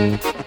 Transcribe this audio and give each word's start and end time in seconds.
Boa 0.00 0.39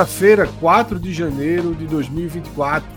Quinta-feira, 0.00 0.48
4 0.58 0.98
de 0.98 1.12
janeiro 1.12 1.74
de 1.74 1.86
2024. 1.86 2.88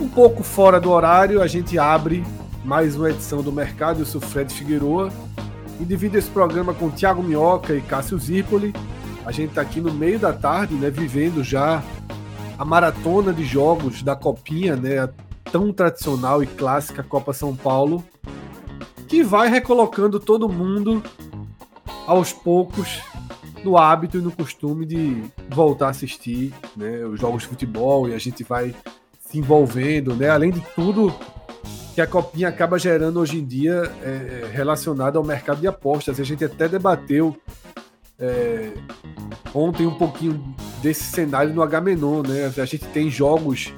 Um 0.00 0.08
pouco 0.08 0.42
fora 0.42 0.80
do 0.80 0.90
horário, 0.90 1.40
a 1.40 1.46
gente 1.46 1.78
abre 1.78 2.24
mais 2.64 2.96
uma 2.96 3.10
edição 3.10 3.40
do 3.40 3.52
Mercado. 3.52 4.00
Eu 4.00 4.04
sou 4.04 4.20
Fred 4.20 4.52
Figueroa 4.52 5.12
e 5.78 5.84
divido 5.84 6.18
esse 6.18 6.28
programa 6.28 6.74
com 6.74 6.90
Thiago 6.90 7.22
Minhoca 7.22 7.72
e 7.72 7.80
Cássio 7.80 8.18
Zirpoli. 8.18 8.74
A 9.24 9.30
gente 9.30 9.50
está 9.50 9.60
aqui 9.60 9.80
no 9.80 9.94
meio 9.94 10.18
da 10.18 10.32
tarde, 10.32 10.74
né, 10.74 10.90
vivendo 10.90 11.44
já 11.44 11.80
a 12.58 12.64
maratona 12.64 13.32
de 13.32 13.44
jogos 13.44 14.02
da 14.02 14.16
Copinha, 14.16 14.74
né, 14.74 14.98
a 14.98 15.08
tão 15.52 15.72
tradicional 15.72 16.42
e 16.42 16.48
clássica 16.48 17.04
Copa 17.04 17.32
São 17.32 17.54
Paulo, 17.54 18.04
que 19.06 19.22
vai 19.22 19.48
recolocando 19.48 20.18
todo 20.18 20.48
mundo 20.48 21.00
aos 22.08 22.32
poucos 22.32 23.00
no 23.66 23.76
hábito 23.76 24.18
e 24.18 24.22
no 24.22 24.30
costume 24.30 24.86
de 24.86 25.24
voltar 25.50 25.88
a 25.88 25.90
assistir 25.90 26.54
né, 26.76 27.04
os 27.04 27.20
jogos 27.20 27.42
de 27.42 27.48
futebol 27.48 28.08
e 28.08 28.14
a 28.14 28.18
gente 28.18 28.44
vai 28.44 28.72
se 29.18 29.38
envolvendo, 29.38 30.14
né? 30.14 30.30
Além 30.30 30.52
de 30.52 30.60
tudo 30.74 31.12
que 31.92 32.00
a 32.00 32.06
Copinha 32.06 32.48
acaba 32.48 32.78
gerando 32.78 33.18
hoje 33.18 33.38
em 33.38 33.44
dia 33.44 33.92
é, 34.02 34.48
relacionado 34.52 35.18
ao 35.18 35.24
mercado 35.24 35.60
de 35.60 35.66
apostas. 35.66 36.20
A 36.20 36.24
gente 36.24 36.44
até 36.44 36.68
debateu 36.68 37.36
é, 38.18 38.72
ontem 39.52 39.84
um 39.84 39.94
pouquinho 39.94 40.54
desse 40.80 41.02
cenário 41.04 41.52
no 41.52 41.62
Agamenon, 41.62 42.22
né? 42.22 42.52
A 42.56 42.64
gente 42.64 42.86
tem 42.88 43.10
jogos 43.10 43.74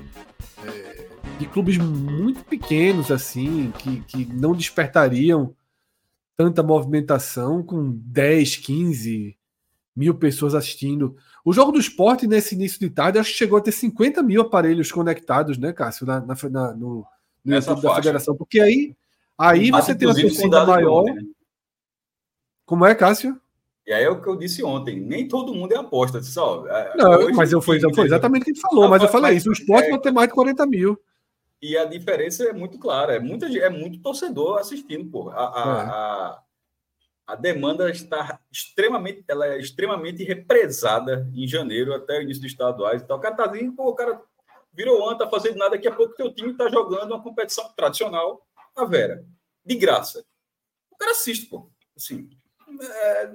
é, 0.66 1.06
de 1.39 1.47
clubes 1.47 1.78
muito 1.78 2.44
pequenos 2.44 3.11
assim, 3.11 3.72
que, 3.78 4.00
que 4.00 4.27
não 4.27 4.53
despertariam 4.53 5.55
tanta 6.36 6.62
movimentação 6.62 7.62
com 7.62 7.91
10, 7.91 8.56
15, 8.56 9.38
mil 9.98 10.14
pessoas 10.14 10.54
assistindo. 10.54 11.16
O 11.44 11.53
jogo 11.53 11.72
do 11.72 11.81
esporte, 11.81 12.25
nesse 12.25 12.54
início 12.54 12.78
de 12.78 12.88
tarde, 12.88 13.19
acho 13.19 13.32
que 13.32 13.36
chegou 13.36 13.59
a 13.59 13.60
ter 13.60 13.72
50 13.72 14.22
mil 14.22 14.42
aparelhos 14.42 14.92
conectados, 14.92 15.59
né, 15.59 15.72
Cássio, 15.72 16.06
na, 16.06 16.20
na, 16.20 16.36
na 16.50 16.72
no, 16.75 17.04
no 17.44 17.54
YouTube 17.54 17.82
da 17.82 17.94
federação. 17.97 18.36
Porque 18.36 18.60
aí, 18.60 18.94
aí 19.36 19.72
você 19.72 19.97
tem 19.97 20.06
uma 20.06 20.14
torcida 20.14 20.64
maior. 20.64 21.03
Ontem, 21.03 21.14
né? 21.14 21.22
Como 22.64 22.86
é, 22.86 22.94
Cássio? 22.94 23.41
E 23.84 23.92
aí 23.92 24.04
é 24.04 24.09
o 24.09 24.22
que 24.22 24.28
eu 24.28 24.36
disse 24.36 24.62
ontem, 24.62 25.00
nem 25.00 25.26
todo 25.26 25.54
mundo 25.54 25.72
é 25.72 25.76
aposta. 25.76 26.22
Só, 26.22 26.65
não, 26.94 27.32
mas 27.34 27.50
eu 27.50 27.60
foi, 27.60 27.80
foi 27.80 28.04
exatamente 28.04 28.42
o 28.42 28.44
que 28.44 28.50
ele 28.53 28.60
falou, 28.60 28.82
não, 28.82 28.91
mas 28.91 29.03
eu 29.03 29.09
falei 29.09 29.36
isso, 29.36 29.48
o 29.48 29.53
esporte 29.53 29.86
é, 29.86 29.91
vai 29.91 29.98
ter 29.98 30.12
mais 30.12 30.28
de 30.28 30.34
40 30.34 30.66
mil. 30.66 31.00
E 31.60 31.76
a 31.76 31.86
diferença 31.86 32.44
é 32.44 32.53
muito 32.53 32.78
clara, 32.78 33.16
é, 33.16 33.19
muita, 33.19 33.47
é 33.47 33.70
muito 33.70 34.00
torcedor 34.00 34.59
assistindo, 34.59 35.10
pô. 35.10 35.30
A, 35.30 35.34
a, 35.34 35.38
é. 35.41 35.86
a, 35.88 36.38
a 37.28 37.34
demanda 37.34 37.91
está 37.91 38.41
extremamente, 38.50 39.22
ela 39.28 39.47
é 39.47 39.59
extremamente 39.59 40.25
represada 40.25 41.31
em 41.34 41.47
janeiro 41.47 41.94
até 41.94 42.19
o 42.19 42.22
início 42.22 42.43
dos 42.43 42.50
estaduais. 42.50 43.03
Então, 43.03 43.19
o 43.19 43.21
cara 43.21 43.34
tá 43.34 43.47
vindo, 43.47 43.71
pô, 43.75 43.91
o 43.91 43.94
cara 43.94 44.19
virou 44.72 45.06
ano, 45.06 45.19
tá 45.19 45.28
fazendo 45.28 45.59
nada, 45.59 45.72
daqui 45.72 45.87
a 45.87 45.94
pouco 45.94 46.15
teu 46.15 46.33
time 46.33 46.55
tá 46.55 46.71
jogando 46.71 47.11
uma 47.11 47.22
competição 47.22 47.71
tradicional, 47.77 48.47
a 48.75 48.87
Vera, 48.87 49.27
de 49.62 49.75
graça. 49.77 50.25
O 50.91 50.97
cara 50.97 51.12
assiste, 51.12 51.50
pô. 51.50 51.71
Assim, 51.94 52.31
é, 52.81 53.31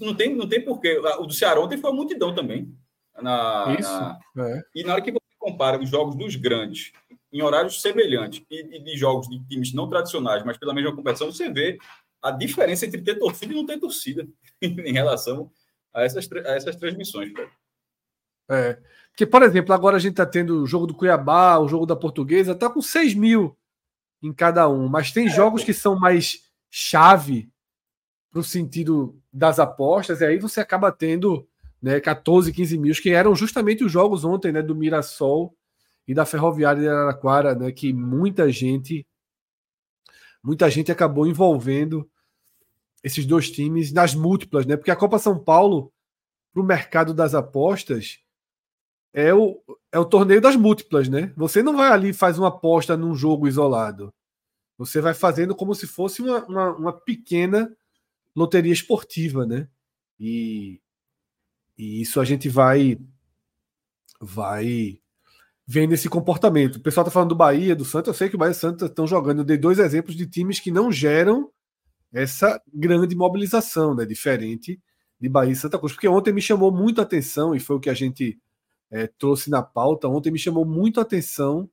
não 0.00 0.16
tem, 0.16 0.34
não 0.34 0.48
tem 0.48 0.64
porquê. 0.64 0.98
O 1.20 1.26
do 1.26 1.32
Ceará 1.32 1.60
ontem 1.60 1.78
foi 1.78 1.90
a 1.90 1.94
multidão 1.94 2.34
também. 2.34 2.76
Na, 3.22 3.76
Isso. 3.78 3.88
Na, 3.88 4.18
é. 4.36 4.62
E 4.74 4.82
na 4.82 4.94
hora 4.94 5.02
que 5.02 5.12
você 5.12 5.20
compara 5.38 5.80
os 5.80 5.88
jogos 5.88 6.16
dos 6.16 6.34
grandes 6.34 6.92
em 7.32 7.40
horários 7.40 7.80
semelhantes 7.80 8.44
e, 8.50 8.78
e 8.78 8.80
de 8.80 8.96
jogos 8.96 9.28
de 9.28 9.38
times 9.46 9.72
não 9.72 9.88
tradicionais, 9.88 10.44
mas 10.44 10.58
pela 10.58 10.74
mesma 10.74 10.96
competição, 10.96 11.30
você 11.30 11.48
vê 11.48 11.78
a 12.22 12.30
diferença 12.30 12.86
entre 12.86 13.02
ter 13.02 13.18
torcida 13.18 13.52
e 13.52 13.56
não 13.56 13.66
ter 13.66 13.78
torcida 13.78 14.26
em 14.60 14.92
relação 14.92 15.50
a 15.92 16.02
essas, 16.02 16.28
a 16.32 16.50
essas 16.50 16.76
transmissões. 16.76 17.32
Cara. 17.32 17.50
É. 18.50 18.78
Porque, 19.10 19.26
por 19.26 19.42
exemplo, 19.42 19.74
agora 19.74 19.96
a 19.96 20.00
gente 20.00 20.12
está 20.12 20.26
tendo 20.26 20.62
o 20.62 20.66
jogo 20.66 20.86
do 20.86 20.94
Cuiabá, 20.94 21.58
o 21.58 21.68
jogo 21.68 21.84
da 21.84 21.96
Portuguesa, 21.96 22.52
está 22.52 22.70
com 22.70 22.80
6 22.80 23.14
mil 23.14 23.56
em 24.22 24.32
cada 24.32 24.68
um. 24.68 24.88
Mas 24.88 25.12
tem 25.12 25.26
é, 25.26 25.30
jogos 25.30 25.62
pô. 25.62 25.66
que 25.66 25.74
são 25.74 25.98
mais 25.98 26.48
chave 26.70 27.50
para 28.30 28.40
o 28.40 28.44
sentido 28.44 29.20
das 29.32 29.58
apostas, 29.58 30.20
e 30.20 30.24
aí 30.24 30.38
você 30.38 30.60
acaba 30.60 30.92
tendo 30.92 31.48
né, 31.80 32.00
14, 32.00 32.52
15 32.52 32.78
mil, 32.78 32.94
que 32.94 33.10
eram 33.10 33.34
justamente 33.34 33.84
os 33.84 33.90
jogos 33.90 34.24
ontem 34.24 34.52
né, 34.52 34.62
do 34.62 34.74
Mirassol 34.74 35.54
e 36.06 36.14
da 36.14 36.24
Ferroviária 36.24 36.82
de 36.82 36.88
Araraquara, 36.88 37.54
né, 37.54 37.72
que 37.72 37.92
muita 37.92 38.50
gente 38.50 39.06
muita 40.42 40.70
gente 40.70 40.92
acabou 40.92 41.26
envolvendo 41.26 42.08
esses 43.02 43.24
dois 43.24 43.50
times 43.50 43.92
nas 43.92 44.14
múltiplas, 44.14 44.66
né? 44.66 44.76
Porque 44.76 44.90
a 44.90 44.96
Copa 44.96 45.18
São 45.18 45.38
Paulo, 45.38 45.92
para 46.52 46.62
o 46.62 46.66
mercado 46.66 47.14
das 47.14 47.34
apostas, 47.34 48.20
é 49.12 49.32
o, 49.32 49.60
é 49.90 49.98
o 49.98 50.04
torneio 50.04 50.40
das 50.40 50.56
múltiplas, 50.56 51.08
né? 51.08 51.32
Você 51.36 51.62
não 51.62 51.76
vai 51.76 51.90
ali 51.90 52.10
e 52.10 52.14
faz 52.14 52.38
uma 52.38 52.48
aposta 52.48 52.96
num 52.96 53.14
jogo 53.14 53.48
isolado. 53.48 54.12
Você 54.76 55.00
vai 55.00 55.14
fazendo 55.14 55.54
como 55.54 55.74
se 55.74 55.86
fosse 55.86 56.22
uma, 56.22 56.44
uma, 56.44 56.70
uma 56.76 56.92
pequena 56.92 57.74
loteria 58.34 58.72
esportiva, 58.72 59.44
né? 59.44 59.68
E, 60.20 60.80
e 61.76 62.00
isso 62.00 62.20
a 62.20 62.24
gente 62.24 62.48
vai 62.48 62.98
vai 64.20 65.00
vendo 65.70 65.92
esse 65.92 66.08
comportamento. 66.08 66.76
O 66.76 66.80
pessoal 66.80 67.02
está 67.02 67.12
falando 67.12 67.28
do 67.28 67.36
Bahia, 67.36 67.76
do 67.76 67.84
Santos. 67.84 68.08
Eu 68.08 68.14
sei 68.14 68.30
que 68.30 68.36
o 68.36 68.38
Bahia 68.38 68.52
e 68.52 68.56
o 68.56 68.58
Santos 68.58 68.88
estão 68.88 69.06
jogando. 69.06 69.40
Eu 69.40 69.44
dei 69.44 69.58
dois 69.58 69.78
exemplos 69.78 70.16
de 70.16 70.26
times 70.26 70.58
que 70.58 70.70
não 70.70 70.90
geram 70.90 71.52
essa 72.10 72.58
grande 72.72 73.14
mobilização, 73.14 73.94
né? 73.94 74.06
Diferente 74.06 74.80
de 75.20 75.28
Bahia 75.28 75.52
e 75.52 75.56
Santa 75.56 75.78
Cruz. 75.78 75.92
Porque 75.92 76.08
ontem 76.08 76.32
me 76.32 76.40
chamou 76.40 76.72
muito 76.72 77.02
a 77.02 77.04
atenção, 77.04 77.54
e 77.54 77.60
foi 77.60 77.76
o 77.76 77.80
que 77.80 77.90
a 77.90 77.94
gente 77.94 78.40
é, 78.90 79.06
trouxe 79.06 79.50
na 79.50 79.62
pauta. 79.62 80.08
Ontem 80.08 80.30
me 80.30 80.38
chamou 80.38 80.64
muito 80.64 81.00
a 81.00 81.02
atenção 81.02 81.68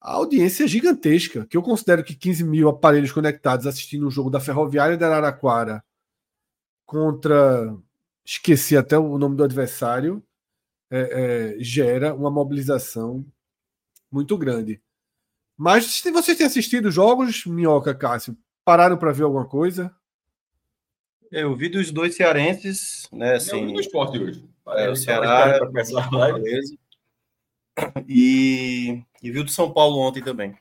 a 0.00 0.12
audiência 0.12 0.68
gigantesca, 0.68 1.44
que 1.46 1.56
eu 1.56 1.62
considero 1.62 2.04
que 2.04 2.14
15 2.14 2.44
mil 2.44 2.68
aparelhos 2.68 3.10
conectados 3.10 3.66
assistindo 3.66 4.06
o 4.06 4.10
jogo 4.10 4.30
da 4.30 4.38
Ferroviária 4.38 4.96
de 4.96 5.04
Araraquara 5.04 5.82
contra. 6.86 7.76
Esqueci 8.24 8.76
até 8.76 8.96
o 8.96 9.18
nome 9.18 9.34
do 9.36 9.42
adversário 9.42 10.22
é, 10.90 11.56
é, 11.56 11.62
gera 11.62 12.14
uma 12.14 12.30
mobilização 12.30 13.24
muito 14.10 14.36
grande. 14.36 14.80
Mas 15.56 15.86
se 15.86 16.10
vocês 16.10 16.38
têm 16.38 16.46
assistido 16.46 16.90
jogos, 16.90 17.44
Minhoca, 17.44 17.94
Cássio, 17.94 18.36
pararam 18.64 18.96
para 18.96 19.12
ver 19.12 19.24
alguma 19.24 19.46
coisa? 19.46 19.94
Eu 21.30 21.54
vi 21.56 21.68
dos 21.68 21.90
dois 21.90 22.14
cearenses, 22.16 23.08
né? 23.12 23.34
Assim, 23.34 23.60
eu 23.60 23.66
vi 23.66 23.72
do 23.74 23.80
esporte 23.80 24.18
hoje. 24.18 24.48
É, 24.68 24.88
o 24.88 24.96
Ceará, 24.96 25.60
beleza. 25.66 26.76
E, 28.08 29.02
e 29.22 29.30
viu 29.30 29.44
do 29.44 29.50
São 29.50 29.72
Paulo 29.72 29.98
ontem 29.98 30.22
também. 30.22 30.56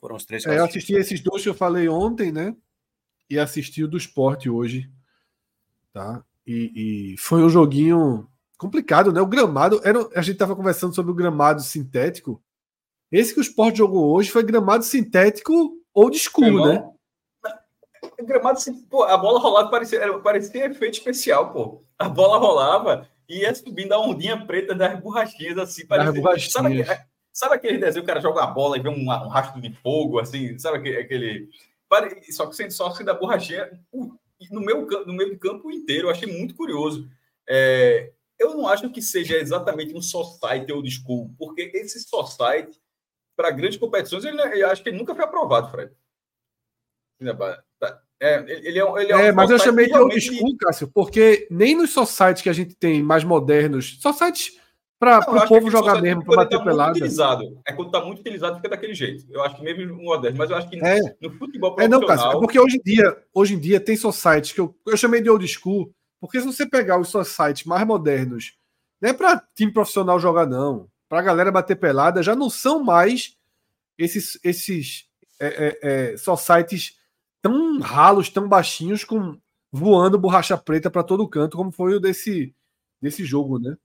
Foram 0.00 0.16
os 0.16 0.24
três. 0.24 0.44
É, 0.46 0.58
eu 0.58 0.64
assisti 0.64 0.94
esses 0.94 1.20
dois 1.20 1.42
que 1.42 1.48
eu 1.48 1.54
falei 1.54 1.88
ontem, 1.88 2.30
né? 2.30 2.54
E 3.28 3.38
assisti 3.38 3.82
o 3.82 3.88
do 3.88 3.96
esporte 3.96 4.50
hoje. 4.50 4.90
Tá? 5.92 6.24
E, 6.46 7.12
e 7.14 7.18
foi 7.18 7.42
um 7.42 7.48
joguinho 7.48 8.28
complicado, 8.58 9.12
né? 9.12 9.20
O 9.20 9.26
gramado, 9.26 9.80
era, 9.84 9.98
a 10.14 10.22
gente 10.22 10.34
estava 10.34 10.54
conversando 10.54 10.94
sobre 10.94 11.10
o 11.10 11.14
gramado 11.14 11.62
sintético. 11.62 12.42
Esse 13.10 13.32
que 13.32 13.40
o 13.40 13.42
Sport 13.42 13.76
jogou 13.76 14.12
hoje 14.12 14.30
foi 14.30 14.42
gramado 14.42 14.84
sintético 14.84 15.76
old 15.92 16.18
school, 16.18 16.66
né? 16.66 16.90
Gramado, 18.22 18.58
pô, 18.88 19.04
a 19.04 19.16
bola 19.16 19.38
rolava, 19.38 19.70
parecia, 19.70 20.18
parecia 20.18 20.66
efeito 20.66 20.94
especial, 20.94 21.52
pô. 21.52 21.84
A 21.98 22.08
bola 22.08 22.38
rolava 22.38 23.08
e 23.28 23.40
ia 23.40 23.54
subindo 23.54 23.92
a 23.92 23.98
ondinha 23.98 24.46
preta 24.46 24.74
das 24.74 25.00
borrachinhas, 25.00 25.58
assim. 25.58 25.86
Parecia, 25.86 26.20
borrachinhas. 26.20 26.52
Sabe, 26.52 27.06
sabe 27.32 27.54
aquele 27.54 27.78
desenho, 27.78 28.04
o 28.04 28.06
cara 28.06 28.20
joga 28.20 28.42
a 28.42 28.46
bola 28.46 28.76
e 28.76 28.80
vê 28.80 28.88
um, 28.88 29.08
um 29.08 29.28
rastro 29.28 29.60
de 29.60 29.72
fogo, 29.76 30.18
assim, 30.18 30.58
sabe 30.58 30.78
aquele... 30.78 30.98
aquele 30.98 31.50
só 32.32 32.46
que 32.46 32.70
só 32.70 32.90
que 32.90 33.04
da 33.04 33.14
borrachinha 33.14 33.70
no 34.50 34.60
meu, 34.60 34.86
no 35.06 35.12
meio 35.12 35.38
campo 35.38 35.70
inteiro, 35.70 36.08
eu 36.08 36.10
achei 36.10 36.30
muito 36.30 36.54
curioso. 36.54 37.08
É, 37.48 38.12
eu 38.38 38.54
não 38.54 38.68
acho 38.68 38.90
que 38.90 39.00
seja 39.00 39.36
exatamente 39.36 39.94
um 39.94 40.02
society 40.02 40.72
ou 40.72 40.84
school, 40.86 41.34
porque 41.38 41.70
esse 41.74 42.00
society, 42.00 42.80
para 43.36 43.50
grandes 43.50 43.78
competições, 43.78 44.24
ele, 44.24 44.40
eu 44.40 44.68
acho 44.68 44.82
que 44.82 44.88
ele 44.88 44.98
nunca 44.98 45.14
foi 45.14 45.24
aprovado, 45.24 45.70
Fred. 45.70 45.92
É, 48.20 48.36
ele 48.66 48.78
é, 48.78 49.02
ele 49.02 49.12
é, 49.12 49.26
é 49.26 49.32
mas 49.32 49.50
eu 49.50 49.58
chamei 49.58 49.86
de 49.86 49.98
old 49.98 50.18
school, 50.20 50.56
Cássio, 50.56 50.88
porque 50.88 51.46
nem 51.50 51.76
nos 51.76 51.90
societies 51.90 52.42
que 52.42 52.48
a 52.48 52.54
gente 52.54 52.74
tem 52.74 53.02
mais 53.02 53.22
modernos, 53.22 53.98
societies 54.00 54.58
para 54.98 55.18
o 55.18 55.48
povo 55.48 55.70
jogar 55.70 56.00
mesmo, 56.00 56.24
para 56.24 56.36
bater 56.36 56.58
tá 56.58 56.64
pelada. 56.64 56.92
Utilizado. 56.92 57.60
É 57.66 57.72
quando 57.72 57.88
está 57.88 58.04
muito 58.04 58.20
utilizado, 58.20 58.56
fica 58.56 58.68
daquele 58.68 58.94
jeito. 58.94 59.26
Eu 59.30 59.42
acho 59.42 59.56
que 59.56 59.62
mesmo 59.62 59.94
no 59.94 60.20
mas 60.36 60.50
eu 60.50 60.56
acho 60.56 60.68
que 60.68 60.76
é. 60.84 61.00
no 61.20 61.30
futebol 61.32 61.74
profissional... 61.74 61.80
É, 61.80 61.88
não, 61.88 62.06
Cássio, 62.06 62.38
é 62.38 62.40
porque 62.40 62.58
hoje 62.58 62.76
em 62.76 62.82
dia, 62.82 63.24
hoje 63.34 63.54
em 63.54 63.58
dia 63.58 63.80
tem 63.80 63.96
societies 63.96 64.52
que 64.52 64.60
eu, 64.60 64.74
eu 64.86 64.96
chamei 64.96 65.20
de 65.20 65.28
old 65.28 65.46
school, 65.46 65.92
porque 66.20 66.40
se 66.40 66.46
você 66.46 66.66
pegar 66.66 66.98
os 66.98 67.08
societies 67.08 67.64
mais 67.64 67.86
modernos, 67.86 68.56
não 69.00 69.10
é 69.10 69.12
para 69.12 69.42
time 69.54 69.72
profissional 69.72 70.18
jogar, 70.18 70.46
não. 70.46 70.88
Para 71.08 71.18
a 71.18 71.22
galera 71.22 71.52
bater 71.52 71.76
pelada, 71.76 72.22
já 72.22 72.34
não 72.34 72.48
são 72.48 72.82
mais 72.82 73.36
esses, 73.98 74.38
esses 74.42 75.04
é, 75.38 75.46
é, 75.46 76.12
é, 76.12 76.16
societies 76.16 76.96
tão 77.42 77.78
ralos, 77.80 78.30
tão 78.30 78.48
baixinhos, 78.48 79.04
com 79.04 79.38
voando 79.70 80.18
borracha 80.18 80.56
preta 80.56 80.90
para 80.90 81.02
todo 81.02 81.28
canto, 81.28 81.56
como 81.56 81.70
foi 81.70 81.94
o 81.96 82.00
desse, 82.00 82.54
desse 83.02 83.24
jogo, 83.24 83.58
né? 83.58 83.76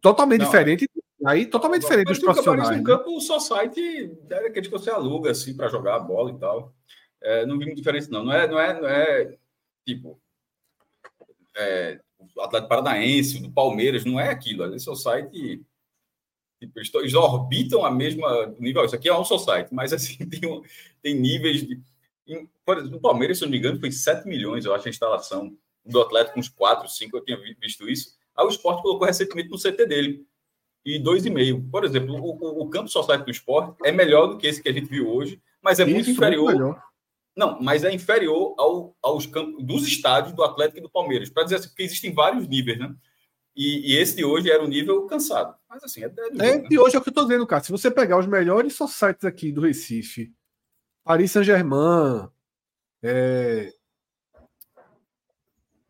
Totalmente 0.00 0.40
não, 0.40 0.46
diferente. 0.46 0.88
Aí, 1.24 1.46
totalmente 1.46 1.82
diferente 1.82 2.08
dos 2.08 2.18
profissionais. 2.18 2.70
Um 2.70 2.74
né? 2.76 2.82
campo 2.84 3.20
society 3.20 4.16
é 4.30 4.46
aquele 4.46 4.66
que 4.66 4.72
você 4.72 4.90
aluga 4.90 5.30
assim 5.30 5.54
para 5.54 5.68
jogar 5.68 5.96
a 5.96 6.00
bola 6.00 6.30
e 6.30 6.38
tal. 6.38 6.74
É, 7.22 7.44
não 7.44 7.58
vi 7.58 7.66
muita 7.66 7.76
diferença, 7.76 8.10
não. 8.10 8.24
Não 8.24 8.32
é, 8.32 8.48
não 8.48 8.58
é, 8.58 8.80
não 8.80 8.88
é 8.88 9.36
tipo 9.86 10.20
é, 11.56 12.00
o 12.34 12.40
Atlético 12.40 12.68
Paranaense, 12.68 13.40
do 13.40 13.50
Palmeiras, 13.50 14.04
não 14.04 14.18
é 14.18 14.30
aquilo. 14.30 14.74
Esse 14.74 14.84
society 14.84 15.62
tipo, 16.60 16.78
eles, 16.78 16.94
eles 16.94 17.14
orbitam 17.14 17.84
a 17.84 17.90
mesma 17.90 18.54
nível. 18.58 18.84
Isso 18.84 18.94
aqui 18.94 19.08
é 19.08 19.16
um 19.16 19.24
society, 19.24 19.74
mas 19.74 19.92
assim 19.94 20.16
tem, 20.28 20.40
tem 21.02 21.14
níveis 21.14 21.66
de. 21.66 21.80
Em, 22.26 22.48
por 22.64 22.76
exemplo, 22.76 22.96
no 22.96 23.00
Palmeiras, 23.00 23.38
se 23.38 23.44
eu 23.44 23.46
não 23.46 23.52
me 23.52 23.58
engano, 23.58 23.80
foi 23.80 23.90
7 23.90 24.26
milhões, 24.26 24.64
eu 24.64 24.74
acho, 24.74 24.86
a 24.86 24.90
instalação. 24.90 25.56
Do 25.82 26.02
Atlético, 26.02 26.38
uns 26.38 26.50
4, 26.50 26.86
5, 26.86 27.16
eu 27.16 27.24
tinha 27.24 27.38
visto 27.58 27.88
isso. 27.88 28.19
Aí 28.36 28.44
o 28.44 28.48
esporte 28.48 28.82
colocou 28.82 29.06
recentemente 29.06 29.50
no 29.50 29.58
CT 29.58 29.86
dele. 29.86 30.26
E 30.84 30.98
2,5. 30.98 31.70
Por 31.70 31.84
exemplo, 31.84 32.14
o, 32.14 32.62
o, 32.62 32.70
campo 32.70 32.88
society 32.88 33.24
do 33.24 33.30
esporte 33.30 33.76
é 33.84 33.92
melhor 33.92 34.28
do 34.28 34.38
que 34.38 34.46
esse 34.46 34.62
que 34.62 34.68
a 34.68 34.72
gente 34.72 34.88
viu 34.88 35.08
hoje, 35.08 35.40
mas 35.62 35.78
é 35.78 35.84
Isso, 35.84 35.92
muito 35.92 36.10
inferior. 36.10 36.82
Não, 37.36 37.60
mas 37.60 37.84
é 37.84 37.92
inferior 37.92 38.54
ao, 38.58 38.96
aos 39.02 39.26
campos 39.26 39.64
dos 39.64 39.86
estádios 39.86 40.34
do 40.34 40.42
Atlético 40.42 40.78
e 40.78 40.82
do 40.82 40.90
Palmeiras. 40.90 41.30
Para 41.30 41.44
dizer 41.44 41.56
assim, 41.56 41.68
porque 41.68 41.82
existem 41.82 42.12
vários 42.12 42.46
níveis, 42.48 42.78
né? 42.78 42.94
E, 43.54 43.92
e, 43.92 43.96
esse 43.98 44.16
de 44.16 44.24
hoje 44.24 44.50
era 44.50 44.62
um 44.62 44.68
nível 44.68 45.06
cansado. 45.06 45.54
Mas 45.68 45.82
assim, 45.84 46.02
é, 46.02 46.06
é, 46.06 46.50
é 46.50 46.66
E 46.70 46.78
hoje 46.78 46.96
é 46.96 46.98
o 46.98 47.02
que 47.02 47.08
eu 47.08 47.12
estou 47.12 47.24
dizendo, 47.24 47.46
cara. 47.46 47.62
Se 47.62 47.72
você 47.72 47.90
pegar 47.90 48.18
os 48.18 48.26
melhores 48.26 48.74
societies 48.74 49.24
aqui 49.24 49.52
do 49.52 49.60
Recife, 49.60 50.32
Paris 51.04 51.32
Saint-Germain, 51.32 52.28
é, 53.02 53.72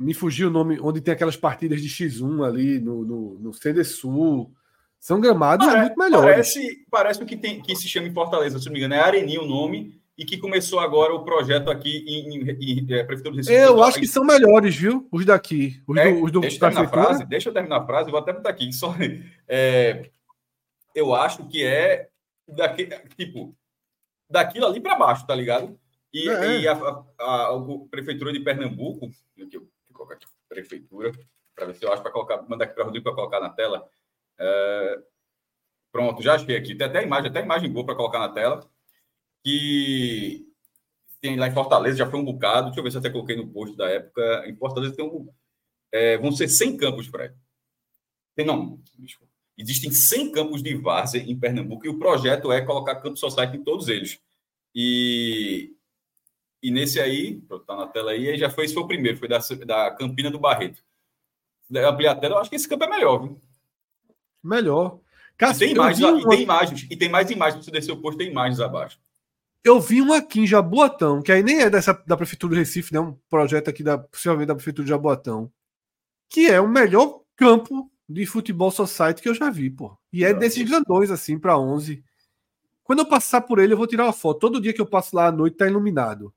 me 0.00 0.14
fugiu 0.14 0.48
o 0.48 0.50
nome, 0.50 0.80
onde 0.80 1.02
tem 1.02 1.12
aquelas 1.12 1.36
partidas 1.36 1.82
de 1.82 1.88
X1 1.88 2.46
ali 2.46 2.80
no, 2.80 3.04
no, 3.04 3.38
no 3.38 3.84
Sul. 3.84 4.50
São 4.98 5.20
gramados 5.20 5.66
Pare, 5.66 5.80
muito 5.80 5.98
melhores. 5.98 6.24
Parece, 6.24 6.86
parece 6.90 7.22
o 7.22 7.26
que, 7.26 7.36
tem, 7.36 7.60
que 7.60 7.76
se 7.76 7.86
chama 7.86 8.08
em 8.08 8.12
Fortaleza, 8.12 8.58
se 8.58 8.66
não 8.66 8.72
me 8.72 8.78
engano, 8.78 8.94
é 8.94 8.98
Areninha 8.98 9.42
o 9.42 9.46
nome, 9.46 10.00
e 10.16 10.24
que 10.24 10.38
começou 10.38 10.80
agora 10.80 11.14
o 11.14 11.22
projeto 11.22 11.70
aqui 11.70 12.04
em, 12.06 12.38
em, 12.38 12.80
em 12.80 12.94
é, 12.94 13.04
Prefeitura 13.04 13.32
do 13.32 13.36
Recife. 13.36 13.54
Eu 13.54 13.82
acho 13.82 13.98
que 13.98 14.06
são 14.06 14.24
melhores, 14.24 14.74
viu? 14.74 15.06
Os 15.10 15.24
daqui. 15.24 15.82
Os 15.86 15.96
é, 15.96 16.12
do, 16.12 16.24
os 16.24 16.32
do 16.32 16.40
deixa, 16.40 16.66
eu 16.66 16.88
frase, 16.88 17.26
deixa 17.26 17.48
eu 17.50 17.52
terminar 17.52 17.82
a 17.82 17.86
frase, 17.86 18.10
vou 18.10 18.20
até 18.20 18.32
botar 18.32 18.50
aqui. 18.50 18.72
Só, 18.74 18.94
é, 19.46 20.10
eu 20.94 21.14
acho 21.14 21.46
que 21.46 21.62
é 21.62 22.08
daqui, 22.48 22.88
tipo, 23.16 23.54
daquilo 24.28 24.66
ali 24.66 24.80
para 24.80 24.96
baixo, 24.96 25.26
tá 25.26 25.34
ligado? 25.34 25.78
E, 26.12 26.28
é. 26.28 26.60
e 26.60 26.68
a, 26.68 26.72
a, 26.72 27.04
a, 27.18 27.48
a, 27.54 27.88
Prefeitura 27.90 28.32
de 28.32 28.40
Pernambuco, 28.40 29.10
colocar 30.00 30.14
aqui, 30.14 30.26
prefeitura, 30.48 31.12
para 31.54 31.66
ver 31.66 31.74
se 31.74 31.84
eu 31.84 31.92
acho 31.92 32.02
para 32.02 32.10
colocar, 32.10 32.42
mandar 32.48 32.64
aqui 32.64 32.74
para 32.74 32.82
o 32.82 32.86
Rodrigo 32.86 33.04
para 33.04 33.14
colocar 33.14 33.40
na 33.40 33.50
tela. 33.50 33.88
É, 34.38 35.02
pronto, 35.92 36.22
já 36.22 36.34
achei 36.34 36.56
aqui. 36.56 36.74
Tem 36.74 36.86
até 36.86 37.02
imagem, 37.02 37.30
até 37.30 37.40
imagem 37.40 37.70
boa 37.70 37.84
para 37.84 37.94
colocar 37.94 38.18
na 38.18 38.30
tela. 38.30 38.68
Que 39.44 40.46
tem 41.20 41.36
lá 41.36 41.48
em 41.48 41.52
Fortaleza, 41.54 41.98
já 41.98 42.10
foi 42.10 42.18
um 42.18 42.24
bocado. 42.24 42.66
Deixa 42.66 42.80
eu 42.80 42.84
ver 42.84 42.90
se 42.90 42.98
até 42.98 43.10
coloquei 43.10 43.36
no 43.36 43.48
post 43.48 43.76
da 43.76 43.88
época. 43.88 44.44
Em 44.46 44.56
Fortaleza 44.56 44.96
tem 44.96 45.04
um. 45.04 45.28
É, 45.92 46.16
vão 46.18 46.32
ser 46.32 46.48
100 46.48 46.76
campos, 46.76 47.06
Fred. 47.06 47.34
Tem, 48.34 48.46
não, 48.46 48.80
desculpa. 48.98 49.30
Existem 49.58 49.90
100 49.90 50.32
campos 50.32 50.62
de 50.62 50.74
várzea 50.76 51.20
em 51.20 51.38
Pernambuco 51.38 51.84
e 51.84 51.90
o 51.90 51.98
projeto 51.98 52.50
é 52.50 52.64
colocar 52.64 52.96
campo 52.96 53.16
society 53.16 53.58
em 53.58 53.64
todos 53.64 53.88
eles. 53.88 54.18
E 54.74 55.74
e 56.62 56.70
nesse 56.70 57.00
aí, 57.00 57.40
tá 57.66 57.74
na 57.74 57.86
tela 57.86 58.10
aí, 58.10 58.36
já 58.36 58.50
foi, 58.50 58.64
esse 58.64 58.74
foi 58.74 58.82
o 58.82 58.86
primeiro, 58.86 59.18
foi 59.18 59.28
da, 59.28 59.38
da 59.66 59.90
Campina 59.92 60.30
do 60.30 60.38
Barreto. 60.38 60.82
Ampliar 61.70 62.12
a 62.12 62.16
tela, 62.16 62.34
eu 62.34 62.38
acho 62.38 62.50
que 62.50 62.56
esse 62.56 62.68
campo 62.68 62.84
é 62.84 62.88
melhor, 62.88 63.22
viu? 63.22 63.40
Melhor. 64.42 64.98
Cássio, 65.38 65.60
tem, 65.60 65.74
imagens, 65.74 66.04
um... 66.04 66.18
e 66.18 66.28
tem 66.28 66.42
imagens, 66.42 66.86
e 66.90 66.96
tem 66.96 67.08
mais 67.08 67.30
imagens, 67.30 67.64
se 67.64 67.70
você 67.70 67.70
descer 67.70 67.92
o 67.92 67.96
posto, 67.96 68.18
tem 68.18 68.30
imagens 68.30 68.60
abaixo. 68.60 68.98
Eu 69.64 69.80
vi 69.80 70.02
um 70.02 70.12
aqui 70.12 70.40
em 70.40 70.46
Jaboatão, 70.46 71.22
que 71.22 71.32
aí 71.32 71.42
nem 71.42 71.60
é 71.60 71.70
dessa, 71.70 71.92
da 72.06 72.16
Prefeitura 72.16 72.54
do 72.54 72.58
Recife, 72.58 72.92
né? 72.92 73.00
Um 73.00 73.16
projeto 73.28 73.68
aqui, 73.68 73.82
da, 73.82 73.96
possivelmente 73.96 74.48
da 74.48 74.54
Prefeitura 74.54 74.84
de 74.84 74.90
Jaboatão, 74.90 75.50
que 76.28 76.46
é 76.46 76.60
o 76.60 76.68
melhor 76.68 77.22
campo 77.36 77.90
de 78.08 78.26
futebol 78.26 78.70
society 78.70 79.22
que 79.22 79.28
eu 79.28 79.34
já 79.34 79.48
vi, 79.50 79.70
pô. 79.70 79.96
E 80.12 80.24
é 80.24 80.34
desses 80.34 80.68
grandões, 80.68 81.10
assim, 81.10 81.38
para 81.38 81.58
11. 81.58 82.02
Quando 82.82 82.98
eu 82.98 83.06
passar 83.06 83.42
por 83.42 83.58
ele, 83.58 83.72
eu 83.72 83.78
vou 83.78 83.86
tirar 83.86 84.04
uma 84.04 84.12
foto. 84.12 84.40
Todo 84.40 84.60
dia 84.60 84.72
que 84.72 84.80
eu 84.80 84.86
passo 84.86 85.14
lá 85.14 85.26
à 85.26 85.32
noite 85.32 85.56
tá 85.56 85.66
iluminado 85.66 86.34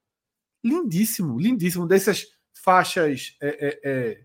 lindíssimo, 0.64 1.40
lindíssimo, 1.40 1.88
dessas 1.88 2.26
faixas. 2.54 3.36
É, 3.42 3.68
é, 3.68 3.80
é, 3.84 4.24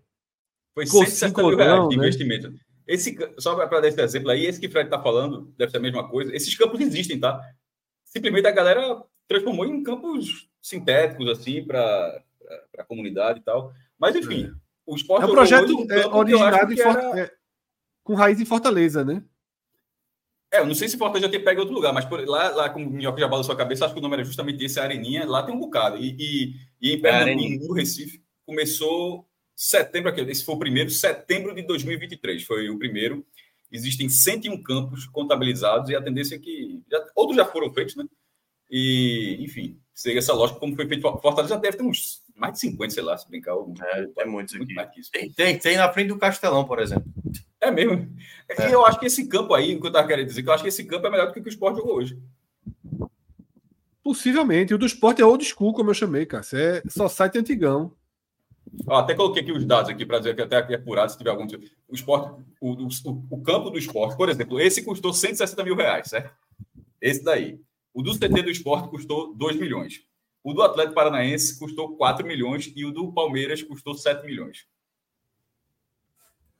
Foi 0.73 0.85
160 0.85 1.43
mil 1.43 1.57
reais 1.57 1.89
de 1.89 1.97
né? 1.97 2.03
investimento. 2.03 2.53
Esse, 2.87 3.15
só 3.37 3.55
para 3.67 3.81
dar 3.81 3.87
esse 3.87 4.01
exemplo 4.01 4.31
aí, 4.31 4.45
esse 4.45 4.59
que 4.59 4.65
o 4.67 4.71
Fred 4.71 4.87
está 4.87 5.01
falando, 5.01 5.53
deve 5.55 5.71
ser 5.71 5.77
a 5.77 5.81
mesma 5.81 6.09
coisa. 6.09 6.35
Esses 6.35 6.55
campos 6.55 6.79
existem, 6.81 7.19
tá? 7.19 7.39
Simplesmente 8.03 8.47
a 8.47 8.51
galera 8.51 9.03
transformou 9.27 9.65
em 9.65 9.83
campos 9.83 10.49
sintéticos, 10.59 11.29
assim, 11.29 11.63
para 11.63 12.23
a 12.79 12.83
comunidade 12.83 13.39
e 13.39 13.43
tal. 13.43 13.71
Mas, 13.97 14.15
enfim, 14.15 14.45
é. 14.45 14.51
o 14.87 14.95
esporte. 14.95 15.23
É 15.23 15.27
um 15.27 15.31
projeto 15.31 15.87
é, 15.91 16.07
originado 16.07 16.81
era... 16.81 17.19
é, 17.19 17.31
com 18.03 18.15
raiz 18.15 18.41
em 18.41 18.45
Fortaleza, 18.45 19.05
né? 19.05 19.23
É, 20.51 20.59
eu 20.59 20.65
não 20.65 20.73
sei 20.73 20.89
se 20.89 20.97
Fortaleza 20.97 21.27
já 21.27 21.31
tem 21.31 21.43
pego 21.43 21.59
em 21.59 21.61
outro 21.61 21.75
lugar, 21.75 21.93
mas 21.93 22.05
por, 22.05 22.25
lá, 22.27 22.49
lá 22.49 22.69
com 22.69 22.83
o 22.83 22.89
Minhoca 22.89 23.19
já 23.19 23.27
bala 23.27 23.43
sua 23.43 23.55
cabeça, 23.55 23.85
acho 23.85 23.93
que 23.93 23.99
o 23.99 24.03
nome 24.03 24.15
era 24.15 24.23
justamente 24.23 24.63
esse, 24.63 24.79
a 24.79 24.83
Areninha, 24.83 25.25
lá 25.25 25.43
tem 25.43 25.53
um 25.53 25.59
bocado. 25.59 25.97
E, 25.97 26.15
e, 26.19 26.55
e 26.81 26.93
em 26.93 27.01
Pernambuco, 27.01 27.67
no 27.67 27.73
Recife, 27.73 28.21
começou 28.45 29.27
setembro, 29.55 30.11
esse 30.29 30.43
foi 30.43 30.55
o 30.55 30.59
primeiro, 30.59 30.89
setembro 30.89 31.53
de 31.53 31.61
2023, 31.63 32.43
foi 32.43 32.69
o 32.69 32.79
primeiro. 32.79 33.25
Existem 33.71 34.09
101 34.09 34.63
campos 34.63 35.05
contabilizados 35.07 35.89
e 35.91 35.95
a 35.95 36.01
tendência 36.01 36.35
é 36.35 36.39
que. 36.39 36.81
Já, 36.89 37.05
outros 37.15 37.37
já 37.37 37.45
foram 37.45 37.71
feitos, 37.71 37.95
né? 37.95 38.05
E, 38.71 39.37
enfim, 39.41 39.79
segue 39.93 40.17
essa 40.17 40.33
lógica, 40.33 40.59
como 40.59 40.75
foi 40.75 40.87
feito. 40.87 41.01
Fortaleza 41.01 41.53
já 41.53 41.59
deve 41.59 41.77
ter 41.77 41.83
uns 41.83 42.23
mais 42.39 42.53
de 42.53 42.59
50, 42.59 42.93
sei 42.93 43.03
lá, 43.03 43.17
se 43.17 43.27
brincar. 43.27 43.55
É, 43.81 44.07
tem 44.07 44.27
muitos 44.27 44.55
muito 44.55 44.79
aqui. 44.79 45.01
Tem, 45.11 45.31
tem, 45.31 45.57
tem 45.57 45.77
na 45.77 45.91
frente 45.91 46.07
do 46.07 46.17
Castelão, 46.17 46.65
por 46.65 46.79
exemplo. 46.79 47.05
É 47.61 47.69
mesmo. 47.69 48.09
É. 48.47 48.69
E 48.69 48.71
eu 48.71 48.85
acho 48.85 48.99
que 48.99 49.05
esse 49.05 49.27
campo 49.27 49.53
aí, 49.53 49.75
o 49.75 49.79
que 49.79 49.85
eu 49.85 49.89
estava 49.89 50.07
querendo 50.07 50.27
dizer, 50.27 50.43
que 50.43 50.49
eu 50.49 50.53
acho 50.53 50.63
que 50.63 50.69
esse 50.69 50.85
campo 50.85 51.05
é 51.05 51.09
melhor 51.09 51.27
do 51.27 51.33
que 51.33 51.39
o 51.39 51.43
que 51.43 51.49
o 51.49 51.51
Sport 51.51 51.75
jogou 51.75 51.95
hoje. 51.95 52.17
Possivelmente. 54.01 54.73
O 54.73 54.77
do 54.77 54.85
Sport 54.85 55.19
é 55.19 55.25
old 55.25 55.43
school, 55.43 55.73
como 55.73 55.89
eu 55.89 55.93
chamei, 55.93 56.25
cara. 56.25 56.43
É 56.53 56.81
só 56.87 57.07
site 57.07 57.37
antigão. 57.37 57.93
Ó, 58.87 58.97
até 58.97 59.13
coloquei 59.13 59.41
aqui 59.41 59.51
os 59.51 59.65
dados 59.65 59.89
aqui 59.89 60.05
para 60.05 60.19
dizer 60.19 60.35
que 60.35 60.41
até 60.41 60.57
aqui 60.57 60.73
é 60.73 60.77
apurado 60.77 61.11
se 61.11 61.17
tiver 61.17 61.31
algum. 61.31 61.45
O 61.87 61.95
esporte, 61.95 62.41
o, 62.61 62.71
o, 62.71 62.87
o, 63.29 63.41
campo 63.41 63.69
do 63.69 63.77
esporte, 63.77 64.15
por 64.15 64.29
exemplo, 64.29 64.59
esse 64.59 64.83
custou 64.83 65.11
160 65.11 65.63
mil 65.63 65.75
reais, 65.75 66.07
certo? 66.07 66.31
Esse 67.01 67.23
daí. 67.23 67.59
O 67.93 68.01
do 68.01 68.13
CT 68.13 68.43
do 68.43 68.51
esporte 68.51 68.89
custou 68.89 69.33
2 69.35 69.57
milhões. 69.57 70.01
O 70.49 70.53
do 70.53 70.63
Atlético 70.63 70.95
Paranaense 70.95 71.59
custou 71.59 71.95
4 71.95 72.25
milhões 72.25 72.73
e 72.75 72.83
o 72.83 72.91
do 72.91 73.13
Palmeiras 73.13 73.61
custou 73.61 73.93
7 73.93 74.25
milhões. 74.25 74.65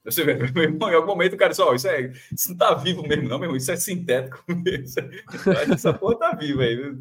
Você 0.05 0.23
vê, 0.23 0.35
meu 0.53 0.63
irmão, 0.63 0.91
em 0.91 0.93
algum 0.93 1.07
momento 1.07 1.33
o 1.33 1.37
cara 1.37 1.49
disse, 1.49 1.61
ó, 1.63 1.73
isso, 1.73 1.87
é, 1.87 2.13
isso 2.31 2.49
não 2.49 2.57
tá 2.57 2.75
vivo 2.75 3.01
mesmo, 3.01 3.27
não, 3.27 3.39
meu 3.39 3.45
irmão, 3.47 3.57
isso 3.57 3.71
é 3.71 3.75
sintético. 3.75 4.45
Essa 5.73 5.91
porra 5.91 6.19
tá 6.19 6.35
viva 6.35 6.61
aí. 6.61 6.95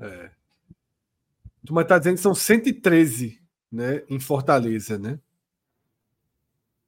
É. 0.00 0.30
Tu 1.66 1.84
tá 1.84 1.98
dizendo 1.98 2.14
que 2.14 2.22
são 2.22 2.34
113, 2.34 3.38
né, 3.70 4.02
em 4.08 4.18
Fortaleza, 4.18 4.98
né? 4.98 5.20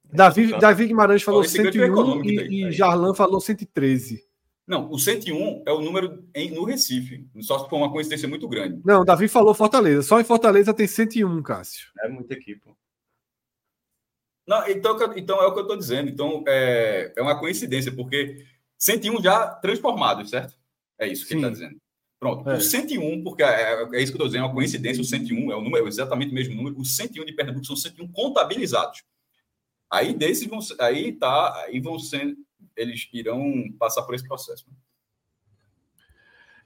Davi, 0.03 0.59
Davi 0.59 0.87
Guimarães 0.87 1.23
falou 1.23 1.45
101 1.45 2.25
e, 2.25 2.69
e 2.69 2.73
Jarlan 2.73 3.13
falou 3.13 3.39
113. 3.39 4.30
Não, 4.71 4.89
o 4.89 5.01
101 5.01 5.65
é 5.67 5.73
o 5.73 5.81
número 5.81 6.25
em, 6.33 6.53
no 6.53 6.63
Recife. 6.63 7.29
Só 7.41 7.59
se 7.59 7.69
for 7.69 7.77
uma 7.77 7.91
coincidência 7.91 8.29
muito 8.29 8.47
grande. 8.47 8.81
Não, 8.85 9.05
Davi 9.05 9.27
falou 9.27 9.53
Fortaleza. 9.53 10.03
Só 10.03 10.21
em 10.21 10.25
Fortaleza 10.25 10.73
tem 10.73 10.87
101, 10.87 11.43
Cássio. 11.43 11.89
É 11.99 12.09
muita 12.09 12.35
equipe. 12.35 12.63
Não, 14.47 14.69
então, 14.69 14.97
então 15.17 15.43
é 15.43 15.47
o 15.49 15.53
que 15.53 15.59
eu 15.59 15.63
estou 15.63 15.77
dizendo. 15.77 16.09
Então 16.09 16.45
é, 16.47 17.13
é 17.17 17.21
uma 17.21 17.37
coincidência, 17.37 17.91
porque 17.91 18.47
101 18.79 19.21
já 19.21 19.49
transformados, 19.49 20.31
certo? 20.31 20.55
É 20.97 21.09
isso 21.09 21.23
que 21.23 21.31
Sim. 21.31 21.39
ele 21.39 21.47
está 21.49 21.51
dizendo. 21.51 21.81
Pronto. 22.21 22.49
É. 22.49 22.55
O 22.55 22.61
101, 22.61 23.25
porque 23.25 23.43
é, 23.43 23.47
é, 23.47 23.89
é 23.95 24.01
isso 24.01 24.13
que 24.13 24.21
eu 24.21 24.25
estou 24.25 24.27
dizendo, 24.29 24.45
é 24.45 24.47
uma 24.47 24.55
coincidência. 24.55 25.01
O 25.01 25.05
101 25.05 25.51
é 25.51 25.57
o 25.57 25.63
número, 25.63 25.85
é 25.85 25.89
exatamente 25.89 26.31
o 26.31 26.35
mesmo 26.35 26.55
número. 26.55 26.79
Os 26.79 26.95
101 26.95 27.25
de 27.25 27.33
Pernambuco 27.33 27.67
são 27.67 27.75
101 27.75 28.07
contabilizados. 28.13 29.03
Aí 29.91 30.15
desses 30.15 30.47
vão, 30.47 30.61
aí 30.79 31.11
tá, 31.11 31.65
aí 31.67 31.81
vão 31.81 31.99
ser, 31.99 32.37
eles 32.81 33.09
irão 33.13 33.71
passar 33.79 34.03
por 34.03 34.15
esse 34.15 34.27
processo. 34.27 34.67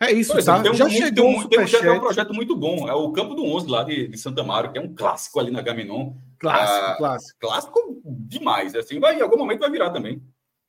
É 0.01 0.13
isso, 0.13 0.37
exemplo, 0.37 0.45
tá? 0.45 0.63
Tem 0.63 0.73
um, 0.73 0.75
Já 0.75 0.89
chegou 0.89 1.15
tem 1.15 1.25
um, 1.25 1.49
tem 1.49 1.61
um, 1.61 1.67
tem 1.67 1.91
um 1.91 2.01
projeto 2.01 2.35
muito 2.35 2.57
bom, 2.57 2.89
é 2.89 2.95
o 2.95 3.13
Campo 3.13 3.35
do 3.35 3.45
11 3.45 3.69
lá 3.69 3.85
de, 3.85 4.09
de 4.09 4.19
Santa 4.19 4.43
Mário, 4.43 4.73
que 4.73 4.79
é 4.79 4.81
um 4.81 4.95
clássico 4.95 5.41
ali 5.41 5.51
na 5.51 5.63
Gaminon. 5.63 6.15
Clássico, 6.39 6.87
ah, 6.87 6.97
clássico. 6.97 7.39
Clássico 7.41 8.03
demais, 8.05 8.75
assim, 8.75 8.99
vai, 8.99 9.19
em 9.19 9.23
algum 9.23 9.39
momento 9.39 9.61
vai 9.61 9.71
virar 9.71 9.91
também. 9.91 10.23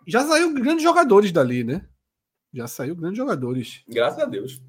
Já 0.08 0.24
saiu 0.24 0.54
grandes 0.54 0.84
jogadores 0.84 1.32
dali, 1.32 1.64
né? 1.64 1.86
Já 2.54 2.68
saiu 2.68 2.96
grandes 2.96 3.18
jogadores. 3.18 3.84
Graças 3.88 4.20
a 4.20 4.25
Deus. 4.25 4.62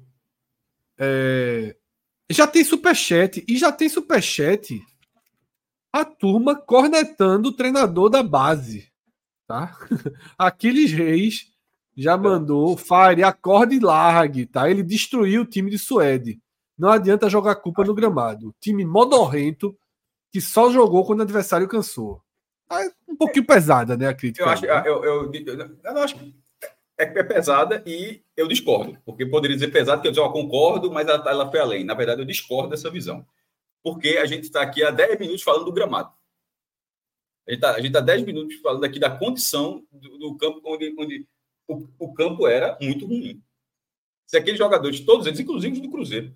É... 0.97 1.75
Já 2.29 2.45
tem 2.45 2.63
superchat, 2.63 3.45
e 3.47 3.57
já 3.57 3.71
tem 3.71 3.87
superchat 3.87 4.81
a 5.93 6.03
turma 6.03 6.55
cornetando 6.55 7.49
o 7.49 7.53
treinador 7.53 8.09
da 8.09 8.21
base. 8.21 8.91
Tá? 9.47 9.77
Aquiles 10.37 10.91
Reis 10.91 11.47
já 11.95 12.17
mandou 12.17 12.77
Fire, 12.77 13.23
acorde 13.23 13.75
e 13.75 13.79
largue, 13.79 14.45
tá? 14.45 14.69
Ele 14.69 14.83
destruiu 14.83 15.41
o 15.41 15.45
time 15.45 15.71
de 15.71 15.79
Suede. 15.79 16.39
Não 16.77 16.89
adianta 16.89 17.29
jogar 17.29 17.55
culpa 17.55 17.83
no 17.83 17.95
gramado. 17.95 18.53
Time 18.59 18.85
modorrento 18.85 19.75
que 20.31 20.39
só 20.39 20.69
jogou 20.69 21.05
quando 21.05 21.19
o 21.19 21.23
adversário 21.23 21.67
cansou. 21.67 22.21
É 22.69 22.91
um 23.07 23.15
pouquinho 23.15 23.47
pesada, 23.47 23.97
né, 23.97 24.07
a 24.07 24.13
crítica. 24.13 24.43
Eu 24.43 24.49
acho, 24.49 24.65
né? 24.65 24.83
eu, 24.85 25.03
eu, 25.03 25.31
eu, 25.33 25.77
eu 25.83 25.97
acho 25.99 26.15
que 26.15 26.35
é, 26.97 27.03
é, 27.03 27.23
pesada 27.23 27.81
e 27.85 28.21
eu 28.35 28.47
discordo. 28.47 28.97
Porque 29.05 29.25
poderia 29.25 29.55
dizer 29.55 29.71
pesada, 29.71 30.01
que 30.01 30.07
eu, 30.07 30.13
eu 30.13 30.29
concordo, 30.29 30.91
mas 30.91 31.07
ela, 31.07 31.23
ela 31.27 31.49
foi 31.49 31.59
além. 31.59 31.83
Na 31.83 31.93
verdade, 31.93 32.21
eu 32.21 32.25
discordo 32.25 32.69
dessa 32.69 32.91
visão 32.91 33.25
porque 33.87 34.17
a 34.17 34.25
gente 34.25 34.43
está 34.43 34.61
aqui 34.61 34.83
há 34.83 34.91
10 34.91 35.17
minutos 35.17 35.43
falando 35.43 35.63
do 35.63 35.71
gramado. 35.71 36.11
A 37.47 37.77
gente 37.77 37.87
está 37.87 37.99
há 37.99 38.01
10 38.01 38.23
minutos 38.23 38.55
falando 38.57 38.83
aqui 38.83 38.99
da 38.99 39.09
condição 39.09 39.83
do, 39.91 40.17
do 40.17 40.37
campo 40.37 40.61
onde, 40.65 40.93
onde 40.99 41.25
o, 41.67 41.87
o, 41.97 42.13
campo 42.13 42.45
era 42.45 42.77
muito 42.81 43.05
ruim. 43.05 43.41
Se 44.25 44.37
aqueles 44.37 44.57
jogadores, 44.57 44.99
todos 44.99 45.25
eles, 45.25 45.39
inclusive 45.39 45.79
do 45.79 45.89
Cruzeiro, 45.89 46.35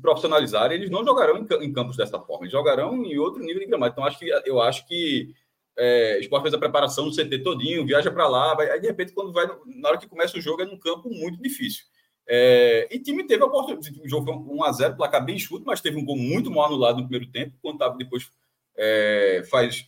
profissionalizarem, 0.00 0.78
eles 0.78 0.90
não 0.90 1.04
jogarão 1.04 1.38
em, 1.38 1.64
em, 1.64 1.72
campos 1.72 1.96
dessa 1.96 2.18
forma, 2.18 2.44
eles 2.44 2.52
jogarão 2.52 3.04
em 3.04 3.18
outro 3.18 3.42
nível 3.42 3.60
de 3.60 3.66
gramado. 3.66 3.92
Então, 3.92 4.04
acho 4.04 4.18
que, 4.18 4.30
eu 4.46 4.60
acho 4.60 4.86
que 4.86 5.34
é, 5.76 6.18
esporte 6.20 6.42
fez 6.44 6.54
a 6.54 6.58
preparação 6.58 7.04
no 7.04 7.14
CT 7.14 7.38
todinho, 7.40 7.84
viaja 7.84 8.10
para 8.10 8.26
lá, 8.26 8.54
vai, 8.54 8.70
aí 8.70 8.80
de 8.80 8.86
repente, 8.86 9.12
quando 9.12 9.32
vai, 9.32 9.46
na 9.66 9.88
hora 9.90 9.98
que 9.98 10.08
começa 10.08 10.38
o 10.38 10.40
jogo, 10.40 10.62
é 10.62 10.64
num 10.64 10.78
campo 10.78 11.10
muito 11.10 11.40
difícil. 11.42 11.84
É, 12.26 12.88
e 12.90 12.98
time 12.98 13.24
teve 13.24 13.42
a 13.42 13.46
oportunidade. 13.46 14.00
O 14.00 14.08
jogo 14.08 14.24
foi 14.24 14.34
1x0, 14.34 14.96
placar 14.96 15.24
bem 15.24 15.36
enxuto, 15.36 15.64
mas 15.66 15.80
teve 15.80 15.96
um 15.96 16.04
gol 16.04 16.16
muito 16.16 16.50
mal 16.50 16.66
anulado 16.66 16.96
no 16.96 17.08
primeiro 17.08 17.30
tempo. 17.30 17.56
Quando 17.62 17.78
depois 17.96 18.30
é, 18.76 19.44
faz 19.48 19.86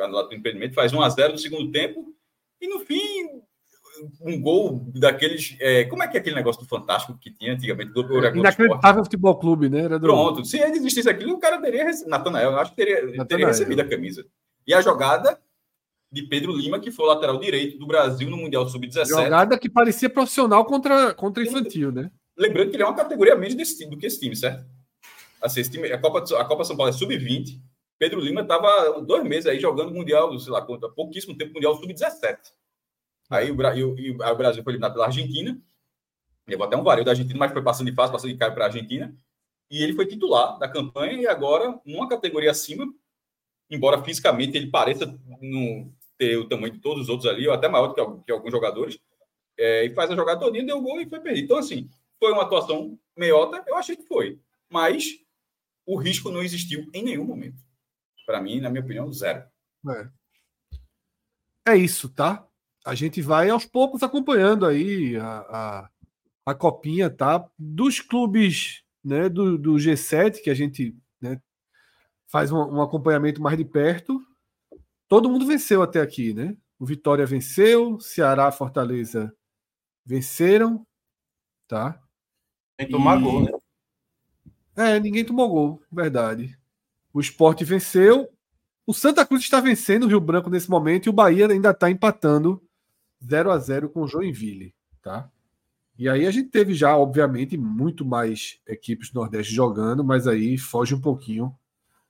foi 0.00 0.04
anulado 0.04 0.28
pelo 0.28 0.40
impedimento, 0.40 0.74
faz 0.74 0.92
1x0 0.92 1.32
no 1.32 1.38
segundo 1.38 1.70
tempo. 1.70 2.14
E 2.60 2.68
no 2.68 2.80
fim, 2.80 3.42
um 4.22 4.40
gol 4.40 4.90
daqueles. 4.94 5.56
É, 5.60 5.84
como 5.84 6.02
é 6.02 6.08
que 6.08 6.16
é 6.16 6.20
aquele 6.20 6.36
negócio 6.36 6.62
do 6.62 6.68
Fantástico 6.68 7.18
que 7.18 7.30
tinha 7.30 7.52
antigamente? 7.52 7.92
Do, 7.92 8.02
do 8.02 8.18
Inacreditável 8.18 9.04
Futebol 9.04 9.38
Clube, 9.38 9.68
né? 9.68 9.88
Do... 9.88 10.00
Pronto, 10.00 10.44
se 10.44 10.58
ele 10.58 10.76
existisse 10.76 11.08
aquilo, 11.08 11.34
o 11.34 11.38
cara 11.38 11.60
teria. 11.60 11.84
Natanael, 12.06 12.52
eu 12.52 12.58
acho 12.58 12.70
que 12.70 12.76
teria, 12.76 13.24
teria 13.26 13.46
recebido 13.46 13.80
a 13.80 13.88
camisa. 13.88 14.26
E 14.66 14.74
a 14.74 14.80
jogada 14.80 15.38
de 16.12 16.22
Pedro 16.22 16.52
Lima, 16.56 16.80
que 16.80 16.90
foi 16.90 17.06
o 17.06 17.08
lateral 17.08 17.38
direito 17.38 17.78
do 17.78 17.86
Brasil 17.86 18.28
no 18.28 18.36
Mundial 18.36 18.68
Sub-17. 18.68 19.06
Jogada 19.06 19.58
que 19.58 19.68
parecia 19.68 20.10
profissional 20.10 20.64
contra, 20.64 21.14
contra 21.14 21.42
infantil, 21.42 21.92
né? 21.92 22.10
Lembrando 22.36 22.70
que 22.70 22.76
ele 22.76 22.82
é 22.82 22.86
uma 22.86 22.96
categoria 22.96 23.36
menos 23.36 23.54
desse 23.54 23.88
do 23.88 23.96
que 23.96 24.06
esse 24.06 24.18
time, 24.18 24.34
certo? 24.34 24.64
Assim, 25.40 25.60
esse 25.60 25.70
time, 25.70 25.90
a, 25.90 25.98
Copa, 25.98 26.24
a 26.36 26.44
Copa 26.44 26.64
São 26.64 26.76
Paulo 26.76 26.90
é 26.90 26.92
Sub-20. 26.92 27.60
Pedro 28.00 28.18
Lima 28.18 28.40
estava 28.40 28.98
dois 29.02 29.22
meses 29.24 29.44
aí 29.46 29.60
jogando 29.60 29.92
Mundial, 29.92 30.36
sei 30.38 30.50
lá, 30.50 30.62
conta, 30.62 30.88
pouquíssimo 30.88 31.36
tempo 31.36 31.52
Mundial 31.52 31.76
Sub-17. 31.76 32.38
Aí 33.28 33.50
o, 33.50 33.54
Brasil, 33.54 33.94
o 33.94 34.34
Brasil 34.36 34.64
foi 34.64 34.72
eliminado 34.72 34.94
pela 34.94 35.04
Argentina. 35.04 35.60
Levou 36.48 36.66
até 36.66 36.78
um 36.78 36.82
vario 36.82 37.04
da 37.04 37.10
Argentina, 37.10 37.38
mas 37.38 37.52
foi 37.52 37.62
passando 37.62 37.90
de 37.90 37.94
fase, 37.94 38.10
passando 38.10 38.32
de 38.32 38.38
caio 38.38 38.54
para 38.54 38.64
a 38.64 38.68
Argentina. 38.68 39.14
E 39.70 39.82
ele 39.82 39.92
foi 39.92 40.06
titular 40.06 40.58
da 40.58 40.66
campanha 40.66 41.20
e 41.20 41.26
agora, 41.26 41.78
numa 41.84 42.08
categoria 42.08 42.50
acima, 42.52 42.90
embora 43.68 44.02
fisicamente 44.02 44.56
ele 44.56 44.70
pareça 44.70 45.04
no, 45.38 45.92
ter 46.16 46.38
o 46.38 46.48
tamanho 46.48 46.72
de 46.72 46.78
todos 46.78 47.02
os 47.02 47.08
outros 47.10 47.30
ali, 47.30 47.46
ou 47.46 47.52
até 47.52 47.68
maior 47.68 47.88
do 47.88 47.94
que, 47.94 48.24
que 48.24 48.32
alguns 48.32 48.50
jogadores, 48.50 48.98
é, 49.58 49.84
e 49.84 49.94
faz 49.94 50.10
a 50.10 50.16
jogada 50.16 50.40
todinha, 50.40 50.64
deu 50.64 50.80
gol 50.80 51.02
e 51.02 51.06
foi 51.06 51.20
perdido. 51.20 51.44
Então, 51.44 51.58
assim, 51.58 51.86
foi 52.18 52.32
uma 52.32 52.44
atuação 52.44 52.98
meiota, 53.14 53.62
eu 53.68 53.76
achei 53.76 53.94
que 53.94 54.06
foi. 54.06 54.40
Mas 54.70 55.18
o 55.84 55.98
risco 55.98 56.30
não 56.30 56.42
existiu 56.42 56.88
em 56.94 57.02
nenhum 57.02 57.26
momento. 57.26 57.68
Para 58.30 58.40
mim, 58.40 58.60
na 58.60 58.70
minha 58.70 58.82
opinião, 58.82 59.12
zero. 59.12 59.42
É. 61.66 61.72
é 61.72 61.76
isso, 61.76 62.08
tá? 62.08 62.46
A 62.86 62.94
gente 62.94 63.20
vai 63.20 63.50
aos 63.50 63.66
poucos 63.66 64.02
acompanhando 64.02 64.64
aí 64.64 65.16
a, 65.16 65.38
a, 65.38 65.90
a 66.46 66.54
copinha, 66.54 67.10
tá? 67.10 67.44
Dos 67.58 68.00
clubes 68.00 68.84
né, 69.02 69.28
do, 69.28 69.58
do 69.58 69.72
G7, 69.74 70.42
que 70.42 70.50
a 70.50 70.54
gente 70.54 70.96
né, 71.20 71.40
faz 72.28 72.52
um, 72.52 72.58
um 72.58 72.82
acompanhamento 72.82 73.42
mais 73.42 73.56
de 73.58 73.64
perto 73.64 74.24
todo 75.10 75.28
mundo 75.28 75.44
venceu 75.44 75.82
até 75.82 76.00
aqui, 76.00 76.32
né? 76.32 76.56
O 76.78 76.86
Vitória 76.86 77.26
venceu, 77.26 77.98
Ceará, 77.98 78.50
Fortaleza 78.52 79.34
venceram, 80.06 80.86
tá? 81.66 82.00
Sem 82.80 82.88
tomar 82.88 83.18
e... 83.18 83.22
gol, 83.24 83.42
né? 83.42 83.50
É, 84.76 85.00
ninguém 85.00 85.24
tomou 85.24 85.48
gol, 85.48 85.82
verdade. 85.90 86.56
O 87.12 87.20
esporte 87.20 87.64
venceu. 87.64 88.28
O 88.86 88.94
Santa 88.94 89.24
Cruz 89.24 89.42
está 89.42 89.60
vencendo 89.60 90.04
o 90.04 90.08
Rio 90.08 90.20
Branco 90.20 90.50
nesse 90.50 90.68
momento 90.68 91.06
e 91.06 91.10
o 91.10 91.12
Bahia 91.12 91.46
ainda 91.46 91.70
está 91.70 91.90
empatando 91.90 92.62
0 93.24 93.50
a 93.50 93.58
0 93.58 93.90
com 93.90 94.02
o 94.02 94.08
Joinville, 94.08 94.74
tá? 95.02 95.30
E 95.98 96.08
aí 96.08 96.26
a 96.26 96.30
gente 96.30 96.48
teve 96.48 96.72
já, 96.72 96.96
obviamente, 96.96 97.58
muito 97.58 98.04
mais 98.06 98.58
equipes 98.66 99.10
do 99.10 99.20
Nordeste 99.20 99.52
jogando, 99.52 100.02
mas 100.02 100.26
aí 100.26 100.56
foge 100.56 100.94
um 100.94 101.00
pouquinho 101.00 101.54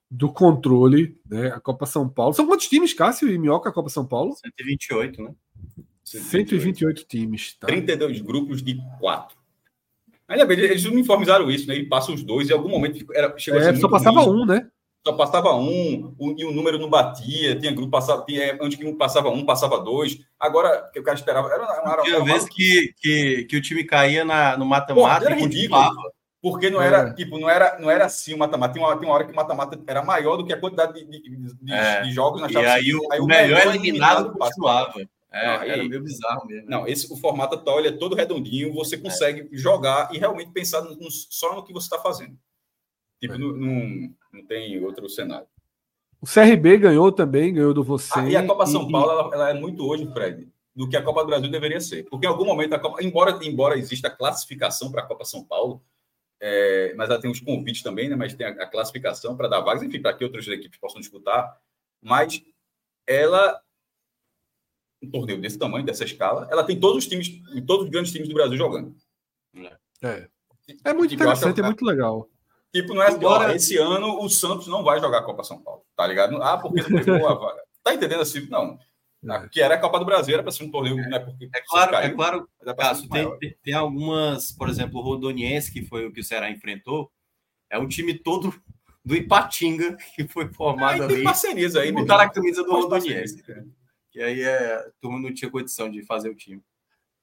do 0.09 0.33
controle, 0.33 1.19
né? 1.29 1.49
A 1.49 1.61
Copa 1.61 1.87
São 1.87 2.09
Paulo. 2.09 2.33
São 2.33 2.47
quantos 2.47 2.69
times, 2.69 2.95
Cássio 2.95 3.29
e 3.29 3.37
Minhoca, 3.37 3.69
a 3.69 3.73
Copa 3.73 3.89
São 3.89 4.07
Paulo? 4.07 4.35
128, 4.37 5.23
né? 5.23 5.35
128, 6.05 7.05
times. 7.05 7.55
Tá? 7.55 7.67
32 7.67 8.21
grupos 8.21 8.63
de 8.63 8.81
4. 8.99 9.37
Ainda 10.29 10.47
bem, 10.47 10.61
eles 10.61 10.85
uniformizaram 10.85 11.51
isso, 11.51 11.67
né? 11.67 11.75
E 11.75 11.85
passam 11.85 12.15
os 12.15 12.23
dois, 12.23 12.49
e 12.49 12.53
em 12.53 12.55
algum 12.55 12.69
momento 12.69 13.05
era, 13.13 13.37
chegou 13.37 13.61
é, 13.61 13.71
a 13.71 13.77
Só 13.77 13.89
passava 13.89 14.21
ruim. 14.21 14.43
um, 14.43 14.47
né? 14.47 14.70
Só 15.07 15.15
passava 15.15 15.55
um, 15.55 16.15
um, 16.21 16.35
e 16.37 16.45
o 16.45 16.53
número 16.53 16.79
não 16.79 16.91
batia, 16.91 17.59
tinha 17.59 17.73
grupo 17.73 17.91
passava, 17.91 18.23
tinha, 18.27 18.59
antes 18.61 18.79
que 18.79 18.87
um 18.87 18.97
passava 18.99 19.31
um, 19.31 19.47
passava 19.47 19.81
dois. 19.81 20.19
Agora, 20.39 20.91
que 20.93 21.01
o 21.01 21.03
cara 21.03 21.17
esperava. 21.17 21.49
Era, 21.49 21.65
era, 21.65 21.93
era, 21.93 22.03
tinha 22.03 22.23
vez 22.23 22.47
que, 22.47 22.95
que, 22.99 23.45
que 23.45 23.57
o 23.57 23.63
time 23.63 23.83
caía 23.85 24.25
na, 24.25 24.59
no 24.59 24.67
mata-mata 24.67 25.33
e 25.33 25.39
continuava. 25.39 25.97
Porque 26.43 26.71
não 26.71 26.81
era, 26.81 27.09
é. 27.09 27.15
tipo, 27.15 27.39
não 27.39 27.49
era, 27.49 27.79
não 27.79 27.91
era 27.91 28.07
assim 28.07 28.35
o 28.35 28.39
mata-mata. 28.39 28.75
Tem 28.75 28.83
uma, 28.83 28.97
tem 28.99 29.09
uma 29.09 29.15
hora 29.15 29.25
que 29.25 29.33
o 29.33 29.37
mata-mata 29.37 29.79
era 29.87 30.03
maior 30.03 30.37
do 30.37 30.45
que 30.45 30.53
a 30.53 30.61
quantidade 30.61 30.95
de, 30.95 31.05
de, 31.05 31.55
de, 31.55 31.73
é. 31.73 32.03
de 32.03 32.13
jogos 32.13 32.41
na 32.41 32.49
chave. 32.49 32.67
E 32.67 32.69
aí, 32.69 32.95
o, 32.95 33.13
aí 33.13 33.21
o 33.21 33.27
melhor, 33.27 33.59
melhor 33.59 33.75
eliminado 33.75 34.33
continuava. 34.33 35.01
É, 35.33 35.47
não, 35.47 35.63
era 35.63 35.85
meio 35.85 36.03
bizarro 36.03 36.47
mesmo. 36.47 36.69
Não, 36.69 36.87
esse, 36.87 37.11
o 37.13 37.17
formato 37.17 37.55
atual 37.55 37.79
ele 37.79 37.89
é 37.89 37.93
todo 37.93 38.17
redondinho, 38.17 38.75
você 38.75 38.99
consegue 38.99 39.43
é. 39.43 39.57
jogar 39.57 40.13
e 40.13 40.19
realmente 40.19 40.51
pensar 40.51 40.83
no, 40.83 40.97
no, 40.97 41.11
só 41.11 41.55
no 41.55 41.63
que 41.63 41.73
você 41.73 41.87
está 41.87 41.99
fazendo. 41.99 42.37
Tipo, 43.21 43.35
é. 43.35 43.39
não, 43.39 44.11
não, 44.33 44.45
tem 44.45 44.83
outro 44.85 45.09
cenário. 45.09 45.47
O 46.21 46.27
CRB 46.27 46.79
ganhou 46.79 47.11
também, 47.11 47.55
ganhou 47.55 47.73
do 47.73 47.83
você. 47.83 48.19
Ah, 48.19 48.29
e 48.29 48.37
a 48.37 48.47
Copa 48.47 48.67
São 48.67 48.89
e, 48.89 48.93
Paulo, 48.93 49.11
ela, 49.11 49.35
ela, 49.35 49.51
é 49.51 49.55
muito 49.55 49.87
hoje, 49.87 50.07
Fred, 50.13 50.49
do 50.75 50.89
que 50.89 50.97
a 50.97 51.03
Copa 51.03 51.23
do 51.23 51.29
Brasil 51.29 51.51
deveria 51.51 51.81
ser. 51.81 52.05
Porque 52.11 52.27
em 52.27 52.29
algum 52.29 52.45
momento, 52.45 52.75
a 52.75 52.79
Copa, 52.79 53.03
embora, 53.03 53.39
embora 53.43 53.79
exista 53.79 54.09
a 54.09 54.11
classificação 54.11 54.91
para 54.91 55.03
a 55.03 55.07
Copa 55.07 55.25
São 55.25 55.43
Paulo, 55.43 55.83
é, 56.39 56.95
mas 56.95 57.09
ela 57.09 57.21
tem 57.21 57.31
os 57.31 57.41
convites 57.41 57.83
também, 57.83 58.09
né? 58.09 58.17
Mas 58.17 58.35
tem 58.35 58.47
a, 58.47 58.51
a 58.51 58.67
classificação 58.67 59.37
para 59.37 59.49
dar 59.49 59.61
vagas, 59.61 59.83
enfim, 59.83 60.01
para 60.01 60.13
que 60.13 60.25
outras 60.25 60.47
equipes 60.49 60.79
possam 60.79 61.01
disputar. 61.01 61.59
Mas 62.03 62.43
ela 63.07 63.61
um 65.03 65.11
torneio 65.11 65.41
desse 65.41 65.59
tamanho, 65.59 65.85
dessa 65.85 66.05
escala, 66.05 66.47
ela 66.51 66.63
tem 66.63 66.79
todos 66.79 66.99
os 66.99 67.07
times, 67.07 67.31
todos 67.67 67.87
os 67.87 67.91
grandes 67.91 68.13
times 68.13 68.29
do 68.29 68.35
Brasil 68.35 68.57
jogando. 68.57 68.95
É. 70.03 70.29
É 70.85 70.93
muito 70.93 71.11
tipo, 71.11 71.23
interessante, 71.23 71.61
é 71.61 71.63
muito 71.63 71.85
legal. 71.85 72.29
Tipo, 72.73 72.95
não 72.95 73.03
é 73.03 73.09
Agora... 73.09 73.55
esse 73.55 73.77
ano 73.77 74.23
o 74.23 74.29
Santos 74.29 74.69
não 74.69 74.85
vai 74.85 75.01
jogar 75.01 75.19
a 75.19 75.25
Copa 75.25 75.43
São 75.43 75.61
Paulo, 75.61 75.83
tá 75.97 76.07
ligado? 76.07 76.41
Ah, 76.43 76.57
porque 76.57 76.83
não 76.83 77.03
pegou 77.03 77.29
a 77.29 77.35
vaga. 77.35 77.61
Tá 77.83 77.95
entendendo 77.95 78.21
assim? 78.21 78.47
Não. 78.51 78.79
É. 79.27 79.49
Que 79.49 79.63
era 79.63 79.75
a 79.75 79.79
Copa 79.79 79.99
do 79.99 80.05
Brasil, 80.05 80.35
era 80.35 80.43
para 80.43 80.53
ser 80.53 80.65
um 80.65 80.71
torneio, 80.71 81.01
é, 81.01 81.09
né? 81.09 81.19
Porque 81.19 81.49
é 81.55 81.63
claro, 81.67 81.93
caiu, 81.93 82.11
é 82.11 82.15
claro. 82.15 82.49
Caso, 82.77 83.09
tem, 83.09 83.39
tem, 83.39 83.57
tem, 83.63 83.75
algumas, 83.75 84.53
por 84.53 84.69
exemplo, 84.69 85.01
o 85.01 85.03
Rodoniense, 85.03 85.73
que 85.73 85.83
foi 85.83 86.07
o 86.07 86.13
que 86.13 86.21
o 86.21 86.25
Ceará 86.25 86.51
enfrentou, 86.51 87.11
é 87.71 87.79
um 87.79 87.89
time 87.89 88.15
todo 88.15 88.55
do 89.05 89.15
Ipatinga 89.15 89.97
que 90.15 90.27
foi 90.29 90.53
formado 90.53 91.03
é, 91.03 91.05
ali. 91.05 91.15
Tem 91.17 91.25
parcerias 91.25 91.77
aí, 91.77 91.93
botar 91.93 92.19
na 92.19 92.29
camisa 92.29 92.63
do 92.63 92.71
Rodoniense. 92.71 93.43
Que 94.11 94.21
aí 94.21 94.43
é, 94.43 94.75
a 94.75 94.91
turma 95.01 95.19
não 95.19 95.33
tinha 95.33 95.51
condição 95.51 95.91
de 95.91 96.03
fazer 96.05 96.29
o 96.29 96.35
time. 96.35 96.63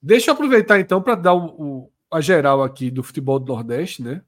Deixa 0.00 0.30
eu 0.30 0.34
aproveitar 0.34 0.78
então 0.78 1.02
para 1.02 1.14
dar 1.16 1.34
o, 1.34 1.46
o, 1.46 1.92
a 2.10 2.20
geral 2.20 2.62
aqui 2.62 2.90
do 2.90 3.02
futebol 3.02 3.38
do 3.38 3.52
Nordeste, 3.52 4.02
né? 4.02 4.22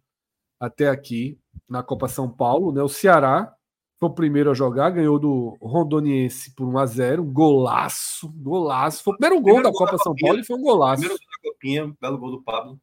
Até 0.60 0.88
aqui 0.88 1.38
na 1.66 1.82
Copa 1.82 2.06
São 2.06 2.30
Paulo, 2.30 2.70
né? 2.70 2.82
O 2.82 2.88
Ceará 2.88 3.52
foi 3.98 4.08
o 4.08 4.14
primeiro 4.14 4.50
a 4.50 4.54
jogar, 4.54 4.90
ganhou 4.90 5.18
do 5.18 5.58
Rondoniense 5.60 6.54
por 6.54 6.66
1 6.66 6.78
a 6.78 6.86
0 6.86 7.24
golaço, 7.24 8.28
golaço. 8.28 9.02
Foi 9.02 9.14
o 9.14 9.16
primeiro 9.16 9.42
gol 9.42 9.54
primeiro 9.54 9.72
da 9.72 9.78
Copa 9.78 9.92
da 9.92 9.98
São 9.98 10.14
Paulo 10.14 10.38
e 10.38 10.44
foi 10.44 10.56
um 10.56 10.62
golaço. 10.62 11.00
Primeiro 11.02 11.18
gol 11.18 11.42
da 11.42 11.50
Copinha, 11.50 11.96
belo 12.00 12.18
gol 12.18 12.30
do 12.30 12.42
Pablo. 12.42 12.80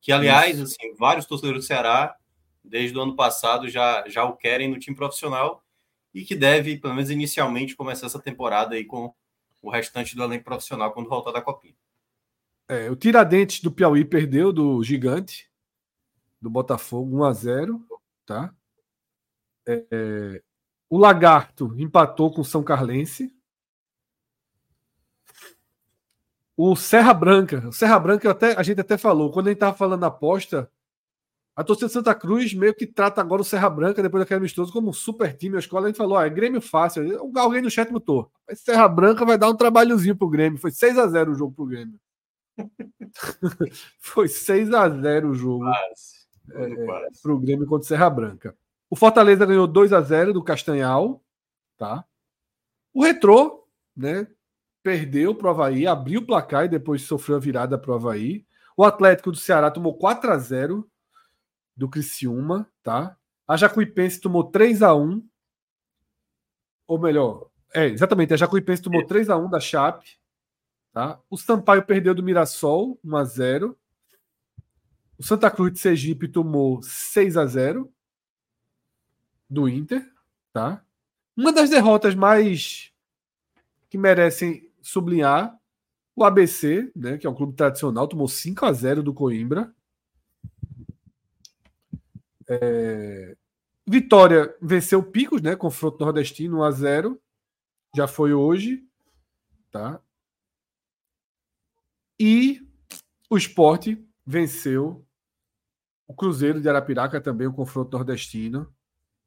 Que, 0.00 0.12
aliás, 0.12 0.58
Isso. 0.58 0.74
assim, 0.74 0.94
vários 0.94 1.26
torcedores 1.26 1.62
do 1.62 1.66
Ceará, 1.66 2.16
desde 2.64 2.96
o 2.96 3.02
ano 3.02 3.14
passado, 3.14 3.68
já, 3.68 4.04
já 4.08 4.24
o 4.24 4.36
querem 4.36 4.70
no 4.70 4.78
time 4.78 4.96
profissional 4.96 5.62
e 6.14 6.24
que 6.24 6.34
deve, 6.34 6.78
pelo 6.78 6.94
menos 6.94 7.10
inicialmente, 7.10 7.76
começar 7.76 8.06
essa 8.06 8.18
temporada 8.18 8.74
aí 8.74 8.84
com 8.84 9.12
o 9.60 9.70
restante 9.70 10.16
do 10.16 10.22
elenco 10.22 10.44
profissional 10.44 10.92
quando 10.92 11.08
voltar 11.08 11.32
da 11.32 11.42
Copinha. 11.42 11.74
É, 12.68 12.90
o 12.90 12.96
Tiradentes 12.96 13.60
do 13.60 13.70
Piauí 13.70 14.04
perdeu 14.04 14.52
do 14.52 14.82
Gigante, 14.82 15.50
do 16.46 16.50
Botafogo, 16.50 17.18
1 17.18 17.24
a 17.24 17.32
0 17.32 17.86
tá? 18.24 18.54
É, 19.66 19.84
é, 19.90 20.42
o 20.88 20.96
Lagarto 20.96 21.74
empatou 21.76 22.32
com 22.32 22.40
o 22.40 22.44
São 22.44 22.62
Carlense. 22.62 23.34
O 26.56 26.76
Serra 26.76 27.12
Branca, 27.12 27.68
o 27.68 27.72
Serra 27.72 27.98
Branca 27.98 28.30
até, 28.30 28.56
a 28.56 28.62
gente 28.62 28.80
até 28.80 28.96
falou, 28.96 29.32
quando 29.32 29.48
a 29.48 29.50
gente 29.50 29.56
estava 29.56 29.76
falando 29.76 30.04
aposta, 30.04 30.70
a 31.56 31.64
torcida 31.64 31.88
de 31.88 31.94
Santa 31.94 32.14
Cruz 32.14 32.54
meio 32.54 32.74
que 32.74 32.86
trata 32.86 33.20
agora 33.20 33.42
o 33.42 33.44
Serra 33.44 33.68
Branca, 33.68 34.00
depois 34.00 34.22
daquele 34.22 34.38
amistoso, 34.38 34.72
como 34.72 34.90
um 34.90 34.92
super 34.92 35.36
time. 35.36 35.56
A 35.56 35.58
escola 35.58 35.86
a 35.86 35.88
gente 35.88 35.96
falou: 35.96 36.16
ah, 36.16 36.26
é 36.26 36.30
Grêmio 36.30 36.60
fácil. 36.60 37.18
Alguém 37.36 37.60
no 37.60 37.70
chat 37.70 37.90
botou. 37.90 38.30
Serra 38.54 38.86
Branca 38.88 39.24
vai 39.24 39.36
dar 39.36 39.50
um 39.50 39.56
trabalhozinho 39.56 40.16
pro 40.16 40.28
Grêmio. 40.28 40.60
Foi 40.60 40.70
6 40.70 40.96
a 40.96 41.08
0 41.08 41.32
o 41.32 41.34
jogo 41.34 41.54
pro 41.54 41.66
Grêmio. 41.66 41.98
Foi 44.00 44.28
6 44.28 44.72
a 44.72 44.88
0 44.88 45.30
o 45.30 45.34
jogo. 45.34 45.64
Quase. 45.64 46.15
É, 46.52 47.08
pro 47.22 47.38
Grêmio 47.38 47.66
contra 47.66 47.84
o 47.84 47.88
Serra 47.88 48.08
Branca. 48.10 48.56
O 48.88 48.96
Fortaleza 48.96 49.44
ganhou 49.44 49.66
2 49.66 49.92
a 49.92 50.00
0 50.00 50.32
do 50.32 50.42
Castanhal, 50.42 51.22
tá? 51.76 52.04
O 52.94 53.02
Retrô, 53.02 53.68
né, 53.96 54.26
perdeu 54.82 55.34
pro 55.34 55.50
Havaí, 55.50 55.86
abriu 55.86 56.20
o 56.20 56.26
placar 56.26 56.64
e 56.64 56.68
depois 56.68 57.02
sofreu 57.02 57.36
a 57.36 57.40
virada 57.40 57.78
pro 57.78 57.94
Havaí. 57.94 58.46
O 58.76 58.84
Atlético 58.84 59.32
do 59.32 59.36
Ceará 59.36 59.70
tomou 59.70 59.98
4 59.98 60.30
a 60.30 60.38
0 60.38 60.88
do 61.76 61.88
Criciúma, 61.88 62.70
tá? 62.82 63.16
A 63.48 63.56
Jacuipense 63.56 64.20
tomou 64.20 64.44
3 64.44 64.82
a 64.82 64.94
1 64.94 65.22
ou 66.86 66.98
melhor, 66.98 67.50
é, 67.74 67.86
exatamente, 67.86 68.32
a 68.32 68.36
Jacuipense 68.36 68.82
tomou 68.82 69.04
3 69.04 69.28
a 69.28 69.36
1 69.36 69.50
da 69.50 69.58
Chape, 69.58 70.18
tá? 70.92 71.20
O 71.28 71.36
Sampaio 71.36 71.84
perdeu 71.84 72.14
do 72.14 72.22
Mirassol 72.22 72.98
1 73.04 73.16
a 73.16 73.24
0. 73.24 73.78
O 75.18 75.22
Santa 75.22 75.50
Cruz 75.50 75.72
de 75.72 75.78
Sergipe 75.78 76.28
tomou 76.28 76.82
6 76.82 77.36
a 77.36 77.46
0 77.46 77.90
do 79.48 79.68
Inter, 79.68 80.06
tá? 80.52 80.84
Uma 81.36 81.52
das 81.52 81.70
derrotas 81.70 82.14
mais 82.14 82.92
que 83.88 83.96
merecem 83.96 84.70
sublinhar, 84.82 85.58
o 86.14 86.24
ABC, 86.24 86.90
né, 86.96 87.18
que 87.18 87.26
é 87.26 87.30
um 87.30 87.34
clube 87.34 87.54
tradicional, 87.54 88.08
tomou 88.08 88.26
5 88.26 88.64
a 88.64 88.72
0 88.72 89.02
do 89.02 89.12
Coimbra. 89.12 89.74
É... 92.48 93.36
Vitória 93.86 94.54
venceu 94.60 95.02
Picos, 95.02 95.40
né, 95.42 95.54
confronto 95.54 96.02
nordestino 96.02 96.58
1 96.58 96.62
a 96.62 96.70
0. 96.70 97.22
Já 97.94 98.08
foi 98.08 98.32
hoje, 98.32 98.84
tá? 99.70 100.00
E 102.18 102.66
o 103.30 103.36
Esporte 103.36 104.02
venceu 104.24 105.05
o 106.06 106.14
Cruzeiro 106.14 106.60
de 106.60 106.68
Arapiraca 106.68 107.20
também, 107.20 107.46
o 107.46 107.52
confronto 107.52 107.96
nordestino 107.96 108.72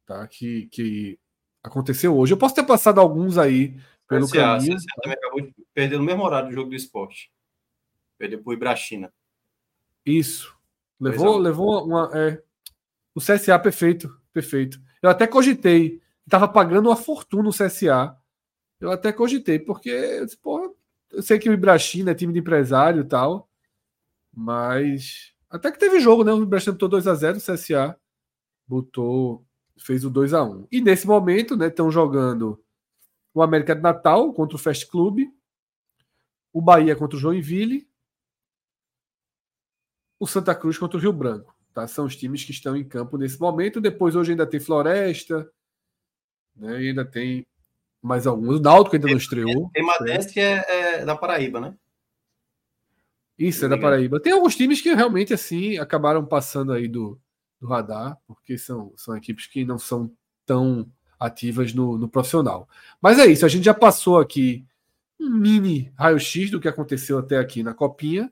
tá? 0.09 0.27
Que, 0.27 0.67
que 0.71 1.19
aconteceu 1.63 2.17
hoje. 2.17 2.33
Eu 2.33 2.37
posso 2.37 2.55
ter 2.55 2.63
passado 2.63 2.99
alguns 2.99 3.37
aí 3.37 3.79
pelo 4.07 4.25
CSA, 4.25 4.35
caminho. 4.35 4.75
CSA 4.75 4.85
também 5.03 5.17
acabou 5.17 5.41
de 5.41 5.55
perder 5.71 5.97
no 5.99 6.03
mesmo 6.03 6.23
horário 6.23 6.49
do 6.49 6.55
jogo 6.55 6.71
do 6.71 6.75
esporte. 6.75 7.31
Perdeu 8.17 8.41
para 8.41 8.49
o 8.49 8.53
Ibrachina. 8.53 9.13
Isso. 10.03 10.57
Levou, 10.99 11.37
levou 11.37 11.85
uma. 11.85 12.09
É, 12.13 12.41
o 13.13 13.21
CSA 13.21 13.57
perfeito, 13.59 14.19
perfeito. 14.33 14.81
Eu 15.01 15.11
até 15.11 15.27
cogitei. 15.27 16.01
Estava 16.25 16.47
pagando 16.47 16.89
uma 16.89 16.95
fortuna 16.95 17.43
no 17.43 17.51
CSA. 17.51 18.17
Eu 18.79 18.91
até 18.91 19.13
cogitei, 19.13 19.59
porque 19.59 20.25
porra, 20.41 20.69
eu 21.11 21.21
sei 21.21 21.37
que 21.37 21.49
o 21.49 21.53
Ibrachina 21.53 22.11
é 22.11 22.15
time 22.15 22.33
de 22.33 22.39
empresário 22.39 23.01
e 23.01 23.07
tal. 23.07 23.47
Mas. 24.33 25.33
Até 25.49 25.71
que 25.71 25.79
teve 25.79 25.99
jogo, 25.99 26.23
né? 26.23 26.31
O 26.31 26.43
Ibrachina 26.43 26.73
botou 26.73 26.89
2x0, 26.89 27.37
o 27.37 27.53
CSA 27.53 27.99
botou 28.67 29.45
fez 29.79 30.03
o 30.03 30.09
2 30.09 30.33
a 30.33 30.43
1 30.43 30.67
E 30.71 30.81
nesse 30.81 31.07
momento, 31.07 31.55
né, 31.55 31.67
estão 31.67 31.89
jogando 31.89 32.61
o 33.33 33.41
América 33.41 33.75
de 33.75 33.81
Natal 33.81 34.33
contra 34.33 34.55
o 34.55 34.59
Fast 34.59 34.85
Club, 34.87 35.21
o 36.51 36.61
Bahia 36.61 36.95
contra 36.95 37.17
o 37.17 37.19
Joinville, 37.19 37.87
o 40.19 40.27
Santa 40.27 40.53
Cruz 40.53 40.77
contra 40.77 40.97
o 40.97 41.01
Rio 41.01 41.13
Branco. 41.13 41.55
Tá? 41.73 41.87
São 41.87 42.05
os 42.05 42.15
times 42.15 42.43
que 42.43 42.51
estão 42.51 42.75
em 42.75 42.83
campo 42.83 43.17
nesse 43.17 43.39
momento. 43.39 43.79
Depois 43.79 44.15
hoje 44.15 44.31
ainda 44.31 44.45
tem 44.45 44.59
Floresta, 44.59 45.49
né, 46.55 46.81
e 46.81 46.89
ainda 46.89 47.05
tem 47.05 47.45
mais 48.01 48.27
alguns. 48.27 48.59
O 48.59 48.61
Náutico 48.61 48.95
ainda 48.95 49.07
não 49.07 49.17
estreou. 49.17 49.69
Tem 49.73 49.85
Madense 49.85 50.33
que 50.33 50.39
é, 50.39 50.99
é, 50.99 51.05
da 51.05 51.15
Paraíba, 51.15 51.59
né? 51.59 51.75
Isso, 53.39 53.63
é 53.63 53.69
da 53.69 53.77
Paraíba. 53.77 54.19
Tem 54.19 54.33
alguns 54.33 54.53
times 54.53 54.81
que 54.81 54.93
realmente 54.93 55.33
assim 55.33 55.77
acabaram 55.77 56.25
passando 56.25 56.73
aí 56.73 56.89
do, 56.89 57.17
do 57.57 57.67
radar, 57.67 58.17
porque 58.27 58.57
são, 58.57 58.93
são 58.97 59.15
equipes 59.15 59.47
que 59.47 59.63
não 59.63 59.79
são 59.79 60.11
tão 60.45 60.91
ativas 61.17 61.73
no, 61.73 61.97
no 61.97 62.09
profissional. 62.09 62.67
Mas 63.01 63.17
é 63.17 63.25
isso, 63.25 63.45
a 63.45 63.49
gente 63.49 63.63
já 63.63 63.73
passou 63.73 64.19
aqui 64.19 64.65
um 65.17 65.29
mini 65.29 65.91
raio-x 65.97 66.51
do 66.51 66.59
que 66.59 66.67
aconteceu 66.67 67.17
até 67.17 67.37
aqui 67.37 67.63
na 67.63 67.73
Copinha, 67.73 68.31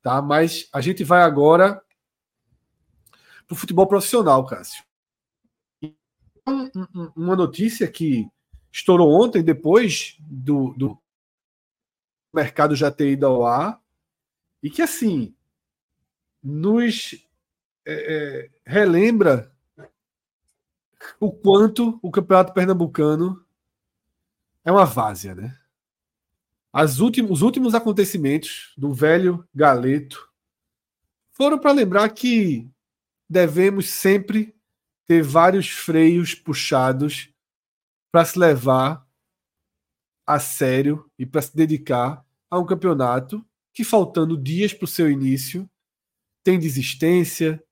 tá? 0.00 0.22
Mas 0.22 0.66
a 0.72 0.80
gente 0.80 1.04
vai 1.04 1.22
agora 1.22 1.82
para 3.46 3.54
o 3.54 3.56
futebol 3.56 3.86
profissional, 3.86 4.46
Cássio. 4.46 4.82
Uma 7.14 7.36
notícia 7.36 7.86
que 7.86 8.26
estourou 8.72 9.10
ontem, 9.10 9.42
depois 9.42 10.16
do, 10.20 10.72
do 10.74 10.98
mercado 12.32 12.74
já 12.74 12.90
ter 12.90 13.12
ido 13.12 13.26
ao 13.26 13.46
ar, 13.46 13.80
e 14.62 14.70
que 14.70 14.82
assim 14.82 15.34
nos 16.42 17.14
é, 17.84 17.92
é, 17.92 18.50
relembra 18.64 19.52
o 21.20 21.32
quanto 21.32 21.98
o 22.02 22.10
campeonato 22.10 22.52
pernambucano 22.52 23.44
é 24.64 24.70
uma 24.70 24.84
várzea, 24.84 25.34
né? 25.34 25.58
As 26.72 26.98
últimos, 26.98 27.30
os 27.30 27.42
últimos 27.42 27.74
acontecimentos 27.74 28.74
do 28.76 28.92
velho 28.92 29.46
Galeto 29.54 30.28
foram 31.32 31.58
para 31.58 31.72
lembrar 31.72 32.08
que 32.10 32.68
devemos 33.28 33.88
sempre 33.88 34.54
ter 35.06 35.22
vários 35.22 35.70
freios 35.70 36.34
puxados 36.34 37.30
para 38.12 38.24
se 38.24 38.38
levar 38.38 39.06
a 40.26 40.38
sério 40.38 41.10
e 41.18 41.24
para 41.24 41.40
se 41.40 41.56
dedicar 41.56 42.24
a 42.50 42.58
um 42.58 42.66
campeonato 42.66 43.44
que, 43.78 43.84
faltando 43.84 44.36
dias 44.36 44.74
para 44.74 44.86
o 44.86 44.88
seu 44.88 45.08
início, 45.08 45.70
tem 46.42 46.58
desistência, 46.58 47.62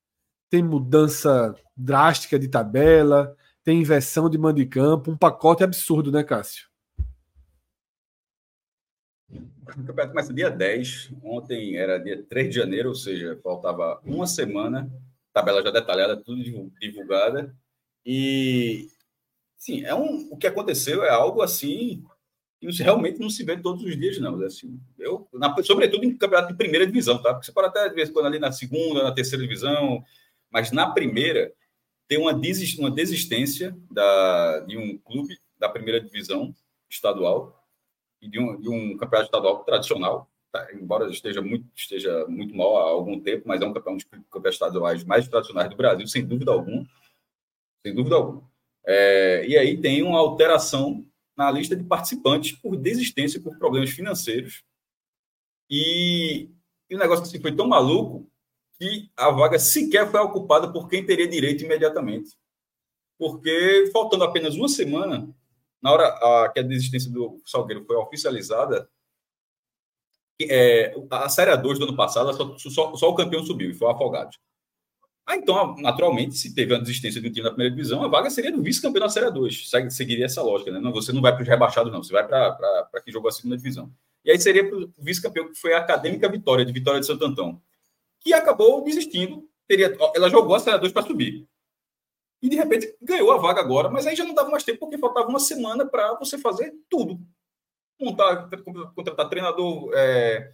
tem 0.49 0.63
mudança 0.63 1.53
drástica 1.77 2.39
de 2.39 2.47
tabela, 2.47 3.37
tem 3.65 3.81
inversão 3.81 4.31
de 4.31 4.39
mando 4.39 4.61
de 4.61 4.67
campo, 4.67 5.11
um 5.11 5.17
pacote 5.17 5.65
absurdo, 5.65 6.13
né, 6.13 6.23
Cássio? 6.23 6.69
O 9.29 9.65
campeonato 9.65 10.11
começa 10.11 10.33
dia 10.33 10.49
10, 10.49 11.11
ontem 11.25 11.77
era 11.77 11.99
dia 11.99 12.23
3 12.23 12.51
de 12.51 12.55
janeiro, 12.55 12.91
ou 12.91 12.95
seja, 12.95 13.41
faltava 13.43 14.01
uma 14.05 14.29
semana, 14.29 14.89
tabela 15.33 15.61
já 15.61 15.73
detalhada, 15.73 16.17
tudo 16.17 16.41
divulgada. 16.81 17.53
E 18.05 18.89
sim, 19.57 19.83
é 19.83 19.93
um, 19.93 20.29
o 20.31 20.37
que 20.37 20.47
aconteceu 20.47 21.03
é 21.03 21.11
algo 21.11 21.43
assim 21.43 22.05
realmente 22.71 23.21
não 23.21 23.31
se 23.31 23.45
vê 23.45 23.57
todos 23.57 23.83
os 23.85 23.97
dias, 23.97 24.19
não. 24.19 24.41
Assim, 24.43 24.79
eu, 24.99 25.29
na, 25.33 25.55
sobretudo 25.63 26.05
em 26.05 26.17
campeonato 26.17 26.53
de 26.53 26.59
primeira 26.59 26.87
divisão, 26.87 27.21
tá? 27.21 27.33
Porque 27.33 27.47
você 27.47 27.53
pode 27.53 27.69
até, 27.69 27.89
de 27.89 27.95
vez 27.95 28.11
quando, 28.11 28.27
ali 28.27 28.39
na 28.39 28.53
segunda, 28.53 29.03
na 29.03 29.13
terceira 29.13 29.43
divisão, 29.43 30.05
mas 30.51 30.73
na 30.73 30.91
primeira, 30.91 31.53
tem 32.09 32.19
uma, 32.19 32.33
desist, 32.33 32.79
uma 32.79 32.91
desistência 32.91 33.77
da, 33.91 34.61
de 34.61 34.77
um 34.77 34.97
clube 34.99 35.39
da 35.59 35.69
primeira 35.69 36.01
divisão 36.01 36.55
estadual 36.89 37.67
e 38.21 38.29
de 38.29 38.39
um, 38.39 38.61
de 38.61 38.69
um 38.69 38.97
campeonato 38.97 39.29
estadual 39.29 39.65
tradicional, 39.65 40.31
tá? 40.53 40.69
embora 40.73 41.11
esteja 41.11 41.43
muito, 41.43 41.67
esteja 41.75 42.27
muito 42.29 42.55
mal 42.55 42.77
há 42.79 42.91
algum 42.91 43.21
tempo, 43.21 43.47
mas 43.47 43.61
é 43.61 43.67
um 43.67 43.73
campeão 43.73 43.97
dos 43.97 44.05
campeonatos 44.05 44.55
estaduais 44.55 45.05
mais 45.05 45.29
tradicionais 45.29 45.69
do 45.69 45.77
Brasil, 45.77 46.07
sem 46.07 46.25
dúvida 46.25 46.53
alguma. 46.53 46.87
Sem 47.85 47.95
dúvida 47.95 48.17
alguma. 48.17 48.49
É, 48.87 49.45
e 49.47 49.59
aí 49.59 49.77
tem 49.81 50.03
uma 50.03 50.19
alteração 50.19 51.05
na 51.37 51.51
lista 51.51 51.77
de 51.77 51.85
participantes 51.85 52.53
por 52.53 52.77
desistência, 52.77 53.41
por 53.41 53.59
problemas 53.59 53.91
financeiros. 53.91 54.65
E, 55.69 56.49
e 56.89 56.95
o 56.95 56.99
negócio 56.99 57.25
assim, 57.25 57.41
foi 57.41 57.55
tão 57.55 57.69
maluco 57.69 58.31
que 58.79 59.11
a 59.17 59.31
vaga 59.31 59.59
sequer 59.59 60.11
foi 60.11 60.21
ocupada 60.21 60.73
por 60.73 60.89
quem 60.89 61.05
teria 61.05 61.29
direito 61.29 61.65
imediatamente. 61.65 62.37
Porque, 63.19 63.91
faltando 63.93 64.25
apenas 64.25 64.55
uma 64.55 64.69
semana, 64.69 65.29
na 65.83 65.93
hora 65.93 66.07
a, 66.09 66.53
que 66.53 66.61
a 66.61 66.63
desistência 66.63 67.11
do 67.11 67.41
Salgueiro 67.45 67.85
foi 67.85 67.97
oficializada, 67.97 68.89
é, 70.43 70.95
a 71.11 71.29
Série 71.29 71.51
A2 71.51 71.79
do 71.79 71.85
ano 71.85 71.97
passado, 71.97 72.33
só, 72.35 72.59
só, 72.71 72.97
só, 72.97 73.09
o 73.09 73.15
campeão 73.15 73.43
subiu, 73.45 73.71
e 73.71 73.75
foi 73.75 73.89
o 73.89 73.91
Afogados. 73.91 74.39
Ah, 75.27 75.37
então, 75.37 75.75
naturalmente, 75.79 76.39
se 76.39 76.55
teve 76.55 76.73
a 76.73 76.79
desistência 76.79 77.21
de 77.21 77.29
um 77.29 77.33
time 77.33 77.43
na 77.43 77.51
primeira 77.51 77.75
divisão, 77.75 78.05
a 78.05 78.07
vaga 78.07 78.31
seria 78.31 78.53
do 78.53 78.63
vice-campeão 78.63 79.03
da 79.07 79.09
Série 79.09 79.29
2. 79.29 79.71
Seguiria 79.91 80.25
essa 80.25 80.41
lógica, 80.41 80.71
né? 80.71 80.79
Não, 80.79 80.93
você 80.93 81.13
não 81.13 81.21
vai 81.21 81.33
para 81.33 81.43
os 81.43 81.49
rebaixados, 81.49 81.93
não. 81.93 82.01
Você 82.01 82.13
vai 82.13 82.27
para 82.27 83.01
quem 83.03 83.13
jogou 83.13 83.29
a 83.29 83.33
segunda 83.33 83.57
divisão. 83.57 83.91
E 84.25 84.31
aí 84.31 84.39
seria 84.39 84.69
para 84.69 84.79
o 84.79 84.93
vice-campeão, 84.97 85.49
que 85.49 85.57
foi 85.57 85.75
a 85.75 85.79
Acadêmica 85.79 86.29
Vitória, 86.29 86.65
de 86.65 86.73
Vitória 86.73 87.01
de 87.01 87.07
Santo 87.07 87.25
Antão, 87.25 87.61
que 88.21 88.33
acabou 88.33 88.85
desistindo. 88.85 89.49
Teria, 89.67 89.97
ela 90.15 90.31
jogou 90.31 90.55
a 90.55 90.61
Série 90.61 90.79
2 90.79 90.93
para 90.93 91.07
subir. 91.07 91.45
E, 92.41 92.49
de 92.49 92.55
repente, 92.55 92.95
ganhou 93.03 93.33
a 93.33 93.39
vaga 93.39 93.61
agora, 93.61 93.91
mas 93.91 94.07
aí 94.07 94.15
já 94.15 94.25
não 94.25 94.35
dava 94.35 94.51
mais 94.51 94.63
tempo, 94.63 94.79
porque 94.79 94.97
faltava 94.97 95.29
uma 95.29 95.41
semana 95.41 95.85
para 95.85 96.15
você 96.15 96.39
fazer 96.39 96.73
tudo. 96.89 97.19
Montar, 98.01 98.49
contratar 98.95 99.29
treinador, 99.29 99.91
é, 99.93 100.53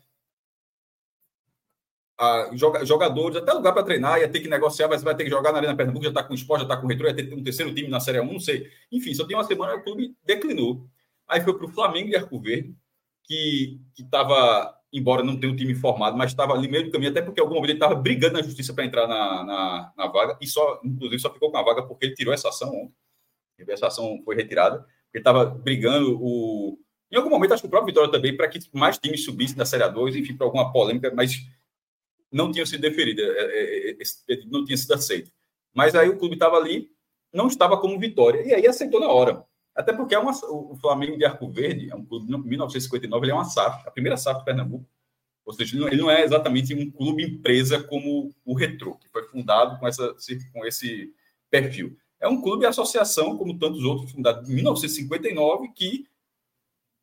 jogadores, 2.84 3.36
até 3.36 3.52
lugar 3.52 3.72
para 3.72 3.82
treinar, 3.82 4.20
ia 4.20 4.28
ter 4.28 4.40
que 4.40 4.48
negociar, 4.48 4.88
mas 4.88 5.02
vai 5.02 5.14
ter 5.14 5.24
que 5.24 5.30
jogar 5.30 5.52
na 5.52 5.58
Arena 5.58 5.76
Pernambuco, 5.76 6.04
já 6.04 6.10
está 6.10 6.22
com 6.22 6.32
o 6.32 6.36
esporte, 6.36 6.60
já 6.60 6.66
está 6.66 6.76
com 6.76 6.86
o 6.86 6.88
retrô, 6.88 7.06
ia 7.06 7.14
ter 7.14 7.32
um 7.32 7.42
terceiro 7.42 7.74
time 7.74 7.88
na 7.88 8.00
Série 8.00 8.20
1, 8.20 8.32
não 8.32 8.40
sei. 8.40 8.68
Enfim, 8.90 9.14
só 9.14 9.26
tem 9.26 9.36
uma 9.36 9.44
semana 9.44 9.74
o 9.74 9.82
clube 9.82 10.14
declinou. 10.24 10.86
Aí 11.28 11.40
foi 11.40 11.56
para 11.56 11.66
o 11.66 11.68
Flamengo 11.68 12.10
de 12.10 12.16
Arco 12.16 12.40
Verde, 12.40 12.74
que 13.24 13.80
estava, 13.98 14.74
embora 14.92 15.22
não 15.22 15.38
tenha 15.38 15.52
um 15.52 15.56
time 15.56 15.74
formado, 15.74 16.16
mas 16.16 16.30
estava 16.30 16.52
ali 16.52 16.68
meio 16.68 16.84
do 16.84 16.90
caminho, 16.90 17.10
até 17.10 17.22
porque 17.22 17.40
algum 17.40 17.54
momento 17.54 17.70
ele 17.70 17.78
estava 17.78 17.94
brigando 17.94 18.34
na 18.34 18.42
justiça 18.42 18.74
para 18.74 18.84
entrar 18.84 19.06
na, 19.06 19.44
na, 19.44 19.92
na, 19.96 20.06
vaga, 20.08 20.36
e 20.40 20.46
só, 20.46 20.80
inclusive, 20.84 21.20
só 21.20 21.32
ficou 21.32 21.50
com 21.50 21.56
a 21.56 21.62
vaga 21.62 21.82
porque 21.82 22.06
ele 22.06 22.14
tirou 22.14 22.34
essa 22.34 22.48
ação 22.48 22.68
ontem. 22.68 22.94
Essa 23.68 23.86
ação 23.86 24.20
foi 24.24 24.34
retirada, 24.34 24.84
ele 25.14 25.20
estava 25.20 25.44
brigando 25.44 26.18
o. 26.20 26.78
Em 27.10 27.16
algum 27.16 27.30
momento, 27.30 27.52
acho 27.52 27.62
que 27.62 27.66
o 27.66 27.70
próprio 27.70 27.92
Vitória 27.92 28.10
também, 28.10 28.36
para 28.36 28.48
que 28.48 28.58
mais 28.72 28.98
times 28.98 29.24
subissem 29.24 29.56
da 29.56 29.64
Série 29.64 29.88
2, 29.88 30.16
enfim, 30.16 30.36
para 30.36 30.46
alguma 30.46 30.72
polêmica, 30.72 31.12
mas 31.14 31.46
não 32.32 32.50
tinha 32.50 32.64
sido 32.64 32.80
deferido, 32.80 33.20
é, 33.20 33.26
é, 33.26 33.90
é, 33.90 33.96
esse 34.00 34.24
pedido 34.24 34.50
não 34.50 34.64
tinha 34.64 34.76
sido 34.76 34.94
aceito. 34.94 35.30
Mas 35.74 35.94
aí 35.94 36.08
o 36.08 36.18
clube 36.18 36.34
estava 36.34 36.56
ali, 36.56 36.90
não 37.32 37.46
estava 37.46 37.78
como 37.78 37.98
vitória, 37.98 38.42
e 38.46 38.54
aí 38.54 38.66
aceitou 38.66 39.00
na 39.00 39.08
hora. 39.08 39.44
Até 39.74 39.92
porque 39.92 40.14
é 40.14 40.18
uma, 40.18 40.32
o 40.50 40.76
Flamengo 40.76 41.16
de 41.16 41.24
Arco 41.24 41.50
Verde 41.50 41.90
é 41.90 41.94
um 41.94 42.04
clube 42.04 42.26
de 42.26 42.48
1959, 42.48 43.24
ele 43.24 43.32
é 43.32 43.34
uma 43.34 43.44
SAF, 43.44 43.86
a 43.86 43.90
primeira 43.90 44.16
SAF 44.16 44.40
do 44.40 44.44
Pernambuco. 44.44 44.86
Ou 45.44 45.52
seja, 45.52 45.76
ele 45.86 46.00
não 46.00 46.10
é 46.10 46.22
exatamente 46.22 46.74
um 46.74 46.90
clube 46.90 47.24
empresa 47.24 47.82
como 47.82 48.32
o 48.44 48.54
Retro, 48.54 48.96
que 48.98 49.08
foi 49.08 49.24
fundado 49.24 49.78
com, 49.78 49.88
essa, 49.88 50.14
com 50.52 50.64
esse 50.64 51.12
perfil. 51.50 51.96
É 52.20 52.28
um 52.28 52.40
clube 52.40 52.64
associação, 52.64 53.36
como 53.36 53.58
tantos 53.58 53.82
outros, 53.82 54.12
fundado 54.12 54.48
em 54.48 54.54
1959, 54.54 55.68
que 55.74 56.06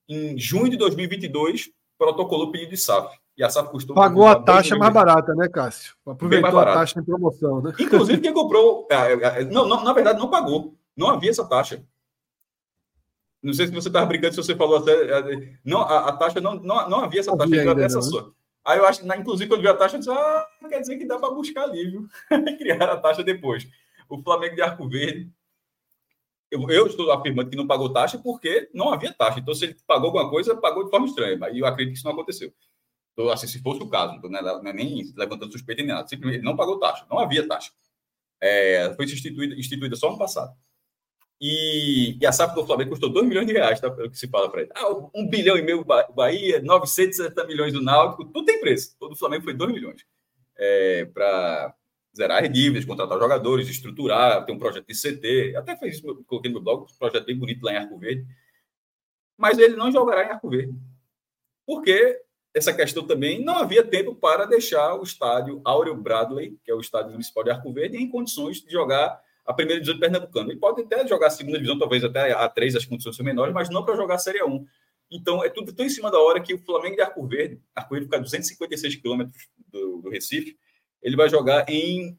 em 0.08 0.38
junho 0.38 0.70
de 0.70 0.78
2022 0.78 1.72
protocolou 1.98 2.52
pedido 2.52 2.70
de 2.70 2.78
SAF. 2.78 3.20
E 3.40 3.44
a 3.44 3.50
SAF 3.50 3.70
custou. 3.70 3.96
Pagou 3.96 4.28
a 4.28 4.36
taxa 4.36 4.76
mais 4.76 4.94
barata, 4.94 5.34
né, 5.34 5.48
Cássio? 5.48 5.96
Aproveitou 6.06 6.60
a 6.60 6.66
taxa 6.66 7.00
em 7.00 7.04
promoção, 7.06 7.62
né? 7.62 7.72
Inclusive, 7.80 8.20
quem 8.20 8.34
comprou. 8.34 8.86
É, 8.92 9.42
é, 9.42 9.46
não, 9.46 9.66
não, 9.66 9.82
na 9.82 9.94
verdade, 9.94 10.20
não 10.20 10.30
pagou. 10.30 10.76
Não 10.96 11.10
havia 11.10 11.30
essa 11.30 11.48
taxa. 11.48 11.82
Não 13.42 13.54
sei 13.54 13.68
se 13.68 13.74
você 13.74 13.88
estava 13.88 14.06
brincando, 14.08 14.34
se 14.34 14.44
você 14.44 14.56
falou 14.56 14.78
até. 14.78 15.58
Não, 15.64 15.80
a, 15.80 16.10
a 16.10 16.18
taxa 16.18 16.42
não, 16.42 16.56
não, 16.56 16.90
não 16.90 17.00
havia 17.00 17.22
essa 17.22 17.36
taxa. 17.38 17.56
Ainda, 17.56 17.82
essa 17.82 18.02
sua. 18.02 18.34
Aí 18.66 18.78
eu 18.78 18.86
acho, 18.86 19.06
inclusive, 19.06 19.48
quando 19.48 19.62
vi 19.62 19.70
a 19.70 19.74
taxa, 19.74 19.96
eu 19.96 20.00
disse: 20.00 20.12
ah, 20.12 20.46
quer 20.68 20.82
dizer 20.82 20.98
que 20.98 21.06
dá 21.06 21.18
para 21.18 21.34
buscar 21.34 21.64
alívio. 21.64 22.10
Criar 22.60 22.90
a 22.90 22.98
taxa 22.98 23.24
depois. 23.24 23.66
O 24.10 24.22
Flamengo 24.22 24.56
de 24.56 24.62
Arco 24.62 24.90
Verde. 24.90 25.32
Eu, 26.52 26.70
eu, 26.70 26.88
estou 26.88 27.10
afirmando 27.12 27.50
que 27.50 27.56
não 27.56 27.68
pagou 27.68 27.94
taxa 27.94 28.18
porque 28.18 28.70
não 28.74 28.92
havia 28.92 29.14
taxa. 29.14 29.40
Então, 29.40 29.54
se 29.54 29.66
ele 29.66 29.78
pagou 29.88 30.08
alguma 30.08 30.30
coisa, 30.30 30.58
pagou 30.58 30.84
de 30.84 30.90
forma 30.90 31.06
estranha. 31.06 31.40
E 31.54 31.60
eu 31.60 31.66
acredito 31.66 31.94
que 31.94 32.00
isso 32.00 32.06
não 32.06 32.14
aconteceu. 32.14 32.52
Então, 33.20 33.30
assim, 33.30 33.48
se 33.48 33.60
fosse 33.60 33.84
o 33.84 33.90
caso, 33.90 34.14
né, 34.30 34.42
não 34.42 34.66
é 34.66 34.72
nem 34.72 35.14
levantando 35.14 35.52
suspeita 35.52 35.84
nem 35.84 35.92
nada, 35.92 36.08
simplesmente 36.08 36.42
não 36.42 36.56
pagou 36.56 36.80
taxa, 36.80 37.06
não 37.10 37.20
havia 37.20 37.46
taxa. 37.46 37.70
É, 38.40 38.94
foi 38.96 39.04
instituída, 39.04 39.56
instituída 39.56 39.94
só 39.98 40.10
no 40.10 40.18
passado. 40.18 40.56
E, 41.42 42.18
e, 42.18 42.26
a 42.26 42.32
SAF 42.32 42.56
do 42.56 42.66
Flamengo 42.66 42.92
custou 42.92 43.10
2 43.10 43.28
milhões 43.28 43.46
de 43.46 43.52
reais, 43.52 43.82
tá? 43.82 43.92
Pelo 43.92 44.10
que 44.10 44.18
se 44.18 44.30
fala 44.30 44.50
para 44.50 44.62
ele. 44.62 44.72
Ah, 44.74 44.90
1 44.90 45.10
um 45.16 45.28
bilhão 45.28 45.58
e 45.58 45.62
meio 45.62 45.84
Bahia, 46.16 46.62
960 46.62 47.46
milhões 47.46 47.74
do 47.74 47.82
Náutico, 47.82 48.24
tudo 48.24 48.46
tem 48.46 48.62
preço. 48.62 48.96
Todo 48.98 49.12
o 49.12 49.18
Flamengo 49.18 49.44
foi 49.44 49.54
2 49.54 49.74
milhões. 49.74 50.06
É, 50.58 51.04
para 51.04 51.76
zerar 52.16 52.42
as 52.42 52.50
dívidas, 52.50 52.86
contratar 52.86 53.20
jogadores, 53.20 53.68
estruturar, 53.68 54.46
ter 54.46 54.54
um 54.54 54.60
projeto 54.60 54.88
de 54.88 54.94
CT. 54.94 55.58
Até 55.58 55.76
fez 55.76 55.96
isso, 55.96 56.24
coloquei 56.26 56.50
no 56.50 56.56
meu 56.56 56.64
blog, 56.64 56.84
um 56.84 56.98
projeto 56.98 57.26
bem 57.26 57.38
bonito 57.38 57.64
lá 57.64 57.74
em 57.74 57.78
Arco 57.78 57.98
Verde. 57.98 58.26
Mas 59.38 59.58
ele 59.58 59.76
não 59.76 59.92
jogará 59.92 60.24
em 60.24 60.30
Arco 60.30 60.50
Verde. 60.50 60.74
Porque 61.66 62.22
essa 62.54 62.74
questão 62.74 63.06
também, 63.06 63.44
não 63.44 63.58
havia 63.58 63.84
tempo 63.84 64.16
para 64.16 64.46
deixar 64.46 64.96
o 64.96 65.04
estádio 65.04 65.62
Áureo 65.64 65.96
Bradley, 65.96 66.58
que 66.64 66.72
é 66.72 66.74
o 66.74 66.80
estádio 66.80 67.12
municipal 67.12 67.44
de 67.44 67.52
Arco 67.52 67.72
Verde, 67.72 67.98
em 67.98 68.10
condições 68.10 68.62
de 68.62 68.72
jogar 68.72 69.22
a 69.46 69.54
primeira 69.54 69.80
divisão 69.80 69.96
de 69.96 70.00
Pernambucano. 70.00 70.52
Ele 70.52 70.60
pode 70.60 70.82
até 70.82 71.08
jogar 71.08 71.28
a 71.28 71.32
segunda 71.32 71.58
divisão, 71.58 71.78
talvez 71.78 72.04
até 72.04 72.32
a 72.32 72.48
três, 72.50 72.76
as 72.76 72.86
condições 72.86 73.16
são 73.16 73.26
menores, 73.26 73.54
mas 73.54 73.70
não 73.70 73.86
para 73.86 73.96
jogar 73.96 74.16
a 74.16 74.20
Série 74.20 74.44
1. 74.44 74.66
Então, 75.12 75.44
é 75.44 75.50
tudo 75.50 75.74
tão 75.74 75.86
em 75.86 75.90
cima 75.90 76.12
da 76.12 76.20
hora 76.20 76.42
que 76.42 76.54
o 76.54 76.60
Flamengo 76.60 76.96
de 76.96 77.02
Arco 77.02 77.26
Verde, 77.28 77.60
Arco 77.74 77.94
Verde 77.94 78.06
fica 78.06 78.18
a 78.18 78.22
256 78.22 78.96
quilômetros 78.98 79.48
do, 79.68 80.02
do, 80.02 80.10
Recife, 80.10 80.58
ele 81.02 81.16
vai 81.16 81.30
jogar 81.30 81.68
em 81.68 82.18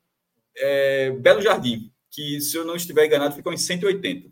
é, 0.56 1.10
Belo 1.12 1.40
Jardim, 1.40 1.92
que, 2.10 2.40
se 2.40 2.56
eu 2.56 2.64
não 2.64 2.74
estiver 2.74 3.06
enganado, 3.06 3.34
ficam 3.34 3.52
em 3.52 3.56
180. 3.56 4.28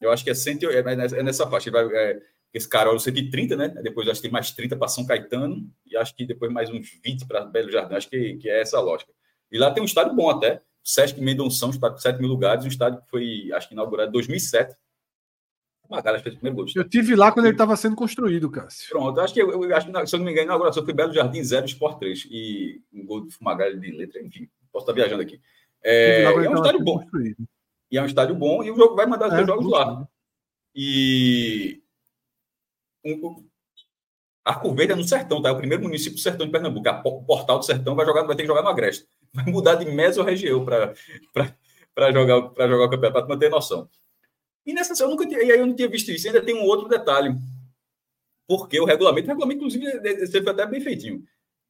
Eu 0.00 0.10
acho 0.10 0.24
que 0.24 0.30
é, 0.30 0.34
100, 0.34 0.58
é, 0.64 1.18
é 1.18 1.22
nessa 1.22 1.48
faixa. 1.48 1.68
Ele 1.68 1.76
vai, 1.76 1.94
é, 1.94 2.22
esse 2.52 2.68
Carol 2.68 2.98
130, 2.98 3.56
né? 3.56 3.68
Depois 3.68 4.08
acho 4.08 4.20
que 4.20 4.28
tem 4.28 4.32
mais 4.32 4.50
30 4.50 4.76
para 4.76 4.88
São 4.88 5.06
Caetano 5.06 5.70
e 5.86 5.96
acho 5.96 6.14
que 6.14 6.26
depois 6.26 6.52
mais 6.52 6.68
uns 6.70 7.00
20 7.02 7.26
para 7.26 7.44
Belo 7.44 7.70
Jardim. 7.70 7.94
Acho 7.94 8.10
que, 8.10 8.36
que 8.36 8.48
é 8.48 8.60
essa 8.60 8.76
a 8.76 8.80
lógica. 8.80 9.12
E 9.50 9.58
lá 9.58 9.70
tem 9.70 9.82
um 9.82 9.86
estádio 9.86 10.14
bom 10.14 10.30
até. 10.30 10.62
Sesc 10.84 11.20
Mendonção, 11.20 11.70
estádio 11.70 11.96
com 11.96 12.02
7 12.02 12.18
mil 12.18 12.28
lugares, 12.28 12.64
um 12.64 12.68
estádio 12.68 13.00
que 13.00 13.08
foi, 13.08 13.50
acho 13.52 13.68
que 13.68 13.74
inaugurado 13.74 14.10
em 14.10 14.12
2007. 14.12 14.76
Magalhães 15.88 16.22
fez 16.22 16.34
o 16.34 16.38
primeiro 16.38 16.56
gol. 16.56 16.66
Eu 16.74 16.88
tive 16.88 17.14
lá 17.14 17.30
quando 17.30 17.46
ele 17.46 17.54
estava 17.54 17.76
sendo 17.76 17.94
construído, 17.94 18.50
Cássio. 18.50 18.88
Pronto, 18.88 19.20
acho 19.20 19.34
que, 19.34 19.42
eu, 19.42 19.50
eu 19.62 19.76
acho 19.76 19.92
que, 19.92 20.06
se 20.06 20.14
eu 20.14 20.18
não 20.18 20.26
me 20.26 20.32
engano, 20.32 20.44
a 20.44 20.48
inauguração 20.48 20.84
foi 20.84 20.94
Belo 20.94 21.12
Jardim 21.12 21.42
0, 21.42 21.66
Sport 21.66 21.98
3. 21.98 22.28
E 22.30 22.82
um 22.92 23.04
gol 23.04 23.26
de 23.26 23.30
Fumagalha 23.32 23.78
de 23.78 23.90
letra, 23.92 24.22
enfim, 24.22 24.48
posso 24.72 24.84
estar 24.84 24.94
viajando 24.94 25.22
aqui. 25.22 25.40
É, 25.84 26.22
é 26.24 26.48
um 26.48 26.54
estádio 26.54 26.82
bom. 26.82 26.98
Construído. 26.98 27.46
E 27.90 27.98
é 27.98 28.02
um 28.02 28.06
estádio 28.06 28.34
bom 28.34 28.64
e 28.64 28.70
o 28.70 28.76
jogo 28.76 28.96
vai 28.96 29.06
mandar 29.06 29.28
os 29.28 29.34
é, 29.34 29.44
jogos 29.44 29.70
lá. 29.70 30.08
E 30.74 31.81
um, 33.04 33.44
Arco 34.44 34.74
Verde 34.74 34.92
é 34.92 34.96
no 34.96 35.04
Sertão, 35.04 35.40
tá? 35.40 35.50
É 35.50 35.52
o 35.52 35.56
primeiro 35.56 35.82
município 35.82 36.14
do 36.14 36.20
Sertão 36.20 36.46
de 36.46 36.52
Pernambuco. 36.52 36.88
o 37.04 37.22
Portal 37.24 37.58
do 37.58 37.64
Sertão 37.64 37.94
vai, 37.94 38.04
jogar, 38.04 38.22
vai 38.22 38.34
ter 38.34 38.42
que 38.42 38.48
jogar 38.48 38.62
no 38.62 38.68
Agreste. 38.68 39.06
Vai 39.32 39.46
mudar 39.46 39.76
de 39.76 39.86
meso-região 39.86 40.64
para 40.64 40.94
jogar, 42.12 42.50
pra 42.50 42.68
jogar 42.68 42.84
o 42.84 42.90
campeonato, 42.90 43.12
para 43.12 43.28
manter 43.28 43.48
noção. 43.48 43.88
E 44.66 44.72
nessa 44.72 45.00
eu 45.02 45.08
nunca 45.08 45.26
tinha, 45.26 45.42
e 45.42 45.50
aí 45.50 45.58
eu 45.58 45.66
não 45.66 45.74
tinha 45.74 45.88
visto 45.88 46.10
isso. 46.10 46.26
Ainda 46.26 46.44
tem 46.44 46.54
um 46.54 46.64
outro 46.64 46.88
detalhe. 46.88 47.34
Porque 48.46 48.78
o 48.78 48.84
regulamento, 48.84 49.26
o 49.26 49.30
regulamento, 49.30 49.64
inclusive, 49.64 50.26
sempre 50.26 50.50
até 50.50 50.66
bem 50.66 50.80
feitinho. 50.80 51.24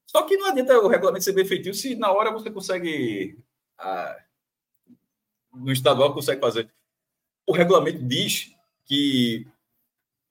Só 0.06 0.22
que 0.22 0.36
não 0.36 0.46
adianta 0.46 0.78
o 0.78 0.88
regulamento 0.88 1.24
ser 1.24 1.32
bem 1.32 1.44
feitinho 1.44 1.74
se 1.74 1.94
na 1.94 2.10
hora 2.10 2.32
você 2.32 2.50
consegue. 2.50 3.38
Ah, 3.78 4.16
no 5.54 5.72
estadual 5.72 6.12
consegue 6.12 6.40
fazer. 6.40 6.70
O 7.46 7.52
regulamento 7.52 8.02
diz 8.02 8.54
que 8.84 9.46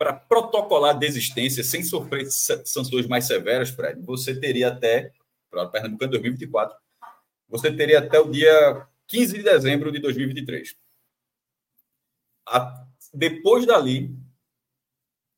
para 0.02 0.14
protocolar 0.14 0.98
desistência 0.98 1.64
sem 1.64 1.84
sofrer 1.84 2.26
sanções 2.32 3.06
mais 3.06 3.28
severas, 3.28 3.70
Fred, 3.70 4.02
você 4.02 4.34
teria 4.34 4.70
até, 4.70 5.12
para 5.48 5.68
Pernambuco 5.68 6.04
em 6.04 6.10
2024, 6.10 6.76
você 7.48 7.72
teria 7.72 8.00
até 8.00 8.20
o 8.20 8.32
dia 8.32 8.88
15 9.06 9.38
de 9.38 9.44
dezembro 9.44 9.92
de 9.92 10.00
2023. 10.00 10.76
A, 12.50 12.84
depois 13.14 13.68
dali, 13.68 14.18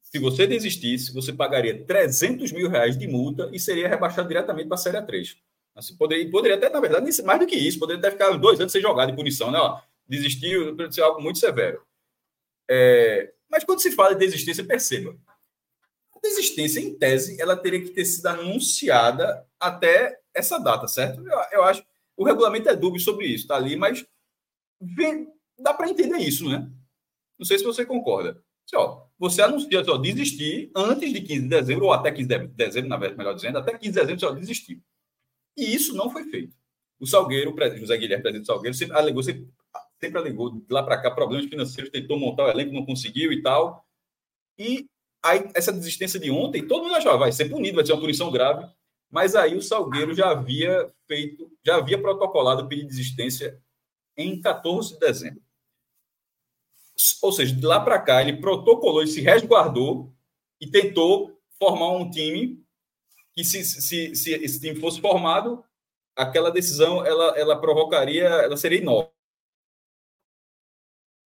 Se 0.01 0.17
você 0.17 0.47
desistisse, 0.47 1.13
você 1.13 1.33
pagaria 1.33 1.83
300 1.83 2.53
mil 2.53 2.69
reais 2.69 2.97
de 2.97 3.05
multa 3.05 3.49
e 3.51 3.59
seria 3.59 3.89
rebaixado 3.89 4.29
diretamente 4.29 4.69
para 4.69 4.75
a 4.75 4.77
Série 4.77 5.01
3. 5.01 5.35
Assim, 5.75 5.97
poderia, 5.97 6.31
poderia 6.31 6.55
até, 6.55 6.69
na 6.69 6.79
verdade, 6.79 7.21
mais 7.23 7.39
do 7.41 7.47
que 7.47 7.57
isso, 7.57 7.79
poderia 7.79 7.99
até 7.99 8.11
ficar 8.11 8.31
dois 8.37 8.61
anos 8.61 8.71
sem 8.71 8.81
jogar 8.81 9.07
de 9.07 9.13
punição, 9.13 9.51
né? 9.51 9.59
Ó, 9.59 9.81
desistiu, 10.07 10.73
pode 10.77 10.95
ser 10.95 11.01
algo 11.01 11.21
muito 11.21 11.37
severo. 11.37 11.85
É, 12.71 13.33
mas 13.53 13.63
quando 13.63 13.83
se 13.83 13.91
fala 13.91 14.15
de 14.15 14.25
desistência, 14.25 14.65
perceba. 14.65 15.15
A 16.15 16.19
desistência, 16.19 16.79
em 16.79 16.97
tese, 16.97 17.39
ela 17.39 17.55
teria 17.55 17.83
que 17.83 17.91
ter 17.91 18.03
sido 18.03 18.25
anunciada 18.25 19.47
até 19.59 20.19
essa 20.33 20.57
data, 20.57 20.87
certo? 20.87 21.23
Eu, 21.23 21.39
eu 21.51 21.63
acho. 21.63 21.85
O 22.17 22.23
regulamento 22.25 22.67
é 22.67 22.75
dúbio 22.75 22.99
sobre 22.99 23.27
isso, 23.27 23.45
tá 23.45 23.55
ali, 23.55 23.75
mas 23.75 24.03
dá 25.59 25.71
para 25.71 25.87
entender 25.87 26.17
isso, 26.17 26.49
né? 26.49 26.67
Não 27.37 27.45
sei 27.45 27.59
se 27.59 27.63
você 27.63 27.85
concorda. 27.85 28.43
Assim, 28.65 28.75
ó, 28.75 29.03
você 29.19 29.43
anuncia 29.43 29.83
só 29.83 29.97
desistir 29.97 30.71
antes 30.75 31.13
de 31.13 31.21
15 31.21 31.41
de 31.43 31.47
dezembro, 31.47 31.85
ou 31.85 31.93
até 31.93 32.11
15 32.11 32.27
de 32.27 32.47
dezembro, 32.47 32.89
na 32.89 32.97
verdade, 32.97 33.19
melhor 33.19 33.35
dizendo, 33.35 33.59
até 33.59 33.77
15 33.77 33.91
de 33.91 33.99
dezembro 33.99 34.19
só 34.19 34.31
desistiu. 34.31 34.81
E 35.55 35.75
isso 35.75 35.95
não 35.95 36.09
foi 36.09 36.23
feito. 36.23 36.55
O 36.99 37.05
Salgueiro, 37.05 37.53
o 37.53 37.77
José 37.77 37.97
Guilherme, 37.97 38.23
presidente 38.23 38.45
do 38.45 38.47
Salgueiro, 38.47 38.75
sempre 38.75 38.97
alegou, 38.97 39.21
sempre, 39.21 39.47
sempre 40.03 40.19
alegou 40.19 40.51
de 40.51 40.65
lá 40.69 40.83
para 40.83 41.01
cá 41.01 41.09
problemas 41.09 41.45
financeiros, 41.45 41.89
tentou 41.89 42.19
montar 42.19 42.45
o 42.45 42.49
elenco, 42.49 42.73
não 42.73 42.85
conseguiu 42.85 43.31
e 43.31 43.41
tal. 43.41 43.85
E 44.57 44.85
aí, 45.23 45.49
essa 45.55 45.71
desistência 45.71 46.19
de 46.19 46.29
ontem, 46.29 46.67
todo 46.67 46.83
mundo 46.83 46.95
achava, 46.95 47.17
vai 47.17 47.31
ser 47.31 47.45
punido, 47.45 47.77
vai 47.77 47.85
ser 47.85 47.93
uma 47.93 48.01
punição 48.01 48.29
grave. 48.29 48.69
Mas 49.09 49.35
aí 49.35 49.55
o 49.55 49.61
Salgueiro 49.61 50.13
já 50.13 50.31
havia 50.31 50.91
feito, 51.07 51.49
já 51.63 51.77
havia 51.77 52.01
protocolado 52.01 52.63
o 52.63 52.67
pedido 52.67 52.89
de 52.89 52.95
desistência 52.95 53.61
em 54.17 54.41
14 54.41 54.93
de 54.93 54.99
dezembro. 54.99 55.41
Ou 57.21 57.31
seja, 57.31 57.55
de 57.55 57.65
lá 57.65 57.79
para 57.79 57.99
cá, 57.99 58.21
ele 58.21 58.37
protocolou 58.37 59.03
e 59.03 59.07
se 59.07 59.21
resguardou 59.21 60.13
e 60.59 60.67
tentou 60.67 61.39
formar 61.57 61.91
um 61.91 62.09
time 62.09 62.61
que 63.33 63.43
se, 63.43 63.63
se, 63.63 64.15
se 64.15 64.31
esse 64.33 64.59
time 64.59 64.79
fosse 64.79 64.99
formado, 64.99 65.63
aquela 66.15 66.51
decisão 66.51 67.05
ela, 67.05 67.37
ela 67.37 67.59
provocaria, 67.59 68.25
ela 68.25 68.57
seria 68.57 68.79
inócua. 68.79 69.12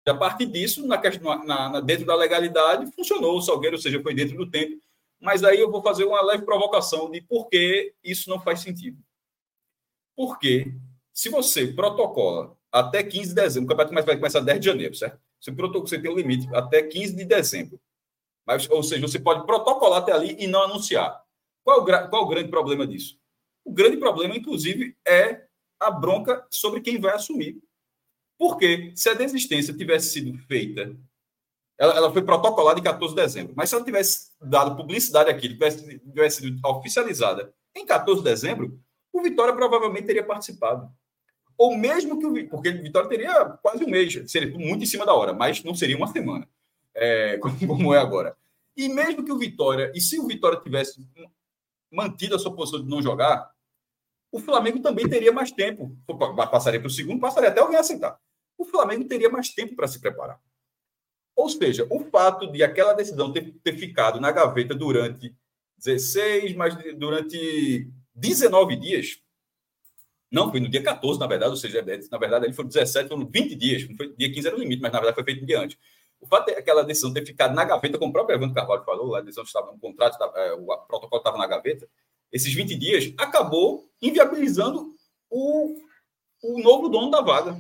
A 0.08 0.14
partir 0.14 0.46
disso, 0.46 0.86
na, 0.86 1.00
na, 1.44 1.68
na, 1.68 1.80
dentro 1.80 2.06
da 2.06 2.14
legalidade, 2.14 2.90
funcionou 2.92 3.36
o 3.36 3.42
Salgueiro, 3.42 3.76
ou 3.76 3.82
seja, 3.82 4.00
foi 4.00 4.14
dentro 4.14 4.36
do 4.36 4.48
tempo. 4.48 4.80
Mas 5.20 5.42
aí 5.42 5.58
eu 5.58 5.70
vou 5.70 5.82
fazer 5.82 6.04
uma 6.04 6.22
leve 6.22 6.44
provocação 6.44 7.10
de 7.10 7.20
por 7.20 7.48
que 7.48 7.92
isso 8.04 8.30
não 8.30 8.40
faz 8.40 8.60
sentido. 8.60 8.98
Porque 10.14 10.72
se 11.12 11.28
você 11.28 11.66
protocola 11.66 12.56
até 12.70 13.02
15 13.02 13.30
de 13.30 13.34
dezembro, 13.34 13.74
o 13.74 13.76
campeonato 13.76 14.06
vai 14.06 14.16
começar 14.16 14.40
10 14.40 14.60
de 14.60 14.66
janeiro, 14.66 14.94
certo? 14.94 15.18
Você, 15.40 15.50
você 15.50 15.98
tem 15.98 16.10
um 16.10 16.16
limite 16.16 16.48
até 16.54 16.82
15 16.82 17.16
de 17.16 17.24
dezembro. 17.24 17.80
Mas, 18.46 18.70
ou 18.70 18.82
seja, 18.82 19.08
você 19.08 19.18
pode 19.18 19.44
protocolar 19.44 20.02
até 20.02 20.12
ali 20.12 20.36
e 20.38 20.46
não 20.46 20.62
anunciar. 20.62 21.20
Qual, 21.64 21.84
qual 21.84 22.22
o 22.22 22.28
grande 22.28 22.48
problema 22.48 22.86
disso? 22.86 23.18
O 23.64 23.72
grande 23.72 23.96
problema, 23.96 24.36
inclusive, 24.36 24.96
é 25.06 25.46
a 25.80 25.90
bronca 25.90 26.46
sobre 26.48 26.80
quem 26.80 27.00
vai 27.00 27.14
assumir. 27.14 27.60
Porque 28.38 28.92
se 28.94 29.08
a 29.08 29.14
desistência 29.14 29.74
tivesse 29.74 30.10
sido 30.10 30.36
feita, 30.46 30.94
ela, 31.78 31.94
ela 31.94 32.12
foi 32.12 32.22
protocolada 32.22 32.78
em 32.78 32.82
14 32.82 33.14
de 33.14 33.20
dezembro, 33.20 33.54
mas 33.56 33.68
se 33.68 33.74
ela 33.74 33.84
tivesse 33.84 34.30
dado 34.40 34.76
publicidade 34.76 35.30
aqui, 35.30 35.48
tivesse, 35.48 35.98
tivesse 35.98 36.42
sido 36.42 36.58
oficializada 36.66 37.52
em 37.74 37.84
14 37.84 38.22
de 38.22 38.24
dezembro, 38.24 38.80
o 39.12 39.22
Vitória 39.22 39.54
provavelmente 39.54 40.06
teria 40.06 40.24
participado. 40.24 40.90
Ou 41.58 41.76
mesmo 41.76 42.18
que 42.18 42.26
o 42.26 42.48
porque 42.48 42.68
o 42.68 42.82
Vitória 42.82 43.08
teria 43.08 43.44
quase 43.62 43.84
um 43.84 43.88
mês, 43.88 44.30
seria 44.30 44.56
muito 44.56 44.84
em 44.84 44.86
cima 44.86 45.06
da 45.06 45.14
hora, 45.14 45.32
mas 45.32 45.62
não 45.62 45.74
seria 45.74 45.96
uma 45.96 46.06
semana, 46.06 46.48
é, 46.94 47.38
como 47.66 47.94
é 47.94 47.98
agora. 47.98 48.36
E 48.76 48.88
mesmo 48.88 49.24
que 49.24 49.32
o 49.32 49.38
Vitória, 49.38 49.90
e 49.94 50.00
se 50.00 50.18
o 50.18 50.26
Vitória 50.26 50.60
tivesse 50.60 51.06
mantido 51.90 52.34
a 52.34 52.38
sua 52.38 52.54
posição 52.54 52.82
de 52.82 52.88
não 52.88 53.00
jogar, 53.00 53.50
o 54.30 54.38
Flamengo 54.38 54.80
também 54.80 55.08
teria 55.08 55.32
mais 55.32 55.50
tempo. 55.50 55.96
Passaria 56.50 56.80
para 56.80 56.88
o 56.88 56.90
segundo, 56.90 57.20
passaria 57.20 57.48
até 57.48 57.60
alguém 57.60 57.78
aceitar. 57.78 58.18
O 58.58 58.64
Flamengo 58.64 59.06
teria 59.06 59.28
mais 59.28 59.50
tempo 59.50 59.74
para 59.74 59.88
se 59.88 60.00
preparar. 60.00 60.40
Ou 61.34 61.48
seja, 61.50 61.86
o 61.90 62.00
fato 62.10 62.50
de 62.50 62.62
aquela 62.62 62.94
decisão 62.94 63.32
ter, 63.32 63.54
ter 63.62 63.76
ficado 63.76 64.20
na 64.20 64.32
gaveta 64.32 64.74
durante 64.74 65.34
16, 65.78 66.54
mas 66.54 66.74
durante 66.96 67.90
19 68.14 68.76
dias, 68.76 69.18
não, 70.32 70.50
foi 70.50 70.60
no 70.60 70.68
dia 70.68 70.82
14, 70.82 71.20
na 71.20 71.26
verdade, 71.26 71.50
ou 71.50 71.56
seja, 71.56 71.84
na 72.10 72.18
verdade, 72.18 72.46
ele 72.46 72.52
foi 72.52 72.64
17, 72.64 73.08
foram 73.08 73.26
20 73.26 73.54
dias, 73.54 73.88
não 73.88 73.96
foi, 73.96 74.14
dia 74.16 74.32
15 74.32 74.46
era 74.46 74.56
o 74.56 74.58
limite, 74.58 74.82
mas 74.82 74.92
na 74.92 74.98
verdade 74.98 75.14
foi 75.14 75.24
feito 75.24 75.42
um 75.42 75.46
dia 75.46 75.60
antes. 75.60 75.78
O 76.18 76.26
fato 76.26 76.46
de 76.46 76.52
aquela 76.52 76.82
decisão 76.82 77.12
ter 77.12 77.24
ficado 77.24 77.54
na 77.54 77.64
gaveta, 77.64 77.98
como 77.98 78.10
o 78.10 78.12
próprio 78.12 78.36
Evandro 78.36 78.54
Carvalho 78.54 78.84
falou, 78.84 79.14
a 79.14 79.20
decisão 79.20 79.44
estava 79.44 79.70
no 79.70 79.78
contrato, 79.78 80.14
estava, 80.14 80.36
é, 80.38 80.52
o 80.54 80.66
protocolo 80.86 81.20
estava 81.20 81.36
na 81.36 81.46
gaveta, 81.46 81.88
esses 82.32 82.52
20 82.52 82.74
dias, 82.74 83.12
acabou 83.18 83.88
inviabilizando 84.02 84.94
o, 85.30 85.76
o 86.42 86.62
novo 86.62 86.88
dono 86.88 87.10
da 87.10 87.20
vaga. 87.20 87.56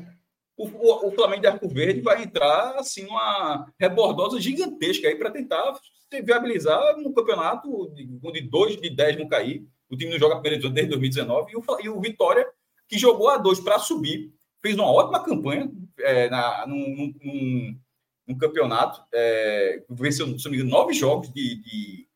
O, 0.56 0.66
o, 0.66 1.08
o 1.08 1.10
Flamengo 1.12 1.42
de 1.42 1.46
Arco 1.48 1.68
Verde 1.68 2.00
vai 2.00 2.22
entrar 2.22 2.76
assim 2.76 3.04
numa 3.04 3.70
rebordosa 3.78 4.40
gigantesca 4.40 5.06
aí 5.06 5.16
para 5.16 5.30
tentar 5.30 5.78
viabilizar 6.24 6.96
no 6.98 7.12
campeonato 7.12 7.92
onde 8.22 8.40
dois 8.40 8.76
de 8.80 8.88
10 8.88 9.18
não 9.18 9.28
cair. 9.28 9.66
O 9.88 9.96
time 9.96 10.10
não 10.10 10.18
joga 10.18 10.40
divisão 10.40 10.70
desde 10.70 10.90
2019 10.90 11.52
e 11.52 11.56
o, 11.56 11.64
e 11.82 11.88
o 11.88 12.00
Vitória, 12.00 12.46
que 12.88 12.98
jogou 12.98 13.28
a 13.28 13.36
dois 13.36 13.60
para 13.60 13.78
subir, 13.78 14.32
fez 14.62 14.74
uma 14.74 14.90
ótima 14.90 15.22
campanha 15.22 15.70
é, 15.98 16.28
na, 16.28 16.66
num, 16.66 17.14
num, 17.22 17.78
no 18.26 18.38
campeonato. 18.38 19.00
É, 19.12 19.84
venceu, 19.90 20.38
se 20.38 20.48
engano, 20.48 20.70
nove 20.70 20.92
jogos 20.92 21.32
de, 21.32 21.62
de, 21.62 22.08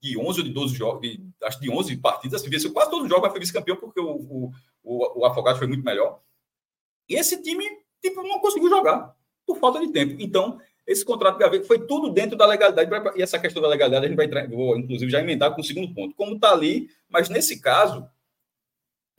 de 0.00 0.18
11 0.18 0.40
ou 0.40 0.46
de 0.46 0.52
12 0.52 0.74
jogos, 0.74 1.00
de, 1.02 1.20
acho 1.42 1.60
de 1.60 1.70
11 1.70 1.96
partidas. 1.98 2.42
Venceu 2.42 2.72
quase 2.72 2.90
todos 2.90 3.04
os 3.04 3.10
jogos, 3.10 3.24
mas 3.24 3.32
foi 3.32 3.40
vice-campeão 3.40 3.76
porque 3.76 4.00
o, 4.00 4.16
o, 4.16 4.52
o, 4.82 5.20
o 5.20 5.24
Afogados 5.24 5.58
foi 5.58 5.68
muito 5.68 5.84
melhor. 5.84 6.20
E 7.08 7.14
esse 7.14 7.42
time 7.42 7.64
tipo, 8.02 8.22
não 8.22 8.40
conseguiu 8.40 8.68
jogar 8.68 9.14
por 9.46 9.58
falta 9.58 9.80
de 9.80 9.92
tempo. 9.92 10.16
Então, 10.18 10.60
esse 10.86 11.04
contrato 11.04 11.38
de 11.38 11.64
foi 11.64 11.86
tudo 11.86 12.10
dentro 12.10 12.36
da 12.36 12.46
legalidade. 12.46 12.90
E 13.16 13.22
essa 13.22 13.38
questão 13.38 13.62
da 13.62 13.68
legalidade 13.68 14.04
a 14.04 14.08
gente 14.08 14.16
vai 14.16 14.26
entrar, 14.26 14.48
vou, 14.48 14.76
inclusive, 14.76 15.10
já 15.10 15.20
emendar 15.20 15.54
com 15.54 15.60
o 15.60 15.64
segundo 15.64 15.92
ponto. 15.94 16.14
Como 16.14 16.34
está 16.34 16.52
ali, 16.52 16.88
mas 17.08 17.28
nesse 17.28 17.60
caso, 17.60 18.06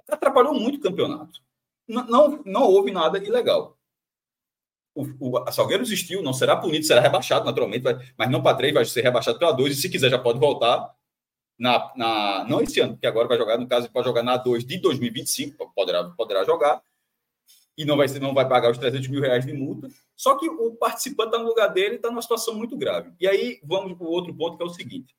atrapalhou 0.07 0.53
muito 0.53 0.77
o 0.77 0.81
campeonato. 0.81 1.41
Não, 1.87 2.05
não, 2.07 2.43
não 2.45 2.63
houve 2.63 2.91
nada 2.91 3.17
ilegal 3.17 3.75
o, 4.95 5.05
o 5.19 5.37
a 5.39 5.51
Salgueiro 5.51 5.83
existiu, 5.83 6.23
não 6.23 6.33
será 6.33 6.55
punido, 6.55 6.85
será 6.85 7.01
rebaixado 7.01 7.45
naturalmente, 7.45 7.83
vai, 7.83 7.99
mas 8.17 8.31
não 8.31 8.41
para 8.41 8.57
3, 8.57 8.73
vai 8.73 8.85
ser 8.85 9.01
rebaixado 9.01 9.37
para 9.37 9.51
2, 9.51 9.77
e 9.77 9.81
se 9.81 9.89
quiser 9.89 10.09
já 10.09 10.17
pode 10.17 10.39
voltar 10.39 10.89
na, 11.59 11.91
na, 11.95 12.45
não 12.47 12.61
esse 12.61 12.79
ano, 12.79 12.93
porque 12.93 13.05
agora 13.05 13.27
vai 13.27 13.37
jogar, 13.37 13.57
no 13.57 13.67
caso, 13.67 13.91
pode 13.91 14.07
jogar 14.07 14.23
na 14.23 14.37
2 14.37 14.65
de 14.65 14.77
2025, 14.77 15.73
poderá, 15.75 16.05
poderá 16.11 16.43
jogar, 16.45 16.81
e 17.77 17.85
não 17.85 17.97
vai, 17.97 18.07
não 18.19 18.33
vai 18.33 18.47
pagar 18.47 18.71
os 18.71 18.77
300 18.77 19.07
mil 19.07 19.21
reais 19.21 19.45
de 19.45 19.53
multa, 19.53 19.87
só 20.15 20.37
que 20.37 20.47
o 20.47 20.75
participante 20.75 21.29
está 21.29 21.39
no 21.39 21.49
lugar 21.49 21.67
dele 21.67 21.95
está 21.95 22.09
numa 22.09 22.21
situação 22.21 22.55
muito 22.55 22.77
grave. 22.77 23.13
E 23.19 23.27
aí 23.27 23.59
vamos 23.63 23.97
para 23.97 24.07
o 24.07 24.11
outro 24.11 24.33
ponto, 24.35 24.57
que 24.57 24.63
é 24.63 24.65
o 24.65 24.69
seguinte. 24.69 25.15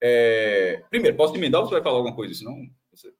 É, 0.00 0.84
primeiro, 0.90 1.16
posso 1.16 1.34
emendar 1.34 1.60
ou 1.60 1.66
você 1.66 1.74
vai 1.74 1.82
falar 1.82 1.96
alguma 1.96 2.14
coisa? 2.14 2.34
Senão, 2.34 2.54
você... 2.92 3.12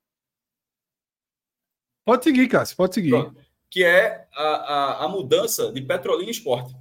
Pode 2.05 2.23
seguir, 2.23 2.49
Cássio, 2.49 2.77
pode 2.77 2.95
seguir. 2.95 3.11
Pronto 3.11 3.47
que 3.71 3.85
é 3.85 4.27
a, 4.33 4.43
a, 4.43 5.05
a 5.05 5.09
mudança 5.09 5.73
de 5.73 5.81
Petrolina 5.83 6.31
Esporte. 6.31 6.75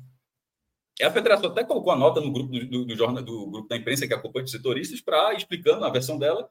A 1.01 1.11
federação 1.11 1.49
até 1.49 1.63
colocou 1.63 1.91
a 1.91 1.95
nota 1.95 2.21
no 2.21 2.31
grupo 2.31 2.51
do, 2.51 2.65
do, 2.65 2.85
do, 2.85 2.95
jornal, 2.95 3.21
do 3.21 3.47
grupo 3.51 3.67
da 3.67 3.75
imprensa 3.75 4.07
que 4.07 4.13
acompanha 4.13 4.45
os 4.45 4.51
setoristas 4.51 5.01
para 5.01 5.33
explicando 5.33 5.83
a 5.83 5.89
versão 5.89 6.17
dela 6.17 6.49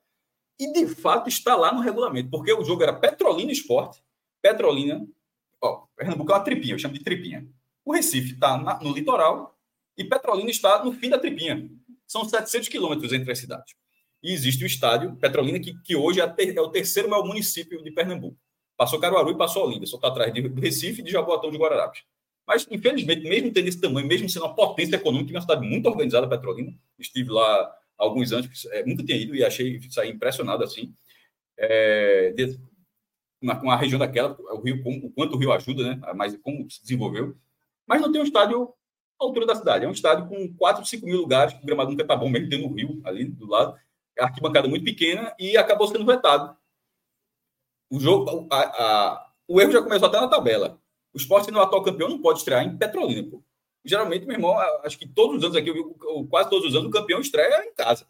e 0.60 0.70
de 0.72 0.86
fato 0.86 1.28
está 1.28 1.56
lá 1.56 1.72
no 1.72 1.80
regulamento, 1.80 2.28
porque 2.30 2.52
o 2.52 2.62
jogo 2.62 2.82
era 2.82 2.92
Petrolina 2.92 3.50
Esporte, 3.50 4.02
Petrolina, 4.44 5.02
ó, 5.58 5.86
Pernambuco 5.96 6.30
é 6.30 6.34
uma 6.34 6.44
tripinha, 6.44 6.74
eu 6.74 6.78
chamo 6.78 6.92
de 6.92 7.02
tripinha. 7.02 7.48
O 7.82 7.94
Recife 7.94 8.34
está 8.34 8.58
no 8.82 8.92
litoral 8.92 9.58
e 9.96 10.04
Petrolina 10.04 10.50
está 10.50 10.84
no 10.84 10.92
fim 10.92 11.08
da 11.08 11.18
tripinha. 11.18 11.66
São 12.06 12.26
700 12.26 12.68
quilômetros 12.68 13.10
entre 13.14 13.32
as 13.32 13.38
cidades. 13.38 13.74
E 14.22 14.34
existe 14.34 14.62
o 14.62 14.66
estádio 14.66 15.16
Petrolina, 15.16 15.58
que, 15.58 15.72
que 15.80 15.96
hoje 15.96 16.20
é, 16.20 16.26
ter, 16.26 16.54
é 16.54 16.60
o 16.60 16.68
terceiro 16.68 17.08
maior 17.08 17.24
município 17.24 17.82
de 17.82 17.90
Pernambuco. 17.90 18.36
Passou 18.76 19.00
Caruaru 19.00 19.30
e 19.30 19.38
passou 19.38 19.64
Olinda, 19.64 19.86
só 19.86 19.96
está 19.96 20.08
atrás 20.08 20.30
do 20.30 20.60
Recife 20.60 21.00
e 21.00 21.04
de 21.04 21.10
Jaboatão 21.10 21.50
de 21.50 21.56
Guararapes. 21.56 22.02
Mas, 22.46 22.66
infelizmente, 22.70 23.26
mesmo 23.26 23.50
tendo 23.50 23.68
esse 23.68 23.80
tamanho, 23.80 24.06
mesmo 24.06 24.28
sendo 24.28 24.44
uma 24.44 24.54
potência 24.54 24.96
econômica, 24.96 25.32
uma 25.32 25.40
cidade 25.40 25.66
muito 25.66 25.88
organizada, 25.88 26.28
Petrolina, 26.28 26.74
estive 26.98 27.30
lá 27.30 27.74
alguns 27.96 28.30
anos, 28.30 28.66
é, 28.66 28.84
nunca 28.84 29.02
tinha 29.02 29.16
ido 29.16 29.34
e 29.34 29.42
achei, 29.42 29.80
saí 29.88 30.10
impressionado 30.10 30.62
assim, 30.62 30.94
é, 31.56 32.34
de, 32.36 32.58
uma, 33.44 33.60
uma 33.60 33.76
região 33.76 33.98
daquela, 33.98 34.36
o 34.38 34.60
Rio, 34.60 34.82
o 34.84 35.10
quanto 35.10 35.34
o 35.34 35.38
Rio 35.38 35.52
ajuda, 35.52 35.94
né, 35.94 36.12
mas 36.14 36.36
como 36.38 36.68
se 36.70 36.82
desenvolveu. 36.82 37.36
Mas 37.86 38.00
não 38.00 38.10
tem 38.10 38.20
um 38.20 38.24
estádio 38.24 38.72
à 39.20 39.24
altura 39.24 39.46
da 39.46 39.54
cidade, 39.54 39.84
é 39.84 39.88
um 39.88 39.92
estádio 39.92 40.26
com 40.28 40.54
4, 40.56 40.84
5 40.84 41.06
mil 41.06 41.18
lugares, 41.18 41.54
o 41.54 41.66
gramado 41.66 41.90
nunca 41.90 42.02
está 42.02 42.16
bom, 42.16 42.28
mesmo 42.28 42.48
tendo 42.48 42.66
o 42.66 42.74
Rio 42.74 43.00
ali 43.04 43.24
do 43.24 43.46
lado, 43.46 43.78
arquibancada 44.18 44.68
muito 44.68 44.84
pequena 44.84 45.34
e 45.38 45.56
acabou 45.56 45.86
sendo 45.86 46.06
vetado 46.06 46.56
o 47.94 48.00
jogo, 48.00 48.46
a, 48.50 48.60
a, 48.60 49.26
o 49.46 49.60
erro 49.60 49.72
já 49.72 49.82
começou 49.82 50.08
até 50.08 50.20
na 50.20 50.28
tabela. 50.28 50.80
O 51.12 51.16
esporte 51.16 51.50
no 51.50 51.60
atual 51.60 51.82
campeão 51.82 52.08
não 52.08 52.20
pode 52.20 52.40
estrear 52.40 52.64
em 52.64 52.76
Petrolina, 52.76 53.30
pô. 53.30 53.42
Geralmente, 53.84 54.26
meu 54.26 54.36
irmão, 54.36 54.58
acho 54.82 54.98
que 54.98 55.06
todos 55.06 55.36
os 55.36 55.44
anos 55.44 55.56
aqui, 55.56 55.70
quase 56.28 56.50
todos 56.50 56.68
os 56.68 56.74
anos, 56.74 56.88
o 56.88 56.90
campeão 56.90 57.20
estreia 57.20 57.64
em 57.64 57.74
casa. 57.74 58.06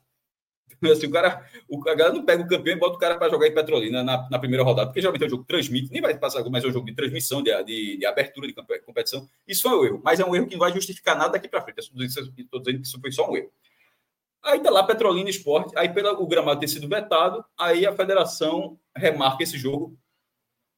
Assim, 0.93 1.07
o 1.07 1.11
cara, 1.11 1.49
o, 1.69 1.79
a 1.89 1.95
galera 1.95 2.15
não 2.15 2.25
pega 2.25 2.43
o 2.43 2.49
campeão 2.49 2.77
e 2.77 2.79
bota 2.79 2.97
o 2.97 2.99
cara 2.99 3.17
para 3.17 3.31
jogar 3.31 3.47
em 3.47 3.55
Petrolina 3.55 4.03
na, 4.03 4.29
na, 4.29 4.39
primeira 4.39 4.63
rodada, 4.63 4.89
porque 4.89 5.01
geralmente 5.01 5.23
é 5.23 5.27
um 5.27 5.31
jogo 5.31 5.43
que 5.43 5.49
transmite, 5.49 5.91
nem 5.91 6.03
vai 6.03 6.17
passar, 6.19 6.45
mas 6.51 6.65
é 6.65 6.69
um 6.69 6.73
jogo 6.73 6.87
de 6.87 6.95
transmissão, 6.95 7.43
de, 7.43 7.51
de, 7.65 7.97
de 7.97 8.07
abertura 8.07 8.47
de 8.47 8.55
competição. 8.81 9.27
Isso 9.47 9.67
é 9.69 9.75
um 9.75 9.85
erro, 9.85 10.01
mas 10.05 10.21
é 10.21 10.25
um 10.25 10.35
erro 10.35 10.47
que 10.47 10.55
não 10.55 10.61
vai 10.61 10.73
justificar 10.73 11.17
nada 11.17 11.33
daqui 11.33 11.49
para 11.49 11.63
frente. 11.63 11.79
Estou 11.79 12.61
dizendo, 12.61 12.81
que 12.81 12.87
isso 12.87 13.01
foi 13.01 13.13
só 13.13 13.31
um 13.31 13.37
erro. 13.37 13.51
Aí 14.43 14.61
tá 14.61 14.71
lá 14.71 14.83
Petrolina 14.83 15.31
Esporte, 15.31 15.73
aí 15.77 15.89
pelo 15.89 16.23
o 16.23 16.27
gramado 16.27 16.61
ter 16.61 16.69
sido 16.69 16.87
vetado, 16.87 17.43
aí 17.59 17.87
a 17.87 17.97
federação 17.97 18.79
remarca 18.95 19.43
esse 19.43 19.57
jogo. 19.57 19.99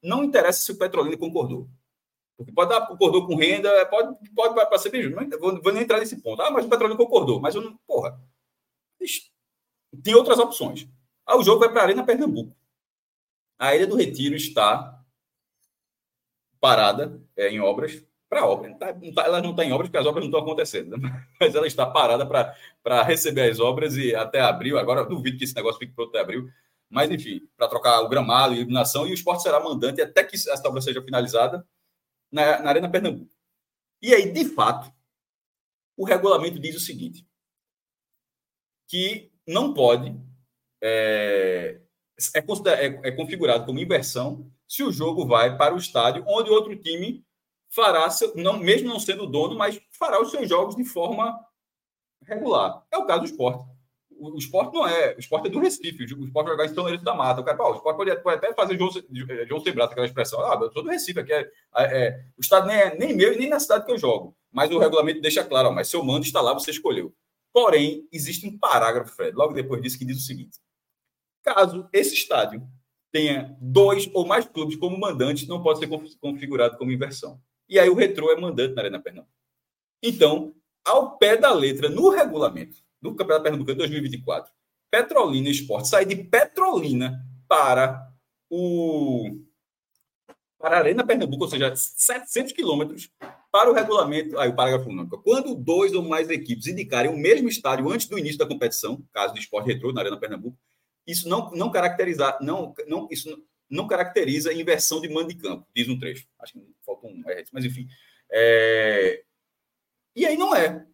Não 0.01 0.23
interessa 0.23 0.61
se 0.61 0.71
o 0.71 0.79
Petrolina 0.79 1.17
concordou. 1.17 1.69
Porque 2.37 2.53
pode 2.53 2.71
dar, 2.71 2.87
concordou 2.87 3.27
com 3.27 3.35
renda, 3.35 3.87
pode, 3.87 4.15
pode 4.35 4.55
para 4.55 4.79
ser 4.79 4.91
bem 4.91 5.03
justo. 5.03 5.21
Não 5.21 5.39
vou, 5.41 5.61
vou 5.61 5.73
nem 5.73 5.83
entrar 5.83 5.99
nesse 5.99 6.21
ponto. 6.23 6.41
Ah, 6.43 6.51
mas 6.51 6.65
o 6.65 6.69
Petrolina 6.69 6.97
concordou, 6.97 7.41
mas 7.41 7.55
eu 7.55 7.63
não. 7.63 7.77
Porra. 7.87 8.21
Tem 10.03 10.15
outras 10.15 10.39
opções. 10.39 10.89
Ah, 11.25 11.37
o 11.37 11.43
jogo 11.43 11.61
vai 11.61 11.69
para 11.69 11.81
a 11.81 11.85
Arena 11.85 12.05
Pernambuco. 12.05 12.57
A 13.59 13.75
Ilha 13.75 13.87
do 13.87 13.97
Retiro 13.97 14.35
está 14.35 15.03
parada 16.61 17.21
é, 17.37 17.49
em 17.49 17.61
obras 17.61 18.05
para 18.29 18.47
obra. 18.47 18.75
Tá, 18.75 18.93
tá, 18.93 19.23
ela 19.25 19.41
não 19.41 19.51
está 19.51 19.65
em 19.65 19.73
obras 19.73 19.89
porque 19.89 19.99
as 19.99 20.07
obras 20.07 20.25
não 20.25 20.29
estão 20.29 20.41
acontecendo, 20.41 20.97
né? 20.97 21.27
mas 21.41 21.55
ela 21.55 21.67
está 21.67 21.87
parada 21.87 22.27
para 22.27 23.03
receber 23.03 23.51
as 23.51 23.61
obras 23.61 23.97
e 23.97 24.15
até 24.15 24.41
abril. 24.41 24.79
Agora, 24.79 25.05
duvido 25.05 25.39
que 25.39 25.45
esse 25.45 25.55
negócio 25.55 25.79
fique 25.79 25.95
pronto 25.95 26.11
até 26.11 26.21
abril. 26.21 26.51
Mas, 26.89 27.11
enfim, 27.11 27.49
para 27.57 27.69
trocar 27.69 28.01
o 28.01 28.09
gramado 28.09 28.55
e 28.55 28.59
iluminação, 28.59 29.07
e 29.07 29.11
o 29.11 29.15
esporte 29.15 29.43
será 29.43 29.59
mandante 29.59 30.01
até 30.01 30.23
que 30.23 30.37
essa 30.37 30.69
obra 30.69 30.81
seja 30.81 31.03
finalizada 31.03 31.67
na, 32.31 32.61
na 32.61 32.69
Arena 32.69 32.89
Pernambuco. 32.89 33.35
E 34.01 34.15
aí, 34.15 34.31
de 34.31 34.45
fato, 34.45 34.93
o 35.97 36.05
regulamento 36.05 36.61
diz 36.61 36.77
o 36.77 36.81
seguinte: 36.81 37.27
que 38.89 39.33
não 39.47 39.73
pode. 39.73 40.15
É, 40.83 41.81
é, 42.35 42.39
é, 42.41 43.09
é 43.09 43.13
configurado 43.13 43.65
como 43.65 43.81
inversão 43.81 44.51
se 44.69 44.83
o 44.83 44.93
jogo 44.93 45.27
vai 45.27 45.57
para 45.57 45.75
o 45.75 45.79
estádio 45.79 46.25
onde 46.27 46.51
outro 46.51 46.75
time 46.77 47.25
fará, 47.69 48.09
seu, 48.11 48.35
não, 48.35 48.59
mesmo 48.59 48.89
não 48.89 48.99
sendo 48.99 49.27
dono, 49.27 49.55
mas 49.55 49.81
fará 49.99 50.21
os 50.21 50.31
seus 50.31 50.49
jogos 50.49 50.75
de 50.75 50.85
forma 50.85 51.39
regular. 52.23 52.83
É 52.91 52.99
o 52.99 53.07
caso 53.07 53.21
do 53.21 53.27
esporte. 53.27 53.65
O, 54.19 54.39
esporte 54.39 54.75
não 54.75 54.87
é. 54.87 55.15
O 55.15 55.21
esporte 55.21 55.49
é 55.49 55.51
do 55.51 55.61
Recife. 55.61 56.15
O 56.15 56.25
esporte 56.25 56.49
jogar 56.49 56.65
em 56.65 56.69
São 56.69 56.83
Lourenço 56.85 57.05
da 57.05 57.15
Mata. 57.15 57.43
O, 57.43 57.45
cara, 57.45 57.57
pô, 57.57 57.71
o 57.71 57.75
esporte 57.75 57.97
pode, 57.99 58.17
pode, 58.23 58.37
até 58.39 58.55
fazer 58.55 58.79
João, 58.79 58.91
João 59.47 59.61
Sebrato, 59.61 59.93
aquela 59.93 60.07
expressão. 60.07 60.41
Ah, 60.41 60.59
eu 60.61 60.73
sou 60.73 60.83
do 60.83 60.89
Recife. 60.89 61.21
Aqui 61.21 61.33
é, 61.33 61.51
é, 61.77 62.25
o 62.37 62.41
estado 62.41 62.67
nem 62.67 62.77
é 62.77 62.97
nem 62.97 63.15
meu 63.15 63.35
e 63.35 63.39
nem 63.39 63.49
na 63.49 63.61
cidade 63.61 63.85
que 63.85 63.93
eu 63.93 63.99
jogo. 63.99 64.35
Mas 64.51 64.71
o 64.71 64.79
regulamento 64.79 65.21
deixa 65.21 65.45
claro, 65.45 65.69
ó, 65.69 65.73
mas 65.73 65.89
seu 65.89 66.03
mando 66.03 66.25
está 66.25 66.41
lá, 66.41 66.55
você 66.55 66.71
escolheu. 66.71 67.13
Porém, 67.57 68.07
existe 68.13 68.47
um 68.47 68.59
parágrafo, 68.59 69.17
Fred, 69.17 69.35
logo 69.35 69.55
depois 69.55 69.81
disso, 69.81 69.99
que 69.99 70.05
diz 70.05 70.19
o 70.19 70.27
seguinte: 70.27 70.59
caso 71.43 71.89
esse 71.91 72.13
estádio 72.13 72.69
tenha 73.11 73.57
dois 73.59 74.11
ou 74.13 74.27
mais 74.27 74.45
clubes 74.45 74.77
como 74.77 75.01
mandantes, 75.01 75.49
não 75.49 75.63
pode 75.63 75.79
ser 75.79 75.89
configurado 76.21 76.77
como 76.77 76.93
inversão. 76.93 77.41
E 77.67 77.79
aí 77.79 77.89
o 77.89 77.95
retrô 77.95 78.31
é 78.31 78.39
mandante 78.39 78.75
na 78.75 78.83
Arena 78.83 79.01
Pernambuco. 79.01 79.33
Então, 80.03 80.55
ao 80.85 81.17
pé 81.17 81.39
da 81.39 81.51
letra, 81.55 81.89
no 81.89 82.11
regulamento 82.11 82.77
do 83.01 83.15
Campeonato 83.15 83.45
Pernambucano 83.45 83.79
2024, 83.79 84.53
Petrolina 84.91 85.49
Esporte 85.49 85.89
sai 85.89 86.05
de 86.05 86.15
Petrolina 86.15 87.27
para 87.49 88.07
o 88.51 89.35
para 90.59 90.77
a 90.77 90.79
Arena 90.81 91.07
Pernambuco, 91.07 91.45
ou 91.45 91.51
seja, 91.51 91.75
700 91.75 92.53
quilômetros 92.53 93.11
para 93.57 93.71
o 93.71 93.73
regulamento. 93.73 94.39
Aí 94.39 94.51
o 94.51 94.55
parágrafo 94.55 94.91
único. 94.91 95.17
Quando 95.23 95.55
dois 95.55 95.95
ou 95.95 96.03
mais 96.03 96.29
equipes 96.29 96.67
indicarem 96.67 97.11
o 97.11 97.17
mesmo 97.17 97.49
estádio 97.49 97.91
antes 97.91 98.07
do 98.07 98.19
início 98.19 98.37
da 98.37 98.47
competição, 98.47 99.03
caso 99.15 99.33
do 99.33 99.41
esporte 99.41 99.69
retrô 99.69 99.95
na 99.95 100.03
Arena 100.03 100.21
Pernambuco, 100.21 100.59
isso 101.07 101.27
não, 101.27 101.51
não 101.53 101.71
caracteriza, 101.71 102.37
não, 102.43 102.75
não, 102.87 103.09
isso 103.11 103.43
não 103.71 103.87
caracteriza 103.87 104.53
inversão 104.53 105.01
de 105.01 105.09
mando 105.09 105.29
de 105.29 105.37
campo, 105.37 105.67
diz 105.75 105.89
um 105.89 105.99
trecho. 105.99 106.27
Acho 106.39 106.53
que 106.53 106.61
falta 106.85 107.07
um 107.07 107.23
mas 107.51 107.65
enfim. 107.65 107.89
É... 108.31 109.25
E 110.15 110.27
aí 110.27 110.37
não 110.37 110.55
é. 110.55 110.85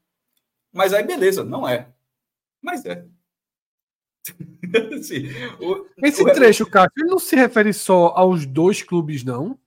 Mas 0.72 0.94
aí 0.94 1.02
beleza, 1.02 1.42
não 1.42 1.68
é. 1.68 1.92
Mas 2.60 2.86
é. 2.86 3.04
Sim, 5.02 5.26
o, 5.60 5.84
Esse 6.00 6.22
o... 6.22 6.32
trecho, 6.32 6.64
Cássio, 6.64 6.92
ele 6.96 7.10
não 7.10 7.18
se 7.18 7.34
refere 7.34 7.72
só 7.72 8.12
aos 8.14 8.46
dois 8.46 8.82
clubes, 8.82 9.24
não? 9.24 9.58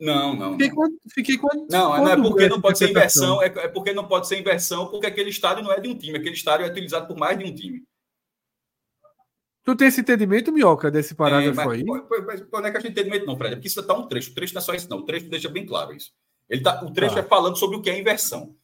Não, 0.00 0.34
não. 0.34 0.52
Fiquei 0.52 0.70
com, 0.70 0.98
fiquei 1.14 1.38
com, 1.38 1.66
não, 1.70 1.96
não 1.96 2.08
é 2.08 2.16
porque 2.16 2.48
não 2.48 2.60
pode 2.60 2.78
ser 2.78 2.90
inversão, 2.90 3.42
é, 3.42 3.46
é 3.46 3.68
porque 3.68 3.92
não 3.92 4.06
pode 4.06 4.26
ser 4.26 4.38
inversão, 4.38 4.88
porque 4.88 5.06
aquele 5.06 5.30
estádio 5.30 5.62
não 5.62 5.72
é 5.72 5.80
de 5.80 5.88
um 5.88 5.96
time, 5.96 6.18
aquele 6.18 6.34
estádio 6.34 6.66
é 6.66 6.68
utilizado 6.68 7.06
por 7.06 7.16
mais 7.16 7.38
de 7.38 7.44
um 7.44 7.54
time. 7.54 7.84
Tu 9.64 9.74
tem 9.74 9.88
esse 9.88 10.02
entendimento, 10.02 10.52
Minhoca, 10.52 10.90
desse 10.90 11.14
parágrafo 11.14 11.58
é, 11.58 11.64
mas, 11.64 11.74
aí? 11.74 11.84
Mas, 11.84 12.44
não 12.52 12.66
é 12.66 12.70
que 12.70 12.76
a 12.76 12.80
gente 12.80 12.90
entendimento, 12.92 13.24
não, 13.24 13.36
Fred. 13.36 13.54
É 13.54 13.56
porque 13.56 13.68
isso 13.68 13.80
está 13.80 13.94
um 13.94 14.06
trecho. 14.06 14.30
O 14.30 14.34
trecho 14.34 14.52
não 14.52 14.60
é 14.60 14.62
só 14.62 14.74
isso, 14.74 14.90
não. 14.90 14.98
O 14.98 15.04
trecho 15.06 15.26
deixa 15.30 15.48
bem 15.48 15.64
claro 15.64 15.94
isso. 15.94 16.12
Ele 16.50 16.62
tá, 16.62 16.84
o 16.84 16.92
trecho 16.92 17.16
ah. 17.16 17.20
é 17.20 17.22
falando 17.22 17.56
sobre 17.56 17.76
o 17.76 17.80
que 17.80 17.88
é 17.88 17.98
inversão. 17.98 18.54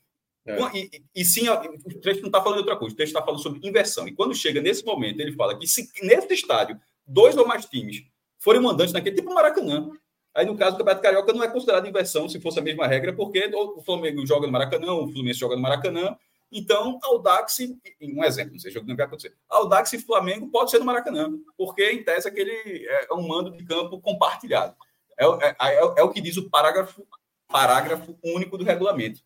É. 0.44 0.58
E, 0.76 1.02
e, 1.16 1.24
sim, 1.24 1.48
o 1.48 2.00
trecho 2.00 2.20
não 2.20 2.28
está 2.28 2.42
falando 2.42 2.58
de 2.58 2.64
outra 2.64 2.76
coisa. 2.76 2.92
O 2.92 2.96
trecho 2.96 3.10
está 3.10 3.24
falando 3.24 3.42
sobre 3.42 3.66
inversão. 3.66 4.06
E 4.06 4.12
quando 4.12 4.34
chega 4.34 4.60
nesse 4.60 4.84
momento, 4.84 5.20
ele 5.20 5.32
fala 5.32 5.58
que 5.58 5.66
se 5.66 5.88
nesse 6.02 6.34
estádio 6.34 6.78
dois 7.06 7.34
ou 7.34 7.46
mais 7.46 7.64
times 7.64 8.02
forem 8.38 8.60
mandantes 8.60 8.92
naquele, 8.92 9.16
tipo 9.16 9.32
Maracanã. 9.32 9.90
Aí, 10.34 10.46
no 10.46 10.56
caso, 10.56 10.76
o 10.76 10.78
Campeonato 10.78 11.02
Carioca 11.02 11.32
não 11.32 11.42
é 11.42 11.48
considerado 11.48 11.86
inversão, 11.86 12.28
se 12.28 12.40
fosse 12.40 12.58
a 12.58 12.62
mesma 12.62 12.86
regra, 12.86 13.12
porque 13.12 13.50
o 13.52 13.82
Flamengo 13.82 14.24
joga 14.26 14.46
no 14.46 14.52
Maracanã, 14.52 14.92
o 14.92 15.08
Fluminense 15.08 15.40
joga 15.40 15.56
no 15.56 15.62
Maracanã, 15.62 16.16
então, 16.52 16.98
Audax, 17.02 17.58
um 18.02 18.24
exemplo, 18.24 18.54
não 18.54 18.58
sei, 18.58 18.72
jogo 18.72 18.86
não 18.86 18.96
vai 18.96 19.06
acontecer. 19.06 19.36
Audax 19.48 19.92
e 19.92 19.98
Flamengo 19.98 20.48
pode 20.48 20.70
ser 20.70 20.80
no 20.80 20.84
Maracanã, 20.84 21.30
porque 21.56 21.92
em 21.92 22.02
tese 22.02 22.26
aquele 22.26 22.86
é 22.88 23.14
um 23.14 23.26
mando 23.26 23.56
de 23.56 23.64
campo 23.64 24.00
compartilhado. 24.00 24.74
É, 25.16 25.24
é, 25.24 25.56
é, 25.60 25.76
é 25.76 26.02
o 26.02 26.10
que 26.10 26.20
diz 26.20 26.36
o 26.36 26.50
parágrafo, 26.50 27.06
parágrafo 27.46 28.18
único 28.24 28.58
do 28.58 28.64
regulamento. 28.64 29.20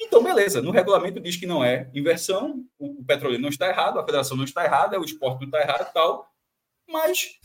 Então, 0.00 0.22
beleza, 0.22 0.62
no 0.62 0.70
regulamento 0.70 1.20
diz 1.20 1.36
que 1.36 1.46
não 1.46 1.62
é 1.62 1.90
inversão, 1.94 2.64
o 2.78 3.04
petróleo 3.04 3.38
não 3.38 3.48
está 3.48 3.68
errado, 3.68 3.98
a 3.98 4.04
federação 4.04 4.36
não 4.36 4.44
está 4.44 4.64
errada, 4.64 4.98
o 4.98 5.04
esporte 5.04 5.40
não 5.40 5.46
está 5.46 5.60
errado 5.60 5.92
tal, 5.92 6.32
mas 6.88 7.38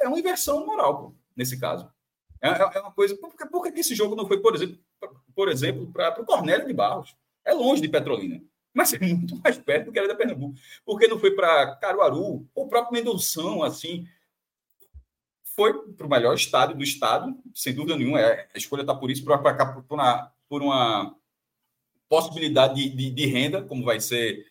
é 0.00 0.06
uma 0.06 0.18
inversão 0.18 0.64
moral, 0.64 0.98
pô, 0.98 1.14
nesse 1.36 1.58
caso. 1.58 1.90
É, 2.40 2.48
é, 2.48 2.70
é 2.74 2.80
uma 2.80 2.92
coisa. 2.92 3.16
Por 3.16 3.36
que, 3.36 3.46
por 3.46 3.62
que 3.62 3.80
esse 3.80 3.94
jogo 3.94 4.16
não 4.16 4.26
foi, 4.26 4.40
por 4.40 4.54
exemplo, 4.54 4.78
por 5.34 5.48
exemplo 5.48 5.92
para 5.92 6.20
o 6.20 6.24
Cornélio 6.24 6.66
de 6.66 6.72
Barros? 6.72 7.14
É 7.44 7.52
longe 7.52 7.82
de 7.82 7.88
Petrolina, 7.88 8.42
mas 8.72 8.92
é 8.92 8.98
muito 8.98 9.36
mais 9.36 9.58
perto 9.58 9.86
do 9.86 9.92
que 9.92 9.98
era 9.98 10.08
da 10.08 10.14
Pernambuco. 10.14 10.58
Porque 10.84 11.06
não 11.06 11.18
foi 11.18 11.32
para 11.32 11.76
Caruaru, 11.76 12.46
o 12.54 12.68
próprio 12.68 12.92
Mendonção, 12.92 13.62
assim. 13.62 14.06
Foi 15.56 15.74
para 15.92 16.06
o 16.06 16.10
melhor 16.10 16.34
estádio 16.34 16.76
do 16.76 16.82
estado, 16.82 17.36
sem 17.54 17.74
dúvida 17.74 17.96
nenhuma. 17.96 18.20
É, 18.20 18.48
a 18.54 18.58
escolha 18.58 18.80
está 18.80 18.94
por 18.94 19.10
isso, 19.10 19.24
por, 19.24 19.36
por, 19.42 19.82
por, 19.82 19.94
uma, 19.94 20.32
por 20.48 20.62
uma 20.62 21.14
possibilidade 22.08 22.74
de, 22.74 22.88
de, 22.88 23.10
de, 23.10 23.26
renda, 23.26 23.62
como 23.62 23.84
vai 23.84 24.00
ser 24.00 24.46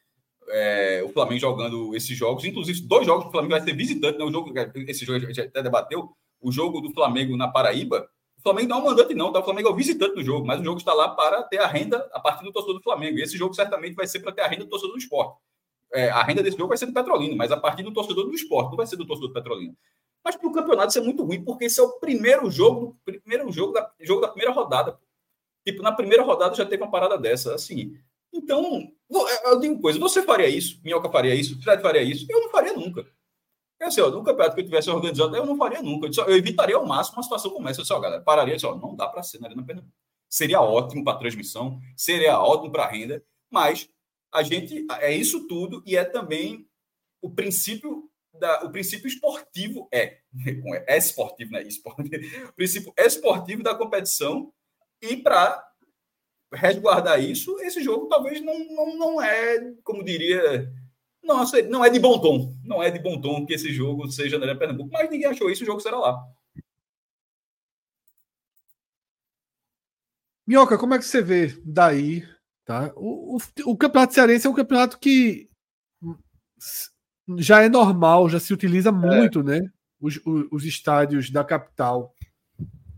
é, 0.49 1.01
o 1.03 1.09
Flamengo 1.09 1.39
jogando 1.39 1.95
esses 1.95 2.15
jogos. 2.15 2.45
Inclusive, 2.45 2.81
dois 2.81 3.07
jogos 3.07 3.23
que 3.23 3.29
o 3.29 3.31
Flamengo 3.31 3.53
vai 3.53 3.61
ser 3.61 3.73
visitante. 3.75 4.19
Né? 4.19 4.25
O 4.25 4.31
jogo, 4.31 4.53
esse 4.87 5.05
jogo 5.05 5.17
a 5.17 5.27
gente 5.27 5.41
até 5.41 5.63
debateu. 5.63 6.15
O 6.41 6.51
jogo 6.51 6.81
do 6.81 6.91
Flamengo 6.93 7.35
na 7.35 7.47
Paraíba 7.47 8.09
o 8.39 8.41
Flamengo 8.41 8.69
não 8.69 8.77
é 8.77 8.81
um 8.81 8.85
mandante, 8.85 9.13
não, 9.13 9.33
tá? 9.33 9.39
O 9.39 9.43
Flamengo 9.43 9.67
é 9.67 9.71
o 9.71 9.75
visitante 9.75 10.15
do 10.15 10.23
jogo, 10.23 10.47
mas 10.47 10.61
o 10.61 10.63
jogo 10.63 10.77
está 10.77 10.93
lá 10.93 11.09
para 11.09 11.43
ter 11.43 11.57
a 11.57 11.67
renda 11.67 12.09
a 12.13 12.21
partir 12.21 12.45
do 12.45 12.53
torcedor 12.53 12.77
do 12.77 12.83
Flamengo. 12.83 13.19
E 13.19 13.21
esse 13.21 13.37
jogo 13.37 13.53
certamente 13.53 13.95
vai 13.95 14.07
ser 14.07 14.21
para 14.21 14.31
ter 14.31 14.41
a 14.41 14.47
renda 14.47 14.63
do 14.63 14.69
torcedor 14.69 14.95
do 14.95 14.99
esporte. 14.99 15.37
É, 15.93 16.09
a 16.09 16.23
renda 16.23 16.41
desse 16.41 16.55
jogo 16.55 16.69
vai 16.69 16.77
ser 16.77 16.85
do 16.85 16.93
Petrolino, 16.93 17.35
mas 17.35 17.51
a 17.51 17.57
partir 17.57 17.83
do 17.83 17.93
torcedor 17.93 18.25
do 18.25 18.33
esporte, 18.33 18.69
não 18.69 18.77
vai 18.77 18.87
ser 18.87 18.95
do 18.95 19.05
torcedor 19.05 19.29
do 19.29 19.33
Petrolino. 19.33 19.75
Mas 20.23 20.37
para 20.37 20.47
o 20.47 20.53
campeonato 20.53 20.89
isso 20.89 20.99
é 20.99 21.01
muito 21.01 21.23
ruim, 21.23 21.43
porque 21.43 21.65
esse 21.65 21.81
é 21.81 21.83
o 21.83 21.99
primeiro 21.99 22.49
jogo, 22.49 22.97
primeiro 23.03 23.51
jogo 23.51 23.73
da, 23.73 23.91
jogo 23.99 24.21
da 24.21 24.29
primeira 24.29 24.53
rodada. 24.53 24.97
Tipo, 25.65 25.83
na 25.83 25.91
primeira 25.91 26.23
rodada 26.23 26.55
já 26.55 26.65
teve 26.65 26.81
uma 26.81 26.91
parada 26.91 27.17
dessa, 27.17 27.55
assim. 27.55 27.97
Então, 28.31 28.89
eu 29.45 29.59
digo 29.59 29.81
coisa, 29.81 29.99
você 29.99 30.23
faria 30.23 30.47
isso? 30.47 30.79
Minhoca 30.81 31.09
faria 31.09 31.35
isso? 31.35 31.61
Fred 31.61 31.81
faria 31.81 32.03
isso? 32.03 32.25
Eu 32.29 32.39
não 32.39 32.49
faria 32.49 32.71
nunca. 32.71 33.05
É 33.81 33.85
assim, 33.85 34.01
ó, 34.01 34.09
no 34.09 34.23
campeonato 34.23 34.55
que 34.55 34.61
eu 34.61 34.65
tivesse 34.65 34.89
organizado, 34.89 35.35
eu 35.35 35.45
não 35.45 35.57
faria 35.57 35.81
nunca. 35.81 36.05
Eu, 36.05 36.09
disse, 36.09 36.21
eu 36.21 36.35
evitaria 36.35 36.75
ao 36.75 36.85
máximo 36.85 37.17
uma 37.17 37.23
situação 37.23 37.51
como 37.51 37.67
essa. 37.69 37.79
Eu 37.79 37.83
disse, 37.83 37.93
ó, 37.93 37.99
galera, 37.99 38.21
pararia 38.21 38.57
ó, 38.65 38.75
não 38.75 38.95
dá 38.95 39.07
para 39.07 39.23
ser 39.23 39.39
na 39.39 39.47
Arena 39.47 39.65
Pernambuco. 39.65 39.93
Seria 40.29 40.61
ótimo 40.61 41.03
para 41.03 41.17
transmissão, 41.17 41.79
seria 41.95 42.39
ótimo 42.39 42.71
para 42.71 42.87
renda, 42.87 43.23
mas 43.49 43.89
a 44.31 44.43
gente 44.43 44.85
é 44.99 45.11
isso 45.11 45.47
tudo 45.47 45.81
e 45.85 45.95
é 45.95 46.03
também 46.05 46.67
o 47.21 47.31
princípio 47.31 48.09
da, 48.37 48.63
o 48.63 48.71
princípio 48.71 49.07
esportivo 49.07 49.87
é, 49.91 50.19
é 50.87 50.97
esportivo, 50.97 51.51
né? 51.51 51.63
Esportivo, 51.63 52.47
o 52.49 52.53
princípio 52.53 52.93
esportivo 52.97 53.63
da 53.63 53.73
competição 53.73 54.53
e 55.01 55.17
para 55.17 55.65
resguardar 56.53 57.21
isso, 57.23 57.59
esse 57.59 57.81
jogo 57.81 58.07
talvez 58.07 58.41
não, 58.41 58.57
não, 58.69 58.97
não 58.97 59.21
é, 59.21 59.73
como 59.83 60.03
diria 60.03 60.71
nossa, 61.23 61.61
não 61.63 61.83
é 61.83 61.89
de 61.89 61.99
bom 61.99 62.19
tom. 62.19 62.55
Não 62.63 62.81
é 62.81 62.89
de 62.89 62.99
bom 62.99 63.19
tom 63.19 63.45
que 63.45 63.53
esse 63.53 63.71
jogo 63.71 64.09
seja 64.11 64.37
na 64.37 64.45
Arena 64.45 64.59
Pernambuco, 64.59 64.89
mas 64.91 65.09
ninguém 65.09 65.27
achou 65.27 65.49
isso, 65.49 65.63
o 65.63 65.65
jogo 65.65 65.79
será 65.79 65.97
lá. 65.97 66.19
Minhoca, 70.47 70.79
como 70.79 70.95
é 70.95 70.97
que 70.97 71.05
você 71.05 71.21
vê 71.21 71.55
daí? 71.63 72.27
Tá? 72.65 72.91
O, 72.95 73.37
o, 73.37 73.71
o 73.71 73.77
Campeonato 73.77 74.15
Cearense 74.15 74.47
é 74.47 74.49
um 74.49 74.55
campeonato 74.55 74.97
que 74.97 75.47
já 77.37 77.61
é 77.61 77.69
normal, 77.69 78.27
já 78.29 78.39
se 78.39 78.51
utiliza 78.53 78.91
muito, 78.91 79.41
é. 79.41 79.43
né? 79.43 79.71
Os, 80.01 80.17
os, 80.25 80.47
os, 80.51 80.65
estádios 80.65 81.29
da 81.29 81.43
capital. 81.43 82.15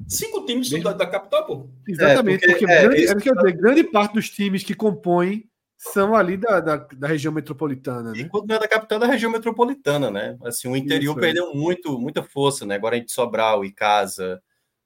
Cinco 0.07 0.45
times 0.45 0.69
Mesmo? 0.69 0.86
da, 0.86 0.93
da 0.93 1.05
capital, 1.05 1.45
pô. 1.45 1.69
Exatamente, 1.86 2.45
é, 2.45 2.51
porque, 2.51 2.65
porque 2.65 2.74
é, 2.74 2.82
grande, 2.84 3.05
é, 3.05 3.15
dizer, 3.15 3.57
grande 3.57 3.84
parte 3.84 4.13
dos 4.13 4.30
times 4.30 4.63
que 4.63 4.74
compõem 4.74 5.50
são 5.82 6.15
ali 6.15 6.38
da, 6.38 6.59
da, 6.59 6.75
da, 6.75 7.07
região 7.07 7.34
metropolitana, 7.34 8.11
né? 8.11 8.19
E 8.19 8.29
quando 8.29 8.47
não 8.47 8.55
é 8.55 8.59
da 8.59 8.67
capital, 8.67 8.97
é 8.97 9.01
da 9.01 9.07
região 9.07 9.32
metropolitana, 9.32 10.11
né? 10.11 10.38
Assim, 10.43 10.67
o 10.67 10.75
interior 10.75 11.13
Isso, 11.13 11.19
perdeu 11.19 11.49
é. 11.49 11.55
muito, 11.55 11.97
muita 11.97 12.21
força, 12.21 12.67
né? 12.67 12.75
Agora 12.75 12.95
a 12.95 12.99
gente 12.99 13.11
Sobral 13.11 13.65
e 13.65 13.71
Casa, 13.71 14.39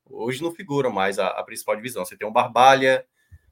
hoje 0.06 0.42
não 0.42 0.54
figuram 0.54 0.90
mais 0.90 1.20
a, 1.20 1.28
a 1.28 1.44
principal 1.44 1.76
divisão. 1.76 2.06
Você 2.06 2.16
tem 2.16 2.26
um 2.26 2.32
Barbalha, 2.32 3.06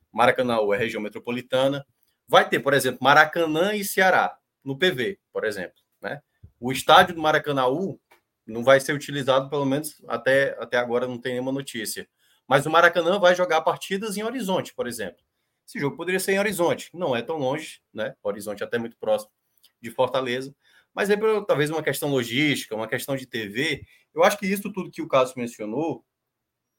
Maracanã 0.10 0.58
é 0.74 0.78
região 0.78 1.02
metropolitana. 1.02 1.86
Vai 2.26 2.48
ter, 2.48 2.62
por 2.62 2.74
exemplo, 2.74 3.00
Maracanã 3.02 3.76
e 3.76 3.84
Ceará, 3.84 4.38
no 4.64 4.78
PV, 4.78 5.20
por 5.34 5.44
exemplo, 5.44 5.76
né? 6.02 6.22
O 6.62 6.72
estádio 6.72 7.14
do 7.14 7.22
Maracanã 7.22 7.66
não 8.48 8.64
vai 8.64 8.80
ser 8.80 8.94
utilizado, 8.94 9.50
pelo 9.50 9.66
menos 9.66 10.02
até, 10.08 10.56
até 10.62 10.78
agora 10.78 11.08
não 11.08 11.20
tem 11.20 11.34
nenhuma 11.34 11.52
notícia. 11.52 12.08
Mas 12.48 12.66
o 12.66 12.70
Maracanã 12.70 13.20
vai 13.20 13.36
jogar 13.36 13.62
partidas 13.64 14.16
em 14.16 14.24
Horizonte, 14.24 14.74
por 14.74 14.88
exemplo. 14.88 15.22
Esse 15.68 15.80
jogo 15.80 15.96
poderia 15.96 16.20
ser 16.20 16.34
em 16.34 16.40
Horizonte, 16.40 16.90
não 16.94 17.16
é 17.16 17.22
tão 17.22 17.38
longe, 17.38 17.82
né? 17.94 18.16
Horizonte 18.22 18.64
é 18.64 18.66
até 18.66 18.78
muito 18.78 18.98
próximo 18.98 19.32
de 19.82 19.90
Fortaleza, 19.92 20.56
mas 20.94 21.10
é 21.10 21.18
talvez 21.48 21.70
uma 21.70 21.84
questão 21.84 22.10
logística, 22.10 22.76
uma 22.76 22.88
questão 22.88 23.16
de 23.16 23.26
TV. 23.26 23.86
Eu 24.14 24.24
acho 24.24 24.38
que 24.38 24.46
isso 24.46 24.72
tudo 24.72 24.92
que 24.92 25.02
o 25.02 25.08
Cássio 25.08 25.40
mencionou 25.40 26.06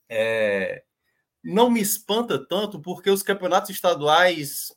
é, 0.09 0.85
não 1.43 1.71
me 1.71 1.81
espanta 1.81 2.39
tanto, 2.39 2.81
porque 2.81 3.11
os 3.11 3.23
campeonatos 3.23 3.71
estaduais 3.71 4.75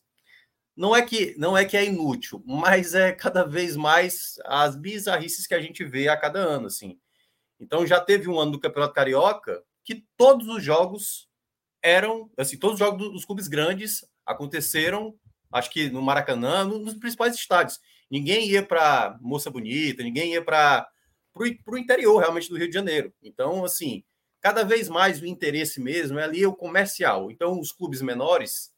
não 0.76 0.96
é 0.96 1.02
que 1.02 1.36
não 1.38 1.58
é 1.58 1.66
que 1.66 1.78
é 1.78 1.86
inútil, 1.86 2.44
mas 2.46 2.94
é 2.94 3.12
cada 3.12 3.44
vez 3.44 3.76
mais 3.76 4.36
as 4.46 4.76
bizarrices 4.76 5.48
que 5.48 5.56
a 5.56 5.62
gente 5.62 5.84
vê 5.84 6.08
a 6.08 6.18
cada 6.18 6.40
ano, 6.40 6.68
assim. 6.68 7.00
Então 7.60 7.88
já 7.88 8.00
teve 8.00 8.30
um 8.30 8.40
ano 8.40 8.52
do 8.52 8.60
Campeonato 8.60 8.94
Carioca 8.94 9.64
que 9.84 10.06
todos 10.16 10.48
os 10.48 10.64
jogos 10.64 11.27
eram, 11.88 12.30
assim, 12.38 12.58
todos 12.58 12.74
os 12.74 12.80
jogos 12.80 13.12
dos 13.12 13.26
clubes 13.26 13.48
grandes 13.48 14.06
aconteceram, 14.26 15.16
acho 15.52 15.70
que 15.70 15.90
no 15.90 16.02
Maracanã, 16.02 16.66
nos 16.66 16.94
principais 16.96 17.36
estádios. 17.36 17.80
Ninguém 18.10 18.48
ia 18.48 18.64
para 18.64 19.18
Moça 19.22 19.50
Bonita, 19.50 20.04
ninguém 20.04 20.34
ia 20.34 20.44
para 20.44 20.88
o 21.36 21.78
interior 21.78 22.18
realmente 22.20 22.50
do 22.50 22.58
Rio 22.58 22.68
de 22.68 22.74
Janeiro. 22.74 23.14
Então, 23.22 23.64
assim, 23.64 24.04
cada 24.42 24.64
vez 24.64 24.90
mais 24.90 25.22
o 25.22 25.26
interesse 25.26 25.80
mesmo 25.80 26.20
é 26.20 26.24
ali 26.24 26.46
o 26.46 26.56
comercial. 26.56 27.32
Então, 27.32 27.60
os 27.60 27.72
clubes 27.72 28.02
menores 28.02 28.72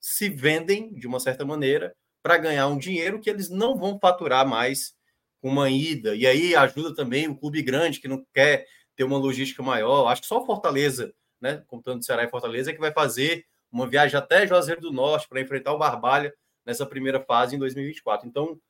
se 0.00 0.28
vendem 0.28 0.94
de 0.94 1.06
uma 1.06 1.20
certa 1.20 1.44
maneira 1.44 1.94
para 2.22 2.36
ganhar 2.36 2.66
um 2.68 2.78
dinheiro 2.78 3.20
que 3.20 3.30
eles 3.30 3.48
não 3.48 3.76
vão 3.76 3.98
faturar 3.98 4.46
mais 4.46 4.94
com 5.40 5.48
uma 5.48 5.70
ida. 5.70 6.14
E 6.14 6.26
aí 6.26 6.54
ajuda 6.54 6.94
também 6.94 7.28
o 7.28 7.36
clube 7.36 7.62
grande 7.62 8.00
que 8.00 8.08
não 8.08 8.24
quer 8.34 8.66
ter 8.96 9.04
uma 9.04 9.18
logística 9.18 9.62
maior. 9.62 10.06
Acho 10.08 10.22
que 10.22 10.28
só 10.28 10.44
Fortaleza, 10.44 11.12
né, 11.40 11.62
contando 11.66 12.04
Ceará 12.04 12.24
e 12.24 12.30
Fortaleza, 12.30 12.72
que 12.72 12.80
vai 12.80 12.92
fazer 12.92 13.46
uma 13.70 13.88
viagem 13.88 14.18
até 14.18 14.46
Juazeiro 14.46 14.80
do 14.80 14.92
Norte 14.92 15.28
para 15.28 15.40
enfrentar 15.40 15.72
o 15.72 15.78
Barbalha 15.78 16.34
nessa 16.64 16.84
primeira 16.84 17.20
fase 17.20 17.56
em 17.56 17.58
2024. 17.58 18.28
Então, 18.28 18.60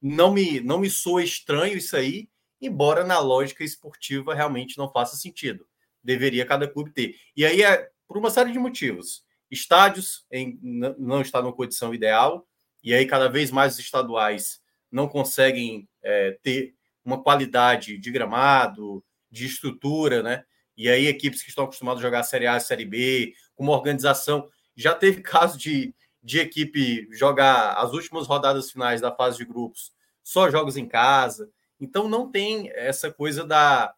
não 0.00 0.32
me 0.32 0.60
não 0.60 0.78
me 0.78 0.90
soa 0.90 1.22
estranho 1.22 1.76
isso 1.76 1.96
aí, 1.96 2.28
embora 2.60 3.04
na 3.04 3.18
lógica 3.18 3.64
esportiva 3.64 4.34
realmente 4.34 4.78
não 4.78 4.90
faça 4.90 5.16
sentido. 5.16 5.66
Deveria 6.02 6.44
cada 6.44 6.68
clube 6.68 6.90
ter. 6.90 7.16
E 7.36 7.44
aí 7.44 7.62
é 7.62 7.90
por 8.06 8.18
uma 8.18 8.30
série 8.30 8.52
de 8.52 8.58
motivos 8.58 9.24
estádios 9.52 10.24
em, 10.32 10.58
não 10.62 11.20
está 11.20 11.42
numa 11.42 11.52
condição 11.52 11.94
ideal, 11.94 12.48
e 12.82 12.94
aí 12.94 13.04
cada 13.04 13.28
vez 13.28 13.50
mais 13.50 13.74
os 13.74 13.80
estaduais 13.80 14.62
não 14.90 15.06
conseguem 15.06 15.86
é, 16.02 16.38
ter 16.42 16.74
uma 17.04 17.22
qualidade 17.22 17.98
de 17.98 18.10
gramado, 18.10 19.04
de 19.30 19.44
estrutura, 19.46 20.22
né? 20.22 20.44
E 20.82 20.88
aí 20.88 21.06
equipes 21.06 21.44
que 21.44 21.48
estão 21.48 21.62
acostumadas 21.62 22.00
a 22.00 22.02
jogar 22.02 22.18
a 22.18 22.24
Série 22.24 22.48
A 22.48 22.56
e 22.56 22.60
Série 22.60 22.84
B, 22.84 23.34
com 23.54 23.62
uma 23.62 23.72
organização. 23.72 24.48
Já 24.74 24.92
teve 24.92 25.20
caso 25.22 25.56
de, 25.56 25.94
de 26.20 26.40
equipe 26.40 27.06
jogar 27.12 27.74
as 27.74 27.92
últimas 27.92 28.26
rodadas 28.26 28.72
finais 28.72 29.00
da 29.00 29.14
fase 29.14 29.38
de 29.38 29.44
grupos, 29.44 29.92
só 30.24 30.50
jogos 30.50 30.76
em 30.76 30.88
casa. 30.88 31.48
Então 31.80 32.08
não 32.08 32.28
tem 32.28 32.68
essa 32.74 33.12
coisa 33.12 33.44
da, 33.44 33.94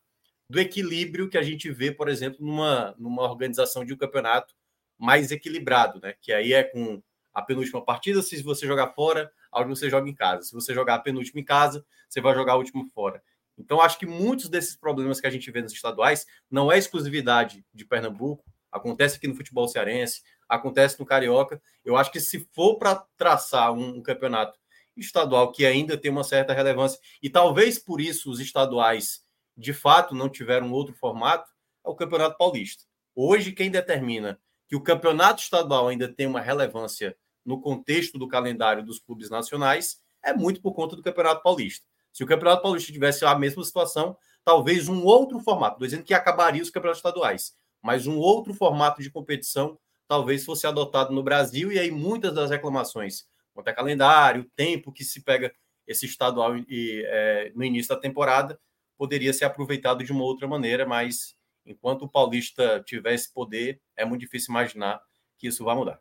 do 0.47 0.61
equilíbrio 0.61 1.31
que 1.31 1.39
a 1.39 1.43
gente 1.43 1.71
vê, 1.71 1.91
por 1.91 2.07
exemplo, 2.07 2.45
numa, 2.45 2.95
numa 2.99 3.23
organização 3.23 3.83
de 3.83 3.95
um 3.95 3.97
campeonato 3.97 4.55
mais 4.99 5.33
equilibrado, 5.33 5.99
né? 6.03 6.15
Que 6.21 6.35
aí 6.35 6.53
é 6.53 6.65
com 6.65 7.03
a 7.33 7.41
penúltima 7.41 7.83
partida, 7.83 8.21
se 8.21 8.43
você 8.43 8.67
jogar 8.67 8.89
fora, 8.89 9.33
a 9.51 9.59
última 9.59 9.75
você 9.75 9.89
joga 9.89 10.07
em 10.07 10.15
casa. 10.15 10.43
Se 10.43 10.53
você 10.53 10.75
jogar 10.75 10.97
a 10.97 10.99
penúltima 10.99 11.41
em 11.41 11.45
casa, 11.45 11.83
você 12.11 12.21
vai 12.21 12.35
jogar 12.35 12.53
a 12.53 12.57
última 12.57 12.85
fora. 12.91 13.23
Então, 13.57 13.81
acho 13.81 13.99
que 13.99 14.07
muitos 14.07 14.49
desses 14.49 14.77
problemas 14.77 15.21
que 15.21 15.27
a 15.27 15.31
gente 15.31 15.51
vê 15.51 15.63
nos 15.63 15.73
estaduais 15.73 16.27
não 16.51 16.71
é 16.71 16.79
exclusividade 16.79 17.65
de 17.73 17.85
Pernambuco, 17.85 18.45
acontece 18.71 19.17
aqui 19.17 19.29
no 19.29 19.37
futebol 19.37 19.69
cearense, 19.69 20.23
acontece 20.49 20.99
no 20.99 21.07
Carioca. 21.07 21.63
Eu 21.85 21.97
acho 21.97 22.11
que 22.11 22.21
se 22.21 22.49
for 22.53 22.77
para 22.77 22.97
traçar 23.17 23.73
um, 23.73 23.99
um, 23.99 24.03
campeonato 24.03 24.59
estadual 24.97 25.53
que 25.53 25.65
ainda 25.65 25.97
tem 25.97 26.11
uma 26.11 26.25
certa 26.25 26.53
relevância, 26.53 26.99
e 27.23 27.31
talvez 27.31 27.79
por 27.79 28.01
isso 28.01 28.31
os 28.31 28.41
estaduais 28.41 29.25
de 29.57 29.73
fato 29.73 30.15
não 30.15 30.29
tiveram 30.29 30.73
outro 30.73 30.95
formato, 30.95 31.49
é 31.85 31.89
o 31.89 31.95
Campeonato 31.95 32.37
Paulista. 32.37 32.85
Hoje, 33.15 33.53
quem 33.53 33.71
determina 33.71 34.41
que 34.69 34.75
o 34.75 34.83
campeonato 34.83 35.41
estadual 35.41 35.89
ainda 35.89 36.13
tem 36.13 36.27
uma 36.27 36.41
relevância 36.41 37.17
no 37.45 37.61
contexto 37.61 38.19
do 38.19 38.27
calendário 38.27 38.85
dos 38.85 38.99
clubes 38.99 39.31
nacionais, 39.31 40.01
é 40.23 40.33
muito 40.33 40.61
por 40.61 40.73
conta 40.73 40.97
do 40.97 41.03
Campeonato 41.03 41.43
Paulista. 41.43 41.87
Se 42.15 42.25
o 42.25 42.27
Campeonato 42.27 42.63
Paulista 42.63 42.91
tivesse 42.91 43.27
a 43.27 43.39
mesma 43.39 43.63
situação, 43.63 44.17
talvez 44.43 44.89
um 44.89 45.05
outro 45.05 45.39
formato, 45.41 45.75
estou 45.75 45.87
dizendo 45.87 46.05
que 46.05 46.15
acabaria 46.15 46.63
os 46.63 46.71
campeonatos 46.71 47.01
estaduais, 47.01 47.55
mas 47.83 48.07
um 48.07 48.17
outro 48.17 48.55
formato 48.55 49.03
de 49.03 49.11
competição 49.11 49.79
talvez 50.09 50.47
fosse 50.47 50.67
adotado 50.67 51.13
no 51.13 51.23
Brasil, 51.23 51.71
e 51.71 51.79
aí 51.79 51.91
muitas 51.91 52.33
das 52.33 52.51
reclamações 52.51 53.27
quanto 53.53 53.69
a 53.69 53.75
calendário, 53.75 54.51
tempo 54.57 54.93
que 54.93 55.05
se 55.05 55.23
pega 55.23 55.53
esse 55.87 56.07
estadual 56.07 56.57
e, 56.57 57.05
é, 57.07 57.53
no 57.55 57.63
início 57.63 57.95
da 57.95 58.01
temporada, 58.01 58.59
poderia 58.97 59.33
ser 59.33 59.45
aproveitado 59.45 60.03
de 60.03 60.13
uma 60.13 60.25
outra 60.25 60.49
maneira, 60.49 60.87
mas 60.87 61.37
Enquanto 61.67 62.03
o 62.03 62.09
Paulista 62.09 62.83
tiver 62.85 63.15
esse 63.15 63.33
poder, 63.33 63.81
é 63.97 64.05
muito 64.05 64.21
difícil 64.21 64.53
imaginar 64.53 65.01
que 65.39 65.49
isso 65.49 65.65
vai 65.65 65.75
mudar. 65.75 65.99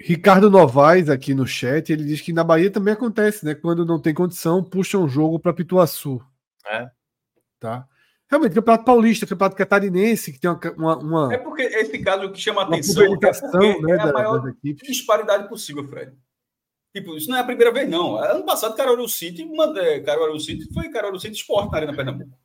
Ricardo 0.00 0.50
Novaes 0.50 1.08
aqui 1.08 1.34
no 1.34 1.46
chat, 1.46 1.92
ele 1.92 2.04
diz 2.04 2.20
que 2.20 2.32
na 2.32 2.44
Bahia 2.44 2.70
também 2.70 2.94
acontece, 2.94 3.44
né? 3.44 3.54
Quando 3.54 3.84
não 3.84 4.00
tem 4.00 4.14
condição, 4.14 4.62
puxa 4.62 4.96
um 4.98 5.08
jogo 5.08 5.38
para 5.38 5.52
Pituaçu. 5.52 6.20
É. 6.66 6.88
Tá. 7.58 7.86
Realmente, 8.30 8.54
Campeonato 8.54 8.84
Paulista, 8.84 9.26
Campeonato 9.26 9.56
Catarinense, 9.56 10.32
que 10.32 10.38
tem 10.38 10.50
uma. 10.76 10.98
uma 10.98 11.34
é 11.34 11.38
porque 11.38 11.62
esse 11.62 11.98
caso 12.00 12.30
que 12.30 12.40
chama 12.40 12.62
atenção 12.62 13.02
é, 13.02 13.80
né, 13.80 13.96
é 13.96 14.00
a 14.00 14.12
maior 14.12 14.54
disparidade 14.62 15.48
possível, 15.48 15.86
Fred. 15.88 16.12
Tipo, 16.94 17.16
isso 17.16 17.30
não 17.30 17.38
é 17.38 17.40
a 17.40 17.44
primeira 17.44 17.72
vez, 17.72 17.88
não. 17.88 18.16
Ano 18.16 18.44
passado, 18.44 18.76
Caruaru 18.76 19.08
City, 19.08 19.44
uma, 19.44 19.72
é, 19.80 20.00
Caruaru 20.00 20.38
City 20.40 20.72
foi 20.72 20.90
Caruaru 20.90 21.18
City 21.18 21.36
Sport 21.36 21.70
na 21.70 21.78
Arena 21.78 21.96
Pernambuco. 21.96 22.36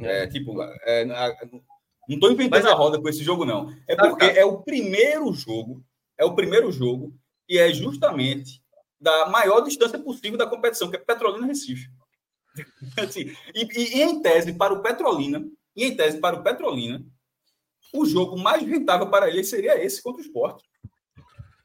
É, 0.00 0.26
tipo, 0.28 0.56
é, 0.62 1.04
não 1.04 2.14
estou 2.14 2.32
inventando 2.32 2.62
Mas, 2.62 2.72
a 2.72 2.74
roda 2.74 3.00
com 3.00 3.08
esse 3.08 3.22
jogo, 3.22 3.44
não. 3.44 3.70
É 3.86 3.94
porque 3.94 4.24
é 4.24 4.44
o 4.44 4.62
primeiro 4.62 5.30
jogo, 5.32 5.82
é 6.18 6.24
o 6.24 6.34
primeiro 6.34 6.70
jogo, 6.72 7.14
e 7.48 7.56
é 7.56 7.72
justamente 7.72 8.62
da 9.00 9.28
maior 9.28 9.60
distância 9.60 9.98
possível 9.98 10.36
da 10.36 10.46
competição, 10.46 10.90
que 10.90 10.96
é 10.96 11.00
Petrolina 11.00 11.46
Recife. 11.46 11.88
Assim, 12.98 13.32
e, 13.54 13.98
e, 13.98 14.02
em 14.02 14.20
tese, 14.20 14.52
para 14.52 14.74
o 14.74 14.82
Petrolina, 14.82 15.46
e 15.76 15.84
em 15.84 15.96
tese, 15.96 16.18
para 16.18 16.36
o 16.36 16.42
Petrolina, 16.42 17.04
o 17.94 18.04
jogo 18.04 18.36
mais 18.36 18.62
rentável 18.62 19.08
para 19.08 19.28
ele 19.28 19.44
seria 19.44 19.82
esse 19.82 20.02
contra 20.02 20.20
o 20.20 20.24
esporte. 20.24 20.64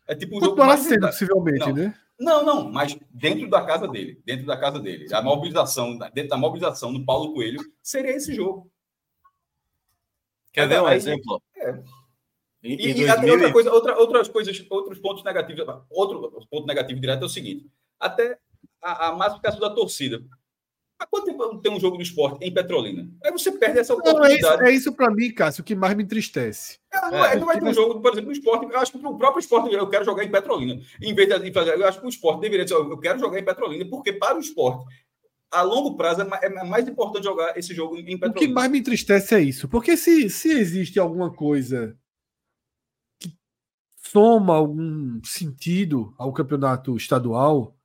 É 0.07 0.15
tipo 0.15 0.37
um 0.37 0.39
jogo 0.39 0.57
mais 0.57 0.85
rentável. 0.85 1.09
possivelmente, 1.09 1.65
não, 1.65 1.73
né? 1.73 1.99
Não, 2.19 2.45
não, 2.45 2.71
mas 2.71 2.97
dentro 3.09 3.49
da 3.49 3.65
casa 3.65 3.87
dele, 3.87 4.21
dentro 4.23 4.45
da 4.45 4.55
casa 4.57 4.79
dele. 4.79 5.13
A 5.13 5.21
mobilização, 5.21 5.97
dentro 6.13 6.29
da 6.29 6.37
mobilização 6.37 6.93
do 6.93 7.03
Paulo 7.03 7.33
Coelho, 7.33 7.59
seria 7.81 8.11
esse 8.11 8.33
jogo. 8.33 8.71
Quer 10.51 10.67
ver 10.67 10.81
um 10.81 10.85
aí, 10.85 10.97
exemplo? 10.97 11.41
É. 11.57 11.83
E, 12.63 12.75
e, 12.75 13.01
e 13.01 13.07
2000... 13.07 13.33
outra 13.33 13.51
coisa, 13.51 13.71
outra, 13.71 13.99
outras 13.99 14.27
coisas, 14.29 14.65
outros 14.69 14.97
pontos 14.99 15.23
negativos. 15.23 15.65
Outro 15.89 16.47
ponto 16.49 16.65
negativo 16.65 16.99
direto 16.99 17.23
é 17.23 17.25
o 17.25 17.29
seguinte: 17.29 17.67
até 17.99 18.37
a, 18.81 19.09
a 19.09 19.15
massificação 19.15 19.59
da 19.59 19.69
torcida. 19.69 20.23
Há 20.99 21.05
quanto 21.05 21.25
tempo 21.25 21.57
tem 21.57 21.71
um 21.71 21.79
jogo 21.79 21.97
do 21.97 22.03
esporte 22.03 22.45
em 22.45 22.53
Petrolina? 22.53 23.09
Aí 23.21 23.31
você 23.31 23.51
perde 23.51 23.79
essa 23.79 23.93
oportunidade. 23.93 24.41
Não, 24.41 24.49
é 24.49 24.55
isso, 24.55 24.63
é 24.63 24.71
isso 24.71 24.93
para 24.93 25.11
mim, 25.11 25.33
Cássio, 25.33 25.61
o 25.61 25.65
que 25.65 25.75
mais 25.75 25.95
me 25.95 26.03
entristece. 26.03 26.79
É, 26.93 27.01
não, 27.01 27.25
é, 27.25 27.35
não 27.35 27.45
vai 27.45 27.59
ter 27.59 27.65
um 27.65 27.73
jogo, 27.73 27.99
por 27.99 28.13
exemplo, 28.13 28.27
no 28.27 28.31
esporte. 28.31 28.71
Eu 28.71 28.79
acho 28.79 28.91
que 28.91 29.05
o 29.05 29.17
próprio 29.17 29.41
esporte 29.41 29.73
eu 29.73 29.89
quero 29.89 30.05
jogar 30.05 30.23
em 30.23 30.31
Petrolina. 30.31 30.79
Em 31.01 31.13
vez 31.13 31.27
de 31.27 31.51
fazer, 31.51 31.77
eu 31.77 31.85
acho 31.85 31.99
que 31.99 32.05
o 32.05 32.09
esporte 32.09 32.41
deveria 32.41 32.63
dizer, 32.63 32.75
eu 32.75 32.97
quero 32.99 33.19
jogar 33.19 33.37
em 33.37 33.43
Petrolina, 33.43 33.85
porque 33.89 34.13
para 34.13 34.37
o 34.37 34.39
esporte 34.39 34.85
a 35.51 35.61
longo 35.61 35.95
prazo 35.95 36.21
é, 36.21 36.45
é 36.45 36.63
mais 36.63 36.87
importante 36.87 37.25
jogar 37.25 37.57
esse 37.57 37.73
jogo 37.73 37.97
em 37.97 38.17
Petrolina. 38.17 38.31
O 38.31 38.39
que 38.39 38.47
mais 38.47 38.71
me 38.71 38.79
entristece 38.79 39.35
é 39.35 39.41
isso, 39.41 39.67
porque 39.67 39.97
se, 39.97 40.29
se 40.29 40.51
existe 40.51 40.99
alguma 40.99 41.31
coisa 41.33 41.97
soma 44.13 44.53
algum 44.53 45.19
sentido 45.23 46.13
ao 46.19 46.31
campeonato 46.31 46.95
estadual, 46.95 47.75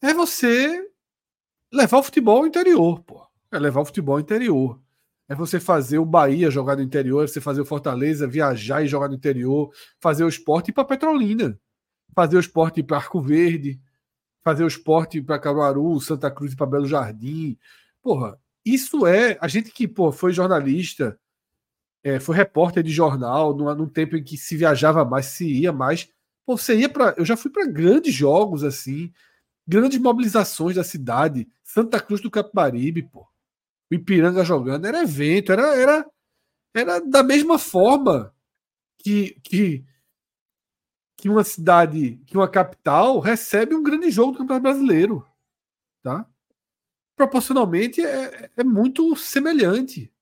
é 0.00 0.14
você 0.14 0.88
levar 1.72 1.98
o 1.98 2.02
futebol 2.04 2.38
ao 2.38 2.46
interior, 2.46 3.00
pô. 3.00 3.26
É 3.50 3.58
levar 3.58 3.80
o 3.80 3.84
futebol 3.84 4.14
ao 4.14 4.20
interior. 4.20 4.80
É 5.28 5.34
você 5.34 5.58
fazer 5.58 5.98
o 5.98 6.06
Bahia 6.06 6.52
jogar 6.52 6.76
no 6.76 6.82
interior, 6.82 7.24
é 7.24 7.26
você 7.26 7.40
fazer 7.40 7.60
o 7.60 7.66
Fortaleza 7.66 8.28
viajar 8.28 8.84
e 8.84 8.86
jogar 8.86 9.08
no 9.08 9.16
interior, 9.16 9.72
fazer 10.00 10.22
o 10.22 10.28
esporte 10.28 10.70
ir 10.70 10.72
para 10.72 10.84
Petrolina, 10.84 11.58
fazer 12.14 12.36
o 12.36 12.40
esporte 12.40 12.80
para 12.80 12.98
Arco 12.98 13.20
Verde, 13.20 13.80
fazer 14.44 14.62
o 14.62 14.68
esporte 14.68 15.20
para 15.20 15.40
Caruaru, 15.40 16.00
Santa 16.00 16.30
Cruz 16.30 16.52
e 16.52 16.56
para 16.56 16.66
Belo 16.66 16.86
Jardim. 16.86 17.58
Porra, 18.00 18.38
isso 18.64 19.04
é. 19.04 19.36
A 19.40 19.48
gente 19.48 19.72
que 19.72 19.88
pô, 19.88 20.12
foi 20.12 20.32
jornalista, 20.32 21.18
é, 22.06 22.20
foi 22.20 22.36
repórter 22.36 22.84
de 22.84 22.92
jornal, 22.92 23.52
num, 23.52 23.74
num, 23.74 23.88
tempo 23.88 24.16
em 24.16 24.22
que 24.22 24.36
se 24.36 24.56
viajava 24.56 25.04
mais, 25.04 25.26
se 25.26 25.44
ia 25.44 25.72
mais. 25.72 26.08
Pô, 26.46 26.56
você 26.56 26.76
ia 26.78 26.88
para. 26.88 27.16
Eu 27.18 27.24
já 27.24 27.36
fui 27.36 27.50
para 27.50 27.66
grandes 27.66 28.14
jogos 28.14 28.62
assim, 28.62 29.12
grandes 29.66 29.98
mobilizações 29.98 30.76
da 30.76 30.84
cidade. 30.84 31.48
Santa 31.64 32.00
Cruz 32.00 32.20
do 32.20 32.30
Capibaribe, 32.30 33.02
pô. 33.02 33.26
O 33.90 33.94
Ipiranga 33.96 34.44
jogando, 34.44 34.86
era 34.86 35.02
evento, 35.02 35.50
era, 35.50 35.74
era, 35.74 36.06
era 36.72 37.00
da 37.00 37.24
mesma 37.24 37.58
forma 37.58 38.32
que, 38.98 39.40
que 39.42 39.84
que 41.16 41.28
uma 41.28 41.42
cidade, 41.42 42.20
que 42.26 42.36
uma 42.36 42.48
capital 42.48 43.18
recebe 43.18 43.74
um 43.74 43.82
grande 43.82 44.12
jogo 44.12 44.32
do 44.32 44.38
Campeonato 44.38 44.62
Brasileiro, 44.62 45.26
tá? 46.02 46.24
Proporcionalmente 47.16 48.00
é, 48.04 48.50
é 48.56 48.62
muito 48.62 49.16
semelhante, 49.16 50.12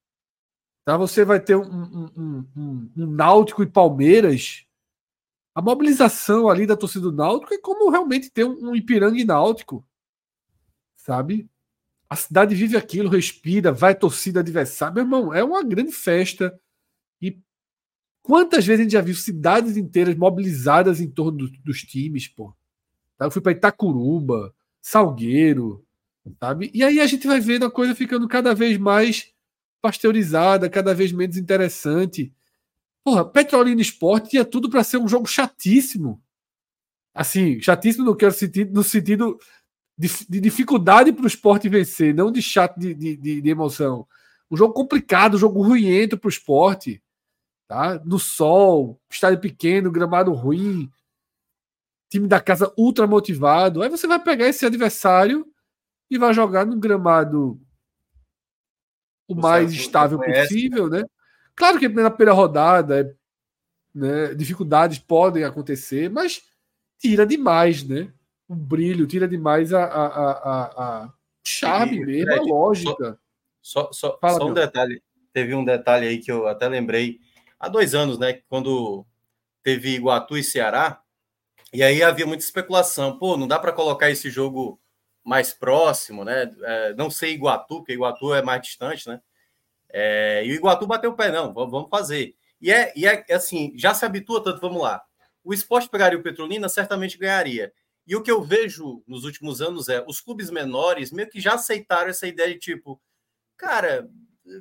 tá? 0.84 0.96
Você 0.96 1.24
vai 1.24 1.40
ter 1.40 1.56
um, 1.56 1.62
um, 1.62 2.46
um, 2.56 2.90
um, 2.96 3.06
Náutico 3.06 3.62
e 3.62 3.66
Palmeiras, 3.66 4.66
a 5.54 5.62
mobilização 5.62 6.48
ali 6.48 6.66
da 6.66 6.76
torcida 6.76 7.10
do 7.10 7.16
Náutico 7.16 7.54
é 7.54 7.58
como 7.58 7.90
realmente 7.90 8.30
ter 8.30 8.44
um, 8.44 8.74
Ipiranga 8.74 9.18
e 9.18 9.24
Náutico, 9.24 9.86
sabe? 10.96 11.48
A 12.08 12.16
cidade 12.16 12.54
vive 12.54 12.76
aquilo, 12.76 13.08
respira, 13.08 13.72
vai 13.72 13.94
torcida 13.94 14.40
adversária, 14.40 14.94
meu 14.94 15.04
irmão, 15.04 15.32
é 15.32 15.42
uma 15.42 15.62
grande 15.62 15.92
festa 15.92 16.58
e 17.20 17.38
Quantas 18.24 18.64
vezes 18.64 18.80
a 18.80 18.82
gente 18.84 18.92
já 18.92 19.02
viu 19.02 19.14
cidades 19.14 19.76
inteiras 19.76 20.16
mobilizadas 20.16 20.98
em 20.98 21.10
torno 21.10 21.32
do, 21.36 21.50
dos 21.62 21.82
times, 21.82 22.26
pô? 22.26 22.56
Tá? 23.18 23.26
Eu 23.26 23.30
fui 23.30 23.42
para 23.42 23.52
Itacuruba, 23.52 24.54
Salgueiro, 24.80 25.84
sabe? 26.40 26.70
E 26.72 26.82
aí 26.82 27.00
a 27.00 27.06
gente 27.06 27.26
vai 27.26 27.38
vendo 27.38 27.66
a 27.66 27.70
coisa 27.70 27.94
ficando 27.94 28.26
cada 28.26 28.54
vez 28.54 28.78
mais 28.78 29.33
pasteurizada, 29.84 30.70
cada 30.70 30.94
vez 30.94 31.12
menos 31.12 31.36
interessante. 31.36 32.32
Porra, 33.04 33.22
Petrolina 33.22 33.82
Esporte 33.82 34.30
tinha 34.30 34.44
tudo 34.44 34.70
para 34.70 34.82
ser 34.82 34.96
um 34.96 35.06
jogo 35.06 35.26
chatíssimo. 35.26 36.22
Assim, 37.14 37.60
chatíssimo 37.60 38.02
no, 38.04 38.16
quero 38.16 38.32
sentido, 38.32 38.72
no 38.72 38.82
sentido 38.82 39.38
de, 39.98 40.08
de 40.26 40.40
dificuldade 40.40 41.12
para 41.12 41.24
o 41.24 41.28
esporte 41.28 41.68
vencer, 41.68 42.14
não 42.14 42.32
de 42.32 42.40
chato 42.40 42.80
de, 42.80 42.94
de, 42.94 43.40
de, 43.42 43.50
emoção. 43.50 44.08
Um 44.50 44.56
jogo 44.56 44.72
complicado, 44.72 45.34
um 45.34 45.38
jogo 45.38 45.62
ruimento 45.62 46.16
para 46.16 46.28
o 46.28 46.30
esporte 46.30 47.02
tá? 47.68 48.00
No 48.04 48.18
sol, 48.18 49.00
estádio 49.10 49.40
pequeno, 49.40 49.90
gramado 49.90 50.32
ruim, 50.32 50.90
time 52.10 52.28
da 52.28 52.40
casa 52.40 52.72
ultra 52.76 53.06
motivado. 53.06 53.82
Aí 53.82 53.88
você 53.88 54.06
vai 54.06 54.22
pegar 54.22 54.48
esse 54.48 54.64
adversário 54.64 55.46
e 56.10 56.18
vai 56.18 56.32
jogar 56.32 56.64
no 56.64 56.78
gramado 56.78 57.60
o 59.28 59.34
mais 59.34 59.72
estável 59.72 60.18
possível, 60.18 60.88
né? 60.88 61.04
Claro 61.54 61.78
que 61.78 61.88
na 61.88 62.10
primeira 62.10 62.32
rodada, 62.32 63.16
né, 63.94 64.34
dificuldades 64.34 64.98
podem 64.98 65.44
acontecer, 65.44 66.10
mas 66.10 66.42
tira 66.98 67.26
demais, 67.26 67.82
né? 67.84 68.12
O 68.48 68.54
brilho, 68.54 69.06
tira 69.06 69.26
demais 69.26 69.72
a, 69.72 69.84
a, 69.84 70.06
a, 70.06 70.64
a 71.04 71.12
charme 71.46 71.96
e, 71.96 72.04
mesmo, 72.04 72.32
Fred, 72.32 72.40
a 72.40 72.42
lógica. 72.42 73.18
Só, 73.62 73.90
só, 73.92 74.18
Fala, 74.20 74.38
só 74.38 74.46
um 74.46 74.54
detalhe. 74.54 75.02
Teve 75.32 75.54
um 75.54 75.64
detalhe 75.64 76.06
aí 76.06 76.18
que 76.18 76.30
eu 76.30 76.46
até 76.46 76.68
lembrei 76.68 77.20
há 77.58 77.68
dois 77.68 77.94
anos, 77.94 78.18
né? 78.18 78.40
Quando 78.48 79.06
teve 79.62 79.94
Iguatu 79.94 80.36
e 80.36 80.44
Ceará, 80.44 81.00
e 81.72 81.82
aí 81.82 82.02
havia 82.02 82.26
muita 82.26 82.44
especulação. 82.44 83.18
Pô, 83.18 83.36
não 83.36 83.48
dá 83.48 83.58
para 83.58 83.72
colocar 83.72 84.10
esse 84.10 84.28
jogo 84.30 84.78
mais 85.24 85.52
próximo, 85.54 86.24
né? 86.24 86.50
É, 86.62 86.94
não 86.94 87.10
sei 87.10 87.32
Iguatu, 87.32 87.78
porque 87.78 87.94
Iguatu 87.94 88.34
é 88.34 88.42
mais 88.42 88.62
distante, 88.62 89.08
né? 89.08 89.20
É, 89.88 90.44
e 90.44 90.52
o 90.52 90.54
Iguatu 90.54 90.86
bateu 90.86 91.10
o 91.10 91.16
pé, 91.16 91.32
não, 91.32 91.54
vamos 91.54 91.88
fazer. 91.88 92.36
E 92.60 92.70
é, 92.70 92.92
e 92.94 93.06
é 93.06 93.24
assim, 93.32 93.72
já 93.76 93.94
se 93.94 94.04
habitua 94.04 94.42
tanto, 94.42 94.60
vamos 94.60 94.82
lá. 94.82 95.02
O 95.42 95.54
esporte 95.54 95.88
pegaria 95.88 96.18
o 96.18 96.22
Petrolina, 96.22 96.68
certamente 96.68 97.18
ganharia. 97.18 97.72
E 98.06 98.14
o 98.14 98.22
que 98.22 98.30
eu 98.30 98.42
vejo 98.42 99.02
nos 99.06 99.24
últimos 99.24 99.62
anos 99.62 99.88
é 99.88 100.04
os 100.06 100.20
clubes 100.20 100.50
menores 100.50 101.10
meio 101.10 101.28
que 101.28 101.40
já 101.40 101.54
aceitaram 101.54 102.10
essa 102.10 102.26
ideia 102.26 102.52
de 102.52 102.58
tipo, 102.58 103.00
cara, 103.56 104.08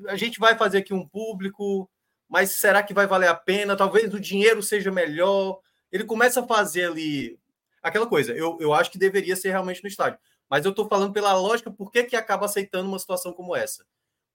a 0.08 0.16
gente 0.16 0.40
vai 0.40 0.58
fazer 0.58 0.80
aqui 0.80 0.94
um 0.94 1.08
público, 1.08 1.90
mas 2.28 2.52
será 2.52 2.82
que 2.82 2.94
vai 2.94 3.06
valer 3.06 3.28
a 3.28 3.36
pena? 3.36 3.76
Talvez 3.76 4.14
o 4.14 4.20
dinheiro 4.20 4.64
seja 4.64 4.92
melhor. 4.92 5.60
Ele 5.92 6.06
começa 6.06 6.42
a 6.42 6.48
fazer 6.48 6.86
ali 6.86 7.40
aquela 7.82 8.08
coisa. 8.08 8.34
Eu, 8.34 8.58
eu 8.62 8.74
acho 8.74 8.92
que 8.92 8.98
deveria 8.98 9.36
ser 9.36 9.50
realmente 9.50 9.84
no 9.84 9.90
estádio. 9.90 10.20
Mas 10.54 10.66
eu 10.66 10.70
estou 10.70 10.88
falando 10.88 11.12
pela 11.12 11.34
lógica, 11.34 11.72
por 11.72 11.92
que, 11.92 12.04
que 12.04 12.16
acaba 12.16 12.46
aceitando 12.46 12.88
uma 12.88 13.00
situação 13.00 13.34
como 13.34 13.56
essa? 13.56 13.84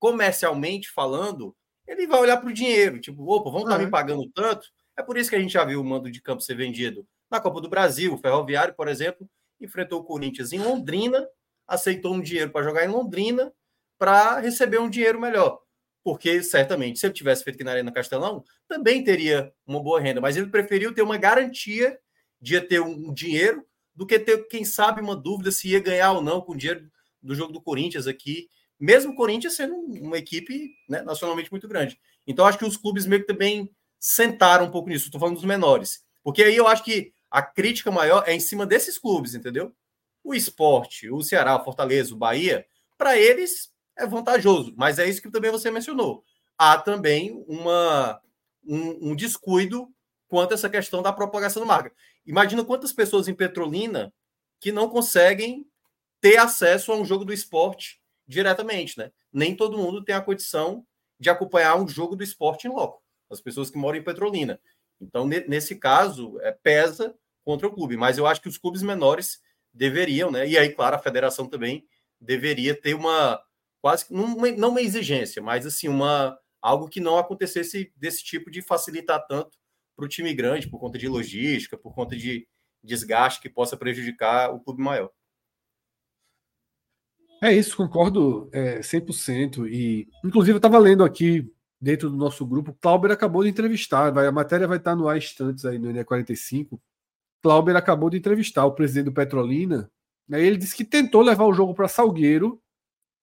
Comercialmente 0.00 0.90
falando, 0.90 1.54
ele 1.86 2.08
vai 2.08 2.18
olhar 2.18 2.38
para 2.38 2.48
o 2.48 2.52
dinheiro, 2.52 3.00
tipo, 3.00 3.22
opa, 3.32 3.48
vão 3.50 3.60
estar 3.60 3.78
tá 3.78 3.84
me 3.84 3.88
pagando 3.88 4.28
tanto. 4.34 4.66
É 4.96 5.02
por 5.04 5.16
isso 5.16 5.30
que 5.30 5.36
a 5.36 5.38
gente 5.38 5.52
já 5.52 5.64
viu 5.64 5.80
o 5.80 5.84
mando 5.84 6.10
de 6.10 6.20
campo 6.20 6.42
ser 6.42 6.56
vendido 6.56 7.06
na 7.30 7.38
Copa 7.40 7.60
do 7.60 7.68
Brasil. 7.68 8.12
O 8.12 8.18
Ferroviário, 8.18 8.74
por 8.74 8.88
exemplo, 8.88 9.30
enfrentou 9.60 10.00
o 10.00 10.04
Corinthians 10.04 10.52
em 10.52 10.58
Londrina, 10.58 11.24
aceitou 11.68 12.12
um 12.12 12.20
dinheiro 12.20 12.50
para 12.50 12.64
jogar 12.64 12.84
em 12.84 12.88
Londrina 12.88 13.52
para 13.96 14.40
receber 14.40 14.80
um 14.80 14.90
dinheiro 14.90 15.20
melhor 15.20 15.60
porque 16.02 16.42
certamente, 16.42 16.98
se 16.98 17.04
ele 17.04 17.12
tivesse 17.12 17.44
feito 17.44 17.56
aqui 17.56 17.64
na 17.64 17.72
Arena 17.72 17.92
Castelão, 17.92 18.42
também 18.66 19.04
teria 19.04 19.52
uma 19.66 19.78
boa 19.78 20.00
renda, 20.00 20.22
mas 20.22 20.38
ele 20.38 20.46
preferiu 20.46 20.94
ter 20.94 21.02
uma 21.02 21.18
garantia 21.18 22.00
de 22.40 22.58
ter 22.62 22.80
um 22.80 23.12
dinheiro 23.12 23.67
do 23.98 24.06
que 24.06 24.16
ter, 24.16 24.46
quem 24.46 24.64
sabe, 24.64 25.00
uma 25.00 25.16
dúvida 25.16 25.50
se 25.50 25.70
ia 25.70 25.80
ganhar 25.80 26.12
ou 26.12 26.22
não 26.22 26.40
com 26.40 26.52
o 26.52 26.56
dinheiro 26.56 26.88
do 27.20 27.34
jogo 27.34 27.52
do 27.52 27.60
Corinthians 27.60 28.06
aqui, 28.06 28.48
mesmo 28.78 29.10
o 29.10 29.16
Corinthians 29.16 29.56
sendo 29.56 29.74
uma 29.74 30.16
equipe 30.16 30.70
né, 30.88 31.02
nacionalmente 31.02 31.50
muito 31.50 31.66
grande. 31.66 31.98
Então, 32.24 32.46
acho 32.46 32.56
que 32.56 32.64
os 32.64 32.76
clubes 32.76 33.06
meio 33.06 33.22
que 33.22 33.26
também 33.26 33.68
sentaram 33.98 34.66
um 34.66 34.70
pouco 34.70 34.88
nisso. 34.88 35.06
Estou 35.06 35.20
falando 35.20 35.34
dos 35.34 35.44
menores. 35.44 36.04
Porque 36.22 36.44
aí 36.44 36.54
eu 36.54 36.68
acho 36.68 36.84
que 36.84 37.12
a 37.28 37.42
crítica 37.42 37.90
maior 37.90 38.22
é 38.24 38.32
em 38.32 38.38
cima 38.38 38.64
desses 38.64 38.98
clubes, 38.98 39.34
entendeu? 39.34 39.74
O 40.22 40.32
esporte, 40.32 41.10
o 41.10 41.20
Ceará, 41.20 41.56
o 41.56 41.64
Fortaleza, 41.64 42.14
o 42.14 42.16
Bahia, 42.16 42.64
para 42.96 43.18
eles 43.18 43.72
é 43.96 44.06
vantajoso, 44.06 44.72
mas 44.76 45.00
é 45.00 45.08
isso 45.08 45.20
que 45.20 45.28
também 45.28 45.50
você 45.50 45.72
mencionou. 45.72 46.22
Há 46.56 46.78
também 46.78 47.44
uma, 47.48 48.20
um, 48.64 49.10
um 49.10 49.16
descuido 49.16 49.92
quanto 50.28 50.52
a 50.52 50.54
essa 50.54 50.70
questão 50.70 51.02
da 51.02 51.12
propagação 51.12 51.62
da 51.62 51.66
marca. 51.66 51.92
Imagina 52.28 52.62
quantas 52.62 52.92
pessoas 52.92 53.26
em 53.26 53.32
Petrolina 53.32 54.12
que 54.60 54.70
não 54.70 54.86
conseguem 54.86 55.66
ter 56.20 56.36
acesso 56.36 56.92
a 56.92 56.96
um 56.96 57.04
jogo 57.04 57.24
do 57.24 57.32
esporte 57.32 58.02
diretamente, 58.26 58.98
né? 58.98 59.10
Nem 59.32 59.56
todo 59.56 59.78
mundo 59.78 60.04
tem 60.04 60.14
a 60.14 60.20
condição 60.20 60.86
de 61.18 61.30
acompanhar 61.30 61.76
um 61.76 61.88
jogo 61.88 62.14
do 62.14 62.22
esporte 62.22 62.66
em 62.66 62.70
loco. 62.70 63.02
As 63.30 63.40
pessoas 63.40 63.70
que 63.70 63.78
moram 63.78 63.98
em 63.98 64.02
Petrolina. 64.02 64.60
Então, 65.00 65.26
nesse 65.26 65.76
caso, 65.76 66.38
é, 66.42 66.52
pesa 66.52 67.14
contra 67.42 67.66
o 67.66 67.72
clube. 67.72 67.96
Mas 67.96 68.18
eu 68.18 68.26
acho 68.26 68.42
que 68.42 68.48
os 68.48 68.58
clubes 68.58 68.82
menores 68.82 69.40
deveriam, 69.72 70.30
né? 70.30 70.46
E 70.46 70.58
aí, 70.58 70.68
claro, 70.68 70.96
a 70.96 71.00
federação 71.00 71.48
também 71.48 71.86
deveria 72.20 72.78
ter 72.78 72.92
uma, 72.92 73.42
quase 73.80 74.04
não, 74.10 74.36
uma 74.36 74.82
exigência, 74.82 75.40
mas 75.40 75.64
assim, 75.64 75.88
uma 75.88 76.38
algo 76.60 76.88
que 76.88 77.00
não 77.00 77.16
acontecesse 77.16 77.90
desse 77.96 78.22
tipo 78.22 78.50
de 78.50 78.60
facilitar 78.60 79.24
tanto 79.26 79.56
para 79.98 80.04
o 80.04 80.08
time 80.08 80.32
grande, 80.32 80.68
por 80.68 80.78
conta 80.78 80.96
de 80.96 81.08
logística, 81.08 81.76
por 81.76 81.92
conta 81.92 82.16
de 82.16 82.46
desgaste 82.84 83.42
que 83.42 83.50
possa 83.50 83.76
prejudicar 83.76 84.54
o 84.54 84.60
clube 84.60 84.80
maior. 84.80 85.10
É 87.42 87.52
isso, 87.52 87.76
concordo 87.76 88.48
é, 88.52 88.78
100%. 88.78 89.68
E, 89.68 90.08
inclusive, 90.24 90.54
eu 90.54 90.58
estava 90.58 90.78
lendo 90.78 91.02
aqui 91.02 91.52
dentro 91.80 92.08
do 92.08 92.16
nosso 92.16 92.46
grupo, 92.46 92.76
Clauber 92.80 93.10
acabou 93.10 93.42
de 93.42 93.50
entrevistar, 93.50 94.12
vai, 94.12 94.26
a 94.26 94.32
matéria 94.32 94.66
vai 94.68 94.78
estar 94.78 94.94
no 94.94 95.08
ar 95.08 95.18
instantes 95.18 95.64
aí 95.64 95.80
no 95.80 95.92
NE45. 95.92 96.80
Clauber 97.42 97.74
acabou 97.74 98.08
de 98.08 98.18
entrevistar 98.18 98.66
o 98.66 98.72
presidente 98.72 99.06
do 99.06 99.12
Petrolina. 99.12 99.90
Aí 100.30 100.44
ele 100.44 100.58
disse 100.58 100.76
que 100.76 100.84
tentou 100.84 101.22
levar 101.22 101.44
o 101.44 101.52
jogo 101.52 101.74
para 101.74 101.88
Salgueiro 101.88 102.60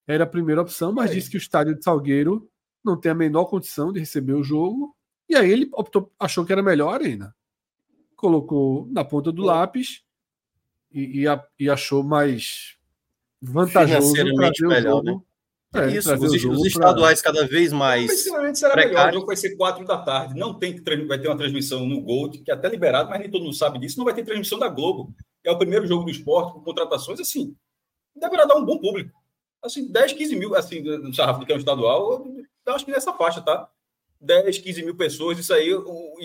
era 0.07 0.26
a 0.26 0.28
primeira 0.28 0.61
opção, 0.61 0.91
mas 0.91 1.11
é. 1.11 1.15
disse 1.15 1.30
que 1.30 1.38
o 1.38 1.39
estádio 1.39 1.76
de 1.76 1.84
Salgueiro 1.84 2.49
não 2.84 2.99
tem 2.99 3.11
a 3.11 3.15
menor 3.15 3.45
condição 3.45 3.93
de 3.93 3.99
receber 3.99 4.34
o 4.34 4.43
jogo. 4.43 4.95
E 5.28 5.36
aí 5.36 5.51
ele 5.51 5.69
optou, 5.73 6.11
achou 6.19 6.45
que 6.45 6.51
era 6.51 6.61
melhor 6.61 6.89
a 6.89 6.95
arena. 6.95 7.36
Colocou 8.15 8.88
na 8.91 9.03
ponta 9.03 9.32
do 9.32 9.43
lápis 9.43 10.03
e, 10.91 11.21
e, 11.21 11.28
a, 11.28 11.43
e 11.59 11.69
achou 11.69 12.03
mais 12.03 12.78
vantajoso 13.41 14.13
trazer 14.13 14.23
melhor, 14.32 14.51
o 14.51 15.03
jogo. 15.03 15.03
Né? 15.03 15.21
É, 15.76 15.91
isso, 15.91 16.13
os, 16.13 16.45
os 16.45 16.65
estaduais 16.65 17.21
pra... 17.21 17.34
cada 17.34 17.47
vez 17.47 17.73
mais. 17.73 18.07
Principalmente 18.07 18.59
será 18.59 18.73
precário. 18.73 18.97
melhor. 18.97 19.09
O 19.09 19.13
jogo 19.13 19.26
vai 19.28 19.36
ser 19.36 19.55
4 19.57 19.86
da 19.86 19.97
tarde. 19.97 20.39
Não 20.39 20.57
tem 20.57 20.73
que 20.73 21.05
vai 21.05 21.19
ter 21.19 21.28
uma 21.28 21.38
transmissão 21.38 21.86
no 21.86 22.01
Gold, 22.01 22.39
que 22.39 22.49
é 22.49 22.53
até 22.53 22.69
liberado, 22.69 23.09
mas 23.09 23.19
nem 23.19 23.30
todo 23.30 23.43
mundo 23.43 23.55
sabe 23.55 23.80
disso. 23.80 23.97
Não 23.97 24.05
vai 24.05 24.13
ter 24.13 24.23
transmissão 24.23 24.57
da 24.57 24.69
Globo. 24.69 25.13
É 25.43 25.51
o 25.51 25.57
primeiro 25.57 25.86
jogo 25.86 26.05
do 26.05 26.11
esporte 26.11 26.53
com 26.53 26.61
contratações, 26.61 27.19
assim. 27.19 27.55
Deverá 28.15 28.45
dar 28.45 28.55
um 28.55 28.65
bom 28.65 28.80
público. 28.80 29.11
Assim, 29.61 29.91
10, 29.91 30.13
15 30.13 30.36
mil, 30.36 30.55
assim, 30.55 30.82
no 30.82 31.13
sarrafo 31.13 31.45
que 31.45 31.51
é 31.51 31.55
um 31.55 31.59
estadual, 31.59 32.26
eu 32.65 32.73
acho 32.73 32.86
que 32.86 32.91
nessa 32.91 33.13
faixa, 33.13 33.41
tá? 33.41 33.67
10, 34.22 34.57
15 34.57 34.84
mil 34.84 34.95
pessoas, 34.95 35.38
isso 35.38 35.53
aí, 35.53 35.76
um, 35.76 36.16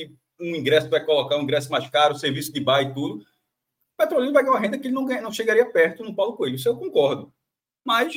um 0.41 0.57
ingresso 0.57 0.88
vai 0.88 1.05
colocar 1.05 1.36
um 1.36 1.43
ingresso 1.43 1.70
mais 1.70 1.88
caro, 1.88 2.18
serviço 2.18 2.53
de 2.53 2.61
bar 2.61 2.82
e 2.82 2.95
tudo. 2.95 3.22
O 3.22 3.97
Petrolino 3.99 4.32
vai 4.32 4.43
ganhar 4.43 4.55
uma 4.55 4.61
renda 4.61 4.78
que 4.78 4.86
ele 4.86 4.95
não, 4.95 5.05
ganha, 5.05 5.20
não 5.20 5.32
chegaria 5.32 5.70
perto 5.70 6.03
no 6.03 6.14
Paulo 6.14 6.36
Coelho. 6.36 6.57
Isso 6.57 6.68
eu 6.68 6.76
concordo. 6.76 7.32
Mas 7.84 8.14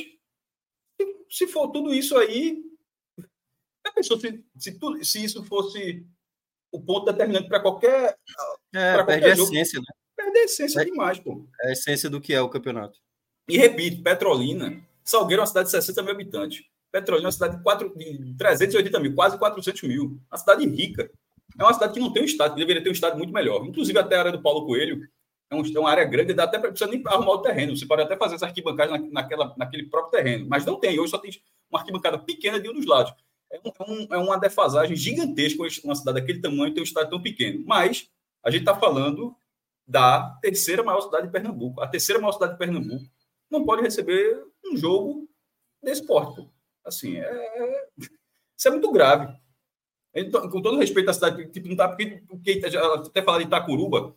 se 1.30 1.46
for 1.46 1.70
tudo 1.70 1.92
isso 1.92 2.16
aí, 2.16 2.62
a 3.84 3.92
pessoa, 3.92 4.18
se, 4.18 4.44
se, 4.56 4.78
tudo, 4.78 5.04
se 5.04 5.22
isso 5.22 5.44
fosse 5.44 6.06
o 6.72 6.80
ponto 6.80 7.04
determinante 7.04 7.48
para 7.48 7.60
qualquer. 7.60 8.16
É, 8.74 8.94
pra 8.94 9.04
perde 9.04 9.26
a 9.26 9.32
essência, 9.32 9.78
né? 9.78 9.86
Perde 10.16 10.38
a 10.38 10.44
essência 10.44 10.80
é, 10.80 10.84
demais, 10.84 11.18
pô. 11.18 11.46
É 11.62 11.68
a 11.68 11.72
essência 11.72 12.08
do 12.08 12.20
que 12.20 12.32
é 12.32 12.40
o 12.40 12.48
campeonato. 12.48 12.98
E 13.48 13.58
repito, 13.58 14.02
Petrolina, 14.02 14.82
Salgueiro 15.04 15.40
é 15.40 15.42
uma 15.42 15.46
cidade 15.46 15.66
de 15.66 15.72
60 15.72 16.02
mil 16.02 16.12
habitantes. 16.12 16.64
Petrolina 16.94 17.26
é 17.26 17.28
uma 17.28 17.32
cidade 17.32 17.56
de, 17.56 17.62
4, 17.64 17.92
de 17.96 18.34
380 18.38 19.00
mil, 19.00 19.14
quase 19.16 19.36
400 19.36 19.82
mil. 19.82 20.16
Uma 20.30 20.38
cidade 20.38 20.64
rica. 20.64 21.10
É 21.58 21.64
uma 21.64 21.74
cidade 21.74 21.92
que 21.92 21.98
não 21.98 22.12
tem 22.12 22.22
um 22.22 22.26
estado, 22.26 22.54
que 22.54 22.60
deveria 22.60 22.80
ter 22.80 22.88
um 22.88 22.92
estado 22.92 23.18
muito 23.18 23.32
melhor. 23.32 23.66
Inclusive, 23.66 23.98
até 23.98 24.14
a 24.14 24.20
área 24.20 24.32
do 24.32 24.40
Paulo 24.40 24.64
Coelho 24.64 25.02
é, 25.50 25.56
é 25.56 25.80
uma 25.80 25.90
área 25.90 26.04
grande, 26.04 26.32
dá 26.32 26.44
até 26.44 26.56
para 26.56 26.70
precisa 26.70 26.88
nem 26.88 27.02
arrumar 27.06 27.32
o 27.32 27.42
terreno. 27.42 27.76
Você 27.76 27.84
pode 27.84 28.02
até 28.02 28.16
fazer 28.16 28.36
essa 28.36 28.46
arquibancada 28.46 28.96
na, 28.96 28.98
naquela, 29.10 29.52
naquele 29.56 29.86
próprio 29.88 30.22
terreno, 30.22 30.46
mas 30.48 30.64
não 30.64 30.78
tem. 30.78 30.98
Hoje 31.00 31.10
só 31.10 31.18
tem 31.18 31.32
uma 31.68 31.80
arquibancada 31.80 32.16
pequena 32.16 32.60
de 32.60 32.70
um 32.70 32.74
dos 32.74 32.86
lados. 32.86 33.12
É, 33.50 33.58
um, 33.58 34.02
é, 34.02 34.06
é 34.14 34.18
uma 34.18 34.38
defasagem 34.38 34.94
gigantesca 34.94 35.64
uma 35.82 35.96
cidade 35.96 36.20
daquele 36.20 36.40
tamanho 36.40 36.72
ter 36.72 36.80
um 36.80 36.84
estado 36.84 37.10
tão 37.10 37.20
pequeno. 37.20 37.64
Mas 37.66 38.08
a 38.40 38.52
gente 38.52 38.60
está 38.60 38.76
falando 38.76 39.34
da 39.84 40.38
terceira 40.40 40.84
maior 40.84 41.00
cidade 41.00 41.26
de 41.26 41.32
Pernambuco. 41.32 41.80
A 41.80 41.88
terceira 41.88 42.20
maior 42.20 42.32
cidade 42.32 42.52
de 42.52 42.58
Pernambuco 42.58 43.04
não 43.50 43.64
pode 43.64 43.82
receber 43.82 44.44
um 44.64 44.76
jogo 44.76 45.28
desse 45.82 46.06
porte. 46.06 46.53
Assim, 46.84 47.16
é, 47.16 47.24
é, 47.24 47.88
isso 47.98 48.68
é 48.68 48.70
muito 48.70 48.92
grave. 48.92 49.34
Então, 50.14 50.48
com 50.48 50.62
todo 50.62 50.78
respeito 50.78 51.10
à 51.10 51.14
cidade, 51.14 51.50
tipo, 51.50 51.68
não 51.68 51.76
tá, 51.76 51.88
porque, 51.88 52.22
porque 52.28 52.62
até 52.64 53.22
falar 53.22 53.38
de 53.38 53.44
Itacuruba, 53.44 54.16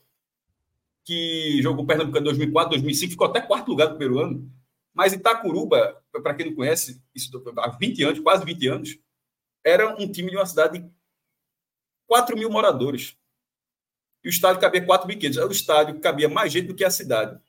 que 1.03 1.61
jogou 1.61 1.86
Pernambuco 1.86 2.18
em 2.18 2.24
2004, 2.24 2.72
2005, 2.72 3.11
ficou 3.11 3.28
até 3.28 3.41
quarto 3.41 3.70
lugar 3.70 3.88
do 3.88 3.97
primeiro 3.97 4.20
ano. 4.20 4.51
Mas 4.93 5.13
Itacuruba, 5.13 6.03
para 6.11 6.34
quem 6.34 6.47
não 6.47 6.55
conhece, 6.55 7.01
isso 7.15 7.32
há 7.57 7.70
20 7.70 8.03
anos, 8.03 8.20
quase 8.20 8.43
20 8.43 8.68
anos, 8.68 8.99
era 9.63 9.95
um 9.95 10.11
time 10.11 10.30
de 10.30 10.38
uma 10.38 10.45
cidade 10.45 10.80
de 10.80 10.91
4 12.07 12.38
mil 12.38 12.49
moradores. 12.49 13.18
E 14.24 14.28
o 14.28 14.30
estádio 14.30 14.59
cabia 14.59 14.86
4.500. 14.86 15.47
O 15.47 15.51
estádio 15.51 15.99
cabia 15.99 16.28
mais 16.28 16.51
gente 16.51 16.68
do 16.68 16.76
que 16.76 16.84
a 16.84 16.91
cidade. 16.91 17.39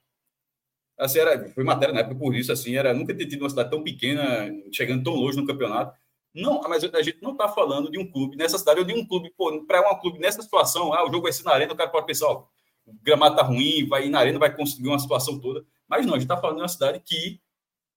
Assim, 0.99 1.21
era, 1.21 1.49
foi 1.51 1.63
matéria 1.63 1.95
na 1.95 2.01
época 2.01 2.17
por 2.17 2.35
isso, 2.35 2.51
assim, 2.51 2.77
era 2.77 2.93
nunca 2.93 3.15
ter 3.15 3.27
tido 3.27 3.43
uma 3.43 3.51
cidade 3.51 3.71
tão 3.71 3.83
pequena, 3.85 4.51
chegando 4.73 5.05
tão 5.05 5.15
longe 5.15 5.37
no 5.37 5.47
campeonato. 5.47 5.97
Não, 6.35 6.61
mas 6.63 6.83
a 6.85 7.03
gente 7.03 7.23
não 7.23 7.33
está 7.33 7.49
falando 7.49 7.91
de 7.91 7.99
um 7.99 8.11
clube 8.11 8.37
nessa 8.37 8.59
cidade, 8.59 8.81
ou 8.81 8.85
de 8.85 8.93
um 8.93 9.07
clube, 9.07 9.33
para 9.67 9.91
um 9.91 10.01
clube 10.01 10.19
nessa 10.19 10.43
situação, 10.43 10.93
ah, 10.93 11.05
o 11.05 11.11
jogo 11.11 11.23
vai 11.23 11.33
ser 11.33 11.45
na 11.45 11.53
arena, 11.53 11.73
o 11.73 11.77
cara 11.77 11.91
pode 11.91 12.07
pensar, 12.07 12.27
ó, 12.27 12.45
o 12.85 12.93
gramado 13.03 13.37
tá 13.37 13.43
ruim, 13.43 13.87
vai 13.87 14.07
ir 14.07 14.11
na 14.11 14.19
arena, 14.19 14.39
vai 14.39 14.55
conseguir 14.55 14.89
uma 14.89 14.99
situação 14.99 15.39
toda. 15.39 15.65
Mas 15.89 16.05
não, 16.05 16.15
a 16.15 16.17
gente 16.19 16.25
está 16.25 16.37
falando 16.37 16.57
de 16.57 16.63
uma 16.63 16.69
cidade 16.69 17.01
que, 17.01 17.41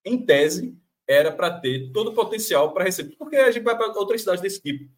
em 0.06 0.24
tese, 0.26 0.78
era 1.08 1.32
para 1.32 1.52
ter 1.52 1.91
todo 1.91 2.10
o 2.10 2.14
potencial 2.14 2.74
para 2.74 2.84
receber. 2.84 3.16
Porque 3.18 3.36
a 3.36 3.52
gente 3.52 3.64
vai 3.64 3.76
para 3.76 3.88
outras 3.99 4.22
cidades 4.22 4.41
desse 4.41 4.62
tipo. 4.62 4.89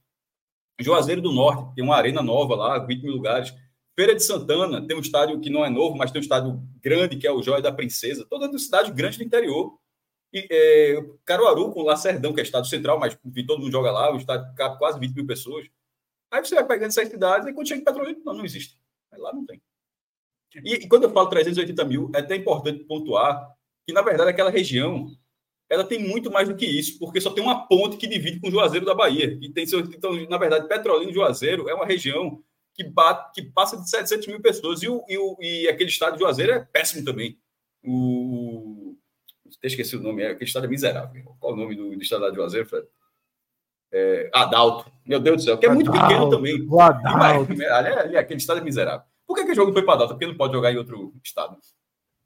Juazeiro 0.80 1.22
do 1.22 1.32
Norte 1.32 1.76
tem 1.76 1.84
uma 1.84 1.96
arena 1.96 2.22
nova 2.22 2.56
lá, 2.56 2.80
20 2.80 3.04
mil 3.04 3.14
lugares. 3.14 3.54
Feira 3.96 4.16
de 4.16 4.24
Santana 4.24 4.86
tem 4.86 4.98
um 4.98 5.02
estádio 5.02 5.40
que 5.40 5.50
não 5.50 5.64
é 5.64 5.70
novo, 5.70 5.96
mas 5.96 6.12
tem 6.12 6.20
um 6.20 6.24
estádio 6.24 6.60
grande, 6.82 7.18
que 7.18 7.28
é 7.28 7.32
o 7.32 7.42
Joia 7.44 7.62
da 7.62 7.72
Princesa. 7.72 8.26
Toda 8.28 8.58
cidade 8.58 8.92
grande 8.92 9.18
do 9.18 9.24
interior. 9.24 9.78
E, 10.34 10.48
é, 10.50 11.06
Caruaru 11.24 11.72
com 11.72 11.84
Lacerdão, 11.84 12.34
que 12.34 12.40
é 12.40 12.44
estado 12.44 12.66
central, 12.68 13.00
mas 13.00 13.16
todo 13.46 13.60
mundo 13.60 13.72
joga 13.72 13.92
lá, 13.92 14.12
o 14.12 14.18
estádio 14.18 14.52
cabe 14.56 14.80
quase 14.80 15.00
20 15.00 15.14
mil 15.14 15.28
pessoas. 15.28 15.68
Aí 16.32 16.44
você 16.44 16.56
vai 16.56 16.66
pegando 16.66 16.90
essas 16.90 17.08
cidades 17.08 17.48
e 17.48 17.54
quando 17.54 17.68
chega 17.68 17.82
em 17.82 17.84
Petrolina, 17.84 18.20
não, 18.26 18.34
não 18.34 18.46
existe. 18.46 18.76
Aí 19.12 19.20
lá 19.20 19.32
não 19.32 19.46
tem. 19.46 19.62
E, 20.56 20.74
e, 20.74 20.88
quando 20.88 21.04
eu 21.04 21.12
falo 21.12 21.30
380 21.30 21.86
mil, 21.86 22.12
é 22.16 22.20
até 22.20 22.36
importante 22.36 22.84
pontuar 22.86 23.56
que, 23.86 23.94
na 23.94 24.02
verdade, 24.02 24.32
aquela 24.32 24.50
região 24.50 25.08
ela 25.70 25.84
tem 25.84 26.00
muito 26.00 26.32
mais 26.32 26.48
do 26.48 26.56
que 26.56 26.66
isso, 26.66 27.00
porque 27.00 27.22
só 27.22 27.32
tem 27.32 27.44
uma 27.44 27.68
ponte 27.68 27.98
que 27.98 28.06
divide 28.06 28.40
com 28.40 28.48
o 28.48 28.52
Juazeiro 28.52 28.86
da 28.86 28.94
Bahia. 28.94 29.38
E 29.42 29.50
tem, 29.50 29.66
então, 29.66 30.14
na 30.28 30.38
verdade, 30.38 30.68
Petrolina 30.68 31.12
e 31.12 31.14
Juazeiro 31.14 31.70
é 31.70 31.74
uma 31.74 31.86
região 31.86 32.44
que, 32.76 32.84
bate, 32.84 33.32
que 33.34 33.52
passa 33.52 33.78
de 33.78 33.90
700 33.90 34.28
mil 34.28 34.42
pessoas. 34.42 34.82
E, 34.82 34.90
o, 34.90 35.04
e, 35.08 35.18
o, 35.18 35.38
e 35.40 35.68
aquele 35.68 35.90
estado 35.90 36.14
de 36.14 36.20
Juazeiro 36.20 36.54
é 36.54 36.60
péssimo 36.60 37.06
também. 37.06 37.38
O, 37.84 38.96
até 39.58 39.68
esqueci 39.68 39.96
o 39.96 40.02
nome, 40.02 40.24
é, 40.24 40.32
aquele 40.32 40.46
estado 40.46 40.66
é 40.66 40.70
miserável. 40.70 41.24
Qual 41.40 41.54
o 41.54 41.56
nome 41.56 41.76
do, 41.76 41.92
do 41.92 42.02
estado 42.02 42.30
de 42.30 42.36
Juazeiro, 42.36 42.68
Fred? 42.68 42.88
É, 43.92 44.30
Adalto. 44.34 44.92
Meu 45.06 45.20
Deus 45.20 45.38
do 45.38 45.44
céu, 45.44 45.58
que 45.58 45.66
é 45.66 45.70
muito 45.70 45.90
Adalto, 45.92 46.08
pequeno 46.08 46.30
também. 46.30 46.68
O 46.68 46.80
Adalto. 46.80 47.52
Ali, 47.52 47.66
ali, 47.66 48.18
aquele 48.18 48.40
estado 48.40 48.60
é 48.60 48.64
miserável. 48.64 49.06
Por 49.28 49.36
que, 49.36 49.46
que 49.46 49.52
o 49.52 49.56
jogo 49.56 49.72
foi 49.72 49.84
para 49.84 49.94
Adalto? 49.94 50.14
Porque 50.14 50.26
não 50.26 50.36
pode 50.36 50.54
jogar 50.54 50.72
em 50.72 50.78
outro 50.78 51.14
estado. 51.24 51.58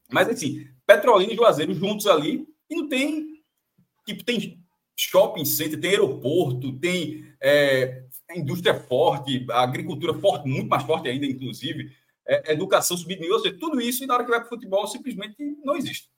Mas, 0.10 0.30
assim, 0.30 0.66
Petrolina 0.86 1.34
e 1.34 1.36
Juazeiro 1.36 1.74
juntos 1.74 2.08
ali, 2.08 2.48
e 2.70 2.76
não 2.76 2.88
tem. 2.88 3.38
Tipo, 4.06 4.24
tem 4.24 4.64
shopping 4.98 5.46
center, 5.46 5.80
tem 5.80 5.92
aeroporto, 5.92 6.80
tem 6.80 7.28
é, 7.42 8.04
indústria 8.36 8.74
forte, 8.74 9.46
agricultura 9.52 10.14
forte, 10.14 10.48
muito 10.48 10.68
mais 10.68 10.84
forte 10.84 11.08
ainda, 11.08 11.26
inclusive, 11.26 11.92
é, 12.28 12.54
educação 12.54 12.98
subir 12.98 13.20
nível, 13.20 13.36
ou 13.36 13.42
seja, 13.42 13.58
tudo 13.58 13.80
isso, 13.80 14.04
e 14.04 14.08
na 14.08 14.16
hora 14.16 14.24
que 14.24 14.30
vai 14.30 14.40
para 14.40 14.48
o 14.48 14.50
futebol, 14.50 14.86
simplesmente 14.88 15.36
não 15.64 15.76
existe. 15.76 16.10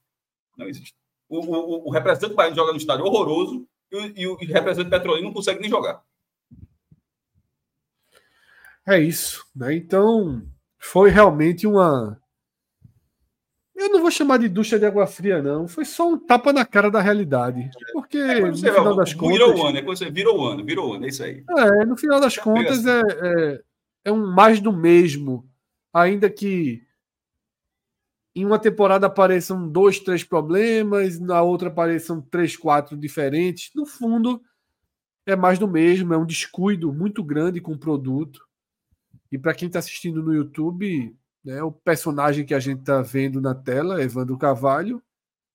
Não 0.58 0.68
existe. 0.68 0.96
O, 1.28 1.40
o, 1.40 1.88
o 1.88 1.92
representante 1.92 2.34
baiano 2.34 2.56
joga 2.56 2.72
no 2.72 2.78
estádio 2.78 3.06
horroroso 3.06 3.68
e, 3.92 4.24
e 4.24 4.28
o 4.28 4.36
representante 4.36 4.90
petrolino 4.90 5.28
não 5.28 5.34
consegue 5.34 5.62
nem 5.62 5.70
jogar. 5.70 6.04
É 8.88 9.00
isso. 9.00 9.46
Né? 9.56 9.76
Então, 9.76 10.42
foi 10.80 11.12
realmente 11.12 11.68
uma. 11.68 12.20
Eu 13.80 13.90
não 13.90 14.02
vou 14.02 14.12
chamar 14.12 14.38
de 14.38 14.50
ducha 14.50 14.78
de 14.78 14.86
água 14.86 15.08
fria, 15.08 15.42
não. 15.42 15.66
Foi 15.66 15.86
só 15.86 16.10
um 16.10 16.18
tapa 16.18 16.52
na 16.52 16.66
cara 16.66 16.92
da 16.92 17.00
realidade. 17.00 17.70
Porque, 17.94 18.18
é 18.18 18.42
no 18.42 18.58
final 18.58 18.94
das 18.94 19.14
contas. 19.14 19.38
Virou 19.38 19.58
o 19.58 19.66
ano, 19.66 19.78
é 19.78 19.82
quando 19.82 19.98
você 19.98 20.12
virou 20.12 20.38
o 20.38 20.46
ano, 20.46 20.66
virou 20.66 20.94
ano, 20.94 21.06
é 21.06 21.08
isso 21.08 21.24
aí. 21.24 21.46
É, 21.58 21.86
no 21.86 21.96
final 21.96 22.20
das 22.20 22.38
contas, 22.38 22.86
é, 22.86 23.00
é, 23.00 23.62
é 24.04 24.12
um 24.12 24.28
mais 24.34 24.60
do 24.60 24.74
mesmo. 24.74 25.50
Ainda 25.94 26.30
que 26.30 26.84
em 28.36 28.46
uma 28.46 28.60
temporada 28.60 29.08
apareçam 29.08 29.66
dois, 29.66 29.98
três 29.98 30.26
problemas, 30.26 31.18
na 31.18 31.42
outra 31.42 31.70
apareçam 31.70 32.20
três, 32.20 32.58
quatro 32.58 32.98
diferentes. 32.98 33.72
No 33.74 33.86
fundo, 33.86 34.42
é 35.26 35.38
mais 35.38 35.58
do 35.58 35.70
mesmo, 35.70 36.14
é 36.14 36.18
um 36.18 36.26
descuido 36.26 36.92
muito 36.92 37.24
grande 37.24 37.62
com 37.62 37.72
o 37.72 37.80
produto. 37.80 38.46
E 39.32 39.38
para 39.38 39.54
quem 39.54 39.68
está 39.68 39.80
assistindo 39.80 40.22
no 40.22 40.34
YouTube, 40.34 41.16
né, 41.50 41.64
o 41.64 41.72
personagem 41.72 42.46
que 42.46 42.54
a 42.54 42.60
gente 42.60 42.82
está 42.82 43.02
vendo 43.02 43.42
na 43.42 43.56
tela, 43.56 44.04
Evandro 44.04 44.38
Carvalho, 44.38 45.02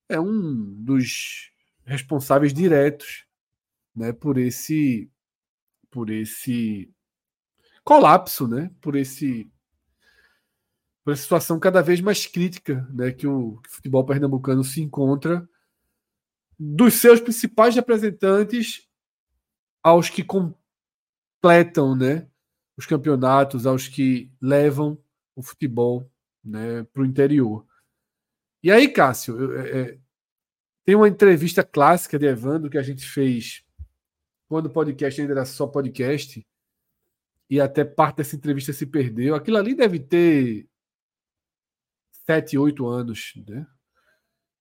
é 0.09 0.19
um 0.19 0.75
dos 0.83 1.53
responsáveis 1.85 2.53
diretos 2.53 3.25
né, 3.95 4.13
por 4.13 4.37
esse 4.37 5.09
por 5.89 6.11
esse 6.11 6.93
colapso, 7.85 8.49
né, 8.49 8.73
por 8.81 8.97
esse 8.97 9.49
por 11.05 11.13
essa 11.13 11.23
situação 11.23 11.61
cada 11.61 11.81
vez 11.81 12.01
mais 12.01 12.27
crítica 12.27 12.85
né, 12.93 13.13
que, 13.13 13.27
o, 13.29 13.61
futebol 13.69 14.05
pernambucano 14.05 14.65
se 14.65 14.83
encontra 14.83 15.49
dos 16.59 16.95
seus 16.95 17.21
principais 17.21 17.77
representantes 17.77 18.89
aos 19.81 20.11
que 20.11 20.25
completam 20.25 21.95
né, 21.95 22.27
os 22.77 22.85
campeonatos, 22.85 23.65
aos 23.65 23.87
que 23.87 24.33
levam 24.41 24.99
o 25.35 25.43
futebol 25.43 26.11
né, 26.43 26.85
para 26.85 27.03
o 27.03 27.07
interior. 27.07 27.67
E 28.63 28.71
aí, 28.71 28.89
Cássio, 28.89 29.39
eu, 29.39 29.61
é, 29.61 29.81
é, 29.81 29.99
tem 30.85 30.95
uma 30.95 31.09
entrevista 31.09 31.63
clássica 31.63 32.19
de 32.19 32.27
Evandro 32.27 32.71
que 32.71 32.79
a 32.79 32.83
gente 32.83 33.05
fez 33.05 33.65
quando 34.49 34.67
o 34.67 34.71
podcast 34.71 35.21
ainda 35.21 35.33
era 35.33 35.45
só 35.45 35.67
podcast, 35.67 36.47
e 37.49 37.61
até 37.61 37.85
parte 37.85 38.17
dessa 38.17 38.37
entrevista 38.37 38.73
se 38.73 38.87
perdeu. 38.87 39.35
Aquilo 39.35 39.57
ali 39.57 39.75
deve 39.75 39.99
ter 39.99 40.69
sete, 42.25 42.57
oito 42.57 42.87
anos. 42.87 43.33
Né? 43.49 43.67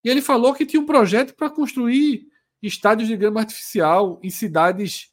E 0.04 0.10
ele 0.10 0.22
falou 0.22 0.54
que 0.54 0.66
tinha 0.66 0.82
um 0.82 0.86
projeto 0.86 1.36
para 1.36 1.50
construir 1.50 2.28
estádios 2.62 3.08
de 3.08 3.18
grama 3.18 3.42
artificial 3.42 4.20
em 4.24 4.30
cidades 4.30 5.12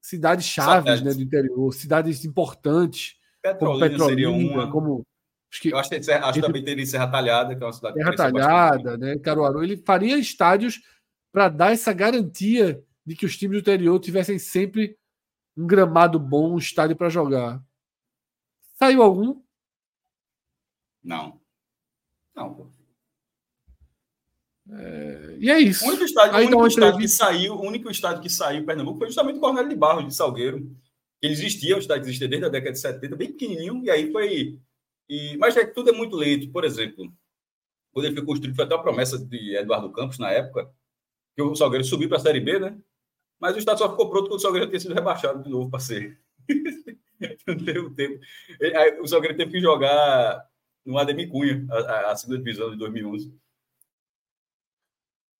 cidades 0.00 0.46
chaves 0.46 1.00
né, 1.00 1.14
do 1.14 1.22
interior, 1.22 1.72
cidades 1.72 2.24
importantes, 2.24 3.20
Petrolina 3.42 3.90
como 3.90 4.06
Petrolina, 4.08 4.70
como 4.70 5.06
Acho, 5.52 5.60
que, 5.60 5.68
eu 5.68 5.76
acho, 5.76 5.90
que 5.90 5.96
acho 5.96 6.28
entre, 6.30 6.40
também 6.40 6.64
teria 6.64 6.86
Serra 6.86 7.08
Talhada, 7.08 7.54
que 7.54 7.62
é 7.62 7.66
uma 7.66 7.72
cidade 7.74 7.94
Serra 7.94 8.16
Talhada, 8.16 8.96
né? 8.96 9.18
Caruaru. 9.18 9.62
Ele 9.62 9.76
faria 9.76 10.16
estádios 10.16 10.80
para 11.30 11.50
dar 11.50 11.72
essa 11.72 11.92
garantia 11.92 12.82
de 13.04 13.14
que 13.14 13.26
os 13.26 13.36
times 13.36 13.58
do 13.58 13.60
interior 13.60 14.00
tivessem 14.00 14.38
sempre 14.38 14.96
um 15.54 15.66
gramado 15.66 16.18
bom, 16.18 16.54
um 16.54 16.58
estádio 16.58 16.96
para 16.96 17.10
jogar. 17.10 17.62
Saiu 18.78 19.02
algum? 19.02 19.42
Não. 21.04 21.38
Não. 22.34 22.70
É... 24.70 25.36
E 25.38 25.50
é 25.50 25.58
isso. 25.58 25.84
O 25.84 25.88
único 25.88 26.04
estádio, 26.04 26.34
o 26.34 26.38
único 26.38 26.66
estádio 26.66 26.98
que 26.98 27.08
saiu, 27.08 27.54
o 27.54 27.66
único 27.66 27.90
estádio 27.90 28.22
que 28.22 28.30
saiu 28.30 28.62
em 28.62 28.64
Pernambuco 28.64 28.98
foi 28.98 29.08
justamente 29.08 29.36
o 29.36 29.40
Cornélio 29.40 29.68
de 29.68 29.76
Barros, 29.76 30.06
de 30.06 30.14
Salgueiro. 30.14 30.74
Ele 31.22 31.32
existia, 31.32 31.76
o 31.76 31.78
estádio 31.78 32.04
existia 32.04 32.28
desde 32.28 32.46
a 32.46 32.50
década 32.50 32.72
de 32.72 32.80
70, 32.80 33.16
bem 33.16 33.30
pequenininho, 33.30 33.82
e 33.84 33.90
aí 33.90 34.10
foi 34.10 34.58
e, 35.08 35.36
mas 35.36 35.56
é, 35.56 35.66
tudo 35.66 35.90
é 35.90 35.92
muito 35.92 36.16
lento. 36.16 36.50
Por 36.50 36.64
exemplo, 36.64 37.12
quando 37.92 38.06
ele 38.06 38.14
foi 38.14 38.24
construído, 38.24 38.56
foi 38.56 38.64
até 38.64 38.74
uma 38.74 38.82
promessa 38.82 39.18
de 39.18 39.54
Eduardo 39.56 39.92
Campos 39.92 40.18
na 40.18 40.30
época, 40.30 40.72
que 41.36 41.42
o 41.42 41.54
Salgueiro 41.54 41.84
subiu 41.84 42.08
para 42.08 42.18
a 42.18 42.20
Série 42.20 42.40
B, 42.40 42.58
né? 42.58 42.80
Mas 43.38 43.54
o 43.54 43.58
Estado 43.58 43.78
só 43.78 43.90
ficou 43.90 44.08
pronto 44.08 44.28
quando 44.28 44.38
o 44.38 44.42
Salgueiro 44.42 44.68
tinha 44.68 44.80
sido 44.80 44.94
rebaixado 44.94 45.42
de 45.42 45.50
novo 45.50 45.70
para 45.70 45.80
ser. 45.80 46.18
Não 47.46 47.56
teve 47.56 47.90
tempo. 47.90 48.20
O 49.00 49.06
Salgueiro 49.06 49.36
teve 49.36 49.52
que 49.52 49.60
jogar 49.60 50.48
no 50.84 50.98
Ademir 50.98 51.28
Cunha, 51.28 51.64
a, 51.70 52.10
a 52.12 52.16
segunda 52.16 52.38
divisão 52.38 52.70
de 52.70 52.76
2011. 52.78 53.32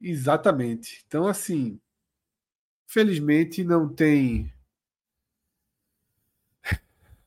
Exatamente. 0.01 1.03
Então, 1.07 1.27
assim, 1.27 1.81
felizmente 2.87 3.65
não 3.65 3.89
tem 3.89 4.53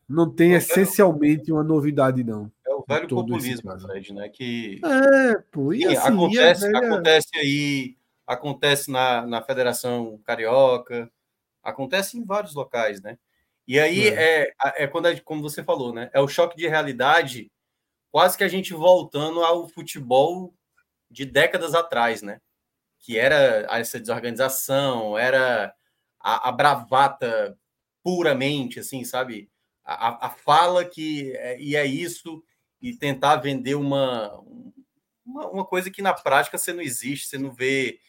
não 0.08 0.30
tem 0.30 0.53
é, 0.53 0.58
essencialmente 0.58 1.51
uma 1.51 1.64
novidade, 1.64 2.24
não. 2.24 2.51
É 2.66 2.74
o 2.74 2.86
velho 2.88 3.08
populismo, 3.08 3.80
Fred, 3.80 4.14
né? 4.14 4.30
Que 4.30 4.80
é, 4.84 5.36
pô, 5.51 5.74
e 5.74 5.86
assim, 5.86 6.08
acontece, 6.08 6.72
velha... 6.72 6.78
acontece 6.88 7.30
aí, 7.36 7.97
acontece 8.28 8.91
na, 8.91 9.26
na 9.26 9.41
Federação 9.41 10.20
Carioca, 10.24 11.12
acontece 11.64 12.18
em 12.18 12.24
vários 12.24 12.53
locais, 12.53 13.01
né? 13.01 13.18
E 13.68 13.80
aí 13.80 14.08
é, 14.10 14.43
é, 14.64 14.84
é 14.84 14.88
quando, 14.88 15.20
como 15.24 15.41
você 15.41 15.64
falou, 15.64 15.91
né? 15.91 16.10
É 16.14 16.22
o 16.22 16.28
choque 16.28 16.56
de 16.56 16.68
realidade, 16.68 17.51
quase 18.12 18.38
que 18.38 18.43
a 18.43 18.47
gente 18.47 18.74
voltando 18.74 19.43
ao 19.43 19.68
futebol 19.68 20.53
de 21.10 21.26
décadas 21.26 21.74
atrás, 21.74 22.22
né? 22.22 22.39
Que 22.99 23.18
era 23.18 23.68
essa 23.72 23.99
desorganização, 23.99 25.18
era 25.18 25.74
a, 26.20 26.49
a 26.49 26.51
bravata 26.51 27.58
puramente, 28.03 28.80
assim, 28.80 29.03
sabe? 29.03 29.49
A, 29.86 30.28
a 30.28 30.30
fala 30.32 30.84
que 30.84 31.32
é, 31.36 31.60
e 31.60 31.76
é 31.76 31.86
isso 31.86 32.44
e 32.82 32.96
tentar 32.96 33.38
vender 33.38 33.76
uma, 33.76 34.36
uma, 35.26 35.50
uma 35.50 35.66
coisa 35.66 35.92
que 35.92 36.02
na 36.02 36.14
prática 36.14 36.58
você 36.58 36.74
não 36.74 36.82
existe, 36.82 37.28
você 37.28 37.38
não 37.38 37.52
vê. 37.52 38.00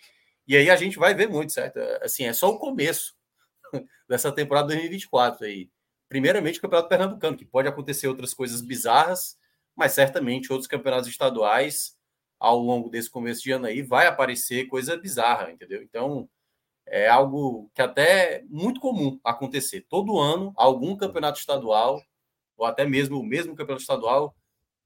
E 0.47 0.57
aí 0.57 0.71
a 0.71 0.77
gente 0.77 0.99
vai 0.99 1.15
ver 1.15 1.29
muito, 1.29 1.53
certo? 1.53 1.79
Assim, 2.03 2.25
é 2.25 2.33
só 2.33 2.49
o 2.51 2.59
começo 2.59 3.15
dessa 4.09 4.33
temporada 4.33 4.69
2024 4.69 5.45
aí. 5.45 5.71
Primeiramente 6.09 6.59
o 6.59 6.63
Campeonato 6.63 6.89
Pernambucano, 6.89 7.37
que 7.37 7.45
pode 7.45 7.69
acontecer 7.69 8.07
outras 8.09 8.33
coisas 8.33 8.61
bizarras, 8.61 9.37
mas 9.75 9.93
certamente 9.93 10.53
outros 10.53 10.69
campeonatos 10.69 11.09
estaduais 11.09 11.97
ao 12.39 12.59
longo 12.59 12.89
desse 12.89 13.11
começo 13.11 13.43
de 13.43 13.51
ano 13.53 13.67
aí 13.67 13.83
vai 13.83 14.07
aparecer 14.07 14.67
coisa 14.67 14.97
bizarra, 14.97 15.51
entendeu? 15.51 15.83
Então, 15.83 16.29
é 16.87 17.09
algo 17.09 17.71
que 17.75 17.83
até 17.83 18.37
é 18.37 18.45
muito 18.49 18.81
comum 18.81 19.19
acontecer. 19.25 19.87
Todo 19.89 20.19
ano, 20.19 20.53
algum 20.57 20.97
campeonato 20.97 21.39
estadual, 21.39 22.03
ou 22.57 22.65
até 22.67 22.85
mesmo 22.85 23.19
o 23.19 23.25
mesmo 23.25 23.55
campeonato 23.55 23.83
estadual, 23.83 24.35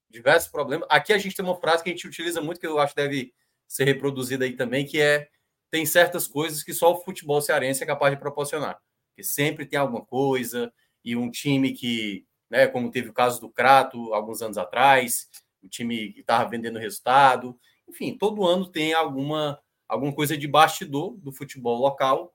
diversos 0.09 0.51
problemas. 0.51 0.88
Aqui 0.90 1.12
a 1.12 1.18
gente 1.18 1.36
tem 1.36 1.44
uma 1.44 1.61
frase 1.61 1.84
que 1.84 1.90
a 1.90 1.92
gente 1.92 2.09
utiliza 2.09 2.40
muito, 2.40 2.61
que 2.61 2.66
eu 2.66 2.78
acho 2.78 2.94
que 2.94 3.03
deve 3.03 3.32
ser 3.68 3.84
reproduzida 3.84 4.44
aí 4.44 4.57
também, 4.57 4.84
que 4.84 5.01
é 5.01 5.28
tem 5.70 5.86
certas 5.86 6.26
coisas 6.26 6.64
que 6.64 6.74
só 6.74 6.92
o 6.92 7.01
futebol 7.03 7.40
cearense 7.40 7.82
é 7.82 7.86
capaz 7.86 8.12
de 8.12 8.20
proporcionar. 8.20 8.80
Que 9.14 9.22
sempre 9.22 9.64
tem 9.66 9.78
alguma 9.78 10.05
coisa, 10.05 10.72
e 11.05 11.16
um 11.16 11.30
time 11.30 11.72
que, 11.72 12.26
né, 12.51 12.66
como 12.66 12.90
teve 12.90 13.09
o 13.09 13.12
caso 13.12 13.40
do 13.40 13.51
Crato 13.51 14.12
alguns 14.12 14.42
anos 14.42 14.59
atrás, 14.59 15.28
o 15.62 15.68
time 15.68 16.12
que 16.12 16.20
estava 16.20 16.48
vendendo 16.48 16.78
resultado. 16.78 17.59
Enfim, 17.88 18.16
todo 18.16 18.46
ano 18.46 18.66
tem 18.66 18.92
alguma 18.92 19.61
alguma 19.91 20.14
coisa 20.14 20.36
de 20.36 20.47
bastidor 20.47 21.16
do 21.18 21.32
futebol 21.32 21.78
local 21.78 22.32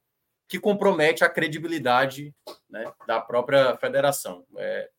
que 0.48 0.60
compromete 0.60 1.24
a 1.24 1.30
credibilidade 1.30 2.36
né, 2.70 2.92
da 3.08 3.20
própria 3.20 3.76
federação. 3.78 4.46
É, 4.58 4.90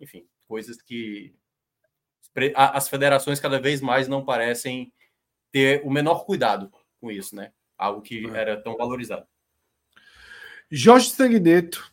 enfim, 0.00 0.26
coisas 0.46 0.80
que 0.80 1.34
as 2.54 2.88
federações 2.88 3.40
cada 3.40 3.60
vez 3.60 3.80
mais 3.80 4.08
não 4.08 4.24
parecem 4.24 4.92
ter 5.50 5.82
o 5.84 5.90
menor 5.90 6.24
cuidado 6.24 6.72
com 6.98 7.10
isso, 7.10 7.36
né? 7.36 7.52
Algo 7.76 8.00
que 8.00 8.26
é. 8.26 8.30
era 8.30 8.62
tão 8.62 8.76
valorizado. 8.76 9.26
Jorge 10.70 11.10
Sanguineto, 11.10 11.92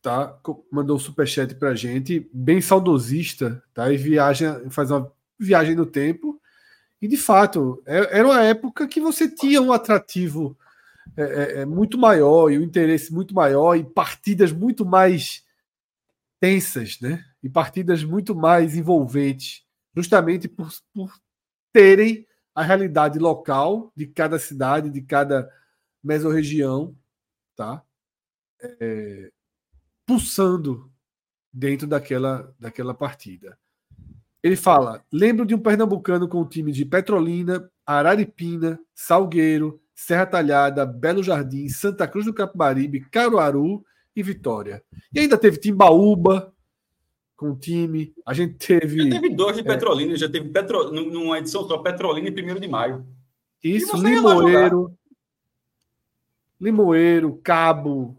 tá? 0.00 0.40
Mandou 0.72 0.96
um 0.96 1.00
superchat 1.00 1.54
pra 1.56 1.74
gente, 1.74 2.30
bem 2.32 2.62
saudosista, 2.62 3.62
tá? 3.74 3.92
E 3.92 3.98
viaja, 3.98 4.62
faz 4.70 4.90
uma 4.90 5.12
viagem 5.38 5.74
no 5.74 5.84
tempo 5.84 6.40
e 7.00 7.08
de 7.08 7.16
fato, 7.16 7.82
é, 7.86 8.18
era 8.18 8.26
uma 8.26 8.42
época 8.42 8.88
que 8.88 9.00
você 9.00 9.28
tinha 9.28 9.60
um 9.60 9.72
atrativo 9.72 10.56
é, 11.16 11.22
é, 11.22 11.60
é, 11.60 11.64
muito 11.64 11.98
maior 11.98 12.50
e 12.50 12.58
um 12.58 12.62
interesse 12.62 13.12
muito 13.12 13.34
maior 13.34 13.74
e 13.76 13.84
partidas 13.84 14.52
muito 14.52 14.84
mais 14.84 15.44
tensas, 16.40 17.00
né? 17.00 17.24
E 17.42 17.48
partidas 17.48 18.02
muito 18.02 18.34
mais 18.34 18.76
envolventes, 18.76 19.64
justamente 19.94 20.48
por, 20.48 20.70
por 20.92 21.14
terem 21.72 22.26
a 22.54 22.62
realidade 22.62 23.18
local 23.18 23.92
de 23.94 24.06
cada 24.06 24.38
cidade, 24.38 24.90
de 24.90 25.02
cada 25.02 25.50
mesorregião, 26.02 26.96
tá? 27.54 27.82
É, 28.80 29.30
pulsando 30.06 30.90
dentro 31.52 31.86
daquela, 31.86 32.54
daquela 32.58 32.94
partida. 32.94 33.58
Ele 34.46 34.54
fala: 34.54 35.04
lembro 35.12 35.44
de 35.44 35.56
um 35.56 35.58
pernambucano 35.58 36.28
com 36.28 36.40
o 36.40 36.48
time 36.48 36.70
de 36.70 36.84
Petrolina, 36.84 37.68
Araripina, 37.84 38.78
Salgueiro, 38.94 39.80
Serra 39.92 40.24
Talhada, 40.24 40.86
Belo 40.86 41.20
Jardim, 41.20 41.68
Santa 41.68 42.06
Cruz 42.06 42.26
do 42.26 42.32
Capibaribe, 42.32 43.00
Caruaru 43.10 43.84
e 44.14 44.22
Vitória. 44.22 44.84
E 45.12 45.18
ainda 45.18 45.36
teve 45.36 45.58
Timbaúba 45.58 46.54
com 47.36 47.50
o 47.50 47.56
time. 47.56 48.14
A 48.24 48.32
gente 48.32 48.54
teve. 48.54 49.10
Já 49.10 49.20
teve 49.20 49.34
dois 49.34 49.56
de 49.56 49.62
é, 49.62 49.64
Petrolina, 49.64 50.14
já 50.14 50.28
teve 50.28 50.48
Petro, 50.48 50.92
numa 50.92 51.38
edição 51.38 51.66
só 51.66 51.78
Petrolina 51.78 52.28
em 52.28 52.52
1 52.52 52.60
de 52.60 52.68
maio. 52.68 53.04
Isso, 53.64 53.96
Limoeiro. 53.96 54.96
Limoeiro, 56.60 57.40
Cabo. 57.42 58.16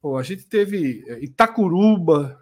Pô, 0.00 0.16
a 0.16 0.22
gente 0.22 0.46
teve 0.46 1.04
é, 1.06 1.22
Itacuruba. 1.22 2.41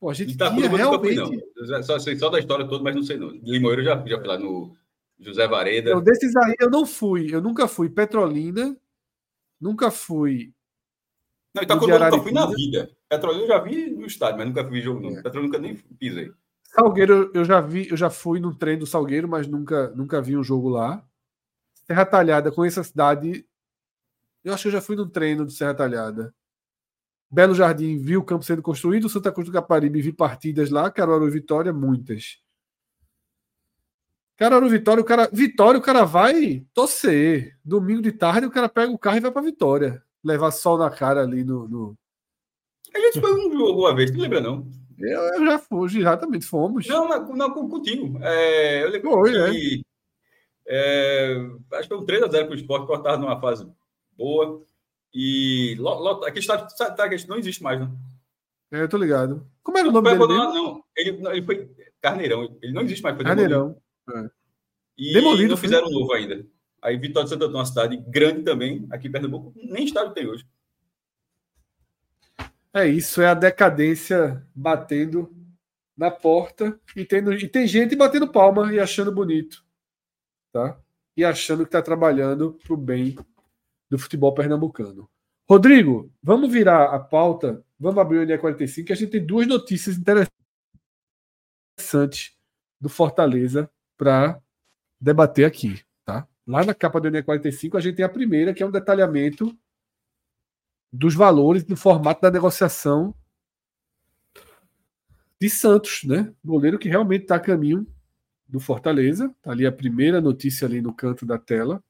Pô, 0.00 0.10
a 0.10 0.14
gente 0.14 0.36
tá 0.36 0.52
tinha 0.52 0.68
realmente... 0.68 1.16
não. 1.16 1.82
Só 1.82 1.98
sei 1.98 2.16
só 2.16 2.28
da 2.28 2.38
história 2.38 2.66
toda, 2.66 2.82
mas 2.82 2.94
não 2.94 3.02
sei 3.02 3.16
não. 3.16 3.30
Limoeiro 3.30 3.82
já, 3.82 3.94
já 4.06 4.18
fui 4.18 4.26
lá 4.26 4.38
no 4.38 4.74
José 5.18 5.46
Vareda. 5.46 5.90
Então, 5.90 6.02
desses 6.02 6.34
aí 6.36 6.54
eu 6.60 6.70
não 6.70 6.84
fui. 6.84 7.32
Eu 7.32 7.40
nunca 7.40 7.68
fui 7.68 7.88
Petrolina, 7.88 8.76
nunca 9.60 9.90
fui. 9.90 10.52
Não, 11.54 11.62
Itacuruba 11.62 11.94
eu 11.94 12.10
nunca 12.10 12.22
fui 12.22 12.32
na 12.32 12.46
vida. 12.46 12.90
Petrolina 13.08 13.44
eu 13.44 13.48
já 13.48 13.58
vi 13.58 13.90
no 13.90 14.06
estádio, 14.06 14.38
mas 14.38 14.48
nunca 14.48 14.62
vi 14.62 14.80
jogo 14.80 15.00
não. 15.00 15.10
É. 15.10 15.22
Petrolina 15.22 15.46
nunca 15.46 15.58
nem 15.58 15.76
pisei. 15.76 16.30
Salgueiro 16.64 17.30
eu 17.32 17.44
já 17.44 17.60
vi, 17.60 17.88
eu 17.88 17.96
já 17.96 18.10
fui 18.10 18.40
no 18.40 18.54
trem 18.54 18.78
do 18.78 18.86
Salgueiro, 18.86 19.28
mas 19.28 19.46
nunca, 19.46 19.88
nunca 19.90 20.20
vi 20.20 20.36
um 20.36 20.44
jogo 20.44 20.68
lá. 20.68 21.02
Serra 21.86 22.04
Talhada, 22.04 22.52
com 22.52 22.64
essa 22.64 22.82
cidade. 22.84 23.46
Eu 24.44 24.52
acho 24.52 24.62
que 24.62 24.68
eu 24.68 24.72
já 24.72 24.80
fui 24.80 24.94
no 24.94 25.08
treino 25.08 25.46
de 25.46 25.54
Serra 25.54 25.74
Talhada. 25.74 26.34
Belo 27.30 27.54
Jardim 27.54 27.98
viu 27.98 28.20
o 28.20 28.24
campo 28.24 28.44
sendo 28.44 28.62
construído, 28.62 29.08
Santa 29.08 29.30
Cruz 29.30 29.46
do 29.46 29.52
Caparibe 29.52 30.00
vi 30.00 30.12
partidas 30.12 30.70
lá, 30.70 30.90
Caruaru 30.90 31.28
e 31.28 31.30
Vitória, 31.30 31.72
muitas. 31.72 32.38
Caruaru 34.38 34.68
Vitória, 34.68 35.02
o 35.02 35.04
cara, 35.04 35.28
Vitória, 35.32 35.78
o 35.78 35.82
cara 35.82 36.04
vai 36.04 36.64
torcer. 36.72 37.58
Domingo 37.64 38.00
de 38.00 38.12
tarde, 38.12 38.46
o 38.46 38.50
cara 38.50 38.68
pega 38.68 38.92
o 38.92 38.98
carro 38.98 39.16
e 39.16 39.20
vai 39.20 39.32
para 39.32 39.42
Vitória. 39.42 40.02
Levar 40.22 40.52
sol 40.52 40.78
na 40.78 40.88
cara 40.88 41.22
ali 41.22 41.42
no. 41.42 41.68
no... 41.68 41.98
A 42.94 42.98
gente 42.98 43.20
foi 43.20 43.34
um 43.34 43.52
jogo 43.52 43.80
uma 43.80 43.94
vez, 43.94 44.12
não 44.12 44.20
lembra, 44.20 44.40
não? 44.40 44.66
Eu, 44.96 45.20
eu 45.34 45.44
já 45.44 45.58
fui, 45.58 45.88
exatamente, 45.98 46.46
fomos. 46.46 46.86
Não, 46.86 47.08
não, 47.08 47.34
não 47.34 47.68
contigo. 47.68 48.18
É, 48.22 48.84
eu 48.84 48.90
lembro 48.90 49.10
foi, 49.10 49.32
que. 49.32 49.82
É. 49.84 49.98
É, 50.70 51.36
acho 51.72 51.88
que 51.88 51.94
foi 51.94 51.98
um 51.98 52.06
3x0 52.06 52.30
para 52.30 52.50
o 52.50 52.54
esporte, 52.54 52.86
cortado 52.86 53.20
numa 53.20 53.40
fase 53.40 53.66
boa. 54.16 54.62
E 55.12 55.76
aquele 56.26 56.40
estádio 56.40 56.66
tá, 56.76 57.08
não 57.28 57.38
existe 57.38 57.62
mais, 57.62 57.80
né? 57.80 57.90
É, 58.70 58.82
eu 58.82 58.88
tô 58.88 58.96
ligado. 58.96 59.46
Como 59.62 59.78
era 59.78 59.88
o 59.88 59.92
nome 59.92 60.10
dele? 60.10 60.18
Não, 60.20 60.54
não, 60.54 60.84
ele, 60.96 61.12
não, 61.12 61.32
ele 61.32 61.44
foi 61.44 61.70
Carneirão. 62.00 62.56
Ele 62.62 62.72
não 62.72 62.82
existe 62.82 63.02
mais. 63.02 63.16
Carneirão. 63.16 63.80
É. 64.14 64.30
E 64.96 65.12
demolido, 65.12 65.50
não 65.50 65.56
fizeram 65.56 65.88
novo 65.90 66.12
ainda. 66.12 66.44
Aí 66.82 66.96
Vitória 66.96 67.24
de 67.24 67.30
Santo 67.30 67.44
Antônio, 67.44 67.58
uma 67.58 67.66
cidade 67.66 67.96
grande 67.96 68.42
também, 68.42 68.86
aqui 68.90 69.08
em 69.08 69.12
Pernambuco, 69.12 69.52
nem 69.56 69.84
estádio 69.84 70.12
tem 70.12 70.26
hoje. 70.26 70.46
É 72.72 72.86
isso, 72.86 73.20
é 73.20 73.26
a 73.26 73.34
decadência 73.34 74.46
batendo 74.54 75.34
na 75.96 76.10
porta 76.10 76.78
e, 76.94 77.04
tendo, 77.04 77.32
e 77.32 77.48
tem 77.48 77.66
gente 77.66 77.96
batendo 77.96 78.30
palma 78.30 78.72
e 78.72 78.78
achando 78.78 79.10
bonito. 79.10 79.64
Tá? 80.52 80.78
E 81.16 81.24
achando 81.24 81.64
que 81.64 81.68
está 81.68 81.82
trabalhando 81.82 82.58
para 82.62 82.74
o 82.74 82.76
bem 82.76 83.16
do 83.88 83.98
futebol 83.98 84.34
pernambucano. 84.34 85.08
Rodrigo, 85.48 86.12
vamos 86.22 86.52
virar 86.52 86.94
a 86.94 86.98
pauta, 86.98 87.64
vamos 87.78 87.98
abrir 87.98 88.18
o 88.18 88.26
NE45, 88.26 88.84
que 88.84 88.92
a 88.92 88.96
gente 88.96 89.10
tem 89.10 89.24
duas 89.24 89.46
notícias 89.46 89.96
interessantes 89.96 90.28
do 92.80 92.88
Fortaleza 92.88 93.70
para 93.96 94.40
debater 95.00 95.46
aqui. 95.46 95.82
Tá? 96.04 96.28
Lá 96.46 96.64
na 96.64 96.74
capa 96.74 97.00
do 97.00 97.10
NE45 97.10 97.76
a 97.76 97.80
gente 97.80 97.96
tem 97.96 98.04
a 98.04 98.08
primeira, 98.08 98.52
que 98.52 98.62
é 98.62 98.66
um 98.66 98.70
detalhamento 98.70 99.56
dos 100.92 101.14
valores, 101.14 101.64
do 101.64 101.76
formato 101.76 102.20
da 102.20 102.30
negociação 102.30 103.14
de 105.40 105.48
Santos, 105.48 106.02
né? 106.04 106.32
Goleiro 106.44 106.78
que 106.78 106.88
realmente 106.88 107.22
está 107.22 107.36
a 107.36 107.40
caminho 107.40 107.86
do 108.46 108.58
Fortaleza. 108.58 109.32
Tá 109.40 109.52
ali 109.52 109.66
a 109.66 109.72
primeira 109.72 110.20
notícia 110.20 110.66
ali 110.66 110.80
no 110.80 110.92
canto 110.92 111.24
da 111.24 111.38
tela. 111.38 111.82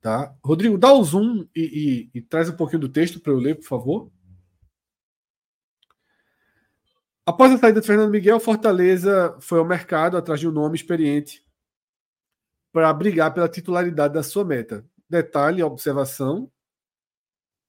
Tá? 0.00 0.34
Rodrigo, 0.42 0.78
dá 0.78 0.92
o 0.94 1.04
zoom 1.04 1.46
e, 1.54 2.08
e, 2.14 2.18
e 2.18 2.22
traz 2.22 2.48
um 2.48 2.56
pouquinho 2.56 2.80
do 2.80 2.88
texto 2.88 3.20
para 3.20 3.32
eu 3.32 3.38
ler, 3.38 3.56
por 3.56 3.64
favor. 3.64 4.10
Após 7.26 7.52
a 7.52 7.58
saída 7.58 7.80
de 7.80 7.86
Fernando 7.86 8.10
Miguel, 8.10 8.40
Fortaleza 8.40 9.36
foi 9.40 9.58
ao 9.58 9.64
mercado 9.64 10.16
atrás 10.16 10.40
de 10.40 10.48
um 10.48 10.52
nome 10.52 10.74
experiente 10.74 11.44
para 12.72 12.92
brigar 12.92 13.32
pela 13.34 13.48
titularidade 13.48 14.14
da 14.14 14.22
sua 14.22 14.44
meta. 14.44 14.84
Detalhe, 15.08 15.62
observação, 15.62 16.50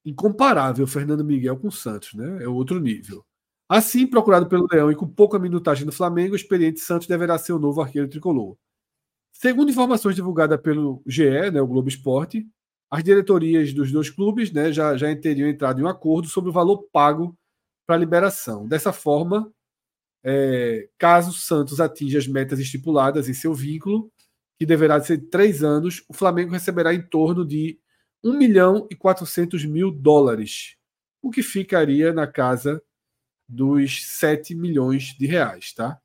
incomparável 0.06 0.88
Fernando 0.88 1.26
Miguel 1.26 1.58
com 1.58 1.68
o 1.68 1.72
Santos, 1.72 2.14
né? 2.14 2.44
É 2.44 2.48
outro 2.48 2.80
nível. 2.80 3.26
Assim, 3.68 4.08
procurado 4.08 4.48
pelo 4.48 4.68
Leão 4.72 4.92
e 4.92 4.96
com 4.96 5.08
pouca 5.08 5.40
minutagem 5.40 5.86
no 5.86 5.92
Flamengo, 5.92 6.34
o 6.34 6.36
experiente 6.36 6.80
Santos 6.80 7.08
deverá 7.08 7.38
ser 7.38 7.54
o 7.54 7.60
novo 7.60 7.82
arqueiro 7.82 8.08
tricolor. 8.08 8.58
Segundo 9.32 9.72
informações 9.72 10.16
divulgadas 10.16 10.60
pelo 10.62 11.02
GE, 11.06 11.52
né, 11.52 11.62
o 11.62 11.68
Globo 11.68 11.90
Esporte, 11.90 12.48
as 12.90 13.04
diretorias 13.04 13.74
dos 13.74 13.92
dois 13.92 14.10
clubes 14.10 14.52
né, 14.52 14.72
já, 14.72 14.98
já 14.98 15.16
teriam 15.16 15.50
entrado 15.50 15.80
em 15.80 15.84
um 15.84 15.88
acordo 15.88 16.28
sobre 16.28 16.50
o 16.50 16.54
valor 16.54 16.88
pago 16.92 17.38
para 17.88 17.96
a 17.96 18.00
liberação. 18.00 18.68
Dessa 18.68 18.92
forma, 18.92 19.52
é, 20.24 20.90
caso 20.98 21.32
Santos 21.32 21.80
atinja 21.80 22.20
as 22.20 22.28
metas 22.28 22.60
estipuladas 22.60 23.30
em 23.30 23.34
seu 23.34 23.54
vínculo, 23.54 24.12
que 24.60 24.66
deverá 24.66 25.02
ser 25.02 25.18
de 25.18 25.28
três 25.28 25.64
anos, 25.64 26.04
o 26.08 26.14
Flamengo 26.14 26.52
receberá 26.52 26.94
em 26.94 27.02
torno 27.02 27.46
de 27.46 27.80
1 28.24 28.38
milhão 28.38 28.88
e 28.92 28.96
400 28.96 29.66
mil 29.66 29.90
dólares, 29.90 30.76
o 31.22 31.32
que 31.32 31.42
ficaria 31.42 32.14
na 32.14 32.28
casa 32.28 32.82
dos 33.48 34.06
7 34.06 34.54
milhões 34.54 35.16
de 35.18 35.26
reais, 35.26 35.74
tá? 35.74 36.00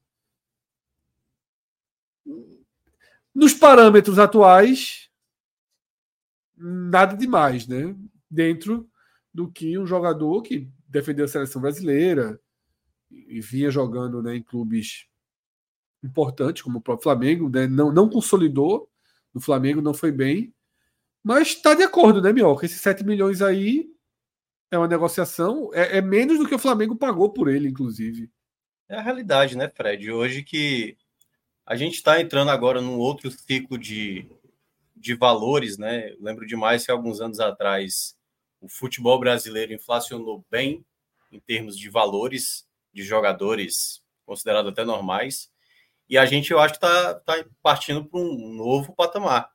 Nos 3.37 3.53
parâmetros 3.53 4.19
atuais, 4.19 5.11
nada 6.57 7.15
demais, 7.15 7.69
né? 7.69 7.95
Dentro 8.31 8.89
do 9.33 9.53
que 9.53 9.79
um 9.79 9.87
jogador 9.87 10.41
que 10.41 10.67
defendeu 10.89 11.27
a 11.27 11.29
seleção 11.29 11.61
brasileira 11.61 12.41
e 13.11 13.39
vinha 13.43 13.71
jogando 13.71 14.23
né, 14.23 14.37
em 14.37 14.43
clubes 14.43 15.07
importantes, 16.03 16.63
como 16.63 16.79
o 16.79 16.81
próprio 16.81 17.03
Flamengo, 17.03 17.51
né? 17.51 17.67
não, 17.67 17.93
não 17.93 18.09
consolidou 18.09 18.89
no 19.35 19.41
Flamengo, 19.43 19.83
não 19.83 19.93
foi 19.93 20.11
bem, 20.11 20.55
mas 21.23 21.49
está 21.49 21.75
de 21.75 21.83
acordo, 21.83 22.23
né, 22.23 22.33
Mioca? 22.33 22.65
Esses 22.65 22.81
7 22.81 23.05
milhões 23.05 23.43
aí 23.43 23.87
é 24.71 24.79
uma 24.79 24.89
negociação, 24.89 25.69
é, 25.75 25.99
é, 25.99 26.01
menos 26.01 26.39
do 26.39 26.49
que 26.49 26.55
o 26.55 26.59
Flamengo 26.59 26.97
pagou 26.97 27.31
por 27.31 27.49
ele, 27.49 27.69
inclusive. 27.69 28.31
É 28.89 28.97
a 28.97 29.03
realidade, 29.03 29.59
né, 29.59 29.69
Fred? 29.69 30.11
Hoje 30.11 30.43
que 30.43 30.97
a 31.67 31.77
gente 31.77 31.95
está 31.95 32.21
entrando 32.21 32.51
agora 32.51 32.81
num 32.81 32.99
outro 32.99 33.31
ciclo 33.31 33.77
de, 33.77 34.31
de 34.95 35.15
valores, 35.15 35.77
né? 35.77 36.15
Lembro 36.21 36.47
demais 36.47 36.87
que 36.87 36.93
alguns 36.93 37.21
anos 37.21 37.41
atrás 37.41 38.17
o 38.61 38.69
futebol 38.69 39.19
brasileiro 39.19 39.73
inflacionou 39.73 40.45
bem 40.51 40.85
em 41.33 41.41
termos 41.41 41.77
de 41.77 41.91
valores 41.91 42.67
de 42.95 43.03
jogadores 43.03 44.03
considerados 44.25 44.71
até 44.71 44.85
normais. 44.85 45.51
E 46.09 46.17
a 46.17 46.25
gente, 46.25 46.53
eu 46.53 46.61
acho 46.61 46.79
que 46.79 46.87
está 46.87 47.15
tá 47.15 47.45
partindo 47.61 48.05
para 48.05 48.21
um 48.21 48.55
novo 48.55 48.95
patamar, 48.95 49.51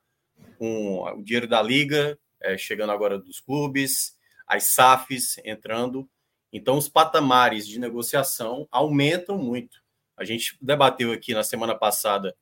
com 0.58 1.02
o 1.02 1.22
dinheiro 1.22 1.48
da 1.48 1.62
liga 1.62 2.18
é, 2.42 2.58
chegando 2.58 2.92
agora 2.92 3.18
dos 3.18 3.40
clubes, 3.40 4.16
as 4.46 4.74
SAFs 4.74 5.38
entrando. 5.44 6.08
Então, 6.52 6.76
os 6.76 6.88
patamares 6.88 7.66
de 7.66 7.78
negociação 7.78 8.68
aumentam 8.70 9.38
muito. 9.38 9.81
A 10.16 10.24
gente 10.24 10.56
debateu 10.60 11.12
aqui 11.12 11.34
na 11.34 11.42
semana 11.42 11.74
passada 11.74 12.36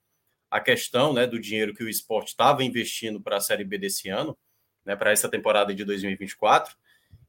a 0.50 0.60
questão 0.60 1.12
né, 1.12 1.26
do 1.26 1.38
dinheiro 1.38 1.74
que 1.74 1.84
o 1.84 1.88
esporte 1.88 2.28
estava 2.28 2.64
investindo 2.64 3.20
para 3.20 3.36
a 3.36 3.40
Série 3.40 3.64
B 3.64 3.78
desse 3.78 4.08
ano, 4.08 4.36
né, 4.84 4.96
para 4.96 5.12
essa 5.12 5.28
temporada 5.28 5.72
de 5.72 5.84
2024, 5.84 6.76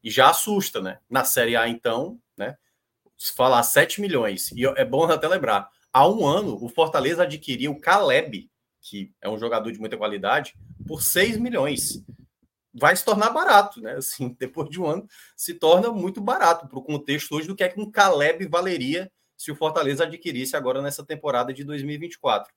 e 0.02 0.10
já 0.10 0.30
assusta, 0.30 0.80
né? 0.80 0.98
Na 1.08 1.24
Série 1.24 1.54
A, 1.54 1.68
então, 1.68 2.18
né? 2.36 2.56
Falar 3.36 3.62
7 3.62 4.00
milhões, 4.00 4.50
e 4.50 4.66
é 4.66 4.84
bom 4.84 5.04
até 5.04 5.28
lembrar, 5.28 5.70
há 5.92 6.08
um 6.08 6.26
ano 6.26 6.58
o 6.60 6.68
Fortaleza 6.68 7.22
adquiriu 7.22 7.70
o 7.70 7.80
Caleb, 7.80 8.50
que 8.80 9.12
é 9.20 9.28
um 9.28 9.38
jogador 9.38 9.70
de 9.70 9.78
muita 9.78 9.96
qualidade, 9.96 10.54
por 10.88 11.02
6 11.02 11.36
milhões. 11.36 12.04
Vai 12.74 12.96
se 12.96 13.04
tornar 13.04 13.30
barato, 13.30 13.80
né? 13.80 13.92
Assim, 13.92 14.34
depois 14.40 14.68
de 14.68 14.80
um 14.80 14.86
ano, 14.86 15.06
se 15.36 15.54
torna 15.54 15.92
muito 15.92 16.20
barato 16.20 16.66
para 16.66 16.78
o 16.78 16.82
contexto 16.82 17.36
hoje 17.36 17.46
do 17.46 17.54
que 17.54 17.62
é 17.62 17.68
que 17.68 17.80
um 17.80 17.88
Caleb 17.88 18.48
valeria 18.48 19.10
se 19.42 19.50
o 19.50 19.56
Fortaleza 19.56 20.04
adquirisse 20.04 20.56
agora 20.56 20.80
nessa 20.80 21.04
temporada 21.04 21.52
de 21.52 21.64
2024. 21.64 22.54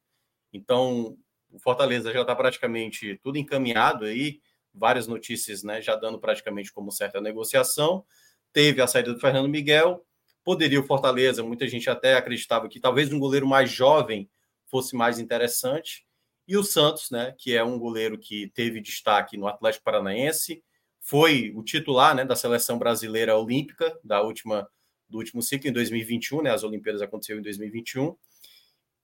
Então, 0.53 1.17
o 1.51 1.57
Fortaleza 1.57 2.13
já 2.13 2.21
está 2.21 2.35
praticamente 2.35 3.19
tudo 3.23 3.39
encaminhado 3.39 4.05
aí, 4.05 4.39
várias 4.71 5.07
notícias 5.07 5.63
né, 5.63 5.81
já 5.81 5.95
dando 5.95 6.19
praticamente 6.19 6.71
como 6.71 6.91
certa 6.91 7.19
negociação. 7.19 8.05
Teve 8.53 8.83
a 8.83 8.87
saída 8.87 9.11
do 9.11 9.19
Fernando 9.19 9.49
Miguel, 9.49 10.05
poderia 10.43 10.79
o 10.79 10.85
Fortaleza, 10.85 11.41
muita 11.41 11.67
gente 11.67 11.89
até 11.89 12.13
acreditava 12.13 12.69
que 12.69 12.79
talvez 12.79 13.11
um 13.11 13.17
goleiro 13.17 13.47
mais 13.47 13.71
jovem 13.71 14.29
fosse 14.67 14.95
mais 14.95 15.17
interessante. 15.17 16.05
E 16.47 16.55
o 16.55 16.63
Santos, 16.63 17.09
né, 17.09 17.33
que 17.35 17.55
é 17.55 17.63
um 17.63 17.79
goleiro 17.79 18.15
que 18.15 18.51
teve 18.53 18.79
destaque 18.79 19.37
no 19.37 19.47
Atlético 19.47 19.85
Paranaense, 19.85 20.63
foi 21.01 21.51
o 21.55 21.63
titular 21.63 22.13
né, 22.13 22.23
da 22.23 22.35
seleção 22.35 22.77
brasileira 22.77 23.35
olímpica 23.35 23.99
da 24.03 24.21
última 24.21 24.69
do 25.07 25.17
último 25.17 25.41
ciclo, 25.41 25.69
em 25.69 25.73
2021, 25.73 26.41
né? 26.41 26.51
As 26.51 26.63
Olimpíadas 26.63 27.01
aconteceram 27.01 27.39
em 27.39 27.43
2021. 27.43 28.15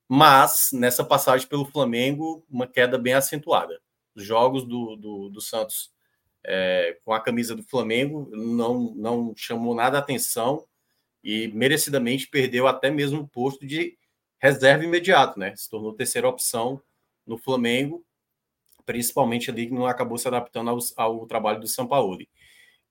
Mas, 0.08 0.68
nessa 0.72 1.04
passagem 1.04 1.46
pelo 1.48 1.64
Flamengo, 1.64 2.44
uma 2.50 2.66
queda 2.66 2.98
bem 2.98 3.14
acentuada. 3.14 3.80
Os 4.14 4.24
jogos 4.24 4.64
do, 4.64 4.96
do, 4.96 5.28
do 5.30 5.40
Santos 5.40 5.90
é, 6.44 6.98
com 7.04 7.12
a 7.12 7.20
camisa 7.20 7.54
do 7.54 7.62
Flamengo 7.62 8.28
não, 8.32 8.94
não 8.94 9.32
chamou 9.36 9.74
nada 9.74 9.96
a 9.96 10.00
atenção 10.00 10.66
e 11.22 11.48
merecidamente 11.48 12.28
perdeu 12.28 12.66
até 12.66 12.90
mesmo 12.90 13.20
o 13.20 13.28
posto 13.28 13.64
de 13.64 13.96
reserva 14.40 14.84
imediato, 14.84 15.38
né? 15.38 15.54
Se 15.54 15.70
tornou 15.70 15.94
terceira 15.94 16.28
opção 16.28 16.82
no 17.24 17.38
Flamengo, 17.38 18.04
principalmente 18.84 19.50
ali 19.50 19.66
que 19.66 19.72
não 19.72 19.86
acabou 19.86 20.18
se 20.18 20.26
adaptando 20.26 20.70
ao, 20.70 20.78
ao 20.96 21.26
trabalho 21.26 21.60
do 21.60 21.68
São 21.68 21.86
Paulo 21.86 22.12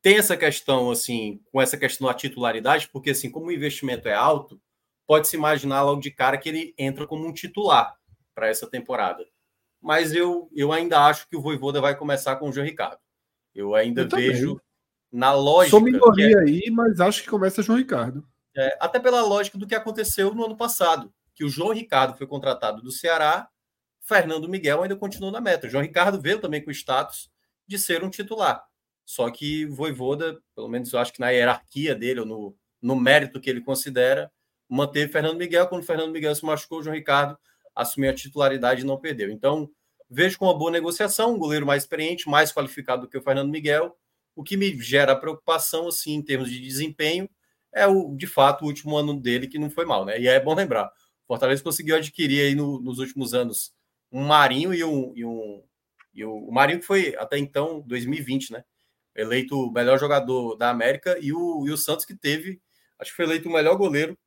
tem 0.01 0.17
essa 0.17 0.35
questão, 0.35 0.89
assim, 0.89 1.39
com 1.51 1.61
essa 1.61 1.77
questão 1.77 2.07
da 2.07 2.13
titularidade, 2.13 2.89
porque, 2.91 3.11
assim, 3.11 3.29
como 3.29 3.47
o 3.47 3.51
investimento 3.51 4.07
é 4.07 4.13
alto, 4.13 4.59
pode-se 5.05 5.35
imaginar 5.35 5.83
logo 5.83 6.01
de 6.01 6.09
cara 6.09 6.37
que 6.37 6.49
ele 6.49 6.73
entra 6.77 7.05
como 7.05 7.27
um 7.27 7.33
titular 7.33 7.95
para 8.33 8.47
essa 8.47 8.67
temporada. 8.67 9.25
Mas 9.81 10.13
eu, 10.13 10.49
eu 10.53 10.71
ainda 10.71 11.05
acho 11.05 11.27
que 11.27 11.35
o 11.35 11.41
Voivoda 11.41 11.81
vai 11.81 11.95
começar 11.95 12.35
com 12.35 12.49
o 12.49 12.51
João 12.51 12.65
Ricardo. 12.65 12.99
Eu 13.53 13.75
ainda 13.75 14.03
eu 14.03 14.09
vejo 14.09 14.61
na 15.11 15.33
lógica. 15.33 15.71
Sou 15.71 15.81
minoria 15.81 16.37
é, 16.37 16.39
aí, 16.39 16.71
mas 16.71 16.99
acho 16.99 17.23
que 17.23 17.29
começa 17.29 17.61
João 17.61 17.77
Ricardo. 17.77 18.25
É, 18.55 18.77
até 18.79 18.99
pela 18.99 19.21
lógica 19.21 19.57
do 19.57 19.67
que 19.67 19.75
aconteceu 19.75 20.33
no 20.33 20.45
ano 20.45 20.55
passado, 20.55 21.13
que 21.33 21.43
o 21.43 21.49
João 21.49 21.73
Ricardo 21.73 22.17
foi 22.17 22.27
contratado 22.27 22.81
do 22.81 22.91
Ceará, 22.91 23.49
Fernando 24.01 24.47
Miguel 24.47 24.81
ainda 24.81 24.95
continuou 24.95 25.31
na 25.31 25.41
meta. 25.41 25.67
O 25.67 25.69
João 25.69 25.83
Ricardo 25.83 26.19
veio 26.19 26.39
também 26.39 26.63
com 26.63 26.69
o 26.69 26.73
status 26.73 27.29
de 27.67 27.77
ser 27.77 28.03
um 28.03 28.09
titular. 28.09 28.63
Só 29.11 29.29
que 29.29 29.65
Voivoda, 29.65 30.41
pelo 30.55 30.69
menos 30.69 30.93
eu 30.93 30.97
acho 30.97 31.11
que 31.11 31.19
na 31.19 31.31
hierarquia 31.31 31.93
dele, 31.93 32.21
ou 32.21 32.25
no, 32.25 32.57
no 32.81 32.95
mérito 32.95 33.41
que 33.41 33.49
ele 33.49 33.59
considera, 33.59 34.31
manteve 34.69 35.11
Fernando 35.11 35.37
Miguel. 35.37 35.67
Quando 35.67 35.83
Fernando 35.83 36.13
Miguel 36.13 36.33
se 36.33 36.45
machucou, 36.45 36.79
o 36.79 36.83
João 36.83 36.95
Ricardo 36.95 37.37
assumiu 37.75 38.09
a 38.09 38.13
titularidade 38.13 38.83
e 38.83 38.85
não 38.85 38.97
perdeu. 38.97 39.29
Então, 39.29 39.69
vejo 40.09 40.39
com 40.39 40.45
uma 40.45 40.57
boa 40.57 40.71
negociação, 40.71 41.33
um 41.33 41.37
goleiro 41.37 41.65
mais 41.65 41.83
experiente, 41.83 42.29
mais 42.29 42.53
qualificado 42.53 43.01
do 43.01 43.09
que 43.09 43.17
o 43.17 43.21
Fernando 43.21 43.51
Miguel. 43.51 43.97
O 44.33 44.43
que 44.43 44.55
me 44.55 44.81
gera 44.81 45.13
preocupação, 45.13 45.89
assim, 45.89 46.13
em 46.13 46.21
termos 46.21 46.49
de 46.49 46.61
desempenho, 46.61 47.29
é 47.73 47.85
o, 47.85 48.15
de 48.15 48.27
fato, 48.27 48.63
o 48.63 48.67
último 48.67 48.95
ano 48.95 49.19
dele 49.19 49.45
que 49.45 49.59
não 49.59 49.69
foi 49.69 49.83
mal, 49.83 50.05
né? 50.05 50.21
E 50.21 50.27
é 50.29 50.39
bom 50.39 50.55
lembrar, 50.55 50.89
Fortaleza 51.27 51.61
conseguiu 51.61 51.97
adquirir 51.97 52.43
aí 52.43 52.55
no, 52.55 52.79
nos 52.79 52.99
últimos 52.99 53.33
anos 53.33 53.73
um 54.09 54.23
Marinho 54.23 54.73
e 54.73 54.85
um, 54.85 55.11
e 55.17 55.25
um, 55.25 55.61
e 56.13 56.23
o 56.23 56.49
Marinho 56.49 56.79
que 56.79 56.85
foi 56.85 57.13
até 57.17 57.37
então 57.37 57.81
2020, 57.81 58.53
né? 58.53 58.63
Eleito 59.15 59.57
o 59.57 59.71
melhor 59.71 59.99
jogador 59.99 60.55
da 60.55 60.69
América, 60.69 61.17
e 61.19 61.33
o, 61.33 61.67
e 61.67 61.71
o 61.71 61.77
Santos, 61.77 62.05
que 62.05 62.15
teve, 62.15 62.61
acho 62.99 63.11
que 63.11 63.15
foi 63.15 63.25
eleito 63.25 63.49
o 63.49 63.53
melhor 63.53 63.75
goleiro 63.75 64.17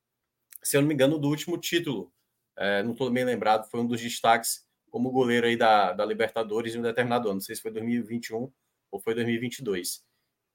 se 0.65 0.77
eu 0.77 0.81
não 0.81 0.89
me 0.89 0.95
engano, 0.95 1.19
do 1.19 1.29
último 1.29 1.59
título. 1.59 2.11
É, 2.57 2.83
não 2.83 2.93
estou 2.93 3.11
bem 3.11 3.25
lembrado, 3.25 3.69
foi 3.71 3.81
um 3.81 3.87
dos 3.87 4.01
destaques 4.01 4.65
como 4.91 5.11
goleiro 5.11 5.47
aí 5.47 5.57
da, 5.57 5.93
da 5.93 6.05
Libertadores 6.05 6.75
em 6.75 6.79
um 6.79 6.83
determinado 6.83 7.29
ano. 7.29 7.35
Não 7.35 7.41
sei 7.41 7.55
se 7.55 7.63
foi 7.63 7.71
2021 7.71 8.51
ou 8.91 9.01
foi 9.01 9.15
2022. 9.15 10.03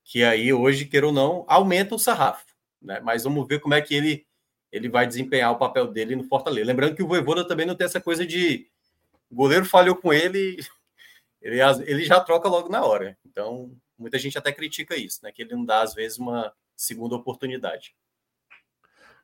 Que 0.03 0.23
aí, 0.23 0.51
hoje, 0.51 0.85
queira 0.85 1.07
ou 1.07 1.13
não, 1.13 1.45
aumenta 1.47 1.93
o 1.93 1.99
sarrafo. 1.99 2.45
Né? 2.81 2.99
Mas 3.01 3.23
vamos 3.23 3.47
ver 3.47 3.59
como 3.59 3.75
é 3.75 3.81
que 3.81 3.93
ele, 3.93 4.25
ele 4.71 4.89
vai 4.89 5.05
desempenhar 5.05 5.51
o 5.51 5.59
papel 5.59 5.87
dele 5.87 6.15
no 6.15 6.23
Fortaleza. 6.23 6.65
Lembrando 6.65 6.95
que 6.95 7.03
o 7.03 7.07
Voivoda 7.07 7.47
também 7.47 7.65
não 7.65 7.75
tem 7.75 7.85
essa 7.85 8.01
coisa 8.01 8.25
de 8.25 8.67
o 9.29 9.35
goleiro 9.35 9.65
falhou 9.65 9.95
com 9.95 10.11
ele, 10.11 10.57
ele, 11.39 11.59
ele 11.85 12.03
já 12.05 12.19
troca 12.19 12.49
logo 12.49 12.69
na 12.69 12.83
hora. 12.83 13.15
Então, 13.23 13.71
muita 13.99 14.17
gente 14.17 14.37
até 14.37 14.51
critica 14.51 14.95
isso, 14.95 15.19
né? 15.23 15.31
Que 15.31 15.43
ele 15.43 15.53
não 15.53 15.65
dá, 15.65 15.81
às 15.81 15.93
vezes, 15.93 16.17
uma 16.17 16.53
segunda 16.75 17.15
oportunidade. 17.15 17.93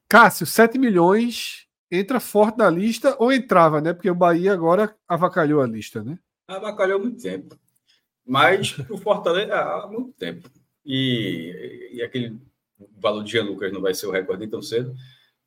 Cássio, 0.07 0.45
7 0.45 0.77
milhões 0.77 1.65
entra 1.89 2.19
forte 2.19 2.57
na 2.57 2.69
lista 2.69 3.15
ou 3.19 3.31
entrava, 3.31 3.81
né? 3.81 3.93
Porque 3.93 4.09
o 4.09 4.15
Bahia 4.15 4.53
agora 4.53 4.95
avacalhou 5.07 5.61
a 5.61 5.67
lista, 5.67 6.03
né? 6.03 6.19
Avacalhou 6.47 6.99
há 6.99 7.01
muito 7.01 7.21
tempo. 7.21 7.57
Mas 8.25 8.77
o 8.89 8.97
Fortaleza 8.97 9.55
há 9.55 9.87
muito 9.87 10.11
tempo. 10.13 10.49
E, 10.85 11.91
e 11.93 12.01
aquele 12.01 12.39
valor 12.97 13.23
de 13.23 13.31
Jean 13.31 13.43
Lucas 13.43 13.71
não 13.71 13.81
vai 13.81 13.93
ser 13.93 14.07
o 14.07 14.11
recorde 14.11 14.47
tão 14.47 14.61
cedo. 14.61 14.93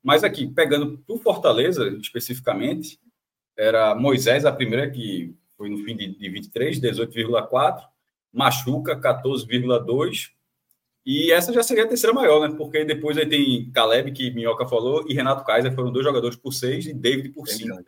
Mas 0.03 0.23
aqui, 0.23 0.47
pegando 0.47 0.97
para 0.99 1.15
o 1.15 1.19
Fortaleza 1.19 1.87
especificamente, 2.01 2.99
era 3.57 3.93
Moisés, 3.95 4.45
a 4.45 4.51
primeira 4.51 4.89
que 4.89 5.35
foi 5.57 5.69
no 5.69 5.83
fim 5.83 5.95
de, 5.95 6.17
de 6.17 6.29
23, 6.29 6.79
18,4, 6.79 7.83
Machuca, 8.31 8.99
14,2, 8.99 10.31
e 11.05 11.31
essa 11.31 11.51
já 11.51 11.63
seria 11.63 11.85
a 11.85 11.87
terceira 11.87 12.13
maior, 12.13 12.47
né? 12.47 12.55
Porque 12.55 12.85
depois 12.85 13.17
aí 13.17 13.27
tem 13.27 13.71
Caleb, 13.71 14.11
que 14.11 14.31
Minhoca 14.31 14.67
falou, 14.67 15.05
e 15.09 15.13
Renato 15.13 15.43
Kaiser, 15.43 15.73
foram 15.73 15.91
dois 15.91 16.05
jogadores 16.05 16.37
por 16.37 16.51
seis, 16.51 16.85
e 16.85 16.93
David 16.93 17.29
por 17.29 17.47
cinco. 17.47 17.83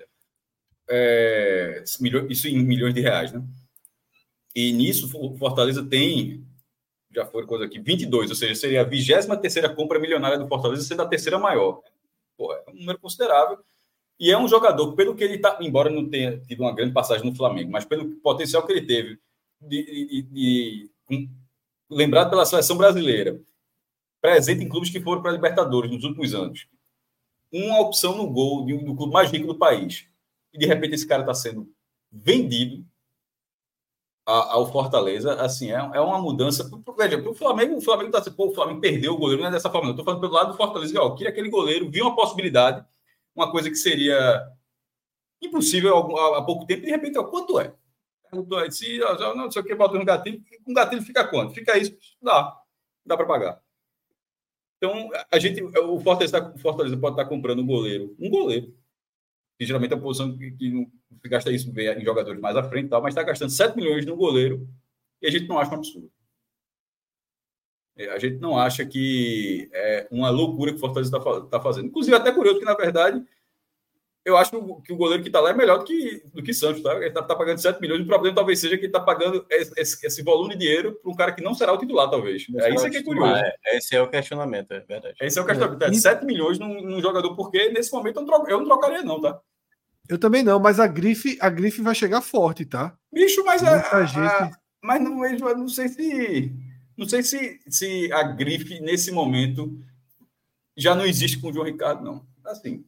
É, 0.89 1.83
isso 2.29 2.47
em 2.47 2.63
milhões 2.63 2.93
de 2.93 3.01
reais, 3.01 3.31
né? 3.31 3.43
E 4.55 4.73
nisso, 4.73 5.09
o 5.17 5.37
Fortaleza 5.37 5.85
tem, 5.85 6.45
já 7.13 7.25
foi 7.25 7.45
coisa 7.45 7.65
aqui, 7.65 7.79
22, 7.79 8.29
ou 8.29 8.35
seja, 8.35 8.55
seria 8.55 8.81
a 8.81 8.83
23 8.83 9.39
terceira 9.39 9.69
compra 9.69 9.99
milionária 9.99 10.37
do 10.37 10.47
Fortaleza, 10.47 10.83
sendo 10.83 11.01
a 11.03 11.07
terceira 11.07 11.37
maior. 11.37 11.81
Pô, 12.35 12.51
é 12.53 12.63
um 12.69 12.73
número 12.73 12.99
considerável. 12.99 13.59
E 14.19 14.29
é 14.31 14.37
um 14.37 14.47
jogador, 14.47 14.93
pelo 14.93 15.15
que 15.15 15.23
ele 15.23 15.35
está, 15.35 15.57
embora 15.61 15.89
não 15.89 16.09
tenha 16.09 16.37
tido 16.39 16.61
uma 16.61 16.75
grande 16.75 16.93
passagem 16.93 17.25
no 17.25 17.35
Flamengo, 17.35 17.71
mas 17.71 17.85
pelo 17.85 18.15
potencial 18.17 18.65
que 18.65 18.71
ele 18.71 18.85
teve, 18.85 19.19
de, 19.61 19.85
de, 19.85 20.21
de, 20.23 20.91
de 21.09 21.29
lembrado 21.89 22.29
pela 22.29 22.45
seleção 22.45 22.77
brasileira, 22.77 23.39
presente 24.21 24.63
em 24.63 24.69
clubes 24.69 24.89
que 24.89 25.01
foram 25.01 25.21
para 25.21 25.31
a 25.31 25.33
Libertadores 25.33 25.91
nos 25.91 26.03
últimos 26.03 26.33
anos, 26.33 26.67
uma 27.51 27.79
opção 27.81 28.15
no 28.15 28.29
gol 28.29 28.65
do 28.65 28.95
clube 28.95 29.13
mais 29.13 29.31
rico 29.31 29.47
do 29.47 29.57
país, 29.57 30.07
e 30.53 30.57
de 30.57 30.65
repente 30.65 30.95
esse 30.95 31.07
cara 31.07 31.21
está 31.21 31.33
sendo 31.33 31.71
vendido 32.11 32.85
ao 34.25 34.71
Fortaleza, 34.71 35.33
assim, 35.41 35.71
é, 35.71 35.75
é 35.75 35.99
uma 35.99 36.19
mudança. 36.19 36.69
Veja, 36.97 37.17
o 37.17 37.33
Flamengo, 37.33 37.75
o 37.75 37.81
Flamengo 37.81 38.07
está 38.07 38.19
assim, 38.19 38.31
pô, 38.31 38.47
o 38.47 38.53
Flamengo 38.53 38.79
perdeu 38.79 39.13
o 39.13 39.17
goleiro, 39.17 39.41
não 39.41 39.49
é 39.49 39.51
dessa 39.51 39.69
forma, 39.69 39.87
não. 39.87 39.91
Estou 39.91 40.05
falando 40.05 40.21
pelo 40.21 40.33
lado 40.33 40.51
do 40.51 40.57
Fortaleza, 40.57 41.01
ó, 41.01 41.15
queria 41.15 41.31
aquele 41.31 41.49
goleiro, 41.49 41.89
viu 41.89 42.05
uma 42.05 42.15
possibilidade, 42.15 42.85
uma 43.35 43.51
coisa 43.51 43.69
que 43.69 43.75
seria 43.75 44.47
impossível 45.41 45.97
há 45.97 46.45
pouco 46.45 46.65
tempo, 46.65 46.83
e 46.83 46.85
de 46.85 46.91
repente, 46.91 47.17
ó, 47.17 47.23
quanto 47.23 47.59
é? 47.59 47.73
Perguntou 48.31 48.59
aí, 48.59 48.71
se 48.71 48.97
não, 48.97 49.51
sei 49.51 49.61
o 49.61 49.65
que, 49.65 49.75
bota 49.75 49.99
no 49.99 50.05
gatilho, 50.05 50.41
com 50.63 50.73
gatilho 50.73 51.01
fica 51.01 51.27
quanto? 51.27 51.53
Fica 51.53 51.77
isso, 51.77 51.97
dá, 52.21 52.57
dá 53.05 53.17
para 53.17 53.25
pagar. 53.25 53.61
Então, 54.77 55.09
a 55.29 55.37
gente, 55.37 55.61
o 55.61 55.99
Fortaleza, 55.99 56.41
tá, 56.41 56.53
o 56.55 56.57
Fortaleza 56.57 56.95
pode 56.97 57.13
estar 57.13 57.25
tá 57.25 57.29
comprando 57.29 57.61
um 57.61 57.67
goleiro, 57.67 58.15
um 58.17 58.29
goleiro, 58.29 58.73
que 59.59 59.65
geralmente 59.65 59.93
é 59.93 59.97
a 59.97 59.99
posição 59.99 60.35
que, 60.37 60.51
que 60.51 60.71
não 60.71 60.89
gasta 61.25 61.51
isso 61.51 61.71
em 61.77 62.05
jogadores 62.05 62.39
mais 62.39 62.55
à 62.55 62.63
frente, 62.63 62.89
tal, 62.89 63.01
mas 63.01 63.11
está 63.11 63.21
gastando 63.21 63.51
7 63.51 63.75
milhões 63.75 64.05
no 64.05 64.15
goleiro 64.15 64.65
e 65.21 65.27
a 65.27 65.29
gente 65.29 65.47
não 65.47 65.59
acha 65.59 65.71
um 65.71 65.75
absurdo. 65.75 66.11
É, 67.97 68.09
a 68.09 68.17
gente 68.17 68.37
não 68.37 68.57
acha 68.57 68.85
que 68.85 69.69
é 69.73 70.07
uma 70.09 70.29
loucura 70.29 70.71
que 70.71 70.77
o 70.77 70.79
Fortaleza 70.79 71.15
está 71.15 71.41
tá 71.41 71.61
fazendo. 71.61 71.87
Inclusive, 71.87 72.15
até 72.15 72.31
curioso 72.31 72.59
que, 72.59 72.65
na 72.65 72.73
verdade, 72.73 73.23
eu 74.23 74.37
acho 74.37 74.51
que 74.83 74.93
o 74.93 74.97
goleiro 74.97 75.23
que 75.23 75.29
está 75.29 75.39
lá 75.39 75.49
é 75.49 75.53
melhor 75.53 75.79
do 75.79 75.85
que, 75.85 76.23
do 76.33 76.43
que 76.43 76.53
Santos. 76.53 76.83
Tá? 76.83 76.95
Ele 76.95 77.07
está 77.07 77.23
tá 77.23 77.35
pagando 77.35 77.59
7 77.59 77.81
milhões. 77.81 78.01
O 78.01 78.05
problema 78.05 78.35
talvez 78.35 78.59
seja 78.59 78.77
que 78.77 78.85
ele 78.85 78.87
está 78.87 78.99
pagando 78.99 79.45
esse, 79.49 80.05
esse, 80.05 80.21
volume 80.21 80.53
de 80.53 80.59
dinheiro 80.59 80.99
para 81.01 81.11
um 81.11 81.15
cara 81.15 81.31
que 81.31 81.43
não 81.43 81.55
será 81.55 81.73
o 81.73 81.77
titular, 81.77 82.09
talvez. 82.09 82.45
É 82.55 82.73
isso 82.73 82.89
que 82.89 82.97
é 82.97 83.03
curioso. 83.03 83.33
É, 83.33 83.77
esse 83.77 83.95
é 83.95 84.01
o 84.01 84.09
questionamento, 84.09 84.71
é 84.73 84.79
verdade. 84.81 85.15
Esse 85.21 85.39
é 85.39 85.41
o 85.41 85.45
questionamento. 85.45 85.83
É, 85.83 85.93
7 85.93 86.25
milhões 86.25 86.59
num, 86.59 86.81
num, 86.81 87.01
jogador, 87.01 87.35
porque 87.35 87.69
nesse 87.69 87.91
momento 87.91 88.19
eu 88.19 88.25
não, 88.25 88.47
eu 88.47 88.57
não 88.59 88.65
trocaria, 88.65 89.03
não, 89.03 89.19
tá? 89.19 89.39
Eu 90.07 90.19
também 90.19 90.43
não, 90.43 90.59
mas 90.59 90.79
a 90.79 90.87
grife, 90.87 91.37
a 91.41 91.49
grife 91.49 91.81
vai 91.81 91.95
chegar 91.95 92.21
forte, 92.21 92.65
tá? 92.65 92.95
Bicho, 93.11 93.43
mas 93.43 93.63
a, 93.63 93.97
a, 93.97 94.05
gente... 94.05 94.19
a, 94.19 94.51
mas 94.83 95.01
não, 95.01 95.25
eu 95.25 95.57
não 95.57 95.67
sei 95.67 95.87
se 95.87 96.51
não 96.97 97.07
sei 97.07 97.23
se, 97.23 97.59
se 97.67 98.11
a 98.13 98.21
grife, 98.23 98.79
nesse 98.79 99.11
momento, 99.11 99.75
já 100.77 100.93
não 100.93 101.05
existe 101.05 101.39
com 101.39 101.49
o 101.49 101.53
João 101.53 101.65
Ricardo, 101.65 102.03
não. 102.03 102.27
Assim, 102.45 102.85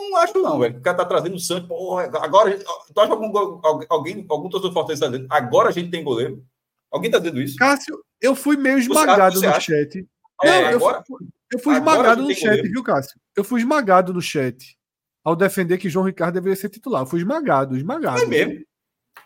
não, 0.00 0.10
não 0.10 0.16
acho, 0.18 0.38
não, 0.38 0.58
velho. 0.58 0.78
O 0.78 0.82
cara 0.82 0.96
tá 0.96 1.04
trazendo 1.04 1.36
o 1.36 1.40
Santos. 1.40 1.68
Porra, 1.68 2.04
agora. 2.04 2.58
Tu 2.58 3.00
acha 3.00 3.12
algum, 3.12 3.60
alguém, 3.88 4.26
algum 4.28 4.48
torcedor 4.48 4.72
Fortaleza 4.72 5.06
tá 5.06 5.10
dizendo? 5.10 5.26
Agora 5.30 5.68
a 5.68 5.72
gente 5.72 5.90
tem 5.90 6.02
goleiro? 6.02 6.44
Alguém 6.90 7.10
tá 7.10 7.18
dizendo 7.18 7.40
isso? 7.40 7.56
Cássio, 7.56 8.02
eu 8.20 8.34
fui 8.34 8.56
meio 8.56 8.78
esmagado 8.78 9.34
você, 9.34 9.40
você 9.40 9.46
no 9.46 9.52
acha? 9.52 9.72
chat. 9.72 10.08
É, 10.42 10.62
não, 10.62 10.68
agora, 10.68 10.98
eu 10.98 11.04
fui, 11.04 11.26
eu 11.52 11.58
fui 11.58 11.74
esmagado 11.74 12.22
no 12.22 12.34
chat, 12.34 12.42
goleiro. 12.42 12.70
viu, 12.70 12.82
Cássio? 12.82 13.20
Eu 13.36 13.44
fui 13.44 13.60
esmagado 13.60 14.12
no 14.12 14.22
chat 14.22 14.76
ao 15.22 15.36
defender 15.36 15.78
que 15.78 15.90
João 15.90 16.06
Ricardo 16.06 16.34
deveria 16.34 16.56
ser 16.56 16.68
titular. 16.68 17.02
Eu 17.02 17.06
fui 17.06 17.20
esmagado, 17.20 17.76
esmagado. 17.76 18.22
É 18.22 18.26
mesmo? 18.26 18.64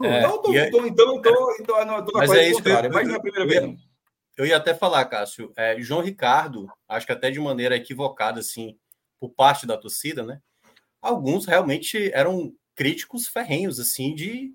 É, 0.03 0.19
então, 0.19 0.43
tô, 0.43 0.55
é, 0.55 0.71
tô, 0.71 0.87
então, 0.87 1.23
tô, 1.23 1.57
então, 1.61 1.85
não, 1.85 2.05
tô 2.05 2.19
mas 2.19 2.31
é 2.33 2.49
isso 2.49 2.63
que 2.63 2.69
eu, 2.69 2.91
mas 2.91 3.07
não 3.07 3.15
é 3.15 3.19
a 3.19 3.21
primeira 3.21 3.47
vez. 3.47 3.63
Não. 3.63 3.77
Eu 4.37 4.45
ia 4.45 4.57
até 4.57 4.75
falar, 4.75 5.05
Cássio, 5.05 5.53
é, 5.57 5.81
João 5.81 6.03
Ricardo, 6.03 6.69
acho 6.89 7.07
que 7.07 7.13
até 7.13 7.31
de 7.31 7.39
maneira 7.39 7.77
equivocada, 7.77 8.41
assim, 8.41 8.77
por 9.21 9.31
parte 9.31 9.67
da 9.67 9.79
torcida, 9.79 10.25
né? 10.25 10.41
Alguns 11.05 11.47
realmente 11.47 12.11
eram 12.13 12.53
críticos 12.75 13.29
ferrenhos, 13.29 13.79
assim, 13.79 14.15
de, 14.15 14.53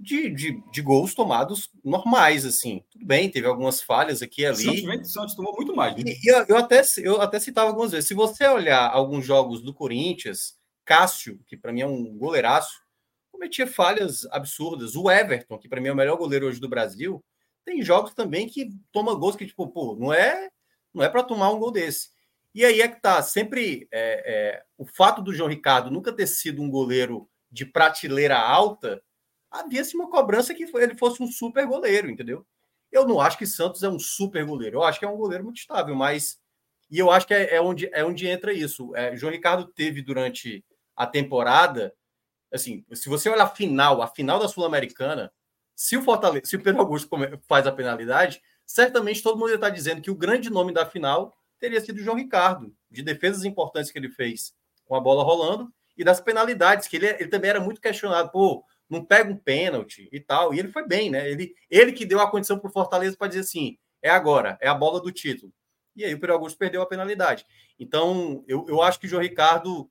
de, 0.00 0.30
de, 0.30 0.62
de 0.72 0.82
gols 0.82 1.14
tomados 1.14 1.70
normais, 1.84 2.44
assim. 2.44 2.82
Tudo 2.90 3.06
bem, 3.06 3.30
teve 3.30 3.46
algumas 3.46 3.82
falhas 3.82 4.22
aqui 4.22 4.42
e 4.42 4.46
ali. 4.46 4.82
Santos, 4.82 5.12
Santos 5.12 5.34
tomou 5.34 5.54
muito 5.54 5.74
mais. 5.76 5.94
Né? 5.96 6.02
E, 6.06 6.30
eu, 6.30 6.44
eu, 6.48 6.56
até, 6.56 6.82
eu 6.98 7.20
até 7.20 7.38
citava 7.38 7.68
algumas 7.68 7.92
vezes. 7.92 8.08
Se 8.08 8.14
você 8.14 8.46
olhar 8.46 8.90
alguns 8.90 9.24
jogos 9.24 9.62
do 9.62 9.74
Corinthians, 9.74 10.56
Cássio, 10.84 11.38
que 11.46 11.56
para 11.56 11.72
mim 11.72 11.82
é 11.82 11.86
um 11.86 12.16
goleiraço, 12.16 12.82
cometia 13.30 13.66
falhas 13.66 14.26
absurdas. 14.30 14.96
O 14.96 15.10
Everton, 15.10 15.58
que 15.58 15.68
para 15.68 15.80
mim 15.80 15.88
é 15.88 15.92
o 15.92 15.96
melhor 15.96 16.16
goleiro 16.16 16.46
hoje 16.46 16.60
do 16.60 16.68
Brasil, 16.68 17.22
tem 17.64 17.82
jogos 17.82 18.14
também 18.14 18.48
que 18.48 18.70
toma 18.92 19.14
gols 19.14 19.36
que, 19.36 19.46
tipo, 19.46 19.66
pô, 19.68 19.96
não 19.96 20.12
é, 20.12 20.50
não 20.92 21.02
é 21.02 21.08
para 21.08 21.22
tomar 21.22 21.50
um 21.50 21.58
gol 21.58 21.70
desse. 21.70 22.13
E 22.54 22.64
aí 22.64 22.80
é 22.80 22.88
que 22.88 23.00
tá, 23.00 23.20
sempre 23.22 23.88
é, 23.90 24.32
é, 24.32 24.62
o 24.78 24.86
fato 24.86 25.20
do 25.20 25.34
João 25.34 25.48
Ricardo 25.48 25.90
nunca 25.90 26.12
ter 26.12 26.26
sido 26.26 26.62
um 26.62 26.70
goleiro 26.70 27.28
de 27.50 27.66
prateleira 27.66 28.38
alta, 28.38 29.02
havia-se 29.50 29.96
uma 29.96 30.08
cobrança 30.08 30.54
que 30.54 30.64
ele 30.76 30.96
fosse 30.96 31.22
um 31.22 31.26
super 31.26 31.66
goleiro, 31.66 32.08
entendeu? 32.08 32.46
Eu 32.92 33.06
não 33.06 33.20
acho 33.20 33.36
que 33.36 33.46
Santos 33.46 33.82
é 33.82 33.88
um 33.88 33.98
super 33.98 34.44
goleiro, 34.44 34.78
eu 34.78 34.82
acho 34.84 34.98
que 34.98 35.04
é 35.04 35.08
um 35.08 35.16
goleiro 35.16 35.44
muito 35.44 35.58
estável, 35.58 35.94
mas. 35.94 36.38
E 36.90 36.98
eu 36.98 37.10
acho 37.10 37.26
que 37.26 37.34
é, 37.34 37.56
é 37.56 37.60
onde, 37.60 37.90
é 37.92 38.04
onde 38.04 38.28
entra 38.28 38.52
isso. 38.52 38.94
É, 38.94 39.16
João 39.16 39.32
Ricardo 39.32 39.66
teve 39.66 40.00
durante 40.02 40.64
a 40.94 41.06
temporada 41.06 41.92
assim, 42.54 42.84
se 42.92 43.08
você 43.08 43.28
olhar 43.28 43.44
a 43.44 43.48
final, 43.48 44.00
a 44.00 44.06
final 44.06 44.38
da 44.38 44.48
Sul-Americana, 44.48 45.32
se 45.74 45.96
o 45.96 46.02
Fortaleza, 46.02 46.46
se 46.46 46.56
o 46.56 46.62
Pedro 46.62 46.80
Augusto 46.80 47.08
faz 47.48 47.66
a 47.66 47.72
penalidade, 47.72 48.40
certamente 48.64 49.22
todo 49.22 49.38
mundo 49.38 49.52
está 49.52 49.68
dizendo 49.68 50.00
que 50.00 50.10
o 50.10 50.14
grande 50.14 50.48
nome 50.48 50.72
da 50.72 50.86
final 50.86 51.34
teria 51.64 51.80
sido 51.80 51.96
o 51.96 52.02
João 52.02 52.18
Ricardo, 52.18 52.76
de 52.90 53.02
defesas 53.02 53.42
importantes 53.42 53.90
que 53.90 53.98
ele 53.98 54.10
fez 54.10 54.54
com 54.84 54.94
a 54.94 55.00
bola 55.00 55.24
rolando 55.24 55.72
e 55.96 56.04
das 56.04 56.20
penalidades, 56.20 56.86
que 56.86 56.96
ele, 56.96 57.06
ele 57.06 57.28
também 57.28 57.48
era 57.48 57.60
muito 57.60 57.80
questionado, 57.80 58.30
pô, 58.30 58.62
não 58.88 59.02
pega 59.02 59.32
um 59.32 59.36
pênalti 59.36 60.06
e 60.12 60.20
tal, 60.20 60.52
e 60.52 60.58
ele 60.58 60.68
foi 60.68 60.86
bem, 60.86 61.10
né? 61.10 61.30
Ele, 61.30 61.54
ele 61.70 61.92
que 61.92 62.04
deu 62.04 62.20
a 62.20 62.30
condição 62.30 62.58
para 62.58 62.68
o 62.68 62.72
Fortaleza 62.72 63.16
para 63.16 63.28
dizer 63.28 63.40
assim, 63.40 63.78
é 64.02 64.10
agora, 64.10 64.58
é 64.60 64.68
a 64.68 64.74
bola 64.74 65.00
do 65.00 65.10
título. 65.10 65.50
E 65.96 66.04
aí 66.04 66.12
o 66.12 66.20
Pedro 66.20 66.34
Augusto 66.34 66.58
perdeu 66.58 66.82
a 66.82 66.86
penalidade. 66.86 67.46
Então, 67.78 68.44
eu, 68.46 68.66
eu 68.68 68.82
acho 68.82 69.00
que 69.00 69.06
o 69.06 69.08
João 69.08 69.22
Ricardo 69.22 69.90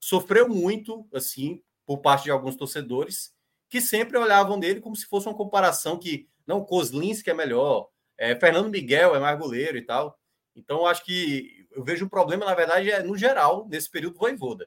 sofreu 0.00 0.48
muito, 0.48 1.06
assim, 1.12 1.62
por 1.84 1.98
parte 1.98 2.24
de 2.24 2.30
alguns 2.30 2.56
torcedores 2.56 3.34
que 3.68 3.82
sempre 3.82 4.16
olhavam 4.16 4.58
dele 4.58 4.80
como 4.80 4.96
se 4.96 5.04
fosse 5.04 5.26
uma 5.26 5.36
comparação 5.36 5.98
que 5.98 6.26
não 6.46 6.64
Kozlinski 6.64 7.28
é 7.28 7.34
melhor, 7.34 7.90
é, 8.16 8.34
Fernando 8.34 8.70
Miguel 8.70 9.14
é 9.14 9.18
mais 9.18 9.38
goleiro 9.38 9.76
e 9.76 9.82
tal. 9.82 10.18
Então 10.56 10.78
eu 10.78 10.86
acho 10.86 11.04
que 11.04 11.68
eu 11.70 11.84
vejo 11.84 12.06
um 12.06 12.08
problema 12.08 12.46
na 12.46 12.54
verdade 12.54 12.90
é 12.90 13.02
no 13.02 13.16
geral 13.16 13.66
nesse 13.68 13.90
período 13.90 14.18
voivoda. 14.18 14.66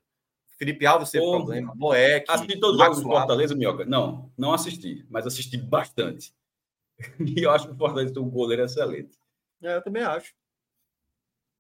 Felipe 0.58 0.86
Alves 0.86 1.10
teve 1.10 1.26
problema, 1.26 1.74
Boeck. 1.74 2.30
Assisti 2.30 2.60
todos 2.60 2.76
os 2.76 2.84
jogos 2.84 3.02
do 3.02 3.08
Fortaleza, 3.08 3.56
Mioca? 3.56 3.86
Não, 3.86 4.30
não 4.38 4.54
assisti, 4.54 5.06
mas 5.10 5.26
assisti 5.26 5.58
bastante. 5.58 6.34
E 7.18 7.44
eu 7.44 7.52
acho 7.52 7.66
que 7.66 7.74
o 7.74 7.78
Fortaleza 7.78 8.14
tem 8.14 8.22
um 8.22 8.30
goleiro 8.30 8.64
excelente. 8.64 9.18
É, 9.64 9.78
eu 9.78 9.82
também 9.82 10.04
acho. 10.04 10.34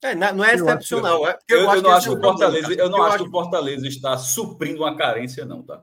É, 0.02 0.14
não 0.16 0.44
é 0.44 0.54
excepcional. 0.54 1.26
É 1.26 1.40
eu, 1.48 1.60
eu, 1.60 1.76
eu, 1.76 1.82
não 1.82 1.92
acho 1.92 2.10
que 2.10 2.16
o 2.18 2.22
Fortaleza, 2.22 2.74
eu 2.74 2.90
não 2.90 3.04
acho 3.04 3.18
que 3.20 3.30
o 3.30 3.32
Fortaleza 3.32 3.88
está 3.88 4.18
suprindo 4.18 4.82
uma 4.82 4.98
carência, 4.98 5.46
não, 5.46 5.64
tá? 5.64 5.82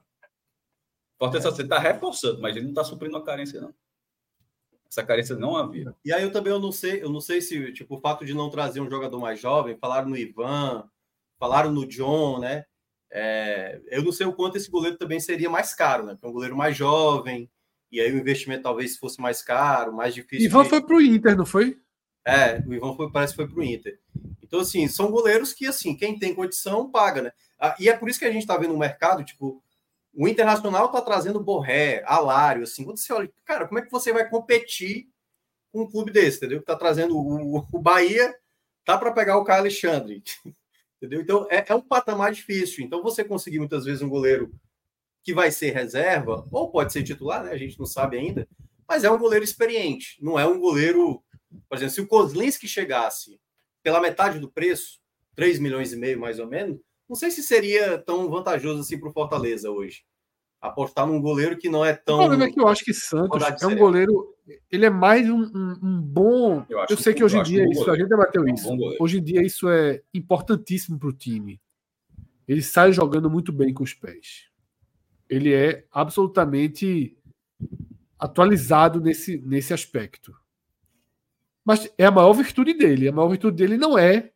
Fortaleza 1.18 1.51
você 1.51 1.62
está 1.62 1.78
reforçando, 1.78 2.40
mas 2.40 2.55
ele 2.55 2.64
não 2.64 2.72
está 2.72 2.84
suprindo 2.84 3.16
uma 3.16 3.24
carência, 3.24 3.61
não. 3.61 3.74
Essa 4.91 5.05
carência 5.05 5.37
não 5.37 5.57
havia. 5.57 5.95
E 6.05 6.12
aí 6.12 6.22
eu 6.22 6.32
também 6.32 6.53
eu 6.53 6.61
não 6.61 6.72
sei, 6.72 7.03
eu 7.03 7.11
não 7.11 7.20
sei 7.20 7.41
se 7.41 7.72
tipo 7.72 7.97
o 7.97 8.01
fato 8.01 8.24
de 8.24 8.34
não 8.34 8.51
trazer 8.51 8.80
um 8.80 8.91
jogador 8.91 9.18
mais 9.18 9.41
jovem, 9.41 9.76
falaram 9.78 10.09
no 10.09 10.16
Ivan, 10.16 10.89
falaram 11.39 11.70
no 11.70 11.87
John, 11.87 12.39
né? 12.39 12.64
É, 13.11 13.80
eu 13.89 14.03
não 14.03 14.12
sei 14.12 14.26
o 14.26 14.32
quanto 14.32 14.57
esse 14.57 14.70
goleiro 14.70 14.97
também 14.97 15.20
seria 15.20 15.49
mais 15.49 15.74
caro, 15.74 16.05
né? 16.05 16.12
Porque 16.12 16.26
é 16.26 16.28
um 16.28 16.32
goleiro 16.32 16.57
mais 16.57 16.76
jovem, 16.76 17.51
e 17.91 18.01
aí 18.01 18.12
o 18.12 18.18
investimento 18.18 18.62
talvez 18.62 18.97
fosse 18.97 19.20
mais 19.20 19.43
caro, 19.43 19.93
mais 19.95 20.14
difícil. 20.14 20.47
Ivan 20.47 20.64
de... 20.64 20.70
foi 20.70 20.82
para 20.82 20.97
o 20.97 21.01
Inter, 21.01 21.37
não 21.37 21.47
foi? 21.47 21.78
É, 22.26 22.61
o 22.66 22.74
Ivan 22.74 22.95
foi, 22.97 23.11
parece 23.11 23.32
que 23.32 23.37
foi 23.37 23.49
para 23.49 23.61
o 23.61 23.64
Inter. 23.64 23.99
Então, 24.43 24.61
assim, 24.61 24.87
são 24.89 25.11
goleiros 25.11 25.53
que, 25.53 25.66
assim, 25.66 25.97
quem 25.97 26.18
tem 26.18 26.34
condição 26.34 26.91
paga, 26.91 27.22
né? 27.22 27.32
Ah, 27.59 27.76
e 27.80 27.89
é 27.89 27.97
por 27.97 28.09
isso 28.09 28.18
que 28.18 28.24
a 28.24 28.30
gente 28.30 28.43
está 28.43 28.57
vendo 28.57 28.72
no 28.72 28.78
mercado, 28.78 29.24
tipo, 29.24 29.62
o 30.16 30.26
Internacional 30.26 30.86
está 30.86 31.00
trazendo 31.00 31.42
Borré, 31.42 32.02
Alário, 32.06 32.62
assim, 32.62 32.84
quando 32.84 32.98
você 32.98 33.12
olha, 33.12 33.30
cara, 33.44 33.66
como 33.66 33.78
é 33.78 33.82
que 33.82 33.90
você 33.90 34.12
vai 34.12 34.28
competir 34.28 35.08
com 35.72 35.82
um 35.82 35.90
clube 35.90 36.10
desse, 36.10 36.38
entendeu? 36.38 36.58
Que 36.58 36.62
está 36.64 36.76
trazendo 36.76 37.16
o, 37.16 37.58
o 37.58 37.78
Bahia, 37.78 38.34
tá 38.84 38.96
para 38.96 39.12
pegar 39.12 39.38
o 39.38 39.44
Caio 39.44 39.60
Alexandre, 39.60 40.22
entendeu? 40.96 41.20
Então, 41.20 41.46
é, 41.50 41.64
é 41.68 41.74
um 41.74 41.82
patamar 41.82 42.32
difícil. 42.32 42.84
Então, 42.84 43.02
você 43.02 43.22
conseguir 43.22 43.58
muitas 43.58 43.84
vezes 43.84 44.02
um 44.02 44.08
goleiro 44.08 44.52
que 45.22 45.34
vai 45.34 45.50
ser 45.50 45.72
reserva, 45.72 46.46
ou 46.50 46.70
pode 46.70 46.92
ser 46.92 47.02
titular, 47.02 47.44
né? 47.44 47.52
A 47.52 47.58
gente 47.58 47.78
não 47.78 47.86
sabe 47.86 48.16
ainda, 48.16 48.48
mas 48.88 49.04
é 49.04 49.10
um 49.10 49.18
goleiro 49.18 49.44
experiente, 49.44 50.16
não 50.22 50.38
é 50.38 50.46
um 50.46 50.58
goleiro 50.58 51.22
por 51.68 51.76
exemplo, 51.76 51.94
se 51.94 52.00
o 52.00 52.06
Kozlinski 52.06 52.68
chegasse 52.68 53.40
pela 53.82 54.00
metade 54.00 54.38
do 54.38 54.50
preço, 54.50 55.00
3 55.34 55.58
milhões 55.58 55.92
e 55.92 55.96
meio 55.96 56.18
mais 56.18 56.38
ou 56.38 56.46
menos, 56.46 56.80
não 57.09 57.16
sei 57.16 57.30
se 57.30 57.42
seria 57.42 57.98
tão 57.98 58.28
vantajoso 58.28 58.80
assim 58.80 58.98
para 58.98 59.09
o 59.09 59.12
Fortaleza 59.12 59.70
hoje. 59.70 60.04
Apostar 60.61 61.07
num 61.07 61.20
goleiro 61.20 61.57
que 61.57 61.68
não 61.68 61.84
é 61.84 61.94
tão. 61.94 62.16
O 62.16 62.18
problema 62.20 62.44
é 62.44 62.50
que 62.50 62.61
eu 62.61 62.66
acho 62.66 62.84
que 62.84 62.92
Santos 62.92 63.62
é 63.62 63.66
um 63.66 63.76
goleiro. 63.76 64.34
Ele 64.70 64.86
é 64.86 64.90
mais 64.90 65.28
um, 65.28 65.42
um, 65.42 65.78
um 65.82 66.00
bom. 66.00 66.64
Eu, 66.68 66.84
eu 66.90 66.96
sei 66.96 67.12
que, 67.12 67.18
que 67.18 67.24
hoje 67.24 67.38
em 67.38 67.42
dia 67.42 67.64
isso, 67.68 67.90
a 67.90 67.96
gente 67.96 68.09
debateu 68.09 68.46
é 68.46 68.52
isso. 68.52 68.68
hoje 68.98 69.18
em 69.18 69.22
dia 69.22 69.42
isso 69.42 69.68
é 69.68 70.02
importantíssimo 70.14 70.98
para 70.98 71.09
o 71.09 71.12
time. 71.12 71.61
Ele 72.48 72.62
sai 72.62 72.92
jogando 72.92 73.28
muito 73.28 73.52
bem 73.52 73.72
com 73.74 73.84
os 73.84 73.92
pés. 73.92 74.48
Ele 75.28 75.52
é 75.52 75.84
absolutamente 75.90 77.16
atualizado 78.18 79.00
nesse, 79.00 79.38
nesse 79.38 79.74
aspecto. 79.74 80.34
Mas 81.64 81.92
é 81.98 82.07
a 82.07 82.11
maior 82.11 82.32
virtude 82.32 82.72
dele. 82.74 83.09
A 83.09 83.12
maior 83.12 83.28
virtude 83.28 83.57
dele 83.57 83.76
não 83.76 83.98
é 83.98 84.32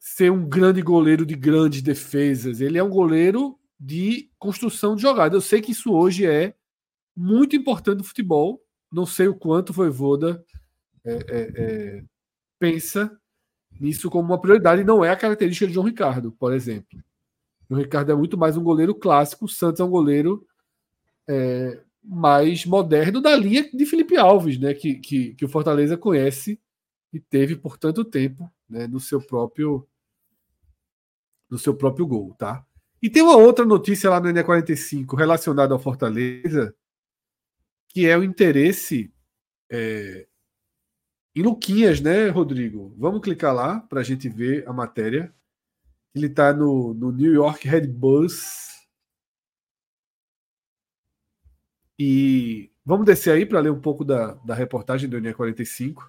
ser 0.00 0.32
um 0.32 0.48
grande 0.48 0.80
goleiro 0.80 1.26
de 1.26 1.36
grandes 1.36 1.82
defesas. 1.82 2.62
Ele 2.62 2.78
é 2.78 2.82
um 2.82 2.88
goleiro 2.88 3.58
de 3.78 4.30
construção 4.38 4.96
de 4.96 5.02
jogada. 5.02 5.36
Eu 5.36 5.42
sei 5.42 5.60
que 5.60 5.72
isso 5.72 5.92
hoje 5.92 6.26
é 6.26 6.54
muito 7.14 7.54
importante 7.54 7.98
no 7.98 8.04
futebol. 8.04 8.64
Não 8.90 9.04
sei 9.04 9.28
o 9.28 9.34
quanto 9.34 9.70
o 9.70 9.72
Voivoda 9.74 10.42
é, 11.04 11.12
é, 11.12 11.52
é, 11.54 12.04
pensa 12.58 13.14
nisso 13.78 14.10
como 14.10 14.30
uma 14.30 14.40
prioridade. 14.40 14.82
Não 14.82 15.04
é 15.04 15.10
a 15.10 15.16
característica 15.16 15.66
de 15.66 15.74
João 15.74 15.86
Ricardo, 15.86 16.32
por 16.32 16.54
exemplo. 16.54 16.98
O 17.68 17.74
Ricardo 17.74 18.10
é 18.10 18.14
muito 18.14 18.38
mais 18.38 18.56
um 18.56 18.64
goleiro 18.64 18.94
clássico. 18.94 19.44
O 19.44 19.48
Santos 19.48 19.80
é 19.80 19.84
um 19.84 19.90
goleiro 19.90 20.46
é, 21.28 21.78
mais 22.02 22.64
moderno 22.64 23.20
da 23.20 23.36
linha 23.36 23.70
de 23.70 23.84
Felipe 23.84 24.16
Alves, 24.16 24.58
né, 24.58 24.72
que, 24.72 24.94
que, 24.94 25.34
que 25.34 25.44
o 25.44 25.48
Fortaleza 25.48 25.96
conhece 25.96 26.58
e 27.12 27.20
teve 27.20 27.54
por 27.54 27.76
tanto 27.76 28.04
tempo 28.04 28.50
né, 28.68 28.86
no 28.86 28.98
seu 28.98 29.20
próprio 29.20 29.86
do 31.50 31.58
seu 31.58 31.74
próprio 31.74 32.06
gol, 32.06 32.34
tá? 32.34 32.64
E 33.02 33.10
tem 33.10 33.22
uma 33.22 33.36
outra 33.36 33.64
notícia 33.64 34.08
lá 34.08 34.20
no 34.20 34.28
NE45 34.28 35.16
relacionada 35.16 35.74
ao 35.74 35.80
Fortaleza, 35.80 36.74
que 37.88 38.06
é 38.06 38.16
o 38.16 38.22
interesse 38.22 39.12
é, 39.70 40.28
em 41.34 41.42
Luquinhas, 41.42 42.00
né, 42.00 42.28
Rodrigo? 42.28 42.94
Vamos 42.96 43.20
clicar 43.20 43.54
lá 43.54 43.80
para 43.80 44.00
a 44.00 44.04
gente 44.04 44.28
ver 44.28 44.68
a 44.68 44.72
matéria. 44.72 45.34
Ele 46.14 46.26
está 46.26 46.52
no, 46.52 46.94
no 46.94 47.10
New 47.10 47.32
York 47.32 47.66
Red 47.66 47.86
Bulls. 47.86 48.68
E 51.98 52.72
vamos 52.84 53.06
descer 53.06 53.32
aí 53.32 53.46
para 53.46 53.60
ler 53.60 53.70
um 53.70 53.80
pouco 53.80 54.04
da, 54.04 54.34
da 54.34 54.54
reportagem 54.54 55.08
do 55.08 55.18
NE45. 55.18 56.02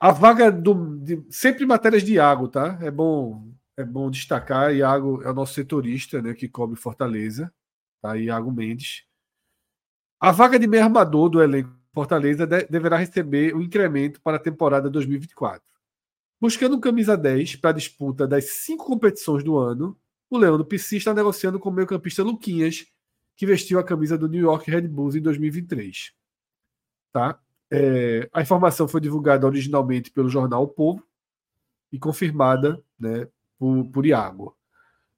A 0.00 0.10
vaga 0.12 0.50
do. 0.50 0.98
De, 0.98 1.24
sempre 1.30 1.64
matérias 1.66 2.02
de 2.02 2.14
Iago, 2.14 2.48
tá? 2.48 2.78
É 2.82 2.90
bom, 2.90 3.52
é 3.76 3.84
bom 3.84 4.10
destacar. 4.10 4.74
Iago 4.74 5.22
é 5.22 5.30
o 5.30 5.34
nosso 5.34 5.54
setorista, 5.54 6.20
né? 6.20 6.34
Que 6.34 6.48
cobre 6.48 6.76
Fortaleza. 6.76 7.52
Tá? 8.02 8.16
Iago 8.16 8.52
Mendes. 8.52 9.04
A 10.20 10.30
vaga 10.32 10.58
de 10.58 10.66
meio 10.66 10.84
armador 10.84 11.28
do 11.28 11.42
elenco 11.42 11.70
Fortaleza 11.92 12.46
de, 12.46 12.64
deverá 12.66 12.96
receber 12.96 13.54
um 13.54 13.62
incremento 13.62 14.20
para 14.20 14.36
a 14.36 14.40
temporada 14.40 14.90
2024. 14.90 15.62
Buscando 16.40 16.76
um 16.76 16.80
camisa 16.80 17.16
10 17.16 17.56
para 17.56 17.70
a 17.70 17.74
disputa 17.74 18.26
das 18.26 18.46
cinco 18.46 18.84
competições 18.84 19.44
do 19.44 19.56
ano, 19.56 19.96
o 20.28 20.58
do 20.58 20.64
PC 20.64 20.96
está 20.96 21.14
negociando 21.14 21.60
com 21.60 21.68
o 21.68 21.72
meio-campista 21.72 22.22
Luquinhas, 22.22 22.86
que 23.36 23.46
vestiu 23.46 23.78
a 23.78 23.84
camisa 23.84 24.18
do 24.18 24.28
New 24.28 24.40
York 24.40 24.68
Red 24.70 24.88
Bulls 24.88 25.14
em 25.14 25.22
2023. 25.22 26.12
Tá? 27.12 27.40
É, 27.74 28.28
a 28.32 28.42
informação 28.42 28.86
foi 28.86 29.00
divulgada 29.00 29.46
originalmente 29.46 30.10
pelo 30.10 30.28
jornal 30.28 30.62
o 30.62 30.68
Povo 30.68 31.02
e 31.90 31.98
confirmada 31.98 32.82
né, 32.98 33.28
por, 33.58 33.84
por 33.90 34.06
Iago. 34.06 34.56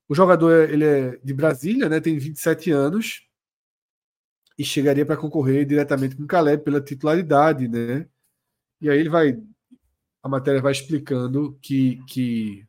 O 0.09 0.15
jogador 0.15 0.71
ele 0.71 0.85
é 0.85 1.21
de 1.23 1.35
Brasília, 1.35 1.89
né, 1.89 2.01
tem 2.01 2.19
27 2.19 2.71
anos 2.71 3.27
e 4.59 4.65
chegaria 4.65 5.05
para 5.05 5.17
concorrer 5.17 5.67
diretamente 5.67 6.17
com 6.17 6.23
o 6.23 6.27
Caleb 6.27 6.65
pela 6.65 6.81
titularidade. 6.81 7.69
Né? 7.69 8.09
E 8.81 8.89
aí 8.89 8.99
ele 8.99 9.09
vai. 9.09 9.39
A 10.23 10.29
matéria 10.29 10.63
vai 10.63 10.73
explicando 10.73 11.59
que, 11.61 12.03
que 12.07 12.67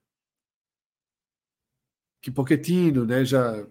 que 2.22 2.32
Pochettino 2.32 3.06
né, 3.06 3.24
já, 3.24 3.66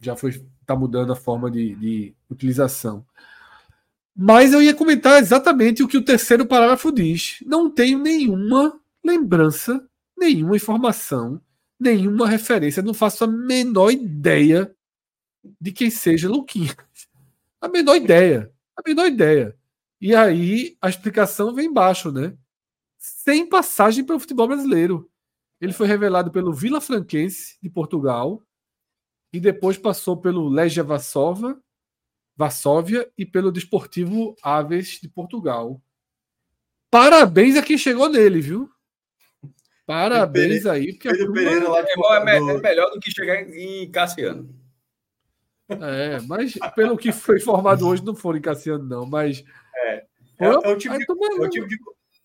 já 0.00 0.14
foi 0.14 0.30
está 0.70 0.76
mudando 0.76 1.12
a 1.12 1.16
forma 1.16 1.50
de, 1.50 1.74
de 1.74 2.14
utilização. 2.28 3.04
Mas 4.22 4.52
eu 4.52 4.60
ia 4.62 4.74
comentar 4.74 5.18
exatamente 5.18 5.82
o 5.82 5.88
que 5.88 5.96
o 5.96 6.04
terceiro 6.04 6.44
parágrafo 6.44 6.92
diz. 6.92 7.38
Não 7.46 7.70
tenho 7.70 7.98
nenhuma 7.98 8.78
lembrança, 9.02 9.88
nenhuma 10.14 10.56
informação, 10.56 11.40
nenhuma 11.80 12.28
referência, 12.28 12.82
não 12.82 12.92
faço 12.92 13.24
a 13.24 13.26
menor 13.26 13.90
ideia 13.90 14.76
de 15.58 15.72
quem 15.72 15.88
seja 15.88 16.28
Luquinhas. 16.28 16.76
A 17.62 17.66
menor 17.66 17.96
ideia. 17.96 18.52
A 18.76 18.82
menor 18.86 19.06
ideia. 19.06 19.56
E 19.98 20.14
aí 20.14 20.76
a 20.82 20.90
explicação 20.90 21.54
vem 21.54 21.68
embaixo, 21.68 22.12
né? 22.12 22.36
Sem 22.98 23.48
passagem 23.48 24.04
para 24.04 24.16
o 24.16 24.20
futebol 24.20 24.48
brasileiro. 24.48 25.10
Ele 25.58 25.72
foi 25.72 25.86
revelado 25.86 26.30
pelo 26.30 26.52
Vila 26.52 26.82
Franquense 26.82 27.56
de 27.62 27.70
Portugal 27.70 28.42
e 29.32 29.40
depois 29.40 29.78
passou 29.78 30.14
pelo 30.18 30.46
Legia 30.46 30.84
Varsóvia, 30.84 31.56
Varsóvia 32.40 33.06
e 33.18 33.26
pelo 33.26 33.52
Desportivo 33.52 34.34
Aves 34.42 34.98
de 34.98 35.10
Portugal. 35.10 35.78
Parabéns 36.90 37.54
a 37.54 37.62
quem 37.62 37.76
chegou 37.76 38.08
nele, 38.08 38.40
viu? 38.40 38.70
Parabéns 39.86 40.64
aí. 40.64 40.94
Porque 40.94 41.10
Pedro 41.10 41.34
Pereira 41.34 41.68
lá 41.68 41.82
de 41.82 41.90
é, 41.90 42.36
é 42.36 42.58
melhor 42.58 42.90
do 42.92 42.98
que 42.98 43.10
chegar 43.10 43.42
em 43.42 43.90
Cassiano. 43.90 44.48
É, 45.68 46.18
mas 46.22 46.54
pelo 46.74 46.96
que 46.96 47.12
foi 47.12 47.36
informado 47.36 47.86
hoje, 47.86 48.02
não 48.02 48.14
foram 48.14 48.38
em 48.38 48.42
Cassiano, 48.42 48.84
não. 48.84 49.04
Mas. 49.04 49.44
É, 49.76 49.96
é, 50.38 50.46
é 50.46 50.48
o, 50.48 50.78
tipo 50.78 50.96
de, 50.96 51.04
é 51.04 51.46
o 51.46 51.50
tipo 51.50 51.68
de 51.68 51.76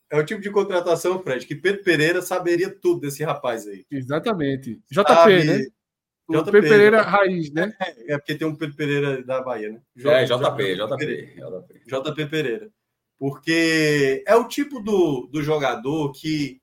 é 0.09 0.17
o 0.17 0.25
tipo 0.25 0.39
de 0.39 0.49
contratação, 0.49 1.21
Fred, 1.21 1.45
que 1.45 1.55
Pedro 1.55 1.83
Pereira 1.83 2.21
saberia 2.21 2.69
tudo 2.69 3.01
desse 3.01 3.21
rapaz 3.21 3.67
aí. 3.67 3.85
Exatamente. 3.91 4.81
JP, 4.89 5.03
Sabe... 5.05 5.43
né? 5.43 5.65
O 6.27 6.33
JP, 6.33 6.51
Pereira 6.51 7.01
raiz, 7.01 7.51
né? 7.51 7.75
É, 7.79 8.13
é, 8.13 8.17
porque 8.17 8.35
tem 8.35 8.47
um 8.47 8.55
Pedro 8.55 8.75
Pereira 8.75 9.23
da 9.23 9.41
Bahia, 9.41 9.71
né? 9.71 9.81
J, 9.95 10.11
é, 10.11 10.25
JP, 10.25 10.75
JP, 10.75 11.35
JP. 11.35 11.83
JP 11.85 12.25
Pereira. 12.27 12.71
Porque 13.17 14.23
é 14.27 14.35
o 14.35 14.47
tipo 14.47 14.79
do, 14.81 15.27
do 15.27 15.41
jogador 15.41 16.11
que 16.11 16.61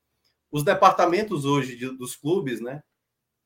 os 0.51 0.63
departamentos 0.63 1.45
hoje 1.45 1.75
de, 1.75 1.89
dos 1.97 2.15
clubes, 2.15 2.59
né? 2.59 2.83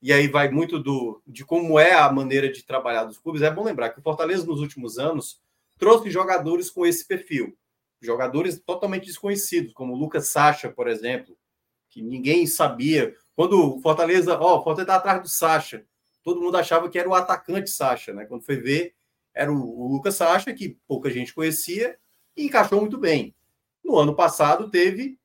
E 0.02 0.12
aí 0.12 0.28
vai 0.28 0.50
muito 0.50 0.80
do, 0.80 1.22
de 1.26 1.46
como 1.46 1.80
é 1.80 1.94
a 1.94 2.12
maneira 2.12 2.52
de 2.52 2.64
trabalhar 2.64 3.06
dos 3.06 3.18
clubes. 3.18 3.42
É 3.42 3.50
bom 3.50 3.64
lembrar 3.64 3.90
que 3.90 4.00
o 4.00 4.04
Fortaleza, 4.04 4.46
nos 4.46 4.60
últimos 4.60 4.98
anos, 5.00 5.40
trouxe 5.78 6.10
jogadores 6.10 6.70
com 6.70 6.86
esse 6.86 7.08
perfil 7.08 7.58
jogadores 8.02 8.60
totalmente 8.60 9.06
desconhecidos, 9.06 9.74
como 9.74 9.94
o 9.94 9.98
Lucas 9.98 10.30
Sacha, 10.30 10.70
por 10.70 10.88
exemplo, 10.88 11.38
que 11.90 12.02
ninguém 12.02 12.46
sabia. 12.46 13.16
Quando 13.36 13.78
o 13.78 13.82
Fortaleza, 13.82 14.38
ó, 14.40 14.60
o 14.60 14.64
Fortaleza 14.64 14.88
tá 14.88 14.96
atrás 14.96 15.22
do 15.22 15.28
Sacha, 15.28 15.86
todo 16.28 16.42
mundo 16.42 16.58
achava 16.58 16.90
que 16.90 17.00
era 17.00 17.08
o 17.08 17.14
atacante 17.14 17.70
Sacha, 17.70 18.14
né? 18.14 18.26
Quando 18.26 18.44
foi 18.44 18.58
ver, 18.58 18.94
era 19.34 19.50
o, 19.50 19.56
o 19.56 19.88
Lucas 19.88 20.16
Sacha, 20.16 20.54
que 20.54 20.78
pouca 20.86 21.10
gente 21.10 21.34
conhecia, 21.34 21.98
e 22.36 22.48
encaixou 22.48 22.82
muito 22.82 22.98
bem. 22.98 23.34
No 23.82 23.98
ano 23.98 24.14
passado 24.14 24.70
teve 24.70 25.18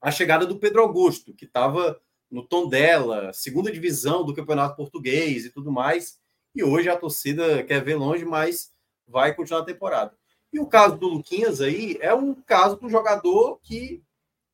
a 0.00 0.10
chegada 0.10 0.44
do 0.44 0.58
Pedro 0.58 0.82
Augusto, 0.82 1.32
que 1.32 1.44
estava 1.44 2.02
no 2.28 2.44
tom 2.44 2.68
dela, 2.68 3.32
segunda 3.32 3.70
divisão 3.70 4.24
do 4.24 4.34
Campeonato 4.34 4.74
Português 4.74 5.44
e 5.44 5.50
tudo 5.50 5.70
mais. 5.70 6.20
E 6.52 6.64
hoje 6.64 6.88
a 6.88 6.96
torcida 6.96 7.62
quer 7.62 7.84
ver 7.84 7.94
longe, 7.94 8.24
mas 8.24 8.72
vai 9.06 9.32
continuar 9.32 9.60
a 9.60 9.66
temporada. 9.66 10.18
E 10.52 10.58
o 10.58 10.66
caso 10.66 10.98
do 10.98 11.06
Luquinhas 11.06 11.60
aí 11.60 11.96
é 12.00 12.12
um 12.12 12.34
caso 12.34 12.74
do 12.74 12.88
jogador 12.88 13.60
que 13.62 14.02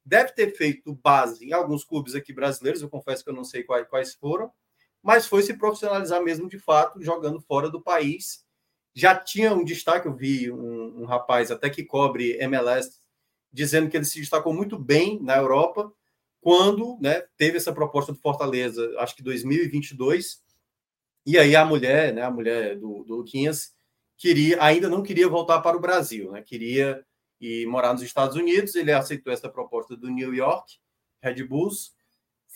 deve 0.05 0.33
ter 0.33 0.55
feito 0.55 0.93
base 0.93 1.47
em 1.47 1.55
alguns 1.55 1.85
clubes 1.85 2.15
aqui 2.15 2.35
brasileiros, 2.35 2.83
eu 2.83 2.91
confesso 2.91 3.25
que 3.25 3.31
eu 3.31 3.35
não 3.35 3.45
sei 3.45 3.63
quais, 3.63 3.89
quais 3.89 4.15
foram, 4.15 4.53
mas 5.07 5.25
foi 5.25 5.41
se 5.41 5.55
profissionalizar 5.55 6.21
mesmo 6.21 6.49
de 6.49 6.59
fato, 6.59 7.01
jogando 7.01 7.41
fora 7.41 7.71
do 7.71 7.81
país. 7.81 8.45
Já 8.93 9.15
tinha 9.15 9.55
um 9.55 9.63
destaque, 9.63 10.09
eu 10.09 10.17
vi 10.17 10.51
um, 10.51 11.03
um 11.03 11.05
rapaz 11.05 11.53
até 11.53 11.71
que 11.71 11.85
cobre 11.85 12.37
MLS 12.41 12.99
dizendo 13.53 13.89
que 13.89 13.97
ele 13.97 14.05
se 14.05 14.19
destacou 14.19 14.53
muito 14.53 14.77
bem 14.77 15.23
na 15.23 15.37
Europa 15.37 15.93
quando 16.41 16.99
né, 17.01 17.23
teve 17.37 17.57
essa 17.57 17.73
proposta 17.73 18.13
do 18.13 18.19
Fortaleza, 18.19 18.95
acho 18.99 19.15
que 19.15 19.23
2022, 19.23 20.43
e 21.25 21.39
aí 21.39 21.55
a 21.55 21.65
mulher, 21.65 22.13
né, 22.13 22.23
a 22.23 22.31
mulher 22.31 22.77
do, 22.77 23.05
do 23.05 23.17
Luquinhas, 23.17 23.75
queria, 24.17 24.61
ainda 24.63 24.89
não 24.89 25.05
queria 25.05 25.29
voltar 25.29 25.61
para 25.61 25.77
o 25.77 25.81
Brasil, 25.81 26.33
né, 26.33 26.43
queria 26.43 27.05
ir 27.41 27.67
morar 27.67 27.93
nos 27.93 28.03
Estados 28.03 28.37
Unidos, 28.37 28.75
ele 28.75 28.93
aceitou 28.93 29.33
essa 29.33 29.49
proposta 29.49 29.97
do 29.97 30.11
New 30.11 30.35
York, 30.35 30.79
Red 31.23 31.45
Bulls, 31.45 31.96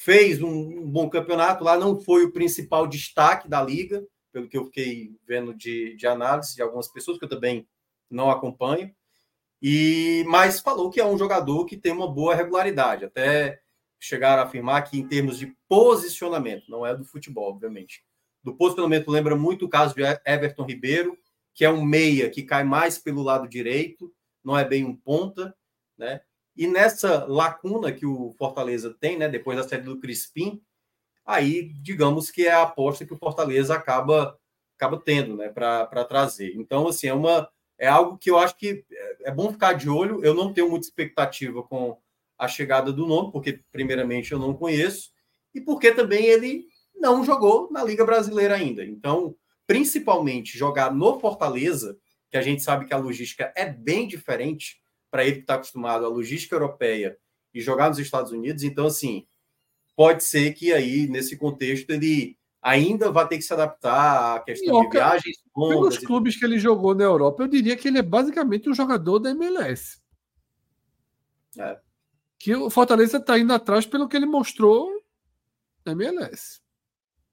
fez 0.00 0.42
um, 0.42 0.90
bom 0.90 1.10
campeonato 1.10 1.62
lá, 1.62 1.76
não 1.76 2.00
foi 2.00 2.24
o 2.24 2.32
principal 2.32 2.86
destaque 2.86 3.46
da 3.46 3.62
liga, 3.62 4.02
pelo 4.32 4.48
que 4.48 4.56
eu 4.56 4.64
fiquei 4.64 5.14
vendo 5.26 5.52
de, 5.52 5.94
de 5.94 6.06
análise 6.06 6.56
de 6.56 6.62
algumas 6.62 6.88
pessoas 6.88 7.18
que 7.18 7.24
eu 7.26 7.28
também 7.28 7.68
não 8.10 8.30
acompanho, 8.30 8.90
e 9.60 10.24
mas 10.26 10.58
falou 10.58 10.88
que 10.88 11.02
é 11.02 11.06
um 11.06 11.18
jogador 11.18 11.66
que 11.66 11.76
tem 11.76 11.92
uma 11.92 12.10
boa 12.10 12.34
regularidade, 12.34 13.04
até 13.04 13.60
chegaram 13.98 14.42
a 14.42 14.46
afirmar 14.46 14.82
que 14.84 14.98
em 14.98 15.06
termos 15.06 15.38
de 15.38 15.54
posicionamento, 15.68 16.64
não 16.70 16.86
é 16.86 16.96
do 16.96 17.04
futebol, 17.04 17.50
obviamente. 17.50 18.02
Do 18.42 18.56
posicionamento 18.56 19.10
lembra 19.10 19.36
muito 19.36 19.66
o 19.66 19.68
caso 19.68 19.94
de 19.94 20.00
Everton 20.24 20.64
Ribeiro, 20.64 21.14
que 21.52 21.62
é 21.62 21.70
um 21.70 21.84
meia 21.84 22.30
que 22.30 22.42
cai 22.42 22.64
mais 22.64 22.96
pelo 22.96 23.22
lado 23.22 23.46
direito, 23.46 24.10
não 24.42 24.56
é 24.56 24.64
bem 24.64 24.82
um 24.82 24.96
ponta, 24.96 25.54
né? 25.98 26.22
E 26.56 26.66
nessa 26.66 27.24
lacuna 27.26 27.92
que 27.92 28.06
o 28.06 28.32
Fortaleza 28.38 28.94
tem, 29.00 29.16
né, 29.18 29.28
depois 29.28 29.56
da 29.56 29.66
saída 29.66 29.84
do 29.84 30.00
Crispim, 30.00 30.62
aí 31.24 31.72
digamos 31.82 32.30
que 32.30 32.46
é 32.46 32.52
a 32.52 32.62
aposta 32.62 33.06
que 33.06 33.14
o 33.14 33.18
Fortaleza 33.18 33.74
acaba 33.74 34.38
acaba 34.76 34.98
tendo, 34.98 35.36
né, 35.36 35.50
para 35.50 36.04
trazer. 36.06 36.54
Então, 36.56 36.88
assim, 36.88 37.06
é 37.06 37.14
uma 37.14 37.48
é 37.78 37.88
algo 37.88 38.18
que 38.18 38.30
eu 38.30 38.38
acho 38.38 38.56
que 38.56 38.84
é, 38.90 39.30
é 39.30 39.32
bom 39.32 39.50
ficar 39.52 39.72
de 39.72 39.88
olho. 39.88 40.24
Eu 40.24 40.34
não 40.34 40.52
tenho 40.52 40.68
muita 40.68 40.86
expectativa 40.86 41.62
com 41.62 41.98
a 42.38 42.46
chegada 42.48 42.92
do 42.92 43.06
nome, 43.06 43.32
porque, 43.32 43.60
primeiramente, 43.72 44.32
eu 44.32 44.38
não 44.38 44.54
conheço, 44.54 45.10
e 45.54 45.60
porque 45.60 45.92
também 45.92 46.26
ele 46.26 46.66
não 46.94 47.24
jogou 47.24 47.70
na 47.70 47.82
Liga 47.84 48.04
Brasileira 48.04 48.54
ainda. 48.54 48.84
Então, 48.84 49.34
principalmente 49.66 50.56
jogar 50.56 50.92
no 50.92 51.20
Fortaleza, 51.20 51.98
que 52.30 52.36
a 52.36 52.42
gente 52.42 52.62
sabe 52.62 52.86
que 52.86 52.94
a 52.94 52.98
logística 52.98 53.52
é 53.56 53.66
bem 53.66 54.06
diferente 54.06 54.79
para 55.10 55.24
ele 55.24 55.36
que 55.36 55.40
está 55.40 55.54
acostumado 55.54 56.04
à 56.04 56.08
logística 56.08 56.54
europeia 56.54 57.18
e 57.52 57.60
jogar 57.60 57.88
nos 57.88 57.98
Estados 57.98 58.32
Unidos. 58.32 58.62
Então, 58.62 58.86
assim, 58.86 59.26
pode 59.96 60.24
ser 60.24 60.52
que 60.54 60.72
aí, 60.72 61.06
nesse 61.08 61.36
contexto, 61.36 61.90
ele 61.90 62.38
ainda 62.62 63.10
vai 63.10 63.26
ter 63.26 63.36
que 63.36 63.42
se 63.42 63.52
adaptar 63.52 64.36
à 64.36 64.40
questão 64.40 64.82
de 64.82 64.90
viagens. 64.90 65.36
Pelos 65.54 65.98
clubes 65.98 66.36
que 66.36 66.44
ele 66.44 66.58
jogou 66.58 66.94
na 66.94 67.04
Europa, 67.04 67.42
eu 67.42 67.48
diria 67.48 67.76
que 67.76 67.88
ele 67.88 67.98
é 67.98 68.02
basicamente 68.02 68.68
um 68.68 68.74
jogador 68.74 69.18
da 69.18 69.30
MLS. 69.30 70.00
É. 71.58 71.78
Que 72.38 72.54
o 72.54 72.70
Fortaleza 72.70 73.18
está 73.18 73.38
indo 73.38 73.52
atrás 73.52 73.84
pelo 73.84 74.08
que 74.08 74.16
ele 74.16 74.26
mostrou 74.26 74.90
na 75.84 75.92
MLS. 75.92 76.60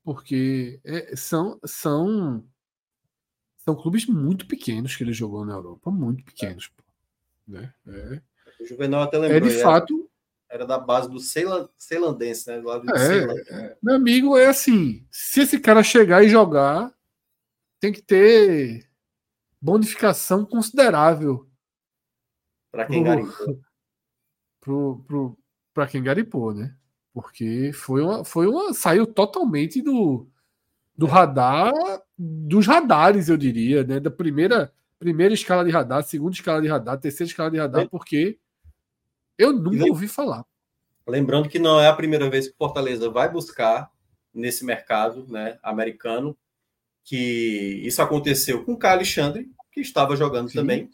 Porque 0.04 0.80
é, 0.84 1.16
são, 1.16 1.60
são, 1.66 2.44
são 3.58 3.76
clubes 3.76 4.06
muito 4.06 4.48
pequenos 4.48 4.96
que 4.96 5.04
ele 5.04 5.14
jogou 5.14 5.46
na 5.46 5.54
Europa, 5.54 5.92
muito 5.92 6.24
pequenos. 6.24 6.72
É. 6.78 6.87
Né? 7.48 7.74
É. 7.88 8.22
O 8.62 8.66
Juvenal 8.66 9.04
até 9.04 9.18
lembrou. 9.18 9.38
É 9.38 9.42
de 9.42 9.62
fato 9.62 10.10
era 10.50 10.66
da 10.66 10.80
base 10.80 11.10
do 11.10 11.20
Ceilandense, 11.20 12.50
né? 12.50 12.60
Do 12.60 12.68
lado 12.68 12.86
do 12.86 12.96
é, 12.96 13.24
é, 13.50 13.78
meu 13.84 13.96
amigo, 13.96 14.38
é 14.38 14.48
assim: 14.48 15.06
se 15.12 15.42
esse 15.42 15.60
cara 15.60 15.84
chegar 15.84 16.24
e 16.24 16.30
jogar, 16.30 16.94
tem 17.80 17.92
que 17.92 18.02
ter 18.02 18.90
bonificação 19.62 20.46
considerável. 20.46 21.48
Para 22.72 22.86
quem 22.86 23.04
pro, 23.04 23.12
garimpou. 23.12 23.62
Pro, 24.60 25.38
pro, 25.74 25.88
quem 25.88 26.04
garipou, 26.04 26.54
né? 26.54 26.76
Porque 27.14 27.72
foi 27.74 28.02
uma, 28.02 28.26
foi 28.26 28.48
uma. 28.48 28.74
Saiu 28.74 29.08
totalmente 29.08 29.82
do, 29.82 30.28
do 30.96 31.08
é. 31.08 31.10
radar, 31.10 31.72
dos 32.18 32.68
radares, 32.68 33.30
eu 33.30 33.38
diria, 33.38 33.86
né? 33.86 33.98
Da 33.98 34.12
primeira, 34.12 34.74
primeira 35.00 35.34
escala 35.34 35.64
de 35.64 35.72
radar, 35.72 36.04
segunda 36.04 36.36
escala 36.36 36.62
de 36.62 36.68
radar, 36.68 37.00
terceira 37.00 37.30
escala 37.30 37.52
de 37.52 37.58
radar, 37.58 37.90
porque 37.90 38.40
eu 39.38 39.54
nunca 39.54 39.86
ouvi 39.86 40.08
falar. 40.08 40.46
Lembrando 41.08 41.48
que 41.48 41.60
não 41.60 41.80
é 41.80 41.88
a 41.88 41.96
primeira 41.96 42.30
vez 42.30 42.48
que 42.48 42.58
Fortaleza 42.58 43.10
vai 43.10 43.32
buscar 43.32 43.90
nesse 44.34 44.66
mercado 44.66 45.26
né, 45.28 45.58
americano, 45.64 46.38
que 47.04 47.82
isso 47.84 48.02
aconteceu 48.02 48.64
com 48.66 48.74
o 48.74 48.78
Caio 48.78 48.96
Alexandre, 48.96 49.50
que 49.72 49.80
estava 49.80 50.16
jogando 50.16 50.50
Sim. 50.50 50.60
também. 50.60 50.92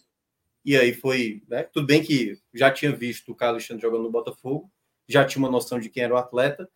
E 0.63 0.77
aí 0.77 0.93
foi, 0.93 1.43
né, 1.49 1.63
tudo 1.63 1.87
bem 1.87 2.03
que 2.03 2.37
já 2.53 2.71
tinha 2.71 2.95
visto 2.95 3.31
o 3.31 3.35
Caio 3.35 3.53
Alexandre 3.53 3.81
jogando 3.81 4.03
no 4.03 4.11
Botafogo, 4.11 4.71
já 5.07 5.25
tinha 5.25 5.43
uma 5.43 5.51
noção 5.51 5.79
de 5.79 5.89
quem 5.89 6.03
era 6.03 6.13
o 6.13 6.17
atleta, 6.17 6.69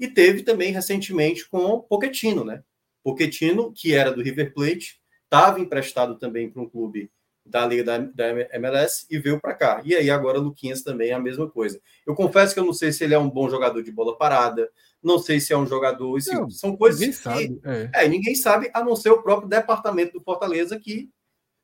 e 0.00 0.08
teve 0.08 0.42
também 0.42 0.72
recentemente 0.72 1.48
com 1.48 1.58
o 1.58 1.82
Pochettino, 1.82 2.44
né? 2.44 2.62
Pochettino, 3.02 3.72
que 3.72 3.94
era 3.94 4.12
do 4.12 4.22
River 4.22 4.52
Plate, 4.54 5.00
estava 5.28 5.60
emprestado 5.60 6.18
também 6.18 6.50
para 6.50 6.62
um 6.62 6.68
clube 6.68 7.10
da 7.44 7.66
Liga 7.66 7.84
da, 7.84 7.98
da 7.98 8.28
MLS 8.56 9.06
e 9.10 9.18
veio 9.18 9.40
para 9.40 9.54
cá. 9.54 9.82
E 9.84 9.94
aí 9.94 10.10
agora 10.10 10.38
o 10.38 10.42
Luquinhas 10.42 10.82
também 10.82 11.10
é 11.10 11.14
a 11.14 11.20
mesma 11.20 11.48
coisa. 11.48 11.80
Eu 12.06 12.14
confesso 12.14 12.54
que 12.54 12.60
eu 12.60 12.64
não 12.64 12.72
sei 12.72 12.92
se 12.92 13.04
ele 13.04 13.14
é 13.14 13.18
um 13.18 13.30
bom 13.30 13.48
jogador 13.48 13.82
de 13.82 13.90
bola 13.90 14.16
parada, 14.16 14.70
não 15.02 15.18
sei 15.18 15.40
se 15.40 15.52
é 15.52 15.56
um 15.56 15.66
jogador. 15.66 16.18
Não, 16.26 16.50
são 16.50 16.76
coisas 16.76 17.00
ninguém 17.00 17.16
que 17.16 17.22
sabe, 17.22 17.60
é. 17.64 18.04
é. 18.04 18.08
ninguém 18.08 18.34
sabe, 18.34 18.70
a 18.74 18.84
não 18.84 18.94
ser 18.94 19.10
o 19.10 19.22
próprio 19.22 19.48
departamento 19.48 20.12
do 20.18 20.24
Fortaleza, 20.24 20.78
que 20.78 21.10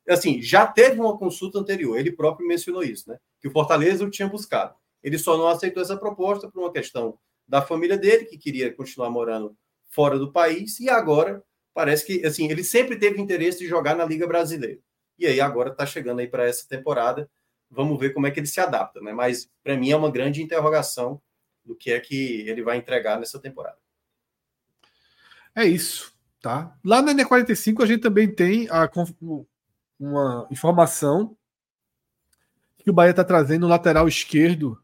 assim 0.07 0.41
já 0.41 0.65
teve 0.65 0.99
uma 0.99 1.17
consulta 1.17 1.59
anterior. 1.59 1.97
Ele 1.97 2.11
próprio 2.11 2.47
mencionou 2.47 2.83
isso, 2.83 3.09
né? 3.09 3.17
Que 3.39 3.47
o 3.47 3.51
Fortaleza 3.51 4.03
o 4.03 4.09
tinha 4.09 4.27
buscado. 4.27 4.75
Ele 5.03 5.19
só 5.19 5.37
não 5.37 5.47
aceitou 5.47 5.83
essa 5.83 5.97
proposta 5.97 6.49
por 6.49 6.61
uma 6.61 6.71
questão 6.71 7.17
da 7.47 7.61
família 7.61 7.97
dele, 7.97 8.25
que 8.25 8.37
queria 8.37 8.73
continuar 8.73 9.11
morando 9.11 9.55
fora 9.91 10.17
do 10.17 10.31
país, 10.31 10.79
e 10.79 10.89
agora 10.89 11.43
parece 11.75 12.05
que 12.05 12.25
assim 12.25 12.49
ele 12.49 12.63
sempre 12.63 12.97
teve 12.97 13.21
interesse 13.21 13.59
de 13.59 13.67
jogar 13.67 13.95
na 13.95 14.05
Liga 14.05 14.25
Brasileira. 14.25 14.79
E 15.19 15.27
aí 15.27 15.41
agora 15.41 15.69
está 15.69 15.85
chegando 15.85 16.19
aí 16.19 16.27
para 16.27 16.47
essa 16.47 16.67
temporada. 16.67 17.29
Vamos 17.69 17.99
ver 17.99 18.13
como 18.13 18.25
é 18.25 18.31
que 18.31 18.39
ele 18.39 18.47
se 18.47 18.61
adapta, 18.61 19.01
né? 19.01 19.11
Mas 19.11 19.49
para 19.61 19.77
mim 19.77 19.91
é 19.91 19.95
uma 19.95 20.09
grande 20.09 20.41
interrogação 20.41 21.21
do 21.63 21.75
que 21.75 21.91
é 21.91 21.99
que 21.99 22.47
ele 22.47 22.63
vai 22.63 22.77
entregar 22.77 23.19
nessa 23.19 23.39
temporada. 23.39 23.77
É 25.53 25.65
isso, 25.65 26.13
tá? 26.41 26.77
Lá 26.83 27.01
na 27.01 27.13
N45 27.13 27.83
a 27.83 27.85
gente 27.85 28.01
também 28.01 28.33
tem 28.33 28.69
a, 28.69 28.89
uma 29.99 30.47
informação 30.49 31.35
que 32.77 32.89
o 32.89 32.93
Bahia 32.93 33.11
está 33.11 33.23
trazendo 33.23 33.65
o 33.65 33.69
lateral 33.69 34.07
esquerdo 34.07 34.81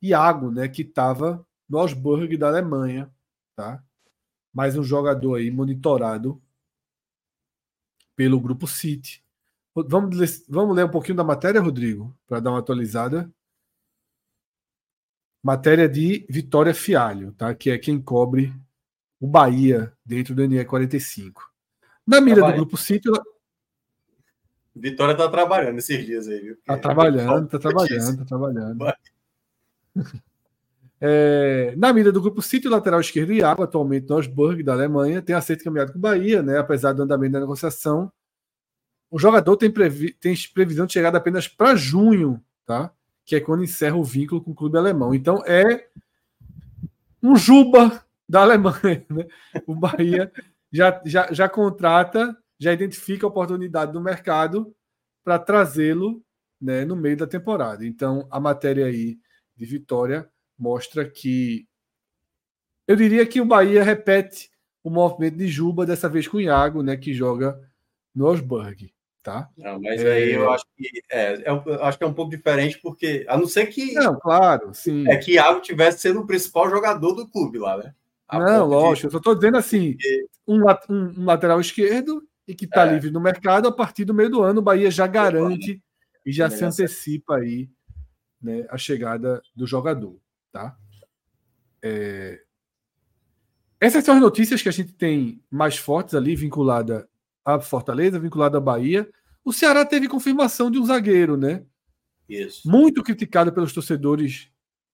Iago, 0.00 0.50
né, 0.50 0.68
que 0.68 0.82
estava 0.82 1.44
no 1.68 1.78
Augsburg 1.78 2.36
da 2.36 2.48
Alemanha, 2.48 3.10
tá? 3.56 3.82
Mais 4.52 4.76
um 4.76 4.82
jogador 4.82 5.36
aí 5.36 5.50
monitorado 5.50 6.40
pelo 8.16 8.40
grupo 8.40 8.66
City. 8.66 9.22
Vamos 9.74 10.16
ler, 10.16 10.28
vamos 10.48 10.74
ler 10.74 10.84
um 10.84 10.90
pouquinho 10.90 11.16
da 11.16 11.24
matéria, 11.24 11.60
Rodrigo, 11.60 12.16
para 12.26 12.40
dar 12.40 12.50
uma 12.50 12.58
atualizada. 12.58 13.30
Matéria 15.42 15.88
de 15.88 16.26
Vitória 16.28 16.74
Fialho, 16.74 17.32
tá? 17.32 17.54
que 17.54 17.70
é 17.70 17.78
quem 17.78 18.00
cobre 18.00 18.52
o 19.20 19.26
Bahia 19.26 19.92
dentro 20.04 20.34
do 20.34 20.46
NE 20.46 20.64
45. 20.64 21.48
Na 22.06 22.20
mira 22.20 22.44
do 22.44 22.52
Grupo 22.54 22.76
Sítio. 22.76 23.12
Vitória 24.74 25.12
está 25.12 25.28
trabalhando 25.28 25.78
esses 25.78 26.04
dias 26.04 26.28
aí, 26.28 26.40
viu? 26.40 26.54
Está 26.54 26.78
trabalhando, 26.78 27.46
está 27.46 27.58
trabalhando, 27.58 28.10
está 28.10 28.24
trabalhando. 28.24 28.84
É, 31.00 31.74
na 31.76 31.92
mira 31.92 32.10
do 32.10 32.20
grupo 32.20 32.42
Sítio, 32.42 32.70
lateral 32.70 33.00
esquerdo 33.00 33.32
e 33.32 33.42
água, 33.42 33.64
atualmente 33.64 34.08
no 34.08 34.16
Osburg, 34.16 34.62
da 34.62 34.72
Alemanha, 34.72 35.22
tem 35.22 35.34
aceito 35.34 35.62
caminhado 35.62 35.92
com 35.92 35.98
o 35.98 36.02
Bahia, 36.02 36.42
né? 36.42 36.58
Apesar 36.58 36.92
do 36.92 37.02
andamento 37.02 37.32
da 37.32 37.40
negociação, 37.40 38.12
o 39.10 39.18
jogador 39.18 39.56
tem, 39.56 39.70
previ 39.70 40.12
tem 40.12 40.34
previsão 40.52 40.86
de 40.86 40.92
chegada 40.92 41.18
apenas 41.18 41.46
para 41.46 41.76
junho, 41.76 42.42
tá? 42.66 42.92
Que 43.24 43.36
é 43.36 43.40
quando 43.40 43.62
encerra 43.62 43.96
o 43.96 44.04
vínculo 44.04 44.42
com 44.42 44.50
o 44.50 44.54
clube 44.54 44.76
alemão. 44.76 45.14
Então 45.14 45.42
é 45.46 45.88
um 47.22 47.36
Juba 47.36 48.02
da 48.28 48.42
Alemanha, 48.42 49.04
né? 49.08 49.26
O 49.66 49.74
Bahia 49.74 50.32
já, 50.72 51.00
já, 51.04 51.32
já 51.32 51.48
contrata, 51.48 52.36
já 52.58 52.72
identifica 52.72 53.24
a 53.24 53.28
oportunidade 53.28 53.92
do 53.92 54.00
mercado 54.00 54.74
para 55.24 55.38
trazê-lo 55.38 56.22
né, 56.60 56.84
no 56.84 56.96
meio 56.96 57.16
da 57.16 57.26
temporada. 57.26 57.86
Então, 57.86 58.26
a 58.30 58.40
matéria 58.40 58.86
aí 58.86 59.18
de 59.56 59.64
Vitória 59.64 60.28
mostra 60.58 61.08
que 61.08 61.66
eu 62.86 62.96
diria 62.96 63.26
que 63.26 63.40
o 63.40 63.44
Bahia 63.44 63.82
repete 63.82 64.50
o 64.82 64.90
movimento 64.90 65.36
de 65.36 65.46
Juba, 65.46 65.84
dessa 65.84 66.08
vez 66.08 66.26
com 66.26 66.38
o 66.38 66.40
Iago, 66.40 66.82
né, 66.82 66.96
que 66.96 67.12
joga 67.12 67.60
no 68.14 68.26
Osburg. 68.26 68.92
Tá? 69.22 69.46
Não, 69.58 69.78
mas 69.78 70.02
é... 70.02 70.12
aí 70.12 70.32
eu 70.32 70.50
acho 70.50 70.64
que 70.74 71.02
é, 71.10 71.34
é, 71.34 71.50
eu 71.50 71.84
acho 71.84 71.98
que 71.98 72.04
é 72.04 72.06
um 72.06 72.14
pouco 72.14 72.30
diferente, 72.30 72.78
porque 72.80 73.26
a 73.28 73.36
não 73.36 73.46
ser 73.46 73.66
que. 73.66 73.92
Não, 73.92 74.18
claro, 74.18 74.72
sim. 74.72 75.06
É 75.06 75.16
que 75.16 75.32
Iago 75.32 75.60
tivesse 75.60 76.00
sendo 76.00 76.20
o 76.20 76.26
principal 76.26 76.70
jogador 76.70 77.12
do 77.12 77.28
clube 77.28 77.58
lá, 77.58 77.76
né? 77.76 77.94
A 78.26 78.38
não, 78.38 78.66
lógico, 78.66 79.00
de... 79.00 79.06
eu 79.06 79.10
só 79.10 79.18
estou 79.18 79.34
dizendo 79.34 79.58
assim: 79.58 79.98
um, 80.46 80.62
um, 80.88 81.24
lateral 81.26 81.60
esquerdo 81.60 82.22
e 82.46 82.54
que 82.54 82.64
está 82.64 82.86
é. 82.86 82.94
livre 82.94 83.10
no 83.10 83.20
mercado, 83.20 83.68
a 83.68 83.72
partir 83.72 84.06
do 84.06 84.14
meio 84.14 84.30
do 84.30 84.42
ano, 84.42 84.60
o 84.60 84.64
Bahia 84.64 84.90
já 84.90 85.06
garante 85.06 85.82
e 86.24 86.32
já 86.32 86.48
se 86.48 86.64
antecipa 86.64 87.36
aí 87.36 87.68
né, 88.40 88.66
a 88.70 88.78
chegada 88.78 89.42
do 89.54 89.66
jogador. 89.66 90.18
Tá? 90.58 90.76
É... 91.80 92.40
Essas 93.80 94.04
são 94.04 94.16
as 94.16 94.20
notícias 94.20 94.60
que 94.60 94.68
a 94.68 94.72
gente 94.72 94.92
tem 94.92 95.40
mais 95.48 95.76
fortes 95.76 96.16
ali, 96.16 96.34
vinculada 96.34 97.08
à 97.44 97.60
Fortaleza, 97.60 98.18
vinculada 98.18 98.58
à 98.58 98.60
Bahia. 98.60 99.08
O 99.44 99.52
Ceará 99.52 99.84
teve 99.84 100.08
confirmação 100.08 100.68
de 100.68 100.80
um 100.80 100.84
zagueiro, 100.84 101.36
né? 101.36 101.64
Isso. 102.28 102.68
Muito 102.68 103.04
criticado 103.04 103.52
pelos 103.52 103.72
torcedores 103.72 104.50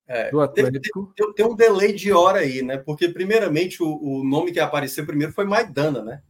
é, 0.06 0.30
do 0.30 0.38
Atlético. 0.38 1.14
Tem, 1.16 1.26
tem, 1.26 1.34
tem, 1.34 1.46
um 1.46 1.56
delay 1.56 1.94
de 1.94 2.12
hora 2.12 2.40
aí, 2.40 2.60
né? 2.60 2.76
Porque, 2.76 3.08
primeiramente, 3.08 3.82
o, 3.82 3.88
o 3.88 4.22
nome 4.22 4.52
que 4.52 4.60
apareceu 4.60 5.06
primeiro 5.06 5.32
foi 5.32 5.46
Maidana, 5.46 6.02
né? 6.02 6.22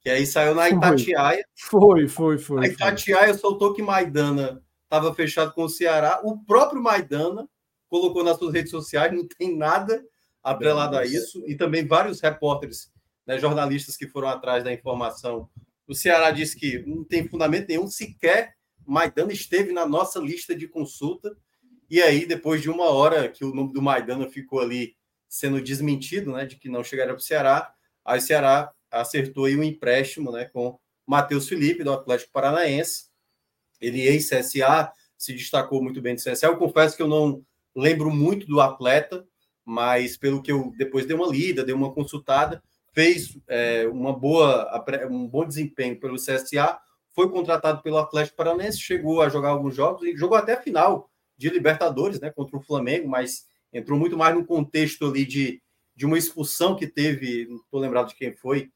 Que 0.00 0.10
aí 0.10 0.26
saiu 0.26 0.56
na 0.56 0.68
Itatiaia. 0.68 1.46
Foi, 1.54 2.08
foi, 2.08 2.36
foi. 2.36 2.66
A 2.66 2.68
Itatiaia 2.68 3.28
foi. 3.28 3.38
soltou 3.38 3.72
que 3.72 3.80
Maidana 3.80 4.60
estava 4.82 5.14
fechado 5.14 5.52
com 5.52 5.62
o 5.62 5.68
Ceará. 5.68 6.20
O 6.24 6.44
próprio 6.44 6.82
Maidana 6.82 7.48
colocou 7.92 8.24
nas 8.24 8.38
suas 8.38 8.54
redes 8.54 8.70
sociais, 8.70 9.12
não 9.12 9.28
tem 9.28 9.54
nada 9.54 10.02
atrelado 10.42 10.96
a 10.96 11.04
isso. 11.04 11.44
E 11.46 11.54
também 11.54 11.86
vários 11.86 12.22
repórteres, 12.22 12.90
né, 13.26 13.38
jornalistas 13.38 13.98
que 13.98 14.08
foram 14.08 14.28
atrás 14.28 14.64
da 14.64 14.72
informação. 14.72 15.46
O 15.86 15.94
Ceará 15.94 16.30
disse 16.30 16.56
que 16.56 16.78
não 16.86 17.04
tem 17.04 17.28
fundamento 17.28 17.68
nenhum, 17.68 17.86
sequer 17.86 18.54
Maidana 18.86 19.30
esteve 19.30 19.72
na 19.72 19.86
nossa 19.86 20.18
lista 20.18 20.56
de 20.56 20.66
consulta. 20.66 21.36
E 21.90 22.00
aí, 22.00 22.24
depois 22.24 22.62
de 22.62 22.70
uma 22.70 22.86
hora 22.86 23.28
que 23.28 23.44
o 23.44 23.54
nome 23.54 23.74
do 23.74 23.82
Maidana 23.82 24.26
ficou 24.26 24.60
ali 24.60 24.96
sendo 25.28 25.60
desmentido, 25.60 26.32
né, 26.32 26.46
de 26.46 26.56
que 26.56 26.70
não 26.70 26.82
chegaria 26.82 27.12
para 27.12 27.20
o 27.20 27.22
Ceará, 27.22 27.74
aí 28.06 28.18
o 28.18 28.22
Ceará 28.22 28.72
acertou 28.90 29.44
aí 29.44 29.54
um 29.54 29.62
empréstimo 29.62 30.32
né, 30.32 30.46
com 30.46 30.78
Matheus 31.06 31.46
Felipe, 31.46 31.84
do 31.84 31.92
Atlético 31.92 32.32
Paranaense. 32.32 33.04
Ele, 33.78 34.00
ex-CSA, 34.00 34.90
se 35.18 35.34
destacou 35.34 35.82
muito 35.82 36.00
bem 36.00 36.14
do 36.14 36.22
CSA. 36.22 36.46
Eu 36.46 36.56
confesso 36.56 36.96
que 36.96 37.02
eu 37.02 37.08
não 37.08 37.44
lembro 37.74 38.10
muito 38.10 38.46
do 38.46 38.60
atleta, 38.60 39.26
mas 39.64 40.16
pelo 40.16 40.42
que 40.42 40.52
eu 40.52 40.72
depois 40.76 41.06
dei 41.06 41.16
uma 41.16 41.26
lida, 41.26 41.64
dei 41.64 41.74
uma 41.74 41.92
consultada, 41.92 42.62
fez 42.92 43.38
é, 43.48 43.86
uma 43.88 44.12
boa, 44.12 44.84
um 45.10 45.26
bom 45.26 45.46
desempenho 45.46 45.98
pelo 45.98 46.16
CSA, 46.16 46.78
foi 47.14 47.30
contratado 47.30 47.82
pelo 47.82 47.98
Atlético 47.98 48.36
Paranaense, 48.36 48.80
chegou 48.80 49.22
a 49.22 49.28
jogar 49.28 49.50
alguns 49.50 49.74
jogos 49.74 50.06
e 50.06 50.16
jogou 50.16 50.36
até 50.36 50.54
a 50.54 50.62
final 50.62 51.10
de 51.36 51.48
Libertadores, 51.48 52.20
né, 52.20 52.30
contra 52.30 52.56
o 52.56 52.62
Flamengo, 52.62 53.08
mas 53.08 53.46
entrou 53.72 53.98
muito 53.98 54.16
mais 54.16 54.34
no 54.34 54.44
contexto 54.44 55.06
ali 55.06 55.24
de, 55.24 55.62
de 55.94 56.06
uma 56.06 56.18
expulsão 56.18 56.76
que 56.76 56.86
teve, 56.86 57.46
não 57.48 57.56
estou 57.56 57.80
lembrado 57.80 58.08
de 58.08 58.14
quem 58.14 58.34
foi, 58.34 58.70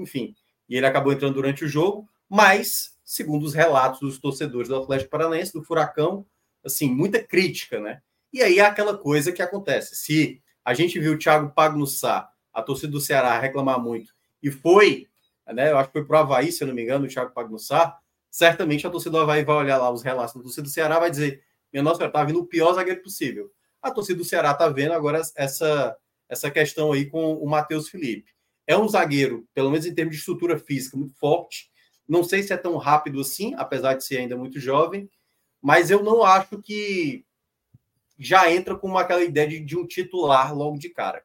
enfim, 0.00 0.34
e 0.68 0.76
ele 0.76 0.86
acabou 0.86 1.12
entrando 1.12 1.34
durante 1.34 1.64
o 1.64 1.68
jogo, 1.68 2.08
mas, 2.28 2.96
segundo 3.04 3.44
os 3.44 3.54
relatos 3.54 4.00
dos 4.00 4.18
torcedores 4.18 4.68
do 4.68 4.76
Atlético 4.76 5.10
Paranaense, 5.10 5.52
do 5.52 5.62
Furacão, 5.62 6.24
assim, 6.64 6.90
muita 6.90 7.22
crítica, 7.22 7.78
né? 7.78 8.00
E 8.32 8.42
aí 8.42 8.58
é 8.58 8.64
aquela 8.64 8.96
coisa 8.96 9.30
que 9.30 9.42
acontece. 9.42 9.94
Se 9.94 10.40
a 10.64 10.72
gente 10.74 10.98
viu 10.98 11.12
o 11.12 11.18
Thiago 11.18 11.52
Pagnussá, 11.54 12.30
a 12.52 12.62
torcida 12.62 12.92
do 12.92 13.00
Ceará, 13.00 13.38
reclamar 13.38 13.80
muito, 13.80 14.12
e 14.42 14.50
foi, 14.50 15.08
né? 15.46 15.70
Eu 15.70 15.78
acho 15.78 15.88
que 15.88 15.98
foi 15.98 16.04
pro 16.04 16.18
Havaí, 16.18 16.50
se 16.50 16.62
eu 16.62 16.68
não 16.68 16.74
me 16.74 16.82
engano, 16.82 17.04
o 17.04 17.08
Thiago 17.08 17.32
Pagnussá, 17.32 17.98
certamente 18.30 18.86
a 18.86 18.90
torcida 18.90 19.12
do 19.12 19.20
Havaí 19.20 19.44
vai 19.44 19.56
olhar 19.56 19.78
lá 19.78 19.90
os 19.90 20.02
relatos 20.02 20.34
da 20.34 20.40
torcida 20.40 20.62
do 20.62 20.68
Ceará 20.68 20.98
vai 20.98 21.10
dizer: 21.10 21.42
minha 21.72 21.82
nossa, 21.82 22.08
tá 22.08 22.24
vindo 22.24 22.40
o 22.40 22.46
pior 22.46 22.72
zagueiro 22.74 23.02
possível. 23.02 23.50
A 23.80 23.90
torcida 23.90 24.18
do 24.18 24.24
Ceará 24.24 24.54
tá 24.54 24.68
vendo 24.68 24.92
agora 24.92 25.20
essa, 25.36 25.96
essa 26.28 26.50
questão 26.50 26.92
aí 26.92 27.06
com 27.06 27.34
o 27.34 27.48
Matheus 27.48 27.88
Felipe. 27.88 28.30
É 28.66 28.76
um 28.76 28.88
zagueiro, 28.88 29.46
pelo 29.52 29.70
menos 29.70 29.86
em 29.86 29.94
termos 29.94 30.14
de 30.14 30.20
estrutura 30.20 30.58
física, 30.58 30.96
muito 30.96 31.14
forte. 31.18 31.70
Não 32.08 32.22
sei 32.22 32.42
se 32.42 32.52
é 32.52 32.56
tão 32.56 32.76
rápido 32.76 33.20
assim, 33.20 33.54
apesar 33.56 33.94
de 33.94 34.04
ser 34.04 34.18
ainda 34.18 34.36
muito 34.36 34.60
jovem, 34.60 35.10
mas 35.60 35.90
eu 35.90 36.02
não 36.02 36.22
acho 36.22 36.60
que 36.60 37.24
já 38.22 38.50
entra 38.50 38.76
com 38.76 38.96
aquela 38.96 39.22
ideia 39.22 39.48
de, 39.48 39.60
de 39.60 39.76
um 39.76 39.86
titular 39.86 40.54
logo 40.54 40.78
de 40.78 40.88
cara. 40.88 41.24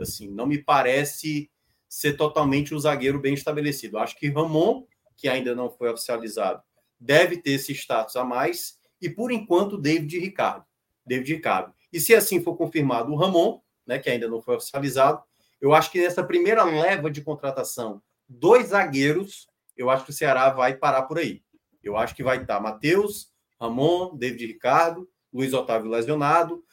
Assim, 0.00 0.28
não 0.28 0.46
me 0.46 0.58
parece 0.58 1.50
ser 1.88 2.16
totalmente 2.16 2.74
um 2.74 2.78
zagueiro 2.78 3.20
bem 3.20 3.34
estabelecido. 3.34 3.98
Acho 3.98 4.16
que 4.16 4.28
Ramon, 4.28 4.84
que 5.16 5.28
ainda 5.28 5.54
não 5.54 5.70
foi 5.70 5.90
oficializado, 5.90 6.62
deve 6.98 7.36
ter 7.36 7.52
esse 7.52 7.72
status 7.72 8.16
a 8.16 8.24
mais, 8.24 8.78
e 9.00 9.08
por 9.08 9.30
enquanto 9.30 9.78
David 9.78 10.18
Ricardo. 10.18 10.64
David 11.06 11.34
Ricardo. 11.34 11.72
E 11.92 12.00
se 12.00 12.14
assim 12.14 12.42
for 12.42 12.56
confirmado 12.56 13.12
o 13.12 13.16
Ramon, 13.16 13.60
né, 13.86 13.98
que 13.98 14.10
ainda 14.10 14.28
não 14.28 14.42
foi 14.42 14.56
oficializado, 14.56 15.22
eu 15.60 15.74
acho 15.74 15.90
que 15.90 16.00
nessa 16.00 16.22
primeira 16.22 16.62
leva 16.64 17.10
de 17.10 17.22
contratação, 17.22 18.02
dois 18.28 18.68
zagueiros, 18.68 19.48
eu 19.76 19.90
acho 19.90 20.04
que 20.04 20.10
o 20.10 20.14
Ceará 20.14 20.50
vai 20.50 20.76
parar 20.76 21.02
por 21.02 21.18
aí. 21.18 21.42
Eu 21.82 21.96
acho 21.96 22.14
que 22.14 22.22
vai 22.22 22.40
estar 22.40 22.60
Matheus, 22.60 23.32
Ramon, 23.60 24.16
David 24.16 24.46
Ricardo, 24.46 25.08
Luiz 25.32 25.52
Otávio 25.52 25.90
lesionado, 25.90 26.64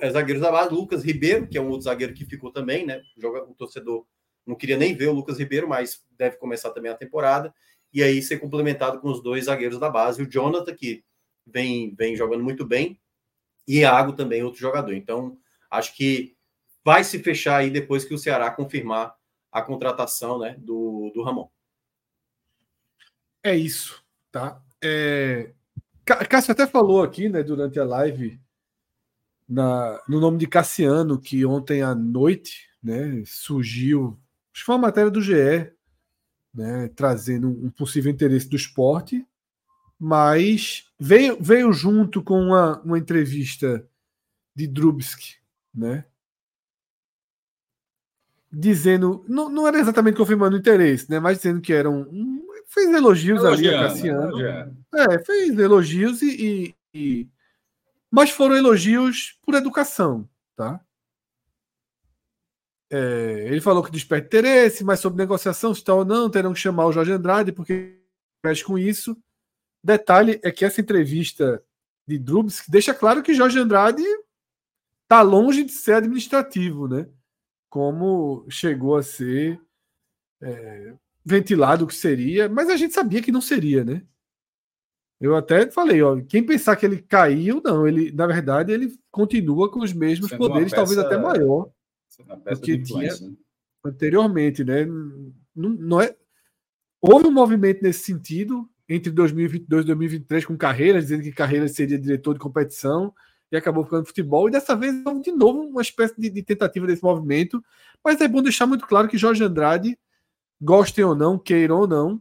é, 0.00 0.10
zagueiros 0.10 0.42
da 0.42 0.52
base, 0.52 0.72
Lucas 0.72 1.04
Ribeiro, 1.04 1.46
que 1.48 1.58
é 1.58 1.60
um 1.60 1.68
outro 1.68 1.84
zagueiro 1.84 2.14
que 2.14 2.24
ficou 2.24 2.52
também, 2.52 2.86
né? 2.86 3.02
Joga, 3.16 3.42
o 3.44 3.54
torcedor 3.54 4.06
não 4.46 4.54
queria 4.54 4.76
nem 4.76 4.94
ver 4.94 5.08
o 5.08 5.12
Lucas 5.12 5.38
Ribeiro, 5.38 5.68
mas 5.68 6.04
deve 6.16 6.36
começar 6.36 6.70
também 6.70 6.92
a 6.92 6.96
temporada. 6.96 7.54
E 7.92 8.02
aí 8.02 8.22
ser 8.22 8.38
complementado 8.38 9.00
com 9.00 9.10
os 9.10 9.22
dois 9.22 9.46
zagueiros 9.46 9.78
da 9.78 9.88
base, 9.88 10.22
o 10.22 10.30
Jonathan, 10.30 10.74
que 10.74 11.04
vem, 11.46 11.94
vem 11.94 12.16
jogando 12.16 12.44
muito 12.44 12.64
bem, 12.64 13.00
e 13.66 13.80
Iago 13.80 14.12
também, 14.12 14.42
outro 14.42 14.60
jogador. 14.60 14.92
Então, 14.92 15.38
acho 15.70 15.94
que 15.96 16.36
vai 16.84 17.02
se 17.02 17.18
fechar 17.22 17.56
aí 17.56 17.70
depois 17.70 18.04
que 18.04 18.12
o 18.12 18.18
Ceará 18.18 18.50
confirmar 18.50 19.14
a 19.50 19.62
contratação 19.62 20.38
né, 20.38 20.56
do, 20.58 21.10
do 21.14 21.22
Ramon. 21.22 21.48
É 23.42 23.54
isso, 23.54 24.04
tá? 24.30 24.60
É... 24.82 25.53
Cássio 26.04 26.52
até 26.52 26.66
falou 26.66 27.02
aqui, 27.02 27.28
né, 27.28 27.42
durante 27.42 27.78
a 27.78 27.84
live, 27.84 28.40
na, 29.48 30.02
no 30.08 30.20
nome 30.20 30.38
de 30.38 30.46
Cassiano, 30.46 31.20
que 31.20 31.44
ontem 31.44 31.82
à 31.82 31.94
noite, 31.94 32.68
né, 32.82 33.22
surgiu, 33.26 34.18
acho 34.52 34.62
que 34.62 34.66
foi 34.66 34.74
uma 34.74 34.82
matéria 34.82 35.10
do 35.10 35.22
GE, 35.22 35.72
né, 36.52 36.88
trazendo 36.94 37.48
um 37.48 37.70
possível 37.70 38.12
interesse 38.12 38.48
do 38.48 38.56
esporte, 38.56 39.26
mas 39.98 40.90
veio, 40.98 41.38
veio 41.40 41.72
junto 41.72 42.22
com 42.22 42.40
uma, 42.40 42.80
uma 42.82 42.98
entrevista 42.98 43.88
de 44.54 44.66
Drubsky, 44.66 45.36
né, 45.74 46.04
dizendo, 48.54 49.24
não, 49.28 49.48
não 49.48 49.66
era 49.66 49.78
exatamente 49.78 50.16
confirmando 50.16 50.56
o 50.56 50.58
interesse, 50.58 51.10
né? 51.10 51.18
Mas 51.18 51.38
dizendo 51.38 51.60
que 51.60 51.72
era 51.72 51.90
um. 51.90 52.02
um 52.02 52.53
fez 52.74 52.92
elogios 52.92 53.42
Elogiando, 53.42 53.76
ali 53.78 53.86
a 53.86 53.88
Cassiano. 53.88 54.76
É, 54.94 55.24
fez 55.24 55.58
elogios 55.58 56.20
e, 56.22 56.74
e, 56.92 57.28
Mas 58.10 58.30
foram 58.30 58.56
elogios 58.56 59.38
por 59.42 59.54
educação, 59.54 60.28
tá? 60.56 60.80
É, 62.90 63.46
ele 63.48 63.60
falou 63.60 63.82
que 63.82 63.90
desperta 63.90 64.26
interesse, 64.26 64.84
mas 64.84 65.00
sobre 65.00 65.18
negociação, 65.18 65.72
se 65.72 65.80
está 65.80 65.94
ou 65.94 66.04
não, 66.04 66.28
terão 66.30 66.52
que 66.52 66.60
chamar 66.60 66.86
o 66.86 66.92
Jorge 66.92 67.12
Andrade, 67.12 67.52
porque 67.52 67.98
mexe 68.44 68.62
com 68.62 68.78
isso. 68.78 69.16
Detalhe 69.82 70.40
é 70.42 70.50
que 70.50 70.64
essa 70.64 70.80
entrevista 70.80 71.62
de 72.06 72.18
Drubs 72.18 72.62
deixa 72.68 72.92
claro 72.92 73.22
que 73.22 73.34
Jorge 73.34 73.58
Andrade 73.58 74.04
está 75.02 75.22
longe 75.22 75.64
de 75.64 75.72
ser 75.72 75.94
administrativo, 75.94 76.86
né? 76.86 77.06
como 77.74 78.46
chegou 78.48 78.96
a 78.96 79.02
ser 79.02 79.60
é, 80.40 80.94
ventilado 81.24 81.86
que 81.86 81.94
seria, 81.94 82.48
mas 82.48 82.68
a 82.68 82.76
gente 82.76 82.92
sabia 82.92 83.22
que 83.22 83.32
não 83.32 83.40
seria, 83.40 83.84
né? 83.84 84.02
Eu 85.20 85.34
até 85.36 85.70
falei, 85.70 86.02
ó, 86.02 86.20
quem 86.20 86.44
pensar 86.44 86.76
que 86.76 86.84
ele 86.84 87.00
caiu, 87.00 87.62
não, 87.64 87.86
ele, 87.86 88.12
na 88.12 88.26
verdade, 88.26 88.72
ele 88.72 88.92
continua 89.10 89.70
com 89.70 89.80
os 89.80 89.92
mesmos 89.92 90.28
Sendo 90.28 90.38
poderes, 90.38 90.70
peça, 90.70 90.76
talvez 90.76 90.98
até 90.98 91.16
maior 91.16 91.70
do 92.18 92.60
que 92.60 92.78
tinha 92.82 93.12
né? 93.12 93.34
anteriormente, 93.84 94.62
né? 94.64 94.84
Não, 95.54 95.70
não 95.70 96.00
é... 96.00 96.14
Houve 97.00 97.26
um 97.26 97.32
movimento 97.32 97.82
nesse 97.82 98.04
sentido 98.04 98.68
entre 98.88 99.10
2022 99.10 99.84
e 99.84 99.86
2023 99.86 100.44
com 100.44 100.56
Carreiras, 100.56 101.04
dizendo 101.04 101.22
que 101.22 101.32
Carreiras 101.32 101.72
seria 101.72 101.98
diretor 101.98 102.34
de 102.34 102.40
competição, 102.40 103.14
e 103.50 103.56
acabou 103.56 103.84
ficando 103.84 104.06
futebol. 104.06 104.48
E 104.48 104.52
dessa 104.52 104.74
vez, 104.74 104.94
de 105.22 105.32
novo, 105.32 105.60
uma 105.60 105.82
espécie 105.82 106.14
de, 106.18 106.28
de, 106.28 106.42
tentativa 106.42 106.86
desse 106.86 107.02
movimento. 107.02 107.64
Mas 108.04 108.20
é 108.20 108.28
bom 108.28 108.42
deixar 108.42 108.66
muito 108.66 108.86
claro 108.86 109.08
que 109.08 109.16
Jorge 109.16 109.44
Andrade, 109.44 109.98
gostem 110.60 111.04
ou 111.04 111.14
não, 111.14 111.38
queiram 111.38 111.80
ou 111.80 111.86
não, 111.86 112.20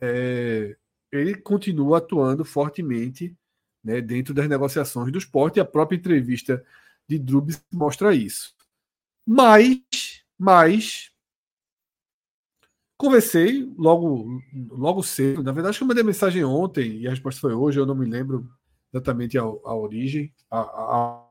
é, 0.00 0.76
ele 1.12 1.34
continua 1.34 1.98
atuando 1.98 2.44
fortemente 2.44 3.36
né, 3.82 4.00
dentro 4.00 4.32
das 4.32 4.48
negociações 4.48 5.12
do 5.12 5.18
esporte, 5.18 5.56
e 5.56 5.60
a 5.60 5.64
própria 5.64 5.96
entrevista 5.96 6.64
de 7.06 7.18
Drubs 7.18 7.62
mostra 7.72 8.14
isso. 8.14 8.54
Mas, 9.26 10.24
mas 10.38 11.10
conversei 12.96 13.70
logo, 13.76 14.42
logo 14.70 15.02
cedo. 15.02 15.42
Na 15.42 15.52
verdade, 15.52 15.80
eu 15.80 15.86
mandei 15.86 16.02
mensagem 16.02 16.44
ontem 16.44 16.98
e 16.98 17.06
a 17.06 17.10
resposta 17.10 17.40
foi 17.40 17.52
hoje. 17.52 17.78
Eu 17.78 17.86
não 17.86 17.94
me 17.94 18.06
lembro 18.06 18.48
exatamente 18.92 19.36
a, 19.38 19.42
a 19.42 19.74
origem, 19.74 20.32
a, 20.50 20.60
a 20.60 21.24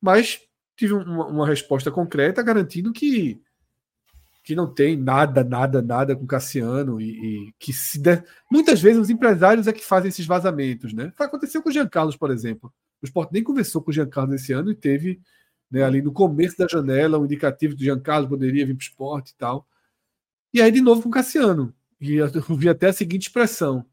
mas 0.00 0.40
tive 0.76 0.94
uma, 0.94 1.26
uma, 1.26 1.46
resposta 1.46 1.90
concreta 1.90 2.42
garantindo 2.42 2.92
que 2.92 3.40
que 4.48 4.54
não 4.54 4.66
tem 4.66 4.96
nada, 4.96 5.44
nada, 5.44 5.82
nada 5.82 6.16
com 6.16 6.26
Cassiano 6.26 6.98
e, 6.98 7.10
e 7.48 7.52
que 7.58 7.70
se 7.70 8.00
muitas 8.50 8.80
vezes 8.80 8.98
os 8.98 9.10
empresários 9.10 9.66
é 9.66 9.74
que 9.74 9.84
fazem 9.84 10.08
esses 10.08 10.24
vazamentos, 10.24 10.94
né? 10.94 11.12
Aconteceu 11.18 11.62
com 11.62 11.68
o 11.68 11.72
Jean 11.72 11.86
Carlos, 11.86 12.16
por 12.16 12.30
exemplo. 12.30 12.72
O 13.02 13.04
Sport 13.04 13.30
nem 13.30 13.44
conversou 13.44 13.82
com 13.82 13.90
o 13.90 13.92
Jean 13.92 14.08
Carlos 14.08 14.36
esse 14.36 14.54
ano 14.54 14.70
e 14.70 14.74
teve 14.74 15.20
né, 15.70 15.82
ali 15.82 16.00
no 16.00 16.14
começo 16.14 16.56
da 16.56 16.66
janela 16.66 17.18
um 17.18 17.26
indicativo 17.26 17.76
que 17.76 17.82
o 17.82 17.84
Jean 17.84 18.00
Carlos 18.00 18.30
poderia 18.30 18.64
vir 18.64 18.74
para 18.74 18.80
o 18.80 18.84
esporte 18.84 19.32
e 19.32 19.34
tal. 19.36 19.68
E 20.54 20.62
aí 20.62 20.72
de 20.72 20.80
novo 20.80 21.02
com 21.02 21.10
o 21.10 21.12
Cassiano. 21.12 21.74
E 22.00 22.14
eu 22.14 22.30
vi 22.56 22.70
até 22.70 22.86
a 22.86 22.92
seguinte 22.94 23.24
expressão: 23.24 23.84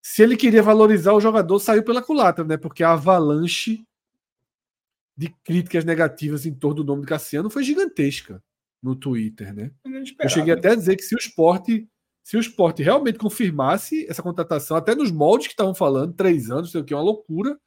se 0.00 0.22
ele 0.22 0.36
queria 0.36 0.62
valorizar 0.62 1.12
o 1.12 1.20
jogador, 1.20 1.58
saiu 1.58 1.82
pela 1.82 2.00
culatra, 2.00 2.44
né? 2.44 2.56
Porque 2.56 2.84
a 2.84 2.92
avalanche 2.92 3.84
de 5.16 5.28
críticas 5.42 5.84
negativas 5.84 6.46
em 6.46 6.54
torno 6.54 6.76
do 6.76 6.84
nome 6.84 7.02
de 7.02 7.08
Cassiano 7.08 7.50
foi 7.50 7.64
gigantesca 7.64 8.40
no 8.86 8.96
Twitter, 8.96 9.54
né? 9.54 9.70
Eu 10.20 10.28
cheguei 10.28 10.54
até 10.54 10.70
a 10.70 10.74
dizer 10.74 10.96
que 10.96 11.02
se 11.02 11.14
o 11.14 11.18
esporte, 11.18 11.88
se 12.22 12.36
o 12.36 12.40
esporte 12.40 12.82
realmente 12.82 13.18
confirmasse 13.18 14.06
essa 14.08 14.22
contratação, 14.22 14.76
até 14.76 14.94
nos 14.94 15.10
moldes 15.10 15.48
que 15.48 15.52
estavam 15.52 15.74
falando, 15.74 16.14
três 16.14 16.50
anos, 16.50 16.70
sei 16.70 16.80
o 16.80 16.84
que, 16.84 16.94
é 16.94 16.96
uma 16.96 17.02
loucura, 17.02 17.58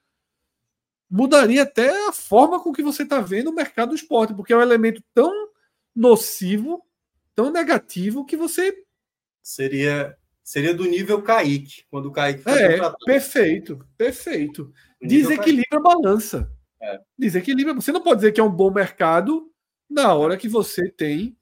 mudaria 1.10 1.64
até 1.64 2.08
a 2.08 2.12
forma 2.12 2.62
com 2.62 2.72
que 2.72 2.82
você 2.84 3.04
está 3.04 3.20
vendo 3.20 3.50
o 3.50 3.56
mercado 3.56 3.90
do 3.90 3.96
esporte, 3.96 4.34
porque 4.34 4.54
é 4.54 4.58
um 4.58 4.62
elemento 4.62 5.04
tão 5.14 5.32
nocivo, 5.96 6.84
tão 7.36 7.52
negativo, 7.52 8.26
que 8.26 8.38
você. 8.38 8.74
Seria 9.42 10.18
Seria 10.50 10.74
do 10.74 10.84
nível 10.84 11.22
Kaique, 11.22 11.84
quando 11.92 12.08
o 12.08 12.12
Kaique 12.12 12.42
foi 12.42 12.54
É, 12.54 12.72
contratado. 12.72 13.06
perfeito, 13.06 13.88
perfeito. 13.96 14.74
Desequilibra 15.00 15.78
a 15.78 15.80
balança. 15.80 16.52
É. 16.82 17.00
Desequilibra. 17.16 17.76
Você 17.76 17.92
não 17.92 18.02
pode 18.02 18.16
dizer 18.16 18.32
que 18.32 18.42
é 18.42 18.44
um 18.44 18.50
bom 18.50 18.72
mercado 18.72 19.49
na 19.90 20.14
hora 20.14 20.38
que 20.38 20.48
você 20.48 20.90
tem. 20.90 21.36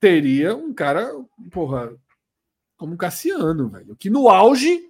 Teria 0.00 0.54
um 0.54 0.72
cara, 0.72 1.10
porra, 1.50 1.92
como 2.76 2.96
Cassiano, 2.96 3.68
velho, 3.68 3.96
que 3.96 4.08
no 4.08 4.28
auge 4.28 4.88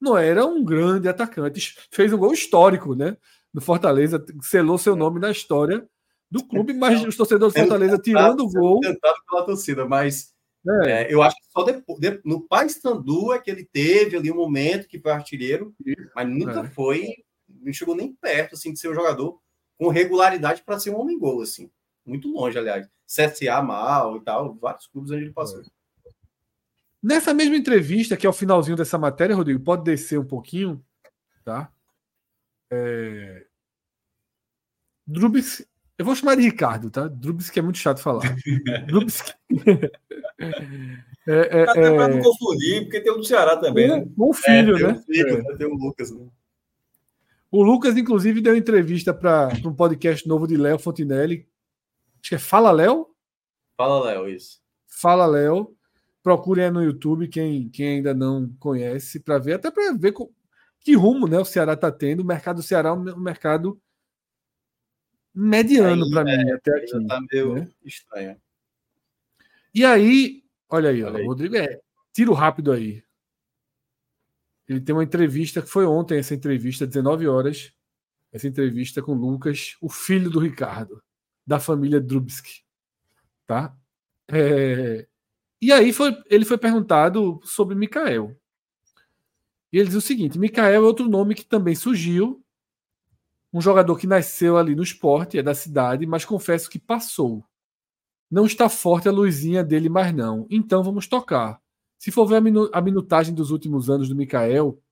não 0.00 0.18
era 0.18 0.44
um 0.44 0.64
grande 0.64 1.08
atacante. 1.08 1.76
Fez 1.90 2.12
um 2.12 2.18
gol 2.18 2.32
histórico, 2.32 2.96
né? 2.96 3.16
No 3.54 3.60
Fortaleza, 3.60 4.24
selou 4.42 4.78
seu 4.78 4.96
nome 4.96 5.20
na 5.20 5.30
história 5.30 5.88
do 6.28 6.44
clube, 6.44 6.72
mas 6.72 7.04
os 7.04 7.16
torcedores 7.16 7.54
do 7.54 7.60
Fortaleza 7.60 7.98
tirando 7.98 8.40
o 8.40 8.50
gol. 8.50 8.80
Tentado 8.80 9.18
pela 9.28 9.44
torcida, 9.44 9.86
mas 9.86 10.32
é. 10.84 10.90
É, 10.90 11.12
eu 11.12 11.22
acho 11.22 11.36
que 11.36 11.50
só 11.50 11.62
depois, 11.64 11.98
de, 11.98 12.20
no 12.24 12.46
Paysandu 12.46 13.32
é 13.32 13.38
que 13.38 13.50
ele 13.50 13.64
teve 13.64 14.16
ali 14.16 14.30
um 14.30 14.36
momento 14.36 14.88
que 14.88 14.98
foi 14.98 15.10
artilheiro, 15.10 15.74
mas 16.14 16.28
nunca 16.28 16.60
é. 16.60 16.68
foi, 16.68 17.08
não 17.48 17.72
chegou 17.72 17.94
nem 17.94 18.12
perto 18.14 18.54
assim 18.54 18.72
de 18.72 18.78
ser 18.78 18.90
um 18.90 18.94
jogador 18.94 19.40
com 19.80 19.88
regularidade 19.88 20.62
para 20.62 20.78
ser 20.78 20.90
um 20.90 21.00
homem 21.00 21.18
gol 21.18 21.40
assim. 21.40 21.70
Muito 22.04 22.30
longe, 22.30 22.58
aliás. 22.58 22.86
CSA 23.06 23.62
mal 23.62 24.18
e 24.18 24.20
tal, 24.20 24.54
vários 24.56 24.86
clubes 24.86 25.10
onde 25.10 25.22
ele 25.24 25.32
passou. 25.32 25.62
Nessa 27.02 27.32
mesma 27.32 27.56
entrevista, 27.56 28.14
que 28.14 28.26
é 28.26 28.30
o 28.30 28.32
finalzinho 28.34 28.76
dessa 28.76 28.98
matéria, 28.98 29.34
Rodrigo, 29.34 29.64
pode 29.64 29.82
descer 29.82 30.20
um 30.20 30.24
pouquinho, 30.24 30.84
tá? 31.42 31.72
É... 32.70 33.46
Drubis 35.06 35.66
eu 35.96 36.04
vou 36.04 36.14
chamar 36.14 36.34
de 36.34 36.42
Ricardo, 36.42 36.90
tá? 36.90 37.08
Drubsky 37.08 37.58
é 37.58 37.62
muito 37.62 37.78
chato 37.78 38.00
falar. 38.00 38.22
Drubsky. 38.86 39.32
é, 41.26 41.58
é, 41.58 41.62
Até 41.62 41.84
é... 41.84 41.94
para 41.94 42.08
não 42.08 42.22
confundir, 42.22 42.82
porque 42.82 43.00
tem 43.00 43.12
o 43.12 43.16
do 43.16 43.24
Ceará 43.24 43.56
também, 43.56 43.88
né? 43.88 44.06
Um 44.18 44.32
filho, 44.32 44.76
é, 44.76 44.92
né? 44.92 45.02
Filho, 45.06 45.42
é. 45.50 45.56
Tem 45.56 45.66
o 45.66 45.74
Lucas, 45.74 46.10
né? 46.10 46.26
O 47.50 47.62
Lucas, 47.62 47.96
inclusive, 47.96 48.40
deu 48.40 48.56
entrevista 48.56 49.12
para 49.12 49.48
um 49.64 49.74
podcast 49.74 50.26
novo 50.28 50.46
de 50.46 50.56
Léo 50.56 50.78
Fontinelli. 50.78 51.48
Acho 52.20 52.28
que 52.28 52.34
é 52.36 52.38
Fala 52.38 52.70
Léo? 52.70 53.08
Fala 53.76 54.04
Léo, 54.04 54.28
isso. 54.28 54.60
Fala 54.86 55.26
Léo. 55.26 55.74
Procurem 56.22 56.66
aí 56.66 56.70
no 56.70 56.84
YouTube 56.84 57.26
quem, 57.28 57.68
quem 57.70 57.96
ainda 57.96 58.14
não 58.14 58.54
conhece, 58.60 59.18
para 59.18 59.38
ver, 59.38 59.54
até 59.54 59.70
para 59.70 59.92
ver 59.94 60.14
que 60.78 60.94
rumo 60.94 61.26
né, 61.26 61.38
o 61.38 61.44
Ceará 61.44 61.72
está 61.72 61.90
tendo. 61.90 62.20
O 62.20 62.26
mercado 62.26 62.56
do 62.56 62.62
Ceará 62.62 62.90
é 62.90 62.92
um 62.92 63.18
mercado 63.18 63.80
mediano 65.34 66.08
para 66.10 66.24
mim 66.24 66.50
até 66.52 66.76
aqui. 66.76 67.06
Tá 67.06 67.20
meio 67.32 67.54
né? 67.54 67.70
estranho. 67.84 68.36
E 69.74 69.84
aí, 69.84 70.44
olha 70.68 70.90
aí, 70.90 71.02
olha 71.02 71.18
aí. 71.18 71.26
Rodrigo, 71.26 71.56
é 71.56 71.80
tiro 72.12 72.32
rápido 72.32 72.70
aí. 72.70 73.02
Ele 74.70 74.80
tem 74.80 74.94
uma 74.94 75.02
entrevista 75.02 75.60
que 75.60 75.68
foi 75.68 75.84
ontem, 75.84 76.16
essa 76.16 76.32
entrevista, 76.32 76.86
19 76.86 77.26
horas. 77.26 77.72
Essa 78.32 78.46
entrevista 78.46 79.02
com 79.02 79.14
Lucas, 79.14 79.76
o 79.80 79.88
filho 79.88 80.30
do 80.30 80.38
Ricardo, 80.38 81.02
da 81.44 81.58
família 81.58 82.00
Drubsky. 82.00 82.62
Tá? 83.48 83.76
É... 84.28 85.08
E 85.60 85.72
aí 85.72 85.92
foi, 85.92 86.16
ele 86.26 86.44
foi 86.44 86.56
perguntado 86.56 87.40
sobre 87.42 87.74
Mikael. 87.74 88.36
E 89.72 89.78
ele 89.78 89.88
diz 89.88 89.96
o 89.96 90.00
seguinte: 90.00 90.38
Mikael 90.38 90.72
é 90.72 90.78
outro 90.78 91.08
nome 91.08 91.34
que 91.34 91.44
também 91.44 91.74
surgiu 91.74 92.40
um 93.52 93.60
jogador 93.60 93.96
que 93.96 94.06
nasceu 94.06 94.56
ali 94.56 94.76
no 94.76 94.84
esporte, 94.84 95.36
é 95.36 95.42
da 95.42 95.52
cidade, 95.52 96.06
mas 96.06 96.24
confesso 96.24 96.70
que 96.70 96.78
passou. 96.78 97.44
Não 98.30 98.46
está 98.46 98.68
forte 98.68 99.08
a 99.08 99.12
luzinha 99.12 99.64
dele 99.64 99.88
mais 99.88 100.14
não. 100.14 100.46
Então 100.48 100.84
vamos 100.84 101.08
tocar. 101.08 101.60
Se 102.00 102.10
for 102.10 102.26
ver 102.26 102.36
a, 102.36 102.40
minu 102.40 102.70
a 102.72 102.80
minutagem 102.80 103.34
dos 103.34 103.50
últimos 103.50 103.90
anos 103.90 104.08
do 104.08 104.16
Mikael, 104.16 104.82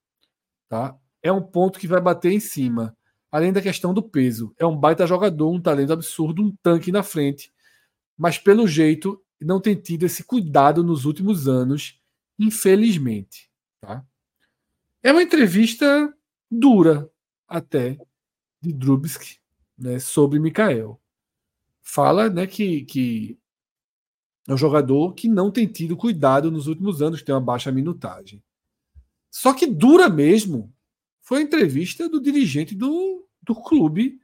tá? 0.68 0.94
é 1.22 1.32
um 1.32 1.42
ponto 1.42 1.78
que 1.78 1.88
vai 1.88 2.00
bater 2.00 2.30
em 2.30 2.38
cima. 2.38 2.94
Além 3.32 3.50
da 3.50 3.62
questão 3.62 3.94
do 3.94 4.02
peso. 4.02 4.54
É 4.58 4.66
um 4.66 4.76
baita 4.76 5.06
jogador, 5.06 5.50
um 5.50 5.60
talento 5.60 5.92
absurdo, 5.92 6.42
um 6.42 6.54
tanque 6.62 6.92
na 6.92 7.02
frente. 7.02 7.50
Mas 8.16 8.38
pelo 8.38 8.66
jeito, 8.66 9.22
não 9.40 9.58
tem 9.58 9.74
tido 9.74 10.04
esse 10.04 10.22
cuidado 10.22 10.84
nos 10.84 11.06
últimos 11.06 11.48
anos, 11.48 11.98
infelizmente. 12.38 13.50
Tá? 13.80 14.04
É 15.02 15.10
uma 15.10 15.22
entrevista 15.22 16.14
dura, 16.50 17.10
até, 17.46 17.98
de 18.60 18.70
Drubsky 18.70 19.38
né, 19.78 19.98
sobre 19.98 20.38
Mikael. 20.38 21.00
Fala 21.82 22.28
né, 22.28 22.46
que, 22.46 22.84
que 22.84 23.38
é 24.48 24.54
um 24.54 24.56
jogador 24.56 25.12
que 25.12 25.28
não 25.28 25.50
tem 25.50 25.66
tido 25.66 25.94
cuidado 25.94 26.50
nos 26.50 26.66
últimos 26.66 27.02
anos, 27.02 27.22
tem 27.22 27.34
uma 27.34 27.40
baixa 27.40 27.70
minutagem. 27.70 28.42
Só 29.30 29.52
que 29.52 29.66
dura 29.66 30.08
mesmo 30.08 30.74
foi 31.20 31.40
a 31.40 31.42
entrevista 31.42 32.08
do 32.08 32.18
dirigente 32.18 32.74
do, 32.74 33.28
do 33.42 33.54
clube 33.54 34.18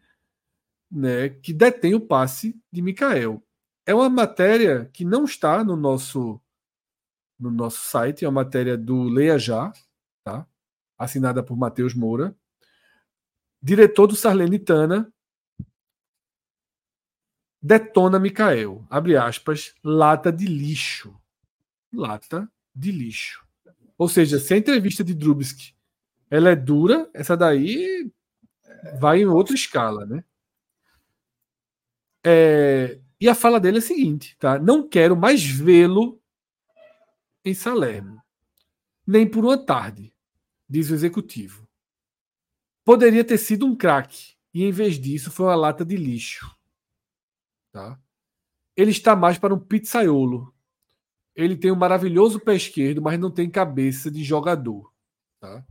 né, 0.90 1.28
que 1.28 1.52
detém 1.52 1.94
o 1.94 2.01
passe 2.01 2.59
de 2.72 2.80
Mikael. 2.80 3.42
É 3.84 3.94
uma 3.94 4.09
matéria 4.09 4.88
que 4.94 5.05
não 5.05 5.24
está 5.24 5.62
no 5.62 5.76
nosso 5.76 6.40
no 7.38 7.51
nosso 7.51 7.84
site, 7.90 8.24
é 8.24 8.28
uma 8.28 8.42
matéria 8.42 8.78
do 8.78 9.02
Leia 9.02 9.38
Já, 9.38 9.70
tá? 10.24 10.46
assinada 10.96 11.42
por 11.42 11.56
Matheus 11.56 11.92
Moura. 11.92 12.34
Diretor 13.60 14.06
do 14.06 14.16
Sarlenitana 14.16 15.12
detona 17.64 18.18
Mikael. 18.18 18.86
Abre 18.90 19.16
aspas, 19.16 19.74
lata 19.82 20.30
de 20.30 20.44
lixo. 20.44 21.18
Lata 21.90 22.46
de 22.74 22.92
lixo. 22.92 23.42
Ou 23.96 24.06
seja, 24.06 24.38
se 24.38 24.52
a 24.52 24.58
entrevista 24.58 25.02
de 25.02 25.14
Drubsky 25.14 25.74
ela 26.30 26.50
é 26.50 26.56
dura, 26.56 27.08
essa 27.14 27.34
daí 27.34 28.10
vai 29.00 29.22
em 29.22 29.24
outra 29.24 29.54
escala, 29.54 30.04
né? 30.04 30.22
É, 32.26 33.00
e 33.18 33.28
a 33.28 33.34
fala 33.34 33.58
dele 33.58 33.78
é 33.78 33.80
a 33.80 33.82
seguinte, 33.82 34.36
tá? 34.38 34.58
Não 34.58 34.86
quero 34.86 35.16
mais 35.16 35.42
vê-lo 35.42 36.20
em 37.44 37.54
Salerno, 37.54 38.20
nem 39.06 39.26
por 39.26 39.44
uma 39.44 39.56
tarde, 39.56 40.12
diz 40.68 40.90
o 40.90 40.94
executivo. 40.94 41.66
Poderia 42.84 43.24
ter 43.24 43.38
sido 43.38 43.64
um 43.64 43.74
craque. 43.74 44.34
E 44.52 44.64
em 44.64 44.70
vez 44.70 44.98
disso, 45.00 45.30
foi 45.30 45.46
uma 45.46 45.54
lata 45.54 45.84
de 45.84 45.96
lixo. 45.96 46.54
Tá? 47.74 47.98
Ele 48.76 48.92
está 48.92 49.16
mais 49.16 49.36
para 49.36 49.52
um 49.52 49.59
pizzaiolo. 49.59 50.55
Ele 51.34 51.56
tem 51.56 51.72
um 51.72 51.76
maravilhoso 51.76 52.38
pé 52.38 52.55
esquerdo, 52.55 53.02
mas 53.02 53.18
não 53.18 53.32
tem 53.32 53.51
cabeça 53.51 54.09
de 54.12 54.22
jogador. 54.22 54.92
Tá? 55.40 55.66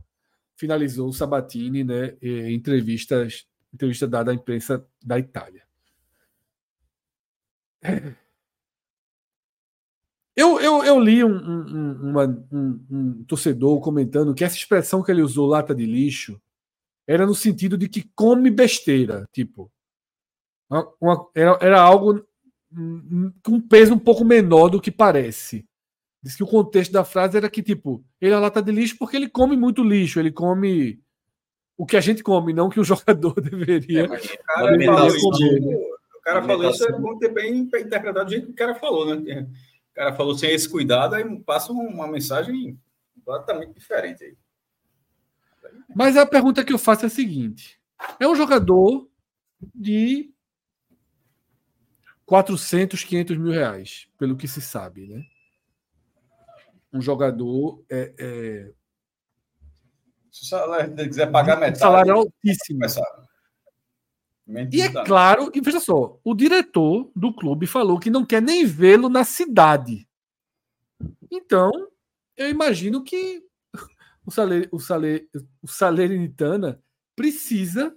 Finalizou 0.54 1.08
o 1.08 1.14
Sabatini, 1.14 1.82
né? 1.82 2.14
Em 2.20 2.54
entrevistas, 2.54 3.46
entrevista 3.72 4.06
dada 4.06 4.30
à 4.30 4.34
imprensa 4.34 4.86
da 5.02 5.18
Itália. 5.18 5.66
Eu, 10.36 10.60
eu, 10.60 10.82
eu 10.82 10.98
li 10.98 11.22
um, 11.22 11.30
um, 11.30 12.10
uma, 12.10 12.26
um, 12.50 12.84
um, 12.90 13.22
torcedor 13.22 13.80
comentando 13.80 14.34
que 14.34 14.42
essa 14.42 14.56
expressão 14.56 15.00
que 15.00 15.12
ele 15.12 15.22
usou, 15.22 15.46
lata 15.46 15.72
de 15.72 15.86
lixo, 15.86 16.42
era 17.06 17.24
no 17.24 17.36
sentido 17.36 17.78
de 17.78 17.88
que 17.88 18.10
come 18.16 18.50
besteira. 18.50 19.28
Tipo, 19.32 19.70
uma, 21.00 21.28
era, 21.34 21.58
era 21.60 21.80
algo 21.80 22.24
com 23.42 23.52
um 23.52 23.60
peso 23.60 23.94
um 23.94 23.98
pouco 23.98 24.24
menor 24.24 24.68
do 24.68 24.80
que 24.80 24.90
parece. 24.90 25.64
Diz 26.22 26.36
que 26.36 26.42
o 26.42 26.46
contexto 26.46 26.90
da 26.90 27.04
frase 27.04 27.36
era 27.36 27.50
que, 27.50 27.62
tipo, 27.62 28.04
ele 28.20 28.32
é 28.32 28.38
lata 28.38 28.62
de 28.62 28.72
lixo 28.72 28.96
porque 28.98 29.16
ele 29.16 29.28
come 29.28 29.56
muito 29.56 29.82
lixo, 29.82 30.18
ele 30.18 30.32
come 30.32 31.00
o 31.76 31.84
que 31.84 31.96
a 31.96 32.00
gente 32.00 32.22
come, 32.22 32.52
não 32.52 32.68
que 32.68 32.80
o 32.80 32.84
jogador 32.84 33.40
deveria. 33.40 34.00
É, 34.00 34.04
o 34.06 34.08
cara, 34.08 34.84
falou. 34.84 35.06
Isso, 35.08 35.28
o 35.28 36.20
cara 36.22 36.42
falou 36.42 36.70
isso, 36.70 36.88
é 36.88 36.92
bom 36.92 37.18
ter 37.18 37.28
bem 37.28 37.58
interpretado 37.58 38.24
do 38.24 38.30
jeito 38.30 38.46
que 38.46 38.52
o 38.52 38.56
cara 38.56 38.74
falou, 38.74 39.14
né? 39.14 39.42
O 39.90 39.94
cara 39.94 40.12
falou 40.14 40.34
sem 40.36 40.50
esse 40.50 40.68
cuidado, 40.68 41.14
aí 41.14 41.40
passa 41.40 41.72
uma 41.72 42.08
mensagem 42.08 42.78
completamente 43.14 43.74
diferente 43.74 44.24
aí. 44.24 44.36
Mas 45.94 46.16
a 46.16 46.26
pergunta 46.26 46.64
que 46.64 46.72
eu 46.72 46.78
faço 46.78 47.04
é 47.04 47.06
a 47.06 47.10
seguinte: 47.10 47.78
é 48.18 48.26
um 48.26 48.34
jogador 48.34 49.08
de 49.74 50.33
400, 52.26 53.04
500 53.04 53.36
mil 53.36 53.52
reais, 53.52 54.08
pelo 54.18 54.36
que 54.36 54.48
se 54.48 54.60
sabe, 54.60 55.06
né? 55.06 55.24
Um 56.92 57.00
jogador 57.00 57.84
é, 57.90 58.14
é... 58.18 58.72
Se 60.30 60.42
o 60.42 60.46
salário 60.46 60.94
quiser 60.96 61.30
pagar 61.30 61.56
metade, 61.58 61.78
salário 61.78 62.10
é 62.10 62.14
altíssimo. 62.14 62.80
E 64.72 64.82
é 64.82 64.92
claro, 65.04 65.50
e 65.54 65.60
veja 65.60 65.80
só, 65.80 66.18
o 66.22 66.34
diretor 66.34 67.10
do 67.16 67.32
clube 67.34 67.66
falou 67.66 67.98
que 67.98 68.10
não 68.10 68.26
quer 68.26 68.42
nem 68.42 68.66
vê-lo 68.66 69.08
na 69.08 69.24
cidade. 69.24 70.06
Então, 71.30 71.70
eu 72.36 72.50
imagino 72.50 73.02
que 73.02 73.42
o, 74.26 74.30
Saler, 74.30 74.68
o, 74.70 74.78
Saler, 74.78 75.28
o 75.62 75.68
Salernitana 75.68 76.82
precisa 77.16 77.94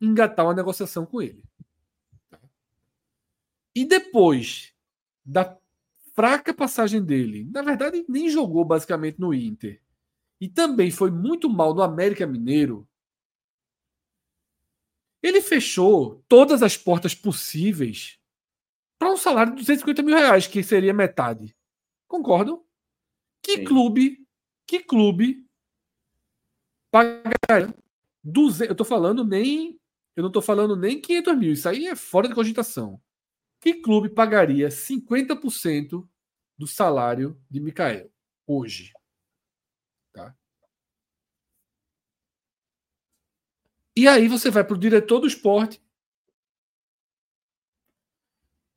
engatar 0.00 0.46
uma 0.46 0.54
negociação 0.54 1.04
com 1.04 1.20
ele. 1.20 1.44
E 3.74 3.84
depois 3.84 4.74
da 5.24 5.56
fraca 6.14 6.52
passagem 6.52 7.04
dele, 7.04 7.48
na 7.52 7.62
verdade, 7.62 8.04
nem 8.08 8.28
jogou 8.28 8.64
basicamente 8.64 9.20
no 9.20 9.32
Inter. 9.32 9.80
E 10.40 10.48
também 10.48 10.90
foi 10.90 11.10
muito 11.10 11.48
mal 11.48 11.74
no 11.74 11.82
América 11.82 12.26
Mineiro. 12.26 12.88
Ele 15.22 15.40
fechou 15.40 16.24
todas 16.26 16.62
as 16.62 16.76
portas 16.76 17.14
possíveis 17.14 18.18
para 18.98 19.12
um 19.12 19.16
salário 19.16 19.52
de 19.52 19.60
250 19.60 20.02
mil 20.02 20.14
reais, 20.14 20.46
que 20.46 20.62
seria 20.62 20.94
metade. 20.94 21.56
Concordam? 22.08 22.64
Que 23.42 23.58
Sim. 23.58 23.64
clube, 23.64 24.26
que 24.66 24.80
clube 24.80 25.46
pagaria 26.90 27.74
200, 28.22 28.68
eu 28.68 28.74
tô 28.74 28.84
falando 28.84 29.24
nem, 29.24 29.78
eu 30.16 30.22
não 30.22 30.30
tô 30.30 30.42
falando 30.42 30.76
nem 30.76 31.00
500 31.00 31.38
mil, 31.38 31.52
isso 31.52 31.68
aí 31.68 31.86
é 31.86 31.96
fora 31.96 32.28
de 32.28 32.34
cogitação. 32.34 33.00
Que 33.60 33.74
clube 33.74 34.08
pagaria 34.08 34.70
50% 34.70 36.08
do 36.56 36.66
salário 36.66 37.38
de 37.50 37.60
Mikael 37.60 38.10
hoje? 38.46 38.92
Tá? 40.12 40.34
E 43.94 44.08
aí 44.08 44.28
você 44.28 44.50
vai 44.50 44.64
para 44.64 44.74
o 44.74 44.78
diretor 44.78 45.20
do 45.20 45.26
esporte, 45.26 45.82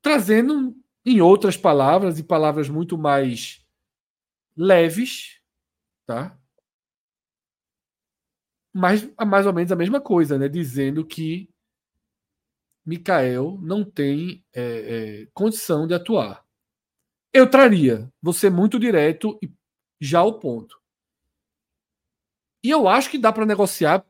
trazendo, 0.02 0.76
em 1.06 1.22
outras 1.22 1.56
palavras, 1.56 2.20
e 2.20 2.24
palavras 2.24 2.68
muito 2.68 2.98
mais 2.98 3.66
leves, 4.56 5.42
tá? 6.06 6.38
Mas 8.74 9.08
mais 9.26 9.46
ou 9.46 9.54
menos 9.54 9.72
a 9.72 9.76
mesma 9.76 10.02
coisa, 10.02 10.38
né? 10.38 10.50
Dizendo 10.50 11.06
que 11.06 11.53
Mikael 12.86 13.58
não 13.62 13.84
tem 13.84 14.44
é, 14.54 14.62
é, 15.24 15.28
condição 15.34 15.88
de 15.88 15.94
atuar. 15.94 16.46
Eu 17.34 17.50
traria, 17.50 18.12
você 18.22 18.50
muito 18.50 18.80
direto 18.80 19.38
e 19.42 19.52
já 20.00 20.24
o 20.24 20.40
ponto. 20.40 20.80
E 22.64 22.70
eu 22.70 22.88
acho 22.88 23.10
que 23.10 23.18
dá 23.18 23.32
para 23.32 23.46
negociar. 23.46 24.06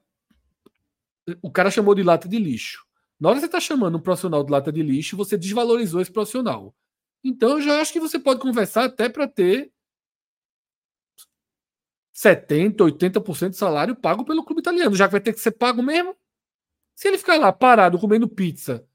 O 1.41 1.51
cara 1.51 1.71
chamou 1.71 1.95
de 1.95 2.03
lata 2.03 2.27
de 2.27 2.37
lixo. 2.37 2.85
Na 3.19 3.29
hora 3.29 3.37
que 3.37 3.41
você 3.41 3.45
está 3.45 3.59
chamando 3.59 3.97
um 3.97 4.01
profissional 4.01 4.43
de 4.43 4.51
lata 4.51 4.71
de 4.71 4.83
lixo, 4.83 5.15
você 5.15 5.37
desvalorizou 5.37 6.01
esse 6.01 6.11
profissional. 6.11 6.75
Então 7.23 7.51
eu 7.51 7.61
já 7.61 7.79
acho 7.79 7.93
que 7.93 7.99
você 7.99 8.19
pode 8.19 8.41
conversar 8.41 8.83
até 8.85 9.07
para 9.07 9.27
ter 9.27 9.71
70, 12.11 12.83
80% 12.83 13.51
de 13.51 13.57
salário 13.57 13.95
pago 13.95 14.25
pelo 14.25 14.43
clube 14.43 14.61
italiano, 14.61 14.95
já 14.95 15.05
que 15.07 15.13
vai 15.13 15.21
ter 15.21 15.33
que 15.33 15.39
ser 15.39 15.51
pago 15.51 15.81
mesmo. 15.81 16.15
Se 16.95 17.07
ele 17.07 17.18
ficar 17.18 17.38
lá 17.38 17.52
parado 17.52 17.99
comendo 17.99 18.28
pizza, 18.28 18.88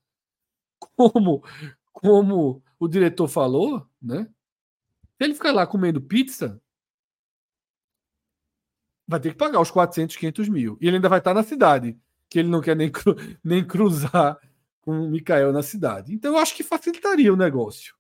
como, 0.97 1.45
como 1.93 2.63
o 2.79 2.89
diretor 2.89 3.29
falou, 3.29 3.87
né? 4.01 4.29
Se 5.17 5.25
ele 5.25 5.35
ficar 5.35 5.53
lá 5.53 5.67
comendo 5.67 6.01
pizza, 6.01 6.61
vai 9.07 9.19
ter 9.19 9.31
que 9.31 9.37
pagar 9.39 9.61
os 9.61 9.71
400, 9.71 10.17
500 10.17 10.49
mil. 10.49 10.79
E 10.81 10.87
ele 10.87 10.97
ainda 10.97 11.09
vai 11.09 11.19
estar 11.19 11.35
na 11.35 11.43
cidade, 11.43 11.99
que 12.29 12.39
ele 12.39 12.49
não 12.49 12.61
quer 12.61 12.77
nem, 12.77 12.91
cru, 12.91 13.17
nem 13.43 13.67
cruzar 13.67 14.39
com 14.83 15.03
o 15.03 15.11
Mikael 15.11 15.53
na 15.53 15.63
cidade. 15.63 16.15
Então 16.15 16.35
eu 16.35 16.39
acho 16.39 16.55
que 16.55 16.63
facilitaria 16.63 17.33
o 17.33 17.37
negócio. 17.37 17.97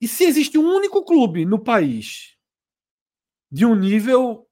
E 0.00 0.08
se 0.08 0.24
existe 0.24 0.58
um 0.58 0.64
único 0.64 1.04
clube 1.04 1.44
no 1.44 1.58
país 1.58 2.36
de 3.50 3.66
um 3.66 3.74
nível 3.74 4.48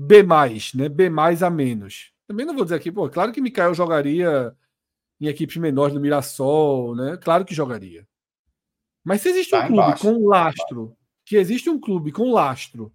B+, 0.00 0.22
né? 0.76 0.88
B 0.88 1.10
mais 1.10 1.42
a 1.42 1.50
menos. 1.50 2.12
Também 2.28 2.46
não 2.46 2.54
vou 2.54 2.62
dizer 2.62 2.76
aqui, 2.76 2.92
pô, 2.92 3.08
claro 3.10 3.32
que 3.32 3.40
Mikael 3.40 3.74
jogaria 3.74 4.56
em 5.20 5.26
equipes 5.26 5.56
menores 5.56 5.92
do 5.92 6.00
Mirassol, 6.00 6.94
né? 6.94 7.16
Claro 7.16 7.44
que 7.44 7.52
jogaria. 7.52 8.06
Mas 9.02 9.22
se 9.22 9.30
existe 9.30 9.50
tá 9.50 9.64
um 9.64 9.66
clube 9.66 9.82
embaixo. 9.82 10.02
com 10.04 10.26
lastro, 10.28 10.96
que 11.24 11.36
existe 11.36 11.68
um 11.68 11.80
clube 11.80 12.12
com 12.12 12.30
lastro 12.30 12.94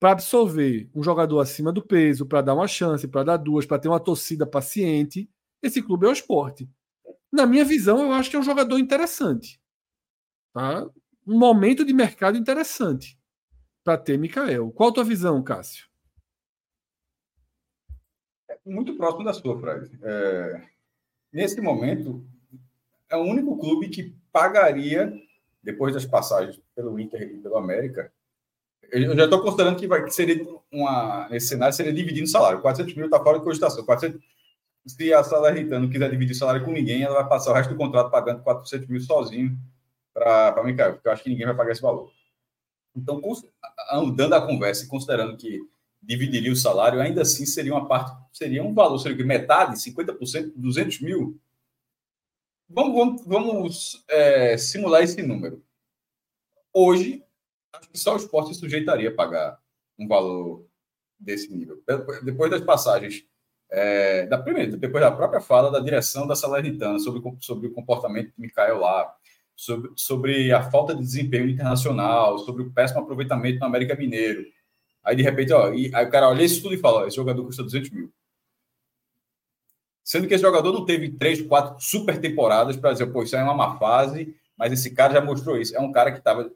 para 0.00 0.10
absorver 0.10 0.90
um 0.92 1.04
jogador 1.04 1.38
acima 1.38 1.72
do 1.72 1.86
peso, 1.86 2.26
para 2.26 2.42
dar 2.42 2.54
uma 2.54 2.66
chance, 2.66 3.06
para 3.06 3.22
dar 3.22 3.36
duas, 3.36 3.64
para 3.64 3.78
ter 3.78 3.86
uma 3.86 4.00
torcida 4.00 4.44
paciente, 4.44 5.30
esse 5.62 5.80
clube 5.80 6.04
é 6.04 6.08
o 6.08 6.12
esporte. 6.12 6.68
Na 7.30 7.46
minha 7.46 7.64
visão, 7.64 8.00
eu 8.00 8.12
acho 8.12 8.28
que 8.28 8.34
é 8.34 8.40
um 8.40 8.42
jogador 8.42 8.76
interessante. 8.78 9.60
Tá? 10.52 10.84
Um 11.24 11.38
momento 11.38 11.84
de 11.84 11.92
mercado 11.92 12.36
interessante 12.36 13.16
para 13.84 13.98
ter 13.98 14.18
Mikael. 14.18 14.72
Qual 14.72 14.88
a 14.88 14.92
tua 14.92 15.04
visão, 15.04 15.42
Cássio? 15.42 15.86
É 18.48 18.58
muito 18.64 18.96
próximo 18.96 19.24
da 19.24 19.34
sua, 19.34 19.60
Fred. 19.60 19.90
É, 20.02 20.62
nesse 21.30 21.60
momento, 21.60 22.26
é 23.10 23.16
o 23.16 23.22
único 23.22 23.58
clube 23.58 23.90
que 23.90 24.16
pagaria, 24.32 25.12
depois 25.62 25.92
das 25.92 26.06
passagens 26.06 26.60
pelo 26.74 26.98
Inter 26.98 27.22
e 27.22 27.38
pelo 27.38 27.58
América, 27.58 28.10
eu 28.90 29.16
já 29.16 29.24
estou 29.24 29.42
considerando 29.42 29.76
que, 29.76 29.86
vai, 29.86 30.04
que 30.04 30.10
seria 30.10 30.46
uma, 30.70 31.28
nesse 31.28 31.48
cenário 31.48 31.74
seria 31.74 31.92
dividindo 31.92 32.26
o 32.26 32.30
salário. 32.30 32.60
400 32.60 32.94
mil 32.94 33.06
está 33.06 33.18
fora 33.20 33.38
de 33.38 33.44
cogitação. 33.44 33.84
400, 33.84 34.20
se 34.86 35.12
a 35.12 35.24
Salernitana 35.24 35.80
não 35.80 35.90
quiser 35.90 36.10
dividir 36.10 36.32
o 36.32 36.38
salário 36.38 36.64
com 36.64 36.70
ninguém, 36.70 37.02
ela 37.02 37.14
vai 37.14 37.28
passar 37.28 37.50
o 37.50 37.54
resto 37.54 37.70
do 37.70 37.76
contrato 37.76 38.10
pagando 38.10 38.42
400 38.42 38.88
mil 38.88 39.00
sozinho 39.00 39.58
para 40.12 40.62
Mikael, 40.62 40.94
porque 40.94 41.08
eu 41.08 41.12
acho 41.12 41.22
que 41.22 41.30
ninguém 41.30 41.46
vai 41.46 41.56
pagar 41.56 41.72
esse 41.72 41.82
valor. 41.82 42.10
Então, 42.96 43.20
dando 44.14 44.34
a 44.34 44.46
conversa 44.46 44.84
e 44.84 44.88
considerando 44.88 45.36
que 45.36 45.60
dividiria 46.00 46.52
o 46.52 46.56
salário, 46.56 47.00
ainda 47.00 47.22
assim 47.22 47.46
seria 47.46 47.72
uma 47.72 47.88
parte, 47.88 48.16
seria 48.32 48.62
um 48.62 48.74
valor, 48.74 48.98
seria 48.98 49.24
metade, 49.24 49.76
50%, 49.76 50.52
200 50.54 51.00
mil. 51.00 51.40
Vamos, 52.68 52.94
vamos, 52.94 53.26
vamos 53.26 54.04
é, 54.08 54.56
simular 54.56 55.02
esse 55.02 55.22
número. 55.22 55.62
Hoje, 56.72 57.24
acho 57.72 57.88
que 57.88 57.98
só 57.98 58.14
o 58.14 58.16
esporte 58.16 58.54
sujeitaria 58.54 59.08
a 59.08 59.14
pagar 59.14 59.58
um 59.98 60.06
valor 60.06 60.66
desse 61.18 61.52
nível. 61.52 61.82
Depois 62.22 62.50
das 62.50 62.60
passagens, 62.60 63.24
é, 63.70 64.26
da 64.26 64.38
primeira, 64.38 64.76
depois 64.76 65.02
da 65.02 65.10
própria 65.10 65.40
fala 65.40 65.70
da 65.70 65.80
direção 65.80 66.26
da 66.26 66.36
Salernitana 66.36 66.98
sobre, 66.98 67.22
sobre 67.40 67.68
o 67.68 67.72
comportamento 67.72 68.26
de 68.28 68.40
Mikael 68.40 68.78
lá, 68.78 69.14
sobre, 69.56 69.90
sobre 69.96 70.52
a 70.52 70.62
falta 70.70 70.94
de 70.94 71.00
desempenho 71.00 71.48
internacional, 71.48 72.38
sobre 72.38 72.62
o 72.62 72.72
péssimo 72.72 73.00
aproveitamento 73.00 73.60
no 73.60 73.66
América 73.66 73.96
Mineiro. 73.96 74.44
Aí, 75.02 75.14
de 75.14 75.22
repente, 75.22 75.52
ó, 75.52 75.72
e, 75.72 75.94
aí 75.94 76.06
o 76.06 76.10
cara 76.10 76.28
olha 76.28 76.42
isso 76.42 76.62
tudo 76.62 76.74
e 76.74 76.78
fala: 76.78 77.02
ó, 77.02 77.06
esse 77.06 77.16
jogador 77.16 77.44
custa 77.44 77.62
200 77.62 77.90
mil. 77.90 78.12
Sendo 80.02 80.28
que 80.28 80.34
esse 80.34 80.42
jogador 80.42 80.72
não 80.72 80.84
teve 80.84 81.10
três, 81.10 81.40
quatro 81.40 81.82
super 81.82 82.20
temporadas 82.20 82.76
para 82.76 82.92
dizer, 82.92 83.06
pô, 83.06 83.22
isso 83.22 83.36
é 83.36 83.42
uma 83.42 83.54
má 83.54 83.78
fase, 83.78 84.36
mas 84.56 84.72
esse 84.72 84.90
cara 84.94 85.14
já 85.14 85.20
mostrou 85.20 85.58
isso. 85.58 85.74
É 85.74 85.80
um 85.80 85.92
cara 85.92 86.12
que 86.12 86.18
estava 86.18 86.50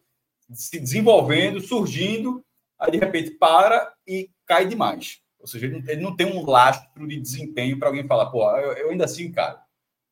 se 0.52 0.78
desenvolvendo, 0.78 1.60
surgindo, 1.60 2.44
aí 2.78 2.90
de 2.90 2.98
repente 2.98 3.30
para 3.32 3.92
e 4.06 4.30
cai 4.46 4.66
demais. 4.66 5.20
Ou 5.40 5.46
seja, 5.46 5.66
ele 5.66 5.78
não, 5.78 5.88
ele 5.88 6.02
não 6.02 6.16
tem 6.16 6.26
um 6.26 6.44
lastro 6.44 7.06
de 7.06 7.18
desempenho 7.18 7.78
para 7.78 7.88
alguém 7.88 8.06
falar, 8.06 8.26
pô, 8.26 8.44
eu, 8.56 8.72
eu 8.72 8.90
ainda 8.90 9.04
assim, 9.04 9.30
cara. 9.32 9.62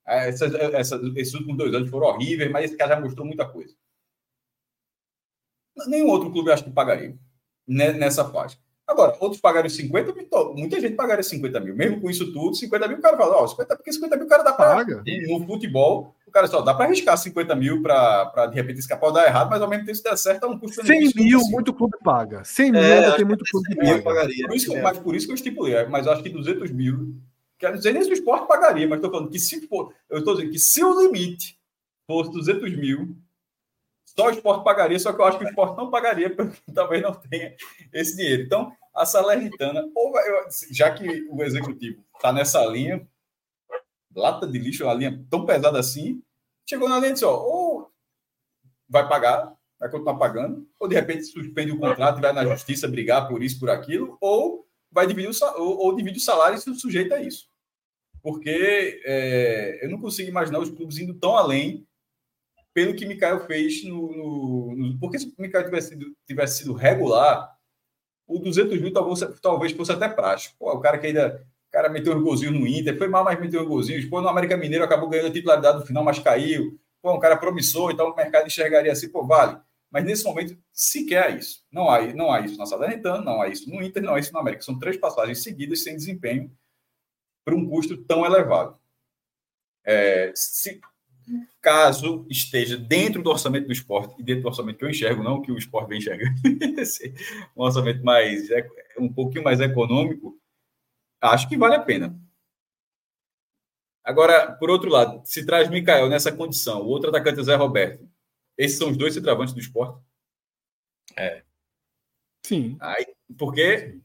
Essa, 0.07 0.47
essa, 0.47 1.01
esses 1.17 1.35
últimos 1.35 1.57
dois 1.57 1.75
anos 1.75 1.91
foram 1.91 2.07
horríveis, 2.07 2.51
mas 2.51 2.67
esse 2.67 2.77
cara 2.77 2.95
já 2.95 3.01
mostrou 3.01 3.27
muita 3.27 3.45
coisa. 3.47 3.75
Nenhum 5.89 6.09
outro 6.09 6.31
clube 6.31 6.51
acho 6.51 6.65
que 6.65 6.71
pagaria 6.71 7.17
nessa 7.67 8.25
faixa. 8.25 8.57
Agora, 8.87 9.17
outros 9.19 9.41
pagaram 9.41 9.69
50 9.69 10.13
mil, 10.15 10.29
muita 10.55 10.81
gente 10.81 10.95
pagaria 10.95 11.23
50 11.23 11.59
mil. 11.59 11.75
Mesmo 11.75 12.01
com 12.01 12.09
isso 12.09 12.33
tudo, 12.33 12.55
50 12.55 12.87
mil, 12.87 12.99
o 12.99 13.01
cara 13.01 13.17
fala, 13.17 13.43
ó, 13.43 13.47
50, 13.47 13.77
porque 13.77 13.93
50 13.93 14.17
mil 14.17 14.27
o 14.27 14.29
cara 14.29 14.45
dá 14.45 14.53
para. 14.53 14.87
No 15.29 15.45
futebol, 15.45 16.15
o 16.25 16.31
cara 16.31 16.47
só 16.47 16.61
dá 16.61 16.73
para 16.73 16.85
arriscar 16.85 17.19
50 17.19 17.57
mil 17.57 17.83
para 17.83 18.47
de 18.47 18.55
repente 18.55 18.79
escapar 18.79 19.11
dar 19.11 19.27
errado, 19.27 19.51
mas 19.51 19.61
ao 19.61 19.69
mesmo 19.69 19.87
tempo 19.87 19.97
se 19.97 20.05
der 20.05 20.17
certo, 20.17 20.47
é 20.47 20.49
um 20.49 20.57
custo 20.57 20.87
100 20.87 21.13
mil, 21.17 21.41
muito 21.51 21.75
clube 21.75 21.97
paga. 22.05 22.45
100 22.45 22.71
mil 22.71 22.81
é, 22.81 22.99
ainda 22.99 23.17
tem 23.17 23.25
muito 23.25 23.45
clube 23.51 23.69
que 23.69 23.75
paga. 23.75 24.03
Pagaria, 24.03 24.47
por 24.47 24.57
isso, 24.57 24.77
é. 24.77 24.81
Mas 24.81 24.99
por 24.99 25.17
isso 25.17 25.27
que 25.27 25.33
eu 25.33 25.37
estipulei, 25.37 25.85
mas 25.87 26.07
eu 26.07 26.13
acho 26.13 26.23
que 26.23 26.29
200 26.29 26.71
mil, 26.71 27.17
quero 27.59 27.77
dizer, 27.77 27.93
nem 27.93 28.03
se 28.03 28.11
o 28.11 28.15
esporte 28.15 28.47
pagaria, 28.47 28.87
mas 28.87 28.99
estou 28.99 29.11
falando 29.11 29.31
que 29.31 29.39
se 29.39 29.67
for, 29.67 29.95
eu 30.09 30.19
estou 30.19 30.35
dizendo 30.35 30.53
que 30.53 30.59
se 30.59 30.83
o 30.85 31.01
limite 31.01 31.59
fosse 32.07 32.31
200 32.31 32.77
mil, 32.77 33.17
só 34.05 34.27
o 34.27 34.31
esporte 34.31 34.65
pagaria, 34.65 34.99
só 34.99 35.13
que 35.13 35.21
eu 35.21 35.25
acho 35.25 35.39
que 35.39 35.45
o 35.45 35.49
esporte 35.49 35.77
não 35.77 35.91
pagaria, 35.91 36.35
porque 36.35 36.59
talvez 36.73 37.03
não 37.03 37.15
tenha 37.15 37.55
esse 37.93 38.17
dinheiro. 38.17 38.43
Então, 38.43 38.73
a 38.95 39.05
Salernitana, 39.05 39.89
ou 39.95 40.13
já 40.71 40.91
que 40.91 41.27
o 41.31 41.43
executivo 41.43 42.03
está 42.15 42.33
nessa 42.33 42.65
linha, 42.65 43.07
lata 44.15 44.47
de 44.47 44.59
lixo, 44.59 44.85
uma 44.85 44.95
linha 44.95 45.23
tão 45.31 45.45
pesada 45.45 45.79
assim, 45.79 46.23
chegou 46.67 46.89
na 46.89 46.97
linha 46.99 47.11
e 47.11 47.13
disse: 47.13 47.25
ó, 47.25 47.37
ou 47.37 47.91
vai 48.89 49.07
pagar, 49.07 49.55
vai 49.79 49.91
continuar 49.91 50.17
pagando, 50.17 50.67
ou 50.81 50.89
de 50.89 50.95
repente 50.95 51.25
suspende 51.25 51.73
o 51.73 51.79
contrato 51.79 52.19
e 52.19 52.23
vai 52.23 52.33
na 52.33 52.47
justiça 52.47 52.89
brigar 52.89 53.29
por 53.29 53.43
isso, 53.43 53.61
por 53.61 53.69
aquilo, 53.69 54.17
ou 54.21 54.66
vai 54.91 55.07
dividir 55.07 55.31
o, 55.31 55.63
ou, 55.63 55.79
ou 55.79 55.97
divide 55.97 56.19
o 56.19 56.23
salário 56.23 56.59
se 56.59 56.75
sujeita 56.75 57.17
a 57.17 57.23
isso. 57.23 57.49
Porque 58.23 59.01
é, 59.05 59.85
eu 59.85 59.91
não 59.91 60.01
consigo 60.01 60.29
imaginar 60.29 60.59
os 60.59 60.71
clubes 60.71 60.99
indo 60.99 61.15
tão 61.15 61.37
além 61.37 61.87
pelo 62.75 62.95
que 62.95 63.07
Mikael 63.07 63.47
fez 63.47 63.85
no. 63.85 64.13
no, 64.13 64.77
no 64.77 64.99
porque 64.99 65.19
se 65.19 65.27
o 65.27 65.43
Mikael 65.43 65.65
tivesse 65.65 65.91
sido, 65.91 66.15
tivesse 66.27 66.59
sido 66.59 66.75
regular, 66.75 67.57
o 68.27 68.39
200 68.39 68.81
mil 68.81 68.93
talvez, 68.93 69.41
talvez 69.41 69.73
fosse 69.73 69.93
até 69.93 70.09
prático. 70.09 70.57
Pô, 70.59 70.73
o 70.73 70.81
cara 70.81 70.99
que 70.99 71.07
ainda. 71.07 71.47
O 71.69 71.73
cara 71.77 71.89
meteu 71.89 72.17
um 72.17 72.23
golzinho 72.23 72.53
no 72.53 72.67
Inter, 72.67 72.97
foi 72.97 73.09
mal, 73.09 73.25
mas 73.25 73.39
meteu 73.39 73.63
um 73.63 73.69
golzinho. 73.69 74.09
Pô, 74.09 74.21
no 74.21 74.29
América 74.29 74.57
Mineiro 74.57 74.85
acabou 74.85 75.09
ganhando 75.09 75.29
a 75.29 75.33
titularidade 75.33 75.79
no 75.79 75.87
final, 75.87 76.03
mas 76.03 76.19
caiu. 76.19 76.79
Pô, 77.03 77.15
um 77.15 77.21
cara 77.21 77.37
promissor, 77.37 77.91
então 77.91 78.11
o 78.11 78.17
mercado 78.17 78.47
enxergaria 78.47 78.93
assim, 78.93 79.09
pô, 79.11 79.27
vale. 79.27 79.59
Mas 79.91 80.05
nesse 80.05 80.25
momento, 80.25 80.59
sequer 80.73 81.25
há 81.25 81.31
isso. 81.31 81.65
Não 81.71 81.89
há, 81.89 82.03
não 82.15 82.31
há 82.31 82.41
isso 82.41 82.59
na 82.59 82.67
Salernitana, 82.67 83.23
não 83.23 83.41
há 83.41 83.49
isso 83.49 83.69
no 83.71 83.83
Inter, 83.83 84.03
não 84.03 84.15
há 84.15 84.19
isso 84.19 84.33
no 84.33 84.39
América. 84.39 84.63
São 84.63 84.79
três 84.79 84.97
passagens 84.97 85.43
seguidas 85.43 85.83
sem 85.83 85.97
desempenho 85.97 86.51
para 87.45 87.55
um 87.55 87.69
custo 87.69 87.97
tão 87.97 88.25
elevado. 88.25 88.79
É, 89.85 90.33
se, 90.35 90.81
caso 91.61 92.27
esteja 92.31 92.77
dentro 92.77 93.23
do 93.23 93.31
orçamento 93.31 93.67
do 93.67 93.73
esporte 93.73 94.15
e 94.19 94.23
dentro 94.23 94.43
do 94.43 94.49
orçamento 94.49 94.79
que 94.79 94.85
eu 94.85 94.91
enxergo, 94.91 95.23
não 95.23 95.43
que 95.43 95.51
o 95.51 95.59
esporte 95.59 95.89
vem 95.89 95.99
enxergando, 95.99 96.35
um 97.57 97.63
orçamento 97.63 98.05
mais 98.05 98.49
um 98.99 99.13
pouquinho 99.13 99.45
mais 99.45 99.61
econômico, 99.61 100.39
acho 101.21 101.49
que 101.49 101.57
vale 101.57 101.75
a 101.75 101.81
pena. 101.81 102.19
Agora, 104.05 104.53
por 104.53 104.71
outro 104.71 104.89
lado, 104.89 105.21
se 105.25 105.45
traz 105.45 105.69
Mikael 105.69 106.09
nessa 106.09 106.31
condição, 106.31 106.83
o 106.83 106.87
outro 106.87 107.11
atacante 107.11 107.41
é 107.41 107.43
Zé 107.43 107.57
Roberto. 107.57 108.09
Esses 108.57 108.79
são 108.79 108.91
os 108.91 108.97
dois 108.97 109.15
centroavantes 109.15 109.55
do 109.55 109.61
esporte? 109.61 110.01
É. 111.17 111.43
Sim. 112.45 112.77
Aí, 112.81 113.07
porque 113.37 113.99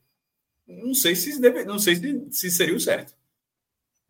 não 0.67 0.93
sei 0.93 1.15
se 1.15 1.39
deve, 1.39 1.65
não 1.65 1.79
sei 1.79 1.95
se, 1.95 2.31
se 2.31 2.51
seria 2.51 2.75
o 2.75 2.79
certo. 2.79 3.15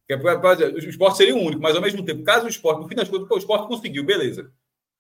O 0.10 0.78
esporte 0.78 1.18
seria 1.18 1.36
o 1.36 1.40
único, 1.40 1.62
mas 1.62 1.76
ao 1.76 1.82
mesmo 1.82 2.04
tempo, 2.04 2.24
caso 2.24 2.46
o 2.46 2.50
esporte, 2.50 2.82
no 2.82 2.88
fim 2.88 2.96
das 2.96 3.08
contas, 3.08 3.30
o 3.30 3.38
esporte 3.38 3.68
conseguiu, 3.68 4.04
beleza. 4.04 4.52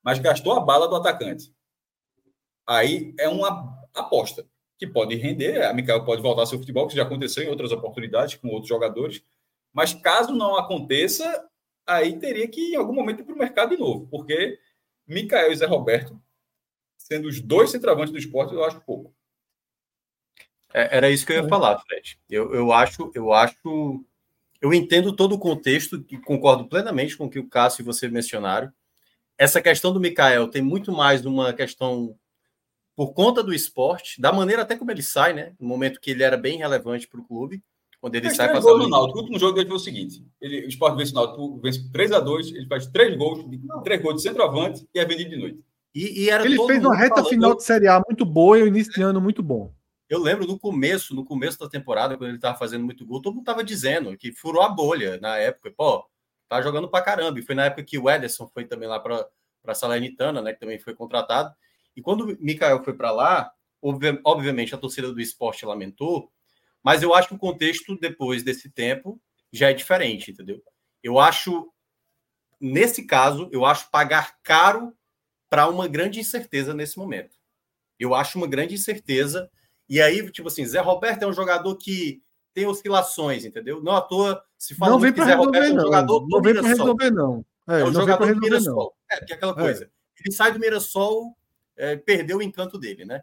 Mas 0.01 0.19
gastou 0.19 0.53
a 0.53 0.59
bala 0.59 0.87
do 0.87 0.95
atacante. 0.95 1.53
Aí 2.65 3.13
é 3.19 3.27
uma 3.27 3.77
aposta 3.93 4.47
que 4.77 4.87
pode 4.87 5.15
render. 5.15 5.63
A 5.63 5.73
Micael 5.73 6.05
pode 6.05 6.21
voltar 6.21 6.43
ao 6.43 6.47
seu 6.47 6.57
futebol, 6.57 6.87
que 6.87 6.95
já 6.95 7.03
aconteceu 7.03 7.43
em 7.43 7.49
outras 7.49 7.71
oportunidades 7.71 8.35
com 8.35 8.47
outros 8.47 8.69
jogadores. 8.69 9.21
Mas 9.73 9.93
caso 9.93 10.33
não 10.33 10.55
aconteça, 10.55 11.47
aí 11.85 12.17
teria 12.17 12.47
que, 12.47 12.73
em 12.73 12.75
algum 12.75 12.93
momento, 12.93 13.19
ir 13.19 13.23
para 13.23 13.35
o 13.35 13.37
mercado 13.37 13.69
de 13.71 13.77
novo. 13.77 14.07
Porque 14.07 14.57
Micael 15.07 15.51
e 15.51 15.55
Zé 15.55 15.65
Roberto, 15.65 16.21
sendo 16.97 17.27
os 17.27 17.41
dois 17.41 17.71
centroavantes 17.71 18.11
do 18.11 18.19
esporte, 18.19 18.53
eu 18.53 18.63
acho 18.63 18.81
pouco. 18.81 19.13
É, 20.73 20.97
era 20.97 21.09
isso 21.09 21.25
que 21.25 21.33
eu 21.33 21.43
ia 21.43 21.49
falar, 21.49 21.79
Fred. 21.79 22.19
Eu, 22.29 22.53
eu 22.53 22.71
acho, 22.71 23.11
eu 23.13 23.33
acho 23.33 24.05
eu 24.61 24.71
entendo 24.71 25.15
todo 25.15 25.33
o 25.33 25.39
contexto 25.39 26.05
e 26.09 26.17
concordo 26.17 26.67
plenamente 26.67 27.17
com 27.17 27.25
o 27.25 27.29
que 27.29 27.39
o 27.39 27.49
Cássio 27.49 27.81
e 27.81 27.85
você 27.85 28.07
mencionaram. 28.07 28.71
Essa 29.35 29.59
questão 29.59 29.91
do 29.91 29.99
Mikael 29.99 30.47
tem 30.47 30.61
muito 30.61 30.91
mais 30.91 31.21
de 31.21 31.27
uma 31.27 31.51
questão 31.51 32.15
por 32.95 33.13
conta 33.13 33.41
do 33.41 33.53
esporte, 33.53 34.21
da 34.21 34.31
maneira 34.31 34.61
até 34.61 34.77
como 34.77 34.91
ele 34.91 35.01
sai, 35.01 35.33
né? 35.33 35.55
No 35.59 35.67
momento 35.67 35.99
que 35.99 36.11
ele 36.11 36.21
era 36.21 36.37
bem 36.37 36.59
relevante 36.59 37.07
para 37.07 37.19
o 37.19 37.23
clube, 37.23 37.63
quando 38.01 38.15
ele 38.15 38.31
sai 38.31 38.51
para 38.51 38.59
o 38.59 38.89
Náutico. 38.89 39.19
O 39.19 39.21
último 39.21 39.39
jogo 39.39 39.53
dele 39.53 39.67
foi 39.67 39.77
o 39.77 39.79
seguinte: 39.79 40.25
ele, 40.41 40.65
o 40.65 40.67
esporte 40.67 40.97
vence 40.97 41.11
o 41.11 41.15
Náutico, 41.15 41.59
vence 41.61 41.89
3 41.91 42.11
a 42.11 42.19
2 42.19 42.47
ele 42.53 42.67
faz 42.67 42.87
três 42.87 43.15
gols, 43.15 43.45
três 43.83 44.01
gols 44.01 44.15
de 44.15 44.23
centroavante 44.23 44.87
e 44.93 44.99
é 44.99 45.05
vendido 45.05 45.29
de 45.29 45.37
noite. 45.37 45.59
E, 45.93 46.23
e 46.23 46.29
ele 46.29 46.65
fez 46.65 46.83
uma 46.83 46.95
reta 46.95 47.15
falando... 47.15 47.29
final 47.29 47.55
de 47.55 47.63
Série 47.63 47.87
A 47.87 48.01
muito 48.05 48.25
boa 48.25 48.57
e 48.57 48.63
o 48.63 48.67
início 48.67 48.91
de 48.91 49.01
ano 49.01 49.21
muito 49.21 49.43
bom. 49.43 49.71
Eu 50.09 50.19
lembro 50.19 50.45
no 50.47 50.59
começo, 50.59 51.15
no 51.15 51.23
começo 51.23 51.59
da 51.59 51.69
temporada, 51.69 52.17
quando 52.17 52.29
ele 52.29 52.37
estava 52.37 52.57
fazendo 52.57 52.83
muito 52.83 53.05
gol, 53.05 53.21
todo 53.21 53.33
mundo 53.33 53.43
estava 53.43 53.63
dizendo 53.63 54.17
que 54.17 54.33
furou 54.33 54.61
a 54.61 54.69
bolha 54.69 55.17
na 55.21 55.37
época. 55.37 55.71
Pô, 55.71 56.05
tá 56.49 56.61
jogando 56.61 56.89
para 56.89 57.03
caramba. 57.03 57.39
E 57.39 57.43
foi 57.43 57.55
na 57.55 57.65
época 57.65 57.83
que 57.83 57.97
o 57.97 58.09
Ederson 58.09 58.47
foi 58.53 58.65
também 58.65 58.89
lá 58.89 58.99
para 58.99 59.25
a 59.67 59.73
Salernitana, 59.73 60.41
né, 60.41 60.53
que 60.53 60.59
também 60.59 60.79
foi 60.79 60.93
contratado. 60.95 61.53
E 61.95 62.01
quando 62.01 62.25
o 62.25 62.37
Mikael 62.39 62.83
foi 62.83 62.93
para 62.93 63.11
lá, 63.11 63.51
obviamente 64.25 64.73
a 64.73 64.77
torcida 64.77 65.13
do 65.13 65.21
esporte 65.21 65.65
lamentou, 65.65 66.31
mas 66.83 67.03
eu 67.03 67.13
acho 67.13 67.29
que 67.29 67.35
o 67.35 67.39
contexto 67.39 67.97
depois 67.99 68.43
desse 68.43 68.69
tempo 68.69 69.19
já 69.51 69.69
é 69.69 69.73
diferente, 69.73 70.31
entendeu? 70.31 70.61
Eu 71.03 71.19
acho, 71.19 71.71
nesse 72.59 73.05
caso, 73.05 73.49
eu 73.51 73.65
acho 73.65 73.89
pagar 73.91 74.37
caro 74.41 74.93
para 75.49 75.67
uma 75.67 75.87
grande 75.87 76.19
incerteza 76.19 76.73
nesse 76.73 76.97
momento. 76.97 77.35
Eu 77.99 78.15
acho 78.15 78.37
uma 78.37 78.47
grande 78.47 78.73
incerteza 78.73 79.49
e 79.87 80.01
aí, 80.01 80.29
tipo 80.31 80.47
assim, 80.47 80.65
Zé 80.65 80.79
Roberto 80.79 81.23
é 81.23 81.27
um 81.27 81.33
jogador 81.33 81.75
que 81.75 82.23
tem 82.53 82.65
oscilações, 82.65 83.45
entendeu? 83.45 83.81
Não 83.81 83.95
à 83.95 84.01
toa 84.01 84.43
se 84.57 84.75
fala 84.75 84.91
não 84.91 84.99
vem 84.99 85.13
que 85.13 85.23
Zé 85.23 85.33
Roberto 85.33 85.65
é 85.65 85.73
um 85.73 85.79
jogador 85.79 86.27
não 86.29 86.41
vem 86.41 86.53
para 86.53 86.67
resolver, 86.67 87.11
não. 87.11 87.45
É, 87.67 87.81
é 87.81 87.83
um 87.83 87.93
jogador 87.93 88.33
do 88.33 88.39
Mirassol. 88.39 88.75
Não. 88.75 89.15
É, 89.15 89.17
porque 89.17 89.33
é 89.33 89.35
aquela 89.35 89.51
é. 89.51 89.55
coisa. 89.55 89.85
É. 89.85 89.89
Ele 90.19 90.33
sai 90.33 90.51
do 90.51 90.59
Mirassol, 90.59 91.35
é, 91.75 91.95
perdeu 91.95 92.37
o 92.37 92.41
encanto 92.41 92.77
dele, 92.79 93.05
né? 93.05 93.21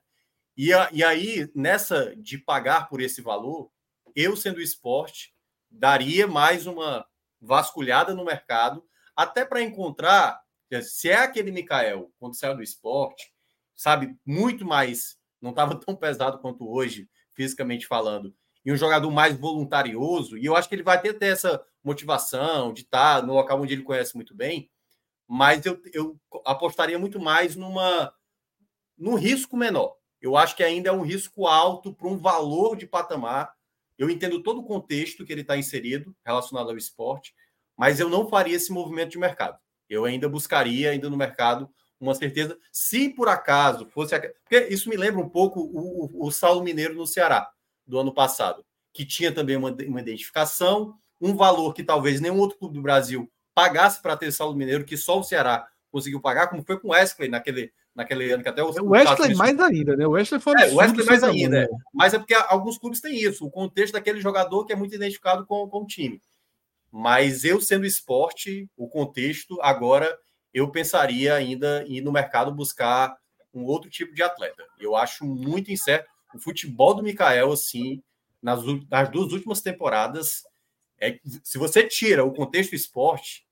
E, 0.59 0.72
a, 0.72 0.90
e 0.93 1.05
aí, 1.05 1.48
nessa 1.55 2.16
de 2.16 2.36
pagar 2.36 2.89
por 2.89 3.01
esse 3.01 3.22
valor, 3.22 3.70
eu, 4.12 4.36
sendo 4.36 4.60
esporte, 4.60 5.32
daria 5.70 6.26
mais 6.26 6.66
uma 6.66 7.06
vasculhada 7.40 8.12
no 8.12 8.24
mercado, 8.24 8.85
até 9.14 9.44
para 9.44 9.62
encontrar 9.62 10.43
se 10.82 11.09
é 11.09 11.16
aquele 11.16 11.52
Mikael, 11.52 12.10
quando 12.18 12.36
saiu 12.36 12.56
do 12.56 12.62
esporte, 12.62 13.32
sabe, 13.76 14.18
muito 14.26 14.66
mais 14.66 15.16
não 15.40 15.51
estava 15.51 15.78
tão 15.78 15.94
pesado 15.94 16.40
quanto 16.40 16.68
hoje, 16.68 17.09
fisicamente 17.35 17.86
falando, 17.86 18.35
e 18.64 18.72
um 18.72 18.76
jogador 18.76 19.10
mais 19.12 19.39
voluntarioso, 19.39 20.36
e 20.36 20.44
eu 20.44 20.56
acho 20.56 20.68
que 20.68 20.74
ele 20.74 20.82
vai 20.82 21.01
ter, 21.01 21.14
ter 21.14 21.32
essa 21.32 21.64
motivação 21.85 22.72
de 22.72 22.82
estar 22.82 23.22
no 23.22 23.35
local 23.35 23.60
onde 23.60 23.72
ele 23.72 23.85
conhece 23.85 24.16
muito 24.16 24.35
bem, 24.35 24.68
mas 25.26 25.64
eu, 25.64 25.80
eu 25.93 26.20
apostaria 26.44 26.98
muito 26.98 27.20
mais 27.20 27.55
numa 27.55 28.12
num 28.97 29.14
risco 29.14 29.56
menor. 29.56 29.97
Eu 30.20 30.36
acho 30.36 30.56
que 30.56 30.62
ainda 30.62 30.90
é 30.90 30.92
um 30.92 31.02
risco 31.02 31.46
alto 31.46 31.92
para 31.92 32.08
um 32.08 32.18
valor 32.18 32.76
de 32.76 32.86
patamar. 32.86 33.52
Eu 33.96 34.10
entendo 34.10 34.42
todo 34.42 34.60
o 34.60 34.64
contexto 34.64 35.24
que 35.24 35.32
ele 35.32 35.42
está 35.42 35.56
inserido 35.56 36.14
relacionado 36.24 36.70
ao 36.70 36.76
esporte, 36.76 37.34
mas 37.76 38.00
eu 38.00 38.08
não 38.08 38.28
faria 38.28 38.56
esse 38.56 38.72
movimento 38.72 39.10
de 39.10 39.18
mercado. 39.18 39.58
Eu 39.88 40.04
ainda 40.04 40.28
buscaria, 40.28 40.90
ainda 40.90 41.08
no 41.08 41.16
mercado, 41.16 41.70
uma 42.00 42.14
certeza. 42.14 42.58
Se 42.70 43.08
por 43.08 43.28
acaso 43.28 43.86
fosse. 43.86 44.18
Porque 44.42 44.68
isso 44.70 44.88
me 44.88 44.96
lembra 44.96 45.20
um 45.20 45.28
pouco 45.28 45.60
o, 45.60 46.26
o 46.26 46.30
Saulo 46.30 46.62
Mineiro 46.62 46.94
no 46.94 47.06
Ceará, 47.06 47.50
do 47.86 47.98
ano 47.98 48.12
passado, 48.12 48.64
que 48.92 49.04
tinha 49.04 49.32
também 49.32 49.56
uma, 49.56 49.70
uma 49.70 50.00
identificação, 50.00 50.94
um 51.20 51.34
valor 51.34 51.72
que 51.72 51.82
talvez 51.82 52.20
nenhum 52.20 52.38
outro 52.38 52.58
clube 52.58 52.74
do 52.74 52.82
Brasil 52.82 53.30
pagasse 53.54 54.00
para 54.00 54.16
ter 54.16 54.30
Saulo 54.30 54.56
Mineiro, 54.56 54.84
que 54.84 54.96
só 54.96 55.18
o 55.18 55.24
Ceará 55.24 55.66
conseguiu 55.90 56.20
pagar, 56.20 56.48
como 56.48 56.62
foi 56.62 56.78
com 56.78 56.88
o 56.88 56.90
Wesley 56.92 57.28
naquele, 57.28 57.72
naquele 57.98 58.32
ano 58.32 58.44
que 58.44 58.48
até 58.48 58.62
o. 58.62 58.70
O 58.70 58.90
Wesley 58.90 59.34
mais 59.34 59.58
ainda, 59.58 59.96
né? 59.96 60.06
O 60.06 60.10
Wesley 60.10 60.40
foi. 60.40 60.54
É, 60.62 60.68
o 60.68 60.76
Wesley 60.76 61.04
mais 61.04 61.24
ainda. 61.24 61.64
É. 61.64 61.68
Mas 61.92 62.14
é 62.14 62.18
porque 62.18 62.34
alguns 62.34 62.78
clubes 62.78 63.00
têm 63.00 63.20
isso, 63.20 63.44
o 63.44 63.50
contexto 63.50 63.94
daquele 63.94 64.20
jogador 64.20 64.64
que 64.64 64.72
é 64.72 64.76
muito 64.76 64.94
identificado 64.94 65.44
com, 65.44 65.68
com 65.68 65.82
o 65.82 65.86
time. 65.86 66.22
Mas 66.92 67.44
eu 67.44 67.60
sendo 67.60 67.84
esporte, 67.84 68.70
o 68.76 68.88
contexto, 68.88 69.58
agora 69.60 70.16
eu 70.54 70.70
pensaria 70.70 71.34
ainda 71.34 71.84
em 71.88 71.96
ir 71.96 72.00
no 72.00 72.12
mercado 72.12 72.54
buscar 72.54 73.16
um 73.52 73.64
outro 73.64 73.90
tipo 73.90 74.14
de 74.14 74.22
atleta. 74.22 74.64
Eu 74.78 74.94
acho 74.94 75.24
muito 75.24 75.72
incerto. 75.72 76.08
O 76.32 76.38
futebol 76.38 76.94
do 76.94 77.02
Mikael, 77.02 77.50
assim, 77.50 78.00
nas, 78.40 78.60
nas 78.88 79.10
duas 79.10 79.32
últimas 79.32 79.60
temporadas, 79.60 80.44
é, 81.00 81.18
se 81.42 81.58
você 81.58 81.82
tira 81.82 82.24
o 82.24 82.32
contexto 82.32 82.74
esporte, 82.74 83.44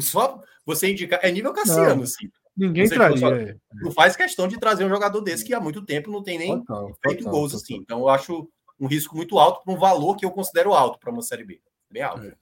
só 0.00 0.42
você 0.64 0.90
indicar. 0.90 1.20
É 1.22 1.30
nível 1.30 1.52
Cassiano, 1.52 2.02
assim. 2.02 2.30
Ninguém 2.56 2.88
traria. 2.88 3.18
Só, 3.18 3.34
é. 3.34 3.56
não 3.74 3.90
faz 3.90 4.16
questão 4.16 4.48
de 4.48 4.58
trazer 4.58 4.84
um 4.84 4.88
jogador 4.88 5.20
desse 5.20 5.44
que 5.44 5.52
há 5.52 5.60
muito 5.60 5.84
tempo 5.84 6.10
não 6.10 6.22
tem 6.22 6.38
nem 6.38 6.58
total, 6.60 6.96
feito 7.04 7.18
total, 7.18 7.32
gols 7.32 7.52
total. 7.52 7.64
assim. 7.64 7.76
Então 7.76 8.00
eu 8.00 8.08
acho 8.08 8.48
um 8.80 8.86
risco 8.86 9.14
muito 9.16 9.38
alto 9.38 9.62
para 9.62 9.74
um 9.74 9.78
valor 9.78 10.16
que 10.16 10.24
eu 10.24 10.30
considero 10.30 10.72
alto 10.72 10.98
para 10.98 11.10
uma 11.10 11.22
série 11.22 11.44
B. 11.44 11.60
Bem 11.90 12.02
alto. 12.02 12.26
É. 12.26 12.34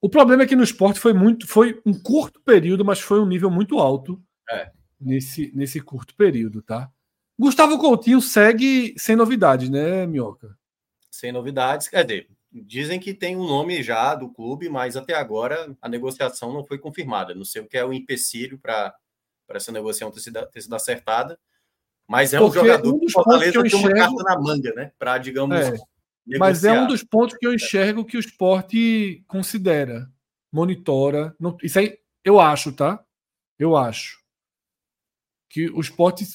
O 0.00 0.08
problema 0.08 0.44
é 0.44 0.46
que 0.46 0.56
no 0.56 0.62
esporte 0.62 0.98
foi 0.98 1.12
muito, 1.12 1.46
foi 1.46 1.80
um 1.84 1.92
curto 1.92 2.40
período, 2.40 2.84
mas 2.84 3.00
foi 3.00 3.20
um 3.20 3.26
nível 3.26 3.50
muito 3.50 3.78
alto 3.78 4.20
é. 4.48 4.70
nesse, 4.98 5.52
nesse 5.54 5.80
curto 5.80 6.14
período, 6.14 6.62
tá? 6.62 6.90
Gustavo 7.38 7.78
Coutinho 7.78 8.20
segue 8.20 8.94
sem 8.96 9.14
novidades, 9.14 9.68
né, 9.68 10.06
Minhoca? 10.06 10.56
Sem 11.10 11.32
novidades, 11.32 11.88
quer 11.88 12.04
dizer, 12.04 12.28
dizem 12.52 12.98
que 12.98 13.12
tem 13.12 13.36
um 13.36 13.46
nome 13.46 13.82
já 13.82 14.14
do 14.14 14.28
clube, 14.30 14.68
mas 14.68 14.96
até 14.96 15.14
agora 15.14 15.74
a 15.80 15.88
negociação 15.88 16.52
não 16.52 16.64
foi 16.64 16.78
confirmada. 16.78 17.34
Não 17.34 17.44
sei 17.44 17.62
o 17.62 17.66
que 17.66 17.76
é 17.76 17.84
o 17.84 17.92
empecilho 17.92 18.58
para 18.58 18.94
essa 19.56 19.72
negociação 19.72 20.10
ter 20.10 20.20
sido, 20.20 20.46
ter 20.46 20.60
sido 20.60 20.74
acertada. 20.74 21.38
Mas 22.08 22.34
é 22.34 22.38
Porque 22.38 22.58
um 22.58 22.62
jogador 22.62 22.94
um 22.94 22.98
que 22.98 23.12
Fortaleza 23.12 23.52
que 23.52 23.68
enxergo... 23.68 23.88
tem 23.88 23.96
uma 23.96 24.08
carta 24.08 24.22
na 24.24 24.40
manga, 24.40 24.72
né? 24.74 24.92
Para, 24.98 25.18
digamos. 25.18 25.56
É. 25.56 25.74
Mas 26.38 26.64
é 26.64 26.72
um 26.72 26.86
dos 26.86 27.02
pontos 27.02 27.36
que 27.36 27.46
eu 27.46 27.54
enxergo 27.54 28.04
que 28.04 28.16
o 28.16 28.20
esporte 28.20 29.22
considera, 29.26 30.10
monitora. 30.52 31.34
Não, 31.38 31.56
isso 31.62 31.78
aí 31.78 31.98
eu 32.24 32.40
acho, 32.40 32.72
tá? 32.72 33.02
Eu 33.58 33.76
acho. 33.76 34.20
Que 35.48 35.70
o 35.70 35.80
esporte 35.80 36.26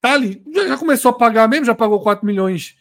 tá 0.00 0.14
ali. 0.14 0.42
Já, 0.52 0.68
já 0.68 0.78
começou 0.78 1.10
a 1.10 1.16
pagar 1.16 1.48
mesmo, 1.48 1.66
já 1.66 1.74
pagou 1.74 2.00
4 2.00 2.24
milhões, 2.26 2.76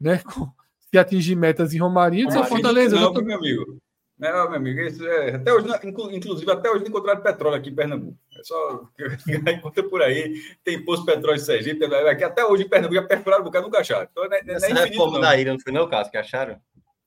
né? 0.00 0.22
Se 0.90 0.98
atingir 0.98 1.34
metas 1.34 1.74
em 1.74 1.78
Romaria, 1.78 2.24
Romaria 2.24 2.44
Fortaleza. 2.46 2.96
Não, 2.96 3.12
tô... 3.12 3.22
meu 3.22 3.36
amigo. 3.36 3.78
Não, 4.18 4.48
meu 4.48 4.58
amigo, 4.58 4.80
isso 4.80 5.04
é, 5.06 5.34
até 5.34 5.52
hoje, 5.52 5.66
inclusive 6.12 6.50
até 6.50 6.70
hoje 6.70 6.82
não 6.82 6.88
encontraram 6.88 7.20
petróleo 7.20 7.56
aqui 7.56 7.70
em 7.70 7.74
Pernambuco. 7.74 8.16
É 8.38 8.44
só 8.44 8.88
encontra 9.52 9.82
por 9.82 10.02
aí, 10.02 10.40
tem 10.62 10.84
posto 10.84 11.04
de 11.04 11.12
petróleo 11.12 11.36
em 11.36 11.40
Sergipe, 11.40 11.84
aqui 11.84 12.22
até 12.22 12.44
hoje 12.44 12.62
em 12.62 12.68
Pernambuco 12.68 13.00
já 13.00 13.06
perfuraram 13.06 13.42
um 13.42 13.46
bocado, 13.46 13.66
nunca 13.66 13.80
acharam. 13.80 14.08
Então, 14.10 14.28
não 14.28 14.36
é, 14.36 14.42
não 14.44 14.54
é 14.54 14.56
Essa 14.56 14.84
reforma 14.84 15.20
da 15.20 15.36
ilha 15.36 15.52
não 15.52 15.60
foi 15.60 15.72
não, 15.72 15.88
Cássio, 15.88 16.12
que 16.12 16.18
acharam? 16.18 16.60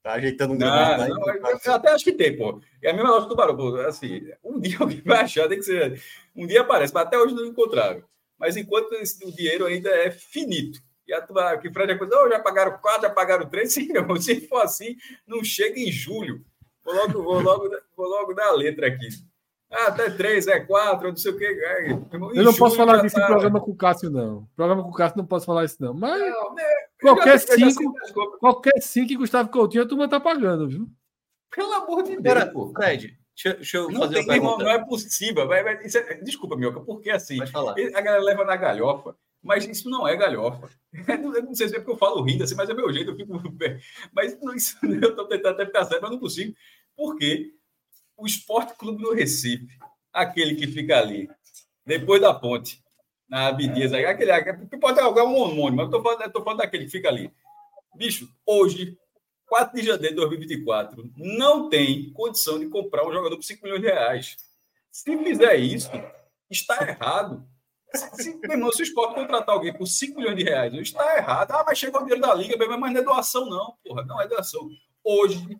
Tá 0.07 0.13
ajeitando 0.13 0.53
um 0.53 0.57
não, 0.57 0.97
não, 0.97 1.07
não 1.09 1.29
eu, 1.33 1.59
eu 1.65 1.73
até 1.73 1.91
acho 1.91 2.03
que 2.05 2.13
tem, 2.13 2.37
pô. 2.37 2.61
É 2.81 2.91
a 2.91 2.93
mesma 2.93 3.09
lógica 3.09 3.35
do 3.35 3.57
pô. 3.57 3.75
Assim, 3.81 4.21
um 4.41 4.57
dia 4.57 4.77
alguém 4.79 5.01
vai 5.05 5.21
achar, 5.21 5.49
tem 5.49 5.57
que 5.57 5.65
ser. 5.65 6.01
Um 6.33 6.47
dia 6.47 6.61
aparece, 6.61 6.93
mas 6.93 7.05
até 7.05 7.17
hoje 7.17 7.35
não 7.35 7.45
encontraram. 7.45 8.01
Mas 8.39 8.55
enquanto 8.55 8.93
esse, 8.93 9.21
o 9.25 9.35
dinheiro 9.35 9.65
ainda 9.65 9.89
é 9.89 10.09
finito. 10.09 10.79
E 11.05 11.13
a 11.13 11.21
tua, 11.21 11.57
que 11.57 11.71
Fred 11.71 11.91
já 11.91 11.97
coisa, 11.97 12.21
oh, 12.21 12.29
já 12.29 12.39
pagaram 12.39 12.77
quatro, 12.79 13.01
já 13.03 13.09
pagaram 13.09 13.49
três. 13.49 13.71
Sim, 13.75 13.89
se 14.21 14.47
for 14.47 14.61
assim, 14.61 14.95
não 15.25 15.43
chega 15.43 15.79
em 15.79 15.91
julho. 15.91 16.45
Vou 16.87 16.95
logo, 16.95 17.23
vou 17.23 17.41
logo, 17.41 17.69
vou 17.97 18.07
logo 18.07 18.33
dar 18.33 18.47
a 18.47 18.53
letra 18.53 18.87
aqui. 18.87 19.09
Ah, 19.69 19.87
até 19.87 20.09
três, 20.09 20.47
é 20.47 20.61
quatro, 20.61 21.09
não 21.09 21.17
sei 21.17 21.33
o 21.33 21.37
que. 21.37 21.43
É, 21.43 21.91
eu 21.91 22.43
não 22.43 22.53
posso 22.53 22.77
falar 22.77 23.01
disso 23.01 23.17
tá... 23.17 23.23
em 23.23 23.27
programa 23.27 23.59
com 23.59 23.71
o 23.71 23.75
Cássio, 23.75 24.09
não. 24.09 24.47
Programa 24.55 24.81
com 24.83 24.89
o 24.89 24.93
Cássio 24.93 25.17
não 25.17 25.25
posso 25.25 25.45
falar 25.45 25.65
isso, 25.65 25.75
não. 25.81 25.93
Mas 25.93 26.17
não, 26.17 26.55
né? 26.55 26.63
qualquer 27.01 27.37
cinco, 27.37 27.93
qualquer 28.39 28.81
cinco 28.81 29.09
que 29.09 29.17
Gustavo 29.17 29.49
Coutinho, 29.49 29.83
a 29.83 29.87
turma 29.87 30.07
tá 30.07 30.21
pagando, 30.21 30.69
viu? 30.69 30.87
Pelo 31.53 31.73
amor 31.73 32.03
de 32.03 32.15
Deus. 32.15 32.37
Agora, 32.37 32.49
pô. 32.49 32.71
Fred, 32.71 33.17
deixa, 33.35 33.57
deixa 33.57 33.77
eu 33.77 33.91
não 33.91 33.99
fazer 33.99 34.15
tem, 34.15 34.23
uma 34.23 34.31
pergunta. 34.31 34.63
Não 34.63 34.71
é 34.71 34.85
possível. 34.85 35.45
Vai, 35.45 35.63
vai, 35.63 35.73
é, 35.73 36.13
desculpa, 36.21 36.55
Mioca, 36.55 36.79
porque 36.79 37.09
assim, 37.09 37.37
a 37.41 38.01
galera 38.01 38.23
leva 38.23 38.45
na 38.45 38.55
galhofa. 38.55 39.13
Mas 39.43 39.65
isso 39.65 39.89
não 39.89 40.07
é 40.07 40.15
galhofa. 40.15 40.69
Eu 41.07 41.43
não 41.43 41.53
sei 41.53 41.69
se 41.69 41.75
é 41.75 41.79
porque 41.79 41.91
eu 41.91 41.97
falo 41.97 42.21
rindo 42.23 42.43
assim, 42.43 42.55
mas 42.55 42.69
é 42.69 42.73
meu 42.73 42.91
jeito, 42.91 43.11
eu 43.11 43.15
fico. 43.15 43.33
Mas 44.11 44.37
não, 44.41 44.53
isso, 44.53 44.77
eu 44.83 45.09
estou 45.09 45.27
tentando 45.27 45.53
até 45.53 45.65
ficar 45.65 45.85
certo, 45.85 46.01
mas 46.01 46.11
não 46.11 46.19
consigo. 46.19 46.55
Porque 46.97 47.53
o 48.17 48.25
Esporte 48.25 48.73
Clube 48.73 49.03
do 49.03 49.13
Recife, 49.13 49.77
aquele 50.11 50.55
que 50.55 50.65
fica 50.65 50.97
ali, 50.97 51.29
depois 51.85 52.19
da 52.19 52.33
ponte, 52.33 52.83
na 53.29 53.47
Abdias, 53.47 53.93
aquele, 53.93 54.31
pode 54.79 54.97
ter 54.97 55.03
algum 55.03 55.35
homônimo, 55.35 55.77
mas 55.77 55.79
eu 55.79 55.85
estou 55.85 56.01
falando, 56.01 56.31
falando 56.31 56.57
daquele 56.57 56.85
que 56.85 56.91
fica 56.91 57.09
ali. 57.09 57.31
Bicho, 57.95 58.27
hoje, 58.45 58.97
4 59.47 59.79
de 59.79 59.85
janeiro 59.85 60.15
de 60.15 60.21
2024, 60.21 61.11
não 61.15 61.69
tem 61.69 62.11
condição 62.13 62.59
de 62.59 62.67
comprar 62.67 63.07
um 63.07 63.13
jogador 63.13 63.35
por 63.35 63.43
5 63.43 63.63
milhões 63.63 63.81
de 63.81 63.87
reais. 63.87 64.37
Se 64.91 65.17
fizer 65.23 65.55
isso, 65.57 65.91
está 66.49 66.87
errado. 66.87 67.47
Se, 67.93 68.39
irmão, 68.43 68.71
se 68.71 68.81
o 68.81 68.83
esporte 68.83 69.15
contratar 69.15 69.55
alguém 69.55 69.73
por 69.73 69.85
5 69.85 70.19
milhões 70.19 70.35
de 70.35 70.43
reais, 70.43 70.73
está 70.73 71.17
errado. 71.17 71.51
Ah, 71.51 71.63
mas 71.65 71.77
chegou 71.77 72.01
o 72.01 72.03
dinheiro 72.03 72.25
da 72.25 72.33
Liga, 72.33 72.57
mas 72.57 72.91
não 72.91 72.99
é 72.99 73.03
doação, 73.03 73.45
não, 73.47 73.75
porra. 73.83 74.03
Não 74.03 74.21
é 74.21 74.27
doação. 74.27 74.67
Hoje 75.03 75.57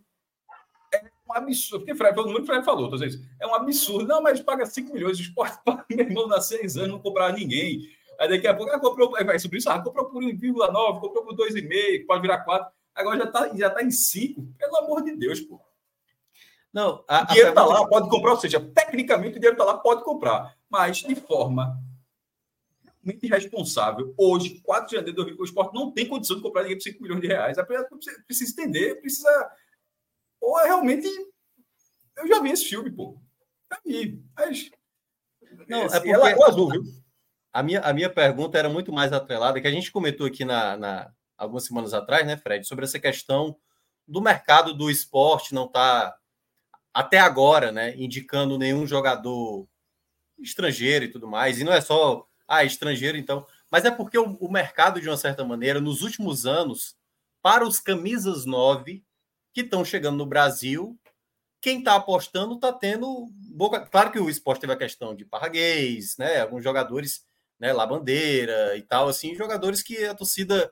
um 1.28 1.34
absurdo. 1.34 1.80
Porque 1.80 1.96
Fred, 1.96 2.16
todo 2.16 2.30
mundo 2.30 2.46
Fred 2.46 2.64
falou, 2.64 2.90
tô 2.90 2.98
dizendo, 2.98 3.26
é 3.40 3.48
um 3.48 3.54
absurdo. 3.54 4.08
Não, 4.08 4.22
mas 4.22 4.40
paga 4.40 4.66
5 4.66 4.94
milhões, 4.94 5.18
o 5.18 5.22
esporte 5.22 5.58
paga, 5.64 5.86
meu 5.90 6.06
irmão, 6.06 6.32
há 6.34 6.42
6 6.42 6.78
anos, 6.78 6.92
não 6.92 7.00
comprar 7.00 7.34
ninguém. 7.34 7.90
Aí 8.20 8.30
daqui 8.30 8.48
a 8.48 8.54
pouco, 8.54 8.72
ah, 8.72 8.80
comprou, 8.80 9.12
vai 9.12 9.38
subir 9.38 9.58
isso, 9.58 9.70
ah, 9.70 9.82
comprou 9.82 10.06
por 10.06 10.24
1,9, 10.24 11.00
comprou 11.00 11.24
por 11.24 11.36
2,5, 11.36 12.06
pode 12.06 12.22
virar 12.22 12.40
4. 12.40 12.72
Agora 12.96 13.18
já 13.18 13.24
está 13.26 13.56
já 13.56 13.70
tá 13.70 13.84
em 13.84 13.92
5. 13.92 14.42
Pelo 14.58 14.78
amor 14.78 15.04
de 15.04 15.16
Deus, 15.16 15.40
pô. 15.42 15.62
Não, 16.74 17.04
a, 17.08 17.24
o 17.24 17.28
dinheiro 17.28 17.50
está 17.50 17.66
lá, 17.66 17.88
pode 17.88 18.10
comprar, 18.10 18.32
ou 18.32 18.40
seja, 18.40 18.60
tecnicamente 18.60 19.38
o 19.38 19.40
dinheiro 19.40 19.54
está 19.54 19.64
lá, 19.64 19.78
pode 19.78 20.04
comprar, 20.04 20.56
mas 20.70 20.98
de 20.98 21.16
forma 21.16 21.80
muito 23.08 23.26
irresponsável. 23.26 24.14
Hoje, 24.18 24.60
4 24.62 24.90
de 24.90 24.96
janeiro 24.96 25.12
de 25.12 25.16
2020, 25.16 25.40
o 25.42 25.46
esporte 25.46 25.74
não 25.74 25.92
tem 25.92 26.08
condição 26.08 26.36
de 26.36 26.42
comprar 26.42 26.64
ninguém 26.64 26.78
por 26.78 26.84
5 26.84 27.02
milhões 27.02 27.22
de 27.22 27.28
reais. 27.28 27.58
Precisa, 27.58 28.24
precisa 28.26 28.52
entender, 28.52 28.96
precisa. 28.96 29.52
Ou 30.48 30.58
é 30.62 30.64
realmente. 30.64 31.10
Eu 32.16 32.26
já 32.26 32.40
vi 32.40 32.52
esse 32.52 32.64
filme, 32.64 32.90
pô. 32.90 33.22
Já 33.70 33.82
vi. 33.86 34.24
Mas. 34.34 34.72
Não, 35.68 35.86
esse, 35.86 35.98
é 35.98 36.00
porque... 36.00 36.14
ela 36.14 36.30
é 36.30 36.44
azul, 36.46 36.70
viu? 36.70 36.84
A 37.52 37.62
minha, 37.62 37.82
a 37.82 37.92
minha 37.92 38.10
pergunta 38.10 38.58
era 38.58 38.70
muito 38.70 38.94
mais 38.94 39.12
atrelada, 39.12 39.60
que 39.60 39.68
a 39.68 39.72
gente 39.72 39.92
comentou 39.92 40.26
aqui 40.26 40.46
na, 40.46 40.78
na 40.78 41.14
algumas 41.38 41.66
semanas 41.66 41.94
atrás, 41.94 42.26
né, 42.26 42.38
Fred, 42.38 42.66
sobre 42.66 42.86
essa 42.86 42.98
questão 42.98 43.58
do 44.08 44.22
mercado 44.22 44.74
do 44.74 44.90
esporte 44.90 45.54
não 45.54 45.66
estar, 45.66 46.12
tá, 46.12 46.18
até 46.94 47.20
agora, 47.20 47.72
né, 47.72 47.94
indicando 47.98 48.58
nenhum 48.58 48.88
jogador 48.88 49.68
estrangeiro 50.40 51.06
e 51.06 51.12
tudo 51.12 51.28
mais. 51.28 51.60
E 51.60 51.64
não 51.66 51.74
é 51.74 51.82
só 51.82 52.26
ah, 52.48 52.64
estrangeiro, 52.64 53.18
então. 53.18 53.46
Mas 53.70 53.84
é 53.84 53.92
porque 53.92 54.18
o, 54.18 54.38
o 54.38 54.50
mercado, 54.50 55.02
de 55.02 55.10
uma 55.10 55.18
certa 55.18 55.44
maneira, 55.44 55.82
nos 55.82 56.02
últimos 56.02 56.46
anos, 56.46 56.96
para 57.42 57.68
os 57.68 57.82
camisas 57.82 58.46
9 58.46 59.06
que 59.58 59.62
estão 59.62 59.84
chegando 59.84 60.18
no 60.18 60.26
Brasil, 60.28 60.96
quem 61.60 61.80
está 61.80 61.96
apostando 61.96 62.54
está 62.54 62.72
tendo 62.72 63.28
boca. 63.32 63.80
Claro 63.88 64.12
que 64.12 64.20
o 64.20 64.30
esporte 64.30 64.62
teve 64.62 64.74
a 64.74 64.78
questão 64.78 65.16
de 65.16 65.26
Parraguês, 65.26 66.16
né? 66.16 66.42
Alguns 66.42 66.64
jogadores, 66.64 67.26
né? 67.60 67.74
Bandeira 67.74 68.78
e 68.78 68.84
tal, 68.84 69.08
assim, 69.08 69.34
jogadores 69.34 69.82
que 69.82 70.06
a 70.06 70.14
torcida, 70.14 70.72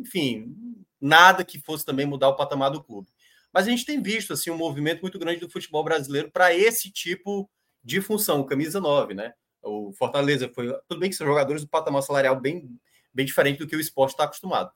enfim, 0.00 0.54
nada 1.00 1.44
que 1.44 1.58
fosse 1.58 1.84
também 1.84 2.06
mudar 2.06 2.28
o 2.28 2.36
patamar 2.36 2.70
do 2.70 2.80
clube. 2.80 3.08
Mas 3.52 3.66
a 3.66 3.70
gente 3.70 3.84
tem 3.84 4.00
visto 4.00 4.32
assim 4.32 4.50
um 4.50 4.56
movimento 4.56 5.02
muito 5.02 5.18
grande 5.18 5.40
do 5.40 5.50
futebol 5.50 5.82
brasileiro 5.82 6.30
para 6.30 6.54
esse 6.54 6.92
tipo 6.92 7.50
de 7.82 8.00
função, 8.00 8.46
camisa 8.46 8.80
9, 8.80 9.14
né? 9.14 9.34
O 9.60 9.92
Fortaleza 9.94 10.48
foi. 10.54 10.72
Tudo 10.86 11.00
bem 11.00 11.10
que 11.10 11.16
são 11.16 11.26
jogadores 11.26 11.62
do 11.62 11.68
patamar 11.68 12.04
salarial 12.04 12.38
bem, 12.38 12.70
bem 13.12 13.26
diferente 13.26 13.58
do 13.58 13.66
que 13.66 13.74
o 13.74 13.80
esporte 13.80 14.12
está 14.12 14.24
acostumado. 14.24 14.70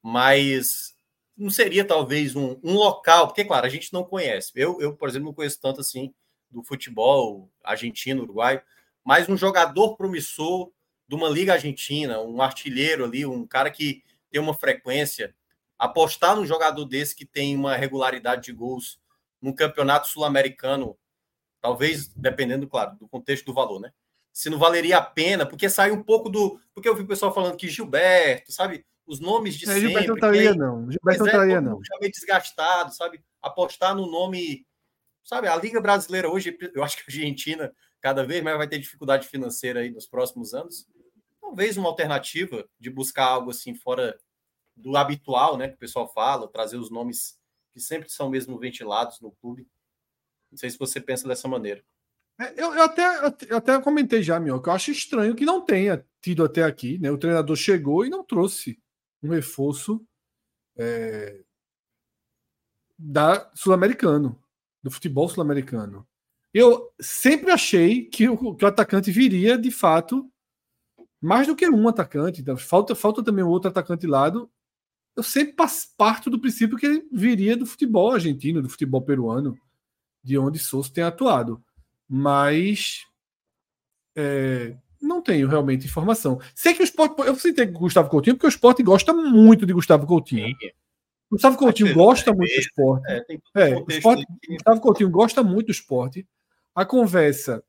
Mas 0.00 0.91
não 1.36 1.50
seria 1.50 1.84
talvez 1.84 2.36
um, 2.36 2.58
um 2.62 2.74
local, 2.74 3.26
porque, 3.26 3.44
claro, 3.44 3.66
a 3.66 3.68
gente 3.68 3.92
não 3.92 4.04
conhece. 4.04 4.52
Eu, 4.54 4.80
eu, 4.80 4.94
por 4.94 5.08
exemplo, 5.08 5.26
não 5.26 5.34
conheço 5.34 5.60
tanto 5.60 5.80
assim 5.80 6.14
do 6.50 6.62
futebol 6.62 7.50
argentino, 7.64 8.22
uruguaio, 8.22 8.62
mas 9.04 9.28
um 9.28 9.36
jogador 9.36 9.96
promissor 9.96 10.70
de 11.08 11.14
uma 11.14 11.28
liga 11.28 11.54
argentina, 11.54 12.20
um 12.20 12.40
artilheiro 12.42 13.04
ali, 13.04 13.24
um 13.24 13.46
cara 13.46 13.70
que 13.70 14.02
tem 14.30 14.40
uma 14.40 14.54
frequência, 14.54 15.34
apostar 15.78 16.36
num 16.36 16.46
jogador 16.46 16.84
desse 16.84 17.14
que 17.14 17.24
tem 17.24 17.56
uma 17.56 17.76
regularidade 17.76 18.42
de 18.42 18.52
gols 18.52 19.00
num 19.40 19.52
campeonato 19.52 20.08
sul-americano, 20.08 20.96
talvez 21.60 22.08
dependendo, 22.08 22.68
claro, 22.68 22.96
do 22.96 23.08
contexto 23.08 23.46
do 23.46 23.54
valor, 23.54 23.80
né? 23.80 23.92
se 24.32 24.48
não 24.48 24.58
valeria 24.58 24.96
a 24.96 25.02
pena, 25.02 25.44
porque 25.44 25.68
sai 25.68 25.90
um 25.90 26.02
pouco 26.02 26.28
do. 26.30 26.58
Porque 26.74 26.88
eu 26.88 26.96
vi 26.96 27.02
o 27.02 27.06
pessoal 27.06 27.34
falando 27.34 27.56
que 27.56 27.68
Gilberto, 27.68 28.50
sabe? 28.50 28.84
Os 29.06 29.20
nomes 29.20 29.56
de 29.56 29.64
é, 29.64 29.68
sempre. 29.68 29.80
Gilberto 29.80 30.08
não 30.08 30.14
estaria, 30.14 30.54
não. 30.54 30.90
Gilberto 30.90 31.24
não 31.24 31.42
é, 31.42 31.60
não. 31.60 31.80
Já 31.84 31.98
meio 32.00 32.12
desgastado, 32.12 32.94
sabe? 32.94 33.22
Apostar 33.40 33.94
no 33.94 34.10
nome. 34.10 34.66
Sabe, 35.24 35.46
a 35.46 35.56
Liga 35.56 35.80
Brasileira 35.80 36.28
hoje, 36.28 36.56
eu 36.74 36.82
acho 36.82 36.96
que 36.96 37.02
a 37.02 37.06
Argentina 37.08 37.72
cada 38.00 38.24
vez 38.24 38.42
mais 38.42 38.56
vai 38.56 38.68
ter 38.68 38.78
dificuldade 38.78 39.28
financeira 39.28 39.80
aí 39.80 39.90
nos 39.90 40.06
próximos 40.06 40.52
anos. 40.52 40.86
Talvez 41.40 41.76
uma 41.76 41.88
alternativa 41.88 42.68
de 42.78 42.90
buscar 42.90 43.26
algo 43.26 43.50
assim 43.50 43.74
fora 43.74 44.18
do 44.76 44.96
habitual, 44.96 45.56
né? 45.56 45.68
Que 45.68 45.74
o 45.74 45.78
pessoal 45.78 46.12
fala, 46.12 46.48
trazer 46.48 46.76
os 46.76 46.90
nomes 46.90 47.38
que 47.72 47.80
sempre 47.80 48.10
são 48.10 48.28
mesmo 48.28 48.58
ventilados 48.58 49.20
no 49.20 49.30
clube. 49.32 49.68
Não 50.50 50.58
sei 50.58 50.70
se 50.70 50.78
você 50.78 51.00
pensa 51.00 51.26
dessa 51.28 51.48
maneira. 51.48 51.82
É, 52.40 52.52
eu, 52.62 52.74
eu, 52.74 52.82
até, 52.82 53.02
eu 53.48 53.56
até 53.56 53.80
comentei 53.80 54.22
já, 54.22 54.40
meu, 54.40 54.60
que 54.60 54.68
eu 54.68 54.72
acho 54.72 54.90
estranho 54.90 55.34
que 55.34 55.44
não 55.44 55.60
tenha 55.60 56.04
tido 56.20 56.44
até 56.44 56.64
aqui, 56.64 56.98
né? 56.98 57.10
O 57.10 57.18
treinador 57.18 57.56
chegou 57.56 58.04
e 58.04 58.10
não 58.10 58.24
trouxe 58.24 58.80
um 59.22 59.30
reforço 59.30 60.04
é, 60.76 61.42
da 62.98 63.50
sul-americano, 63.54 64.40
do 64.82 64.90
futebol 64.90 65.28
sul-americano. 65.28 66.06
Eu 66.52 66.92
sempre 67.00 67.50
achei 67.50 68.04
que 68.04 68.28
o, 68.28 68.54
que 68.54 68.64
o 68.64 68.68
atacante 68.68 69.10
viria, 69.10 69.56
de 69.56 69.70
fato, 69.70 70.30
mais 71.20 71.46
do 71.46 71.56
que 71.56 71.68
um 71.68 71.88
atacante. 71.88 72.40
Então, 72.40 72.56
falta, 72.56 72.94
falta 72.94 73.22
também 73.22 73.44
um 73.44 73.48
outro 73.48 73.70
atacante 73.70 74.06
lado. 74.06 74.50
Eu 75.16 75.22
sempre 75.22 75.54
parto 75.96 76.28
do 76.28 76.40
princípio 76.40 76.76
que 76.76 76.86
ele 76.86 77.08
viria 77.12 77.56
do 77.56 77.66
futebol 77.66 78.12
argentino, 78.12 78.62
do 78.62 78.68
futebol 78.68 79.02
peruano, 79.02 79.56
de 80.22 80.36
onde 80.36 80.58
Souza 80.58 80.90
tem 80.92 81.04
atuado. 81.04 81.62
Mas 82.08 83.06
é, 84.16 84.76
não 85.02 85.20
tenho 85.20 85.48
realmente 85.48 85.86
informação. 85.86 86.40
Sei 86.54 86.72
que 86.72 86.82
o 86.82 86.84
esporte. 86.84 87.20
Eu 87.20 87.34
citei 87.34 87.66
Gustavo 87.66 88.08
Coutinho 88.08 88.36
porque 88.36 88.46
o 88.46 88.48
esporte 88.48 88.82
gosta 88.82 89.12
muito 89.12 89.66
de 89.66 89.72
Gustavo 89.72 90.06
Coutinho. 90.06 90.46
Sim. 90.46 90.70
Gustavo 91.30 91.56
Coutinho 91.56 91.94
gosta 91.94 92.32
muito 92.32 92.54
do 92.54 92.60
esporte. 92.60 93.04
É, 93.10 93.70
é, 93.70 93.76
o 93.76 93.86
esporte 93.88 94.24
Gustavo 94.48 94.80
Coutinho 94.80 95.10
gosta 95.10 95.42
muito 95.42 95.66
do 95.66 95.72
esporte. 95.72 96.26
A 96.74 96.84
conversa 96.84 97.62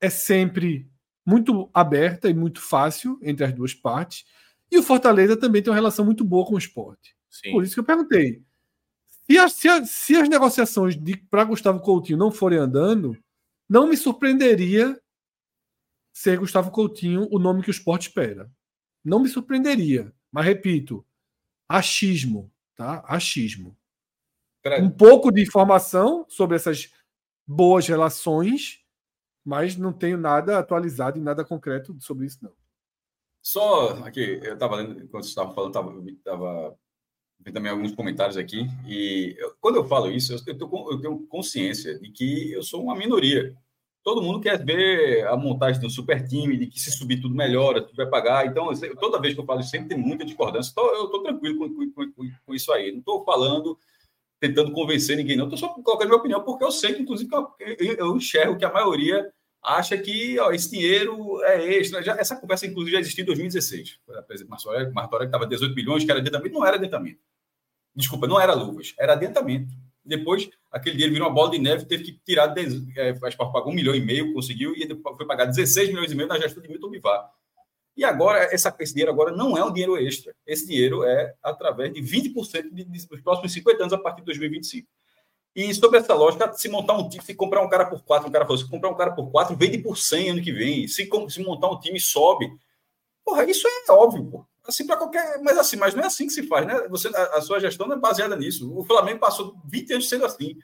é 0.00 0.10
sempre 0.10 0.90
muito 1.24 1.70
aberta 1.72 2.28
e 2.28 2.34
muito 2.34 2.60
fácil 2.60 3.18
entre 3.22 3.44
as 3.44 3.52
duas 3.52 3.72
partes. 3.72 4.24
E 4.70 4.78
o 4.78 4.82
Fortaleza 4.82 5.36
também 5.36 5.62
tem 5.62 5.70
uma 5.70 5.76
relação 5.76 6.04
muito 6.04 6.24
boa 6.24 6.46
com 6.46 6.54
o 6.54 6.58
esporte. 6.58 7.14
Sim. 7.30 7.52
Por 7.52 7.62
isso 7.62 7.74
que 7.74 7.80
eu 7.80 7.84
perguntei. 7.84 8.42
Se, 9.26 9.38
a, 9.38 9.48
se, 9.48 9.68
a, 9.68 9.84
se 9.84 10.16
as 10.16 10.28
negociações 10.28 10.96
para 11.30 11.44
Gustavo 11.44 11.80
Coutinho 11.80 12.18
não 12.18 12.30
forem 12.30 12.58
andando, 12.58 13.16
não 13.68 13.86
me 13.86 13.96
surpreenderia 13.96 14.98
ser 16.12 16.38
Gustavo 16.38 16.70
Coutinho 16.70 17.26
o 17.30 17.38
nome 17.38 17.62
que 17.62 17.70
o 17.70 17.72
esporte 17.72 18.08
espera. 18.08 18.50
Não 19.04 19.20
me 19.20 19.28
surpreenderia. 19.28 20.12
Mas 20.30 20.46
repito, 20.46 21.04
achismo, 21.68 22.52
tá? 22.76 23.04
Achismo. 23.06 23.76
Um 24.80 24.90
pouco 24.90 25.32
de 25.32 25.42
informação 25.42 26.24
sobre 26.28 26.56
essas 26.56 26.92
boas 27.46 27.86
relações, 27.86 28.80
mas 29.44 29.76
não 29.76 29.92
tenho 29.92 30.16
nada 30.16 30.58
atualizado 30.58 31.18
e 31.18 31.22
nada 31.22 31.44
concreto 31.44 31.96
sobre 32.00 32.26
isso, 32.26 32.38
não. 32.42 32.52
Só 33.42 34.04
aqui, 34.04 34.40
eu 34.42 34.54
estava 34.54 34.76
lendo, 34.76 35.02
enquanto 35.02 35.24
você 35.24 35.30
estava 35.30 35.52
falando, 35.52 36.08
estava 36.08 36.78
vendo 37.40 37.54
também 37.54 37.72
alguns 37.72 37.92
comentários 37.92 38.36
aqui, 38.36 38.66
e 38.86 39.34
eu, 39.36 39.56
quando 39.60 39.76
eu 39.76 39.84
falo 39.84 40.12
isso, 40.12 40.32
eu, 40.46 40.56
tô, 40.56 40.92
eu 40.92 41.00
tenho 41.00 41.26
consciência 41.26 41.98
de 41.98 42.08
que 42.12 42.52
eu 42.52 42.62
sou 42.62 42.84
uma 42.84 42.94
minoria. 42.94 43.56
Todo 44.02 44.22
mundo 44.22 44.40
quer 44.40 44.62
ver 44.64 45.26
a 45.28 45.36
montagem 45.36 45.80
do 45.80 45.88
super 45.88 46.26
time, 46.26 46.56
de 46.56 46.66
que 46.66 46.80
se 46.80 46.90
subir 46.90 47.20
tudo 47.20 47.34
melhora, 47.34 47.80
tudo 47.80 47.96
vai 47.96 48.06
pagar. 48.06 48.46
Então, 48.46 48.68
toda 48.98 49.20
vez 49.20 49.34
que 49.34 49.40
eu 49.40 49.44
falo 49.44 49.60
isso, 49.60 49.70
sempre 49.70 49.90
tem 49.90 49.98
muita 49.98 50.24
discordância. 50.24 50.72
Então, 50.72 50.84
eu 50.94 51.04
estou 51.04 51.22
tranquilo 51.22 51.58
com, 51.58 51.92
com, 51.92 52.12
com, 52.12 52.30
com, 52.44 52.54
isso 52.54 52.72
aí. 52.72 52.90
Não 52.90 52.98
estou 52.98 53.24
falando 53.24 53.78
tentando 54.40 54.72
convencer 54.72 55.16
ninguém, 55.16 55.36
não. 55.36 55.44
Estou 55.44 55.58
só 55.58 55.68
colocando 55.68 56.08
minha 56.08 56.18
opinião, 56.18 56.42
porque 56.42 56.64
eu 56.64 56.72
sei 56.72 56.94
que, 56.94 57.02
inclusive, 57.02 57.30
eu, 57.32 57.54
eu 57.78 58.16
enxergo 58.16 58.58
que 58.58 58.64
a 58.64 58.72
maioria 58.72 59.32
acha 59.62 59.96
que 59.96 60.36
ó, 60.40 60.50
esse 60.50 60.68
dinheiro 60.68 61.40
é 61.44 61.74
extra. 61.74 62.02
Já, 62.02 62.16
essa 62.16 62.34
conversa, 62.34 62.66
inclusive, 62.66 62.96
já 62.96 63.00
existiu 63.00 63.22
em 63.22 63.26
2016. 63.26 64.00
Por 64.04 64.34
exemplo, 64.34 64.56
Martoré, 64.92 65.24
que 65.24 65.28
estava 65.28 65.46
18 65.46 65.72
bilhões, 65.72 66.04
que 66.04 66.10
era 66.10 66.18
adentamento, 66.18 66.54
não 66.54 66.66
era 66.66 66.76
adentamento. 66.76 67.20
Desculpa, 67.94 68.26
não 68.26 68.40
era 68.40 68.54
luvas, 68.54 68.94
era 68.98 69.12
adentamento. 69.12 69.72
Depois, 70.04 70.48
aquele 70.70 70.96
dinheiro 70.96 71.12
virou 71.12 71.28
uma 71.28 71.34
bola 71.34 71.50
de 71.50 71.58
neve, 71.58 71.84
teve 71.84 72.02
que 72.02 72.12
tirar, 72.24 72.52
é, 72.56 73.10
acho 73.10 73.36
que 73.36 73.52
pagou 73.52 73.70
um 73.70 73.74
milhão 73.74 73.94
e 73.94 74.00
meio, 74.00 74.32
conseguiu, 74.32 74.74
e 74.74 74.88
foi 75.16 75.26
pagar 75.26 75.44
16 75.46 75.90
milhões 75.90 76.10
e 76.10 76.14
meio 76.14 76.28
na 76.28 76.38
gestão 76.38 76.62
de 76.62 76.68
Milton 76.68 76.90
Bivar. 76.90 77.30
E 77.96 78.04
agora, 78.04 78.38
essa, 78.52 78.74
esse 78.80 78.92
dinheiro 78.92 79.12
agora 79.12 79.30
não 79.30 79.56
é 79.56 79.64
um 79.64 79.72
dinheiro 79.72 79.96
extra. 79.96 80.34
Esse 80.46 80.66
dinheiro 80.66 81.04
é 81.04 81.34
através 81.42 81.92
de 81.92 82.00
20% 82.00 82.70
de, 82.72 82.84
de, 82.84 83.06
dos 83.06 83.20
próximos 83.20 83.52
50 83.52 83.82
anos 83.82 83.92
a 83.92 83.98
partir 83.98 84.20
de 84.20 84.26
2025. 84.26 84.88
E 85.54 85.74
sobre 85.74 85.98
essa 85.98 86.14
lógica, 86.14 86.50
se 86.54 86.68
montar 86.68 86.94
um 86.94 87.08
time, 87.08 87.22
se 87.22 87.34
comprar 87.34 87.60
um 87.62 87.68
cara 87.68 87.84
por 87.84 88.02
quatro, 88.02 88.28
um 88.28 88.32
cara 88.32 88.46
falou, 88.46 88.56
se 88.56 88.68
comprar 88.68 88.88
um 88.88 88.96
cara 88.96 89.12
por 89.12 89.30
quatro, 89.30 89.54
vende 89.54 89.76
por 89.78 89.98
100 89.98 90.30
ano 90.30 90.42
que 90.42 90.50
vem. 90.50 90.88
Se, 90.88 91.08
se 91.28 91.42
montar 91.42 91.68
um 91.68 91.78
time, 91.78 92.00
sobe. 92.00 92.50
Porra, 93.22 93.44
isso 93.44 93.68
é 93.68 93.92
óbvio. 93.92 94.46
Assim 94.66 94.86
para 94.86 94.96
qualquer. 94.96 95.40
Mas 95.42 95.58
assim, 95.58 95.76
mas 95.76 95.94
não 95.94 96.02
é 96.02 96.06
assim 96.06 96.26
que 96.26 96.32
se 96.32 96.46
faz, 96.46 96.66
né? 96.66 96.86
Você, 96.88 97.08
a, 97.08 97.38
a, 97.38 97.40
sua 97.42 97.60
gestão 97.60 97.86
não 97.86 97.96
é 97.96 97.98
baseada 97.98 98.36
nisso. 98.36 98.72
O 98.76 98.84
Flamengo 98.84 99.20
passou 99.20 99.56
20 99.64 99.92
anos 99.94 100.08
sendo 100.08 100.24
assim. 100.24 100.56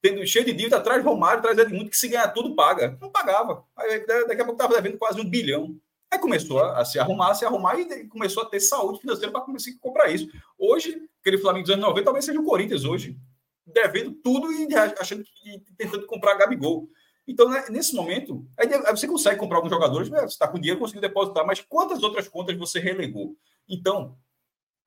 Tendo, 0.00 0.26
cheio 0.26 0.44
de 0.44 0.52
dívida, 0.52 0.76
atrás 0.76 1.04
Romário, 1.04 1.38
atrás 1.38 1.58
Edmundo, 1.58 1.90
que 1.90 1.96
se 1.96 2.08
ganhar 2.08 2.28
tudo, 2.28 2.54
paga. 2.54 2.96
Não 3.00 3.10
pagava. 3.10 3.64
Aí, 3.76 4.06
daqui 4.06 4.42
a 4.42 4.44
pouco 4.44 4.52
estava 4.52 4.74
devendo 4.74 4.98
quase 4.98 5.20
um 5.20 5.28
bilhão. 5.28 5.76
Aí 6.10 6.18
começou 6.18 6.60
a, 6.60 6.80
a, 6.80 6.84
se 6.84 6.98
arrumar, 6.98 7.30
a 7.30 7.34
se 7.34 7.44
arrumar 7.44 7.78
e 7.78 8.06
começou 8.08 8.42
a 8.42 8.46
ter 8.46 8.60
saúde 8.60 9.00
financeira 9.00 9.32
para 9.32 9.40
começar 9.40 9.70
a 9.70 9.74
comprar 9.80 10.10
isso. 10.10 10.28
Hoje, 10.58 11.02
aquele 11.20 11.38
Flamengo 11.38 11.64
dos 11.64 11.72
anos 11.72 11.84
90 11.84 12.04
talvez 12.04 12.24
seja 12.24 12.40
o 12.40 12.44
Corinthians 12.44 12.84
hoje 12.84 13.18
devendo 13.66 14.12
tudo 14.22 14.52
e 14.52 14.68
achando 14.98 15.24
que 15.24 15.64
tentando 15.76 16.06
comprar 16.06 16.34
Gabigol. 16.34 16.88
Então, 17.26 17.48
né, 17.48 17.64
nesse 17.70 17.94
momento, 17.94 18.46
aí 18.56 18.68
você 18.92 19.08
consegue 19.08 19.38
comprar 19.38 19.58
alguns 19.58 19.70
jogadores, 19.70 20.08
né, 20.08 20.20
você 20.20 20.26
está 20.26 20.46
com 20.46 20.58
dinheiro, 20.58 20.78
conseguiu 20.78 21.00
depositar, 21.00 21.44
mas 21.44 21.60
quantas 21.60 22.02
outras 22.02 22.28
contas 22.28 22.56
você 22.56 22.78
relegou? 22.78 23.36
Então, 23.68 24.16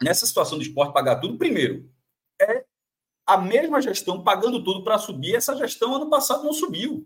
nessa 0.01 0.25
situação 0.25 0.57
do 0.57 0.63
esporte, 0.63 0.93
pagar 0.93 1.17
tudo, 1.17 1.37
primeiro, 1.37 1.91
é 2.41 2.65
a 3.25 3.37
mesma 3.37 3.81
gestão 3.81 4.23
pagando 4.23 4.63
tudo 4.63 4.83
para 4.83 4.97
subir, 4.97 5.35
essa 5.35 5.55
gestão 5.55 5.95
ano 5.95 6.09
passado 6.09 6.43
não 6.43 6.53
subiu. 6.53 7.05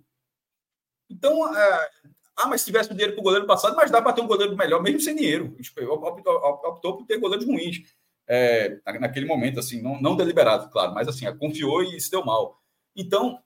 Então, 1.09 1.55
é, 1.57 1.89
ah, 2.35 2.47
mas 2.47 2.61
se 2.61 2.67
tivesse 2.67 2.89
dinheiro 2.89 3.13
para 3.13 3.21
o 3.21 3.23
goleiro 3.23 3.45
passado, 3.45 3.75
mas 3.75 3.91
dá 3.91 4.01
para 4.01 4.13
ter 4.13 4.21
um 4.21 4.27
goleiro 4.27 4.55
melhor, 4.55 4.81
mesmo 4.81 5.01
sem 5.01 5.15
dinheiro. 5.15 5.55
Optou, 5.89 6.33
optou 6.33 6.97
por 6.97 7.05
ter 7.05 7.19
goleiros 7.19 7.45
ruins 7.45 7.83
é, 8.27 8.79
naquele 8.99 9.25
momento, 9.25 9.59
assim, 9.59 9.81
não, 9.81 10.01
não 10.01 10.15
deliberado, 10.15 10.69
claro, 10.69 10.93
mas 10.93 11.07
assim, 11.07 11.25
confiou 11.37 11.83
e 11.83 11.99
se 11.99 12.09
deu 12.09 12.23
mal. 12.23 12.61
Então, 12.95 13.42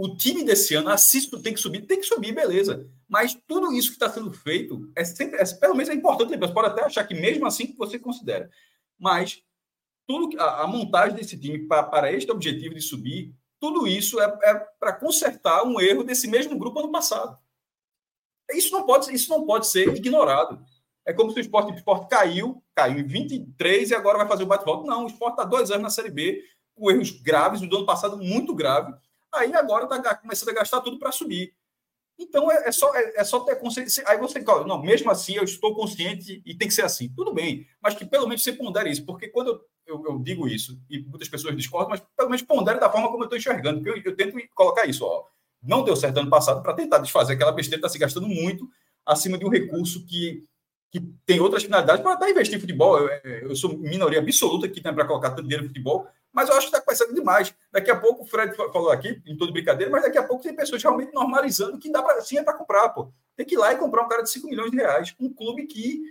o 0.00 0.14
time 0.14 0.44
desse 0.44 0.76
ano, 0.76 0.90
assisto, 0.90 1.42
tem 1.42 1.52
que 1.52 1.58
subir, 1.58 1.84
tem 1.84 1.98
que 1.98 2.06
subir, 2.06 2.32
beleza. 2.32 2.88
Mas 3.08 3.36
tudo 3.48 3.72
isso 3.72 3.88
que 3.88 3.96
está 3.96 4.08
sendo 4.08 4.32
feito, 4.32 4.88
é 4.94 5.04
sempre, 5.04 5.40
é, 5.40 5.44
pelo 5.56 5.74
menos 5.74 5.88
é 5.88 5.94
importante. 5.94 6.36
Você 6.36 6.54
pode 6.54 6.68
até 6.68 6.84
achar 6.84 7.02
que 7.02 7.14
mesmo 7.14 7.44
assim 7.44 7.74
você 7.76 7.98
considera. 7.98 8.48
Mas 8.96 9.42
tudo 10.06 10.40
a, 10.40 10.62
a 10.62 10.66
montagem 10.68 11.16
desse 11.16 11.36
time 11.36 11.66
para 11.66 12.12
este 12.12 12.30
objetivo 12.30 12.76
de 12.76 12.80
subir, 12.80 13.34
tudo 13.58 13.88
isso 13.88 14.20
é, 14.20 14.38
é 14.44 14.54
para 14.78 14.92
consertar 14.92 15.64
um 15.64 15.80
erro 15.80 16.04
desse 16.04 16.28
mesmo 16.28 16.56
grupo 16.56 16.78
ano 16.78 16.92
passado. 16.92 17.36
Isso 18.52 18.70
não 18.70 18.86
pode, 18.86 19.12
isso 19.12 19.28
não 19.28 19.44
pode 19.44 19.66
ser 19.66 19.88
ignorado. 19.96 20.64
É 21.04 21.12
como 21.12 21.32
se 21.32 21.38
o 21.38 21.40
esporte, 21.40 21.72
o 21.72 21.74
esporte 21.74 22.08
caiu, 22.08 22.62
caiu 22.72 23.00
em 23.00 23.04
23 23.04 23.90
e 23.90 23.94
agora 23.96 24.18
vai 24.18 24.28
fazer 24.28 24.44
o 24.44 24.46
bate-volta. 24.46 24.86
Não, 24.86 25.02
o 25.02 25.08
esporte 25.08 25.32
está 25.32 25.44
dois 25.44 25.72
anos 25.72 25.82
na 25.82 25.90
Série 25.90 26.10
B, 26.10 26.40
com 26.76 26.88
erros 26.88 27.10
graves, 27.10 27.60
do 27.60 27.76
ano 27.76 27.86
passado 27.86 28.16
muito 28.16 28.54
grave. 28.54 28.94
Aí 29.34 29.54
agora 29.54 29.84
está 29.84 30.14
começando 30.14 30.50
a 30.50 30.54
gastar 30.54 30.80
tudo 30.80 30.98
para 30.98 31.12
subir. 31.12 31.54
Então 32.18 32.50
é, 32.50 32.68
é, 32.68 32.72
só, 32.72 32.94
é, 32.94 33.12
é, 33.16 33.24
só 33.24 33.40
ter 33.40 33.56
consciência. 33.56 34.02
Aí 34.06 34.18
você 34.18 34.42
fala, 34.42 34.66
não, 34.66 34.82
mesmo 34.82 35.10
assim 35.10 35.34
eu 35.34 35.44
estou 35.44 35.74
consciente 35.74 36.42
e 36.44 36.54
tem 36.54 36.66
que 36.66 36.74
ser 36.74 36.82
assim. 36.82 37.08
Tudo 37.14 37.32
bem, 37.32 37.66
mas 37.80 37.94
que 37.94 38.04
pelo 38.04 38.26
menos 38.26 38.42
você 38.42 38.52
pondere 38.52 38.90
isso, 38.90 39.06
porque 39.06 39.28
quando 39.28 39.48
eu, 39.48 39.60
eu, 39.86 40.04
eu 40.04 40.18
digo 40.18 40.48
isso, 40.48 40.80
e 40.90 41.00
muitas 41.00 41.28
pessoas 41.28 41.56
discordam, 41.56 41.90
mas 41.90 42.02
pelo 42.16 42.28
menos 42.28 42.42
pondere 42.42 42.80
da 42.80 42.90
forma 42.90 43.08
como 43.08 43.22
eu 43.22 43.26
estou 43.26 43.38
enxergando, 43.38 43.80
porque 43.82 44.00
eu, 44.00 44.12
eu 44.12 44.16
tento 44.16 44.36
colocar 44.54 44.86
isso. 44.86 45.04
Ó. 45.04 45.24
Não 45.62 45.84
deu 45.84 45.94
certo 45.94 46.18
ano 46.18 46.30
passado 46.30 46.62
para 46.62 46.74
tentar 46.74 46.98
desfazer 46.98 47.34
aquela 47.34 47.52
besteira, 47.52 47.78
está 47.78 47.88
se 47.88 47.98
gastando 47.98 48.26
muito 48.26 48.68
acima 49.06 49.38
de 49.38 49.44
um 49.44 49.48
recurso 49.48 50.04
que 50.04 50.44
que 50.90 51.00
tem 51.26 51.38
outras 51.38 51.62
finalidades 51.62 52.02
para 52.02 52.14
até 52.14 52.30
investir 52.30 52.56
em 52.56 52.60
futebol. 52.60 52.98
Eu, 52.98 53.08
eu 53.50 53.56
sou 53.56 53.76
minoria 53.76 54.20
absoluta 54.20 54.68
que 54.68 54.80
tem 54.80 54.94
para 54.94 55.06
colocar 55.06 55.30
tanto 55.30 55.42
dinheiro 55.42 55.64
no 55.64 55.68
futebol, 55.68 56.08
mas 56.32 56.48
eu 56.48 56.56
acho 56.56 56.68
que 56.68 56.76
está 56.76 56.80
começando 56.84 57.14
demais. 57.14 57.54
Daqui 57.72 57.90
a 57.90 57.96
pouco, 57.96 58.22
o 58.22 58.26
Fred 58.26 58.54
falou 58.54 58.90
aqui, 58.90 59.22
em 59.26 59.36
todo 59.36 59.52
brincadeira, 59.52 59.90
mas 59.90 60.02
daqui 60.02 60.18
a 60.18 60.22
pouco 60.22 60.42
tem 60.42 60.54
pessoas 60.54 60.82
realmente 60.82 61.12
normalizando 61.12 61.78
que 61.78 61.90
dá 61.90 62.02
para 62.02 62.20
sim 62.20 62.38
é 62.38 62.42
para 62.42 62.54
comprar, 62.54 62.88
pô. 62.90 63.12
Tem 63.36 63.46
que 63.46 63.54
ir 63.54 63.58
lá 63.58 63.72
e 63.72 63.76
comprar 63.76 64.04
um 64.04 64.08
cara 64.08 64.22
de 64.22 64.30
5 64.30 64.48
milhões 64.48 64.70
de 64.70 64.76
reais. 64.76 65.14
Um 65.18 65.32
clube 65.32 65.66
que 65.66 66.02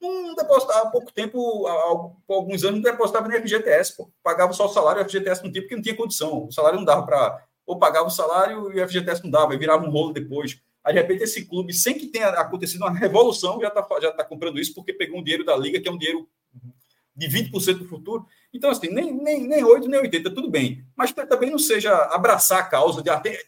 não 0.00 0.34
depositava 0.34 0.88
há 0.88 0.90
pouco 0.90 1.12
tempo, 1.12 1.66
há 1.66 2.34
alguns 2.34 2.64
anos, 2.64 2.82
não 2.82 2.90
depositava 2.90 3.28
nem 3.28 3.40
FGTS, 3.40 3.96
pô. 3.96 4.10
Pagava 4.22 4.52
só 4.52 4.66
o 4.66 4.68
salário, 4.68 5.02
o 5.02 5.04
FGTS 5.04 5.44
não 5.44 5.52
tinha, 5.52 5.62
porque 5.62 5.76
não 5.76 5.82
tinha 5.82 5.96
condição. 5.96 6.46
O 6.46 6.52
salário 6.52 6.78
não 6.78 6.84
dava 6.84 7.06
para. 7.06 7.44
Ou 7.64 7.78
pagava 7.78 8.08
o 8.08 8.10
salário 8.10 8.72
e 8.72 8.80
o 8.80 8.88
FGTS 8.88 9.22
não 9.22 9.30
dava, 9.30 9.54
e 9.54 9.58
virava 9.58 9.86
um 9.86 9.90
rolo 9.90 10.12
depois. 10.12 10.60
Aí, 10.84 10.92
de 10.92 11.00
repente, 11.00 11.22
esse 11.22 11.44
clube, 11.44 11.72
sem 11.72 11.96
que 11.96 12.08
tenha 12.08 12.28
acontecido 12.30 12.80
uma 12.80 12.90
revolução, 12.92 13.60
já 13.60 13.68
está 13.68 13.86
já 14.00 14.12
tá 14.12 14.24
comprando 14.24 14.58
isso 14.58 14.74
porque 14.74 14.92
pegou 14.92 15.20
um 15.20 15.22
dinheiro 15.22 15.44
da 15.44 15.56
Liga, 15.56 15.80
que 15.80 15.88
é 15.88 15.92
um 15.92 15.98
dinheiro 15.98 16.28
de 17.14 17.28
20% 17.28 17.78
do 17.78 17.88
futuro. 17.88 18.26
Então, 18.52 18.70
assim, 18.70 18.88
nem, 18.88 19.12
nem, 19.12 19.46
nem 19.46 19.64
8, 19.64 19.88
nem 19.88 20.00
80, 20.00 20.34
tudo 20.34 20.50
bem. 20.50 20.84
Mas 20.94 21.12
também 21.12 21.50
não 21.50 21.58
seja 21.58 21.94
abraçar 22.14 22.60
a 22.60 22.66
causa 22.66 23.02
de 23.02 23.08
até 23.08 23.42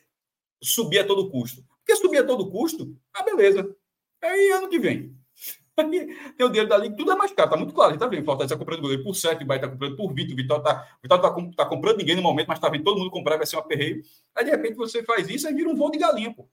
subir 0.62 1.00
a 1.00 1.06
todo 1.06 1.30
custo. 1.30 1.62
Porque 1.78 1.96
subir 1.96 2.18
a 2.18 2.26
todo 2.26 2.50
custo, 2.50 2.96
ah, 3.12 3.22
beleza. 3.22 3.76
Aí, 4.22 4.50
ano 4.52 4.68
que 4.68 4.78
vem. 4.78 5.14
Aí, 5.76 6.06
tem 6.36 6.46
o 6.46 6.48
dinheiro 6.48 6.68
da 6.68 6.78
Liga, 6.78 6.96
tudo 6.96 7.12
é 7.12 7.16
mais 7.16 7.32
caro, 7.32 7.50
tá 7.50 7.56
muito 7.56 7.74
claro. 7.74 7.94
A 7.94 7.98
tá 7.98 8.06
vendo. 8.06 8.24
Fortaleza 8.24 8.54
está 8.54 8.58
comprando 8.58 8.80
goleiro 8.80 9.02
por 9.02 9.14
7, 9.14 9.42
o 9.42 9.46
Bahia 9.46 9.58
está 9.58 9.68
comprando 9.68 9.96
por 9.96 10.14
20, 10.14 10.32
o 10.32 10.40
está 10.40 10.86
Vitória 11.02 11.22
tá, 11.22 11.34
tá 11.56 11.66
comprando 11.66 11.98
ninguém 11.98 12.16
no 12.16 12.22
momento, 12.22 12.48
mas 12.48 12.58
está 12.58 12.70
vendo 12.70 12.84
todo 12.84 12.98
mundo 12.98 13.10
comprar, 13.10 13.36
vai 13.36 13.46
ser 13.46 13.56
um 13.56 13.58
aperreio. 13.58 14.02
Aí, 14.34 14.44
de 14.44 14.50
repente, 14.50 14.76
você 14.76 15.02
faz 15.02 15.28
isso, 15.28 15.46
aí 15.46 15.52
vira 15.52 15.68
um 15.68 15.76
voo 15.76 15.90
de 15.90 15.98
galinha, 15.98 16.32
pô. 16.32 16.48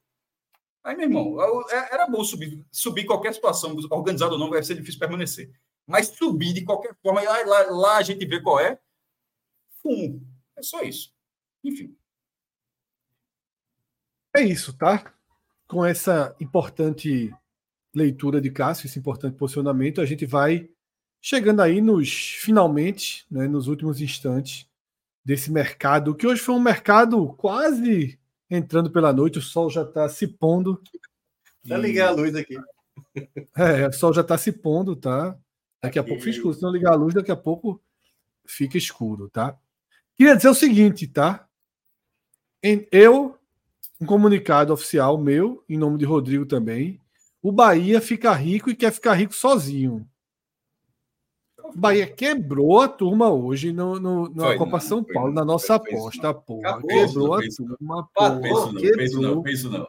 Aí, 0.84 0.96
meu 0.96 1.06
irmão, 1.06 1.36
é, 1.70 1.94
era 1.94 2.06
bom 2.06 2.24
subir, 2.24 2.64
subir 2.70 3.04
qualquer 3.04 3.32
situação, 3.32 3.76
organizado 3.90 4.32
ou 4.32 4.38
não, 4.38 4.50
vai 4.50 4.62
ser 4.62 4.74
difícil 4.74 4.98
permanecer. 4.98 5.50
Mas 5.86 6.08
subir 6.08 6.52
de 6.52 6.64
qualquer 6.64 6.94
forma, 7.02 7.22
lá, 7.22 7.44
lá, 7.44 7.70
lá 7.70 7.96
a 7.96 8.02
gente 8.02 8.24
vê 8.26 8.40
qual 8.40 8.60
é, 8.60 8.78
fumo. 9.82 10.26
É 10.56 10.62
só 10.62 10.82
isso. 10.82 11.12
Enfim. 11.64 11.96
É 14.34 14.42
isso, 14.42 14.72
tá? 14.76 15.12
Com 15.66 15.84
essa 15.84 16.34
importante 16.40 17.34
leitura 17.94 18.40
de 18.40 18.50
Cássio, 18.50 18.86
esse 18.86 18.98
importante 18.98 19.36
posicionamento, 19.36 20.00
a 20.00 20.06
gente 20.06 20.24
vai 20.24 20.70
chegando 21.20 21.60
aí 21.60 21.80
nos 21.80 22.10
finalmente, 22.40 23.26
né, 23.30 23.46
nos 23.46 23.68
últimos 23.68 24.00
instantes 24.00 24.68
desse 25.24 25.52
mercado, 25.52 26.14
que 26.14 26.26
hoje 26.26 26.40
foi 26.40 26.54
um 26.54 26.60
mercado 26.60 27.32
quase 27.34 28.18
entrando 28.50 28.90
pela 28.90 29.12
noite, 29.12 29.38
o 29.38 29.42
sol 29.42 29.70
já 29.70 29.82
está 29.82 30.08
se 30.08 30.26
pondo. 30.26 30.82
Vou 31.64 31.78
ligar 31.78 32.08
a 32.08 32.12
luz 32.12 32.34
aqui. 32.34 32.56
É, 33.56 33.88
o 33.88 33.92
sol 33.92 34.12
já 34.12 34.22
está 34.22 34.36
se 34.36 34.50
pondo, 34.50 34.96
tá? 34.96 35.38
Daqui 35.82 35.98
a 35.98 36.04
pouco 36.04 36.20
fica 36.22 36.36
escuro. 36.36 36.54
Se 36.54 36.62
não 36.62 36.70
ligar 36.70 36.92
a 36.92 36.96
luz, 36.96 37.12
daqui 37.12 37.32
a 37.32 37.36
pouco 37.36 37.82
fica 38.46 38.78
escuro, 38.78 39.28
tá? 39.28 39.58
Queria 40.16 40.36
dizer 40.36 40.48
o 40.48 40.54
seguinte, 40.54 41.08
tá? 41.08 41.48
Eu, 42.92 43.36
um 44.00 44.06
comunicado 44.06 44.72
oficial 44.72 45.18
meu, 45.18 45.64
em 45.68 45.76
nome 45.76 45.98
de 45.98 46.04
Rodrigo 46.04 46.46
também, 46.46 47.00
o 47.42 47.50
Bahia 47.50 48.00
fica 48.00 48.32
rico 48.32 48.70
e 48.70 48.76
quer 48.76 48.92
ficar 48.92 49.14
rico 49.14 49.34
sozinho. 49.34 50.08
O 51.58 51.76
Bahia 51.76 52.06
quebrou 52.06 52.80
a 52.80 52.86
turma 52.86 53.32
hoje 53.32 53.72
no, 53.72 53.98
no, 53.98 54.28
na 54.28 54.44
foi, 54.44 54.58
Copa 54.58 54.72
não, 54.72 54.80
São 54.80 55.02
Paulo, 55.02 55.28
não, 55.28 55.34
na 55.34 55.44
nossa 55.44 55.74
aposta, 55.74 56.32
porra. 56.32 56.68
Acabou, 56.68 56.88
quebrou 56.88 57.34
a 57.34 57.40
turma, 57.40 58.08
porra. 58.14 58.40
Penso, 58.40 58.74
quebrou. 58.74 58.96
Penso 58.96 59.20
não, 59.20 59.42
penso 59.42 59.70
não. 59.70 59.88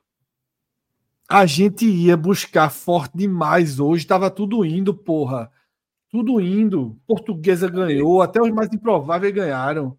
A 1.29 1.45
gente 1.45 1.85
ia 1.85 2.17
buscar 2.17 2.69
forte 2.69 3.17
demais 3.17 3.79
hoje, 3.79 4.07
tava 4.07 4.31
tudo 4.31 4.65
indo, 4.65 4.93
porra. 4.93 5.51
Tudo 6.13 6.39
indo. 6.39 6.95
Portuguesa 7.07 7.67
ganhou, 7.67 8.21
até 8.21 8.39
os 8.39 8.51
mais 8.51 8.71
improváveis 8.71 9.33
ganharam. 9.33 9.97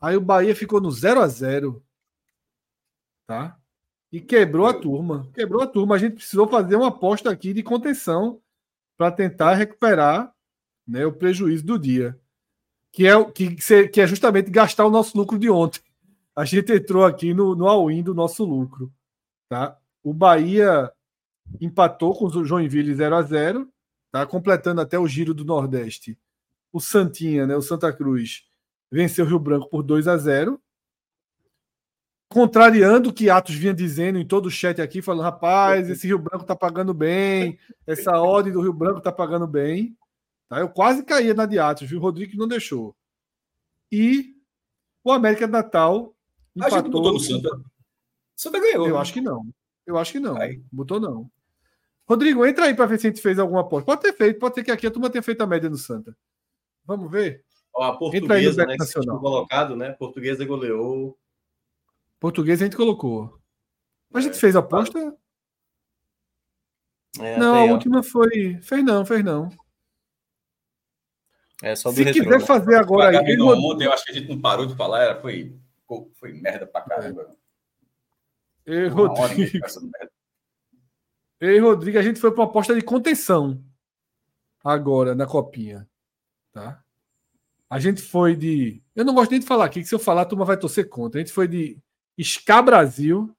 Aí 0.00 0.16
o 0.16 0.20
Bahia 0.20 0.56
ficou 0.56 0.80
no 0.80 0.90
0 0.90 1.20
a 1.20 1.28
0 1.28 1.80
Tá? 3.24 3.56
E 4.10 4.20
quebrou 4.20 4.66
a 4.66 4.74
turma. 4.74 5.30
Quebrou 5.32 5.62
a 5.62 5.68
turma. 5.68 5.94
A 5.94 5.98
gente 5.98 6.16
precisou 6.16 6.48
fazer 6.48 6.74
uma 6.74 6.88
aposta 6.88 7.30
aqui 7.30 7.52
de 7.52 7.62
contenção 7.62 8.42
para 8.96 9.12
tentar 9.12 9.54
recuperar 9.54 10.34
né, 10.84 11.06
o 11.06 11.12
prejuízo 11.12 11.64
do 11.64 11.78
dia. 11.78 12.18
Que 12.90 13.06
é, 13.06 13.24
que, 13.30 13.54
que 13.88 14.00
é 14.00 14.06
justamente 14.08 14.50
gastar 14.50 14.84
o 14.84 14.90
nosso 14.90 15.16
lucro 15.16 15.38
de 15.38 15.48
ontem. 15.48 15.80
A 16.34 16.44
gente 16.44 16.72
entrou 16.72 17.04
aqui 17.04 17.32
no, 17.32 17.54
no 17.54 17.68
all-in 17.68 18.02
do 18.02 18.16
nosso 18.16 18.44
lucro. 18.44 18.92
Tá? 19.48 19.78
O 20.02 20.12
Bahia 20.12 20.92
empatou 21.60 22.16
com 22.16 22.24
o 22.26 22.44
Joinville 22.44 22.92
0 22.96 23.14
a 23.14 23.22
0 23.22 23.72
tá? 24.12 24.24
completando 24.26 24.80
até 24.80 24.98
o 24.98 25.08
giro 25.08 25.34
do 25.34 25.44
Nordeste. 25.44 26.16
O 26.72 26.80
Santinha, 26.80 27.46
né, 27.46 27.56
o 27.56 27.62
Santa 27.62 27.92
Cruz, 27.92 28.44
venceu 28.90 29.24
o 29.24 29.28
Rio 29.28 29.38
Branco 29.38 29.68
por 29.68 29.82
2 29.82 30.06
a 30.06 30.16
0 30.16 30.62
contrariando 32.32 33.10
o 33.10 33.12
que 33.12 33.28
Atos 33.28 33.54
vinha 33.54 33.74
dizendo 33.74 34.18
em 34.18 34.26
todo 34.26 34.46
o 34.46 34.50
chat 34.50 34.80
aqui, 34.80 35.02
falando: 35.02 35.22
rapaz, 35.22 35.88
esse 35.90 36.06
Rio 36.06 36.18
Branco 36.18 36.44
tá 36.44 36.56
pagando 36.56 36.94
bem, 36.94 37.58
essa 37.86 38.18
ordem 38.18 38.52
do 38.52 38.62
Rio 38.62 38.72
Branco 38.72 39.00
tá 39.00 39.12
pagando 39.12 39.46
bem. 39.46 39.96
Tá? 40.48 40.60
Eu 40.60 40.68
quase 40.68 41.04
caía 41.04 41.34
na 41.34 41.44
de 41.44 41.58
Atos, 41.58 41.88
viu? 41.88 41.98
O 41.98 42.02
Rodrigo 42.02 42.36
não 42.36 42.48
deixou. 42.48 42.96
E 43.90 44.34
o 45.04 45.12
América 45.12 45.46
de 45.46 45.52
Natal 45.52 46.14
empatou. 46.56 46.78
A 46.78 46.80
gente 46.82 46.90
botou 46.90 47.12
no 47.12 47.20
Santa. 47.20 47.50
Santa 48.34 48.58
ganhou. 48.58 48.86
Eu 48.88 48.94
né? 48.94 49.00
acho 49.00 49.12
que 49.12 49.20
não. 49.20 49.46
Eu 49.86 49.98
acho 49.98 50.12
que 50.12 50.20
não. 50.20 50.36
Aí. 50.36 50.62
Botou 50.72 50.98
não. 50.98 51.30
Rodrigo, 52.08 52.44
entra 52.44 52.66
aí 52.66 52.74
para 52.74 52.86
ver 52.86 52.98
se 52.98 53.06
a 53.06 53.10
gente 53.10 53.22
fez 53.22 53.38
alguma 53.38 53.60
aposta. 53.60 53.86
Pode 53.86 54.02
ter 54.02 54.12
feito, 54.12 54.38
pode 54.38 54.54
ter 54.54 54.64
que 54.64 54.70
aqui 54.70 54.86
a 54.86 54.90
turma 54.90 55.10
tenha 55.10 55.22
feito 55.22 55.40
a 55.40 55.46
média 55.46 55.70
no 55.70 55.76
Santa. 55.76 56.16
Vamos 56.84 57.10
ver? 57.10 57.44
Ó, 57.74 57.82
a 57.82 57.96
portuguesa, 57.96 58.66
né, 58.66 58.76
que 58.76 59.06
colocado, 59.06 59.76
né? 59.76 59.92
Portuguesa 59.92 60.44
goleou. 60.44 61.18
Portuguesa 62.20 62.64
a 62.64 62.66
gente 62.66 62.76
colocou. 62.76 63.38
Mas 64.10 64.24
a 64.24 64.28
gente 64.28 64.36
é, 64.36 64.40
fez 64.40 64.54
a 64.54 64.58
aposta? 64.58 65.16
É, 67.18 67.38
não, 67.38 67.54
a 67.54 67.64
última 67.64 68.02
foi. 68.02 68.58
Fez 68.62 68.84
não, 68.84 69.06
fez 69.06 69.24
não. 69.24 69.48
É 71.62 71.76
só 71.76 71.92
Se 71.92 72.04
quiser 72.04 72.26
né? 72.26 72.40
fazer 72.40 72.74
agora 72.74 73.20
aí. 73.20 73.40
Ontem, 73.40 73.86
eu 73.86 73.92
acho 73.92 74.04
que 74.04 74.10
a 74.10 74.14
gente 74.14 74.28
não 74.28 74.40
parou 74.40 74.66
de 74.66 74.74
falar, 74.74 75.02
era, 75.02 75.20
foi, 75.20 75.56
foi 76.14 76.32
merda 76.32 76.66
pra 76.66 76.82
caramba. 76.82 77.36
Ei, 78.66 78.88
Rodrigo. 78.88 79.60
Ei, 81.42 81.58
Rodrigo, 81.58 81.98
a 81.98 82.02
gente 82.02 82.20
foi 82.20 82.30
para 82.30 82.44
uma 82.44 82.48
aposta 82.48 82.72
de 82.72 82.82
contenção 82.82 83.60
agora 84.62 85.12
na 85.12 85.26
copinha. 85.26 85.88
Tá? 86.52 86.80
A 87.68 87.80
gente 87.80 88.00
foi 88.00 88.36
de. 88.36 88.80
Eu 88.94 89.04
não 89.04 89.12
gosto 89.12 89.32
nem 89.32 89.40
de 89.40 89.46
falar 89.46 89.64
aqui, 89.64 89.80
que 89.80 89.88
se 89.88 89.94
eu 89.94 89.98
falar, 89.98 90.22
a 90.22 90.24
turma 90.24 90.44
vai 90.44 90.56
torcer 90.56 90.88
contra. 90.88 91.18
A 91.20 91.24
gente 91.24 91.32
foi 91.34 91.48
de 91.48 91.82
Ska 92.16 92.62
Brasil, 92.62 93.34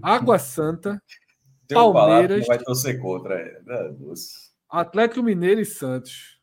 Água 0.00 0.38
Santa, 0.38 1.02
Palmeiras. 1.68 2.46
Vai 2.46 2.58
torcer 2.58 3.00
contra. 3.00 3.34
É. 3.34 3.60
Atlético 4.68 5.24
Mineiro 5.24 5.60
e 5.60 5.66
Santos. 5.66 6.38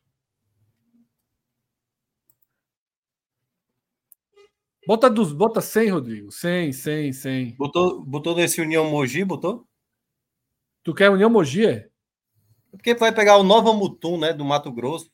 Bota, 4.85 5.09
dos, 5.09 5.31
bota 5.31 5.61
100, 5.61 5.89
Rodrigo. 5.91 6.31
100, 6.31 6.73
100, 6.73 7.13
100. 7.13 7.55
Botou, 7.55 8.03
botou 8.03 8.35
nesse 8.35 8.61
União 8.61 8.89
Mogi, 8.89 9.23
botou? 9.23 9.66
Tu 10.87 10.93
quer 10.93 11.09
União 11.09 11.29
Mogi, 11.29 11.65
é? 11.65 11.69
é? 11.69 11.89
Porque 12.71 12.95
vai 12.95 13.13
pegar 13.13 13.35
o 13.35 13.43
Nova 13.43 13.73
Mutum, 13.73 14.17
né, 14.17 14.31
do 14.31 14.45
Mato 14.45 14.71
Grosso. 14.71 15.11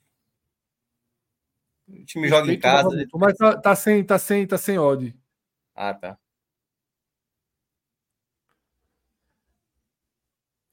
O 1.87 2.05
time 2.05 2.27
joga 2.27 2.53
em 2.53 2.59
casa. 2.59 2.95
Mutum, 2.95 3.17
mas 3.17 3.35
tá, 3.35 3.59
tá, 3.59 3.75
sem, 3.75 4.03
tá 4.03 4.19
sem, 4.19 4.45
tá 4.45 4.55
sem 4.55 4.77
odd. 4.77 5.17
Ah, 5.73 5.95
tá. 5.95 6.15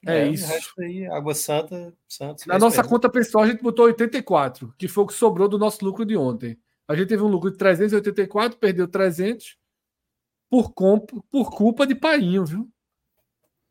É, 0.06 0.18
é 0.18 0.28
isso. 0.28 0.52
Aí, 0.78 1.06
Água 1.06 1.34
Santa, 1.34 1.96
Santos. 2.06 2.44
Na 2.44 2.58
nossa 2.58 2.86
conta 2.86 3.08
pessoal, 3.08 3.44
a 3.44 3.46
gente 3.46 3.62
botou 3.62 3.86
84, 3.86 4.74
que 4.76 4.86
foi 4.86 5.04
o 5.04 5.06
que 5.06 5.14
sobrou 5.14 5.48
do 5.48 5.58
nosso 5.58 5.82
lucro 5.82 6.04
de 6.04 6.14
ontem. 6.14 6.60
A 6.86 6.94
gente 6.94 7.08
teve 7.08 7.22
um 7.22 7.28
lucro 7.28 7.50
de 7.50 7.56
384, 7.56 8.58
perdeu 8.58 8.86
300 8.86 9.56
por, 10.50 10.74
comp, 10.74 11.08
por 11.30 11.50
culpa 11.50 11.86
de 11.86 11.94
Painho, 11.94 12.44
viu? 12.44 12.70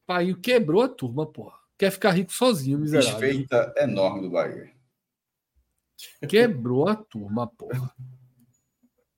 Painho 0.10 0.36
quebrou 0.36 0.82
a 0.82 0.90
turma, 0.90 1.24
porra. 1.24 1.60
Quer 1.78 1.92
ficar 1.92 2.10
rico 2.10 2.34
sozinho, 2.34 2.80
miserável. 2.80 3.20
Desfeita 3.20 3.76
enorme 3.78 4.22
do 4.22 4.32
Bahia. 4.32 4.72
Quebrou 6.28 6.88
a 6.88 6.96
turma, 6.96 7.46
porra. 7.46 7.94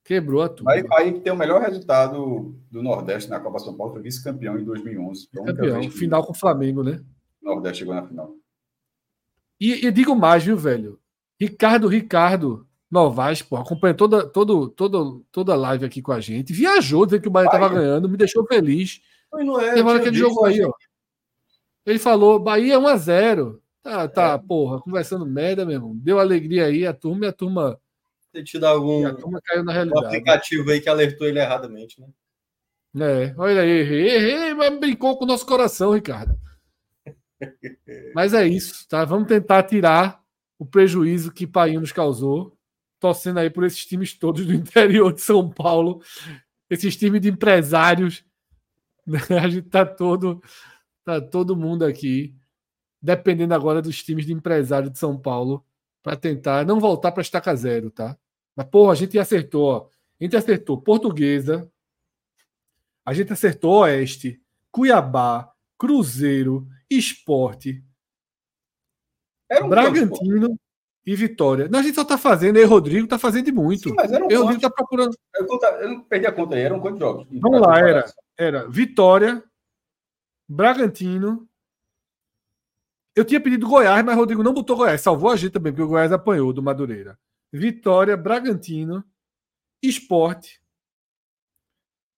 Quebrou 0.04 0.42
a 0.42 0.50
turma. 0.50 0.74
Aí, 0.74 0.84
aí 0.92 1.22
tem 1.22 1.32
o 1.32 1.38
melhor 1.38 1.62
resultado 1.62 2.54
do 2.70 2.84
Nordeste 2.84 3.30
na 3.30 3.40
Copa 3.40 3.60
São 3.60 3.74
Paulo, 3.74 3.94
foi 3.94 4.02
vice-campeão 4.02 4.60
em 4.60 4.66
2011. 4.66 5.30
Campeão, 5.30 5.90
final 5.90 6.26
com 6.26 6.34
o 6.34 6.38
Flamengo, 6.38 6.84
né? 6.84 7.02
O 7.42 7.46
Nordeste 7.46 7.80
chegou 7.80 7.96
na 7.96 8.06
final. 8.06 8.36
E, 9.58 9.88
e 9.88 9.92
digo 9.94 10.14
mais, 10.14 10.44
viu, 10.44 10.58
velho? 10.58 11.00
Ricardo, 11.40 11.88
Ricardo 11.88 12.68
Novaes, 12.92 13.42
pô, 13.42 13.56
acompanhou 13.56 13.96
toda, 13.96 14.28
todo, 14.28 14.68
todo, 14.68 15.26
toda 15.32 15.54
a 15.54 15.58
live 15.58 15.86
aqui 15.86 16.02
com 16.02 16.12
a 16.12 16.20
gente. 16.20 16.52
Viajou, 16.52 17.06
dizendo 17.06 17.22
que 17.22 17.30
o 17.30 17.32
Bahia 17.32 17.46
estava 17.46 17.70
ganhando, 17.70 18.10
me 18.10 18.18
deixou 18.18 18.46
feliz. 18.46 19.00
Mas 19.32 19.46
não 19.46 19.60
é. 19.60 19.74
Tem 19.74 19.84
hora 19.84 20.00
que 20.00 20.08
ele 20.08 20.18
jogou 20.18 20.46
aí, 20.46 20.64
ó. 20.64 20.72
Ele 21.86 22.00
falou: 22.00 22.40
Bahia 22.40 22.80
1x0. 22.80 23.60
Tá, 23.84 24.08
tá, 24.08 24.34
é. 24.34 24.48
porra, 24.48 24.80
conversando 24.80 25.26
merda 25.26 25.66
mesmo. 25.66 25.96
Deu 25.96 26.20
alegria 26.20 26.66
aí, 26.66 26.86
a 26.86 26.94
turma 26.94 27.26
e 27.26 27.28
a 27.30 27.34
turma 27.34 27.80
ter 28.32 28.44
tido 28.44 28.64
algum 28.66 29.04
caiu 29.44 29.64
na 29.64 29.74
realidade. 29.74 30.04
Um 30.04 30.08
aplicativo 30.08 30.72
aí 30.72 30.80
que 30.80 30.90
alertou 30.90 31.28
ele 31.28 31.40
erradamente, 31.40 32.00
né? 32.00 32.08
É, 32.94 33.34
olha 33.38 33.62
aí, 33.62 33.70
errei, 33.70 34.10
errei, 34.10 34.54
mas 34.54 34.80
brincou 34.80 35.18
com 35.18 35.24
o 35.24 35.28
nosso 35.28 35.46
coração, 35.46 35.94
Ricardo. 35.94 36.38
mas 38.14 38.34
é 38.34 38.46
isso, 38.46 38.88
tá? 38.88 39.06
Vamos 39.06 39.28
tentar 39.28 39.64
tirar 39.64 40.22
o 40.60 40.66
prejuízo 40.66 41.32
que 41.32 41.48
Painho 41.48 41.80
nos 41.80 41.92
causou, 41.92 42.58
torcendo 43.00 43.40
aí 43.40 43.50
por 43.50 43.64
esses 43.64 43.86
times 43.86 44.14
todos 44.14 44.46
do 44.46 44.54
interior 44.54 45.14
de 45.14 45.22
São 45.22 45.50
Paulo, 45.50 46.02
esses 46.70 46.96
times 46.96 47.22
de 47.22 47.30
empresários. 47.30 48.26
A 49.42 49.48
gente 49.48 49.70
tá 49.70 49.86
todo, 49.86 50.42
tá 51.04 51.20
todo 51.22 51.56
mundo 51.56 51.84
aqui, 51.86 52.36
dependendo 53.02 53.54
agora 53.54 53.82
dos 53.82 54.04
times 54.04 54.26
de 54.26 54.34
empresário 54.34 54.90
de 54.90 54.98
São 54.98 55.18
Paulo, 55.18 55.66
para 56.04 56.16
tentar 56.16 56.66
não 56.66 56.80
voltar 56.80 57.12
para 57.12 57.22
estaca 57.22 57.56
zero, 57.56 57.92
tá? 57.92 58.18
Mas, 58.56 58.68
porra, 58.68 58.94
a 58.94 58.96
gente 58.96 59.18
acertou. 59.18 59.64
Ó. 59.64 59.88
A 60.20 60.24
gente 60.24 60.36
acertou 60.36 60.82
Portuguesa, 60.82 61.72
a 63.06 63.14
gente 63.14 63.34
acertou 63.34 63.82
Oeste, 63.82 64.42
Cuiabá, 64.72 65.52
Cruzeiro, 65.78 66.68
Esporte, 66.90 67.84
um 69.60 69.68
Bragantino 69.68 70.58
e 71.06 71.16
Vitória. 71.16 71.68
Não, 71.68 71.80
a 71.80 71.84
gente 71.84 71.96
só 71.96 72.06
tá 72.06 72.18
fazendo, 72.18 72.58
aí 72.58 72.64
Rodrigo 72.64 73.08
tá 73.08 73.18
fazendo 73.18 73.46
de 73.46 73.52
muito. 73.52 73.90
Sim, 73.90 73.96
mas 73.96 74.12
era 74.12 74.24
um 74.24 74.30
eu, 74.30 74.42
Rodrigo 74.42 74.62
tá 74.62 74.70
procurando. 74.70 75.18
Eu, 75.36 75.48
eu 75.80 75.90
não 75.90 76.02
perdi 76.02 76.28
a 76.28 76.32
conta 76.32 76.56
aí, 76.56 76.62
eram 76.62 76.80
quantos 76.80 77.00
jogos? 77.00 77.28
Vamos 77.32 77.62
lá, 77.62 77.80
era, 77.80 78.06
era 78.38 78.70
Vitória, 78.70 79.44
Bragantino. 80.48 81.48
Eu 83.16 83.26
tinha 83.26 83.42
pedido 83.42 83.68
Goiás, 83.68 84.06
mas 84.06 84.16
Rodrigo 84.16 84.44
não 84.44 84.54
botou 84.54 84.78
Goiás. 84.78 85.02
Salvou 85.02 85.32
a 85.32 85.36
gente 85.36 85.52
também, 85.52 85.74
porque 85.74 85.84
o 85.84 85.88
Goiás 85.88 86.12
apanhou 86.12 86.54
do 86.54 86.64
Madureira. 86.64 87.20
Vitória, 87.52 88.16
Bragantino, 88.16 89.04
Esporte, 89.84 90.62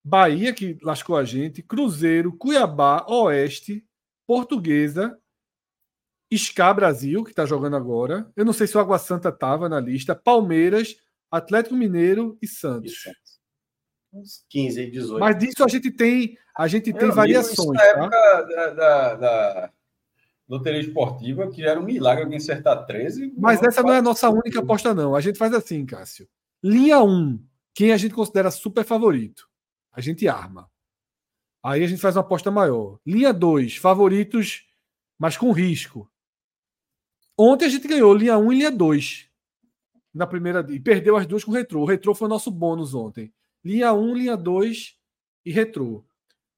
Bahia, 0.06 0.54
que 0.54 0.78
lascou 0.84 1.16
a 1.16 1.24
gente, 1.24 1.64
Cruzeiro, 1.64 2.36
Cuiabá, 2.38 3.06
Oeste, 3.08 3.84
Portuguesa, 4.28 5.18
Scar 6.38 6.76
Brasil, 6.76 7.24
que 7.24 7.32
está 7.32 7.46
jogando 7.46 7.76
agora. 7.76 8.32
Eu 8.36 8.46
não 8.46 8.54
sei 8.54 8.68
se 8.68 8.78
o 8.78 8.80
Água 8.80 8.98
Santa 8.98 9.30
estava 9.30 9.68
na 9.70 9.80
lista. 9.80 10.16
Palmeiras, 10.16 10.96
Atlético 11.32 11.76
Mineiro 11.76 12.38
e 12.42 12.48
Santos. 12.48 12.94
Uns 14.14 14.46
15, 14.50 14.92
18. 14.92 15.20
Mas 15.20 15.38
disso 15.40 15.64
a 15.64 15.68
gente 15.68 15.90
tem, 15.92 16.38
a 16.56 16.68
gente 16.68 16.94
tem 16.94 17.08
Meu 17.08 17.16
variações. 17.16 17.60
amigo, 17.60 17.74
Tá? 17.74 17.86
isso 17.90 17.96
na 17.98 18.04
época 18.04 18.42
da, 18.56 18.70
da, 18.74 19.16
da 19.16 19.72
loteria 20.48 20.80
esportiva, 20.82 21.50
que 21.50 21.64
era 21.64 21.80
um 21.80 21.84
milagre 21.84 22.24
alguém 22.24 22.38
acertar 22.38 22.86
13. 22.86 23.34
Mas 23.38 23.62
essa 23.64 23.82
não 23.82 23.94
é 23.94 23.98
a 23.98 24.02
nossa 24.04 24.30
única 24.30 24.60
aposta, 24.60 24.94
não. 24.94 25.16
A 25.16 25.22
gente 25.22 25.38
faz 25.40 25.54
assim, 25.54 25.86
Cássio. 25.86 26.28
Linha 26.64 27.02
1, 27.02 27.44
quem 27.74 27.92
a 27.92 27.98
gente 27.98 28.14
considera 28.14 28.52
super 28.52 28.86
favorito? 28.86 29.48
A 29.92 30.00
gente 30.00 30.28
arma. 30.28 30.70
Aí 31.64 31.84
a 31.84 31.88
gente 31.88 32.02
faz 32.02 32.16
uma 32.16 32.22
aposta 32.22 32.52
maior. 32.52 33.00
Linha 33.06 33.34
2, 33.34 33.78
favoritos, 33.78 34.64
mas 35.18 35.38
com 35.38 35.52
risco. 35.52 36.10
Ontem 37.46 37.66
a 37.66 37.70
gente 37.70 37.88
ganhou 37.88 38.14
linha 38.14 38.38
1 38.38 38.54
e 38.54 38.56
linha 38.58 38.72
2. 38.72 39.28
Na 40.14 40.26
primeira. 40.26 40.66
E 40.70 40.80
perdeu 40.80 41.18
as 41.18 41.26
duas 41.26 41.44
com 41.44 41.52
o 41.52 41.54
retrô. 41.54 41.82
O 41.82 41.86
retrô 41.86 42.16
foi 42.16 42.28
o 42.28 42.30
nosso 42.30 42.50
bônus 42.50 42.94
ontem. 42.96 43.34
Linha 43.66 43.92
1, 43.94 44.14
linha 44.16 44.38
2 44.38 44.96
e 45.46 45.52
retrô. 45.52 46.06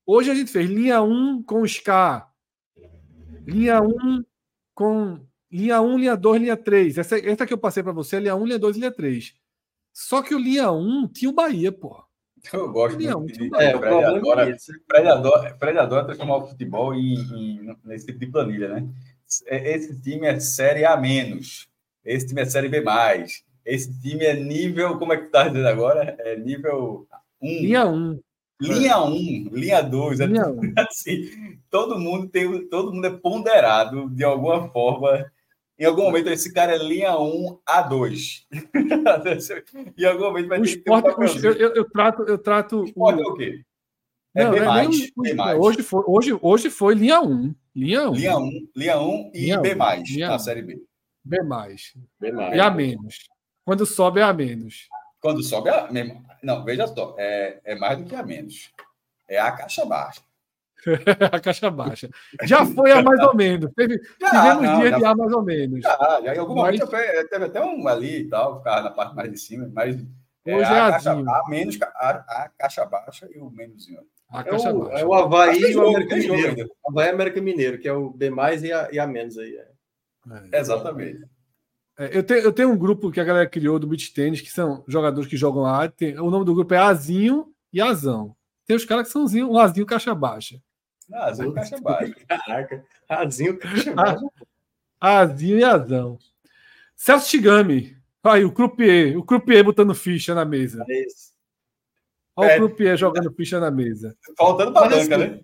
Hoje 0.05 0.29
a 0.29 0.35
gente 0.35 0.51
fez 0.51 0.69
linha 0.69 1.01
1 1.01 1.41
com 1.43 1.65
Scar. 1.67 2.31
Linha 3.47 3.81
1 3.81 4.23
com. 4.75 5.19
Linha 5.51 5.81
1, 5.81 5.97
linha 5.97 6.15
2, 6.15 6.41
linha 6.41 6.57
3. 6.57 6.97
Essa, 6.99 7.17
essa 7.17 7.45
que 7.47 7.53
eu 7.53 7.57
passei 7.57 7.81
para 7.81 7.91
você 7.93 8.17
é 8.17 8.19
linha 8.19 8.35
1, 8.35 8.45
linha 8.45 8.59
2 8.59 8.75
e 8.75 8.79
linha 8.79 8.91
3. 8.91 9.33
Só 9.91 10.21
que 10.21 10.35
o 10.35 10.39
linha 10.39 10.71
1 10.71 11.07
tinha 11.07 11.31
o 11.31 11.33
Bahia, 11.33 11.71
pô. 11.71 12.03
Eu 12.53 12.71
gosto 12.71 12.99
Linha 12.99 13.17
um, 13.17 13.25
de, 13.25 13.33
tudo 13.33 13.57
de 13.57 13.63
É, 13.63 13.75
o 13.75 13.79
Fred 13.79 13.89
problema 13.95 14.17
adora, 14.19 14.49
é. 14.51 14.55
Fred 14.87 15.07
adora, 15.07 15.57
Fred 15.57 15.79
adora 15.79 16.05
transformar 16.05 16.37
o 16.37 16.47
futebol 16.47 16.93
em, 16.93 17.15
em- 17.15 17.75
nesse 17.83 18.05
tipo 18.05 18.19
de 18.19 18.27
planilha, 18.27 18.67
né? 18.69 18.87
É- 19.47 19.76
Esse 19.76 19.99
time 20.02 20.27
é 20.27 20.39
série 20.39 20.85
A 20.85 20.95
menos. 20.97 21.68
Esse 22.03 22.27
time 22.27 22.41
é 22.41 22.45
série 22.45 22.69
B 22.69 22.81
mais. 22.81 23.43
Esse 23.65 23.91
time 24.02 24.23
é 24.26 24.35
nível, 24.35 24.97
como 24.99 25.14
é 25.14 25.18
que 25.18 25.30
tá 25.30 25.47
dizendo 25.47 25.68
agora? 25.68 26.15
É 26.19 26.35
nível 26.38 27.07
1. 27.41 27.47
Linha 27.47 27.85
1. 27.88 28.19
Linha 28.61 28.99
1, 29.03 29.49
linha 29.52 29.81
2, 29.81 30.19
é 30.22 30.27
Linha 30.27 30.47
1. 30.47 30.60
assim, 30.88 31.57
todo 31.69 31.99
mundo 31.99 32.30
tem, 32.30 32.68
todo 32.69 32.93
mundo 32.93 33.06
é 33.06 33.10
ponderado 33.10 34.10
de 34.10 34.23
alguma 34.23 34.69
forma. 34.69 35.30
Em 35.77 35.84
algum 35.84 36.03
momento 36.03 36.30
esse 36.30 36.53
cara 36.53 36.73
é 36.73 36.77
linha 36.77 37.18
1 37.19 37.60
a 37.65 37.81
2. 37.81 38.47
em 39.97 40.06
algum 40.06 40.23
momento 40.26 40.47
vai 40.47 40.60
O 40.60 40.64
ter 40.64 40.69
que 40.69 40.77
ter 40.84 40.91
um 40.91 40.95
esporte, 40.97 41.15
papelzinho. 41.15 41.45
eu, 41.45 41.53
eu, 41.56 41.73
eu 41.76 41.89
trato, 41.89 42.23
eu 42.23 42.38
trato. 42.38 42.81
O 42.81 42.85
esporte 42.85 43.19
é 43.22 43.23
o- 43.26 43.30
o 43.31 43.34
quê? 43.35 43.61
É 44.35 44.43
Não, 44.43 44.51
B 44.51 44.59
não 44.59 44.75
é 44.75 44.87
nem 45.17 45.35
mais, 45.35 45.53
B. 45.57 45.59
Hoje 45.65 45.81
foi, 45.83 46.03
hoje, 46.05 46.37
hoje 46.41 46.69
foi 46.69 46.93
linha 46.95 47.21
1. 47.21 47.55
Linha 47.75 48.09
1. 48.09 48.13
Linha 48.13 48.37
1, 48.37 48.69
linha 48.75 48.99
1 48.99 49.31
e 49.33 49.39
Linha 49.41 49.61
B 49.61 49.75
mais 49.75 50.09
linha 50.09 50.27
na 50.29 50.39
série 50.39 50.61
B. 50.61 50.77
B 51.23 51.41
mais. 51.41 51.93
Bem 52.19 52.33
mais. 52.33 52.55
E 52.55 52.59
a 52.59 52.69
menos. 52.69 53.27
Quando 53.63 53.85
sobe 53.85 54.19
é 54.19 54.23
a 54.23 54.33
menos. 54.33 54.87
Quando 55.21 55.41
sobe 55.41 55.69
a 55.69 55.91
mesmo. 55.91 56.23
Não, 56.43 56.63
veja 56.63 56.85
só, 56.87 57.15
é, 57.17 57.59
é 57.63 57.75
mais 57.75 57.97
do 57.97 58.03
que 58.05 58.13
a 58.15 58.21
menos. 58.23 58.71
É 59.27 59.39
a 59.39 59.51
caixa 59.53 59.85
baixa. 59.85 60.21
a 61.31 61.39
caixa 61.39 61.71
baixa. 61.71 62.09
Já 62.43 62.63
foi 62.65 62.91
a 62.91 63.01
mais 63.01 63.19
ou 63.21 63.35
menos. 63.35 63.71
Teve, 63.75 63.99
Já, 64.21 64.29
tivemos 64.29 64.63
não, 64.63 64.79
dia 64.81 64.89
já- 64.91 64.97
de 64.99 65.05
A 65.05 65.15
mais 65.15 65.31
ou 65.33 65.41
menos. 65.43 65.81
Já, 65.81 66.21
já 66.23 66.35
em 66.35 66.37
algum 66.37 66.55
Mas- 66.55 66.77
momento 66.79 66.91
foi- 66.91 67.27
teve 67.27 67.45
até 67.45 67.61
um 67.63 67.87
ali 67.87 68.17
e 68.19 68.29
tal, 68.29 68.57
ficava 68.59 68.81
na 68.83 68.91
parte 68.91 69.15
mais 69.15 69.31
de 69.31 69.39
cima, 69.39 69.67
mas 69.73 69.95
é, 70.45 70.55
Hoje 70.55 70.71
é 70.71 70.79
a, 70.79 70.91
caixa, 70.91 71.11
a 71.13 71.49
menos 71.49 71.79
a, 71.81 72.09
a 72.09 72.49
caixa 72.55 72.85
baixa 72.85 73.27
e 73.33 73.39
o 73.39 73.49
menoszinho. 73.49 74.01
A 74.30 74.41
É 74.41 74.43
caixa 74.43 74.73
o, 74.73 74.80
baixa. 74.85 74.99
é 74.99 75.06
o 75.06 75.14
Havaí 75.14 75.60
e 75.61 75.76
o 75.76 75.88
América 75.88 76.15
Mineiro. 76.15 76.69
Havaí 76.88 77.07
e 77.07 77.10
América 77.11 77.41
Mineiro, 77.41 77.77
que 77.80 77.88
é 77.88 77.93
o 77.93 78.10
B 78.10 78.30
mais 78.30 78.64
e 78.64 78.72
a, 78.72 78.89
e 78.91 78.99
a 78.99 79.07
menos 79.07 79.38
aí. 79.38 79.56
é. 79.56 80.60
Exatamente. 80.60 81.23
É, 81.97 82.18
eu, 82.18 82.23
tenho, 82.23 82.39
eu 82.41 82.52
tenho 82.52 82.69
um 82.72 82.77
grupo 82.77 83.10
que 83.11 83.19
a 83.22 83.23
galera 83.23 83.47
criou 83.47 83.80
do 83.80 83.88
beach 83.88 84.14
tênis, 84.14 84.41
que 84.41 84.52
são 84.52 84.84
jogadores 84.88 85.30
que 85.30 85.38
jogam 85.38 85.65
A. 85.65 85.88
Tem, 85.88 86.19
o 86.19 86.30
nome 86.30 86.43
do 86.45 86.53
grupo 86.53 86.73
é 86.73 86.77
Azinho 86.77 87.53
e 87.72 87.80
Azão. 87.81 88.35
Tem 88.65 88.76
os 88.76 88.84
caras 88.84 89.07
que 89.07 89.14
são 89.14 89.26
Zinho, 89.27 89.49
um 89.52 89.57
Azinho 89.57 89.85
caixa 89.85 90.14
baixa. 90.14 90.60
Ah, 91.14 91.31
zero 91.31 91.53
caixa 91.53 91.80
baixa. 91.80 92.14
Caraca, 92.27 92.84
Razinho 93.10 93.57
caixa 93.60 93.91
Ah, 93.91 93.95
baixa. 93.95 94.26
Azinho 94.99 95.60
e 95.60 95.64
Azão. 95.64 96.18
Celso 96.95 97.30
Chigami. 97.30 97.95
Aí, 98.23 98.43
o 98.43 98.52
croupier. 98.52 99.15
O 99.18 99.23
croupier 99.23 99.64
botando 99.64 99.93
ficha 99.93 100.34
na 100.34 100.43
mesa. 100.43 100.84
É 100.89 101.06
isso. 101.06 101.31
Olha 102.35 102.51
É. 102.51 102.55
o 102.55 102.57
croupier 102.57 102.97
jogando 102.97 103.31
ficha 103.33 103.59
na 103.59 103.71
mesa. 103.71 104.15
Faltando 104.37 104.71
banca, 104.73 104.95
assim, 104.97 105.09
né? 105.09 105.39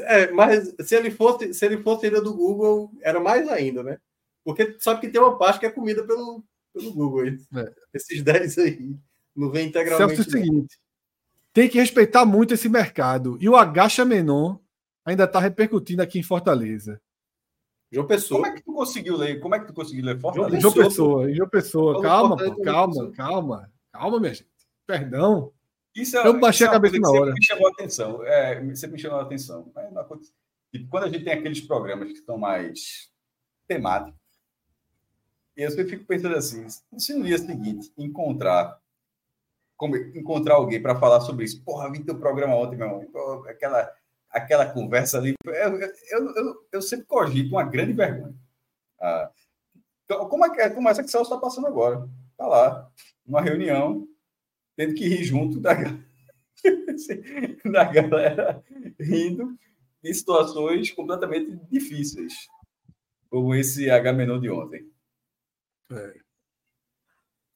É, 0.00 0.30
mas 0.32 0.74
se 0.82 0.94
ele 0.94 1.10
fosse, 1.10 1.52
se 1.54 1.64
ele 1.64 1.78
fosse 1.78 2.06
ainda 2.06 2.20
do 2.20 2.34
Google, 2.34 2.90
era 3.02 3.18
mais 3.18 3.48
ainda, 3.48 3.82
né? 3.82 3.98
Porque 4.44 4.76
sabe 4.78 5.00
que 5.00 5.08
tem 5.08 5.20
uma 5.20 5.36
parte 5.38 5.60
que 5.60 5.66
é 5.66 5.70
comida 5.70 6.04
pelo, 6.06 6.44
pelo 6.74 6.92
Google. 6.92 7.22
aí. 7.22 7.38
É. 7.56 7.72
Esses 7.94 8.22
10 8.22 8.58
aí. 8.58 8.94
Não 9.34 9.50
vem 9.50 9.70
Celso 9.72 9.78
integralmente. 9.78 10.18
é 10.20 10.22
o 10.22 10.30
seguinte: 10.30 10.78
tem 11.52 11.68
que 11.68 11.78
respeitar 11.78 12.24
muito 12.26 12.54
esse 12.54 12.68
mercado. 12.68 13.36
E 13.40 13.48
o 13.48 13.56
Agacha 13.56 14.04
Menon 14.04 14.56
ainda 15.04 15.24
está 15.24 15.38
repercutindo 15.40 16.02
aqui 16.02 16.18
em 16.18 16.22
Fortaleza. 16.22 17.00
João 17.90 18.06
Pessoa. 18.06 18.42
Como 18.42 18.52
é 18.52 18.56
que 18.56 18.62
tu 18.64 18.72
conseguiu 18.74 19.16
ler? 19.16 19.40
Como 19.40 19.54
é 19.54 19.60
que 19.60 19.66
tu 19.66 19.72
conseguiu 19.72 20.04
ler 20.04 20.16
Em 20.16 20.20
Fortaleza? 20.20 20.60
João 20.60 20.74
Pessoa, 20.74 21.32
João 21.34 21.48
Pessoa. 21.48 22.02
Calma, 22.02 22.36
pô, 22.36 22.62
calma, 22.62 22.92
Pessoa. 22.92 23.12
calma. 23.12 23.72
Calma, 23.92 24.20
minha 24.20 24.34
gente. 24.34 24.48
Perdão. 24.86 25.52
Isso 26.02 26.16
é, 26.16 26.26
Eu 26.26 26.38
baixei 26.38 26.64
isso 26.66 26.72
é 26.72 26.76
a 26.76 26.80
cabeça 26.80 26.98
na 26.98 27.10
hora. 27.10 27.32
me 27.32 27.44
chamou 27.44 27.68
a 27.68 27.70
atenção. 27.70 28.24
É, 28.24 28.54
sempre 28.74 28.92
me 28.96 28.98
chamou 28.98 29.18
a 29.18 29.22
atenção. 29.22 29.70
É 29.76 29.88
uma 29.88 30.04
coisa- 30.04 30.30
tipo, 30.72 30.88
quando 30.88 31.04
a 31.04 31.08
gente 31.08 31.24
tem 31.24 31.32
aqueles 31.32 31.60
programas 31.60 32.08
que 32.08 32.18
estão 32.18 32.36
mais 32.38 33.10
temáticos, 33.66 34.18
eu 35.56 35.70
sempre 35.70 35.88
fico 35.90 36.04
pensando 36.06 36.36
assim, 36.36 36.66
se 36.96 37.14
no 37.14 37.24
dia 37.24 37.36
seguinte 37.38 37.92
encontrar 37.98 38.78
como, 39.76 39.96
encontrar 39.96 40.54
alguém 40.54 40.80
para 40.82 40.98
falar 40.98 41.20
sobre 41.20 41.44
isso, 41.44 41.62
porra, 41.62 41.90
vi 41.90 42.02
teu 42.04 42.18
programa 42.18 42.54
ontem, 42.56 42.76
meu 42.76 42.86
irmão, 43.00 43.44
aquela, 43.48 43.92
aquela 44.30 44.66
conversa 44.66 45.18
ali, 45.18 45.34
eu, 45.44 45.52
eu, 45.52 45.92
eu, 46.10 46.66
eu- 46.72 46.82
sempre 46.82 47.06
cogito 47.06 47.50
uma 47.52 47.62
grande 47.64 47.92
vergonha. 47.92 48.34
Ah, 49.00 49.30
então, 50.04 50.28
como, 50.28 50.44
é, 50.44 50.50
que- 50.50 50.70
como 50.74 50.88
essa 50.88 51.00
que 51.02 51.08
o 51.08 51.10
Celso 51.10 51.30
está 51.32 51.40
passando 51.40 51.68
agora? 51.68 52.08
Está 52.32 52.46
lá, 52.46 52.90
numa 53.24 53.40
reunião, 53.40 54.06
tendo 54.78 54.94
que 54.94 55.08
rir 55.08 55.24
junto 55.24 55.58
da, 55.58 55.74
da 57.64 57.84
galera 57.84 58.62
rindo 58.98 59.58
de 60.00 60.14
situações 60.14 60.92
completamente 60.92 61.58
difíceis, 61.68 62.32
como 63.28 63.52
esse 63.56 63.90
H-Menor 63.90 64.40
de 64.40 64.48
ontem. 64.48 64.88
É. 65.90 66.14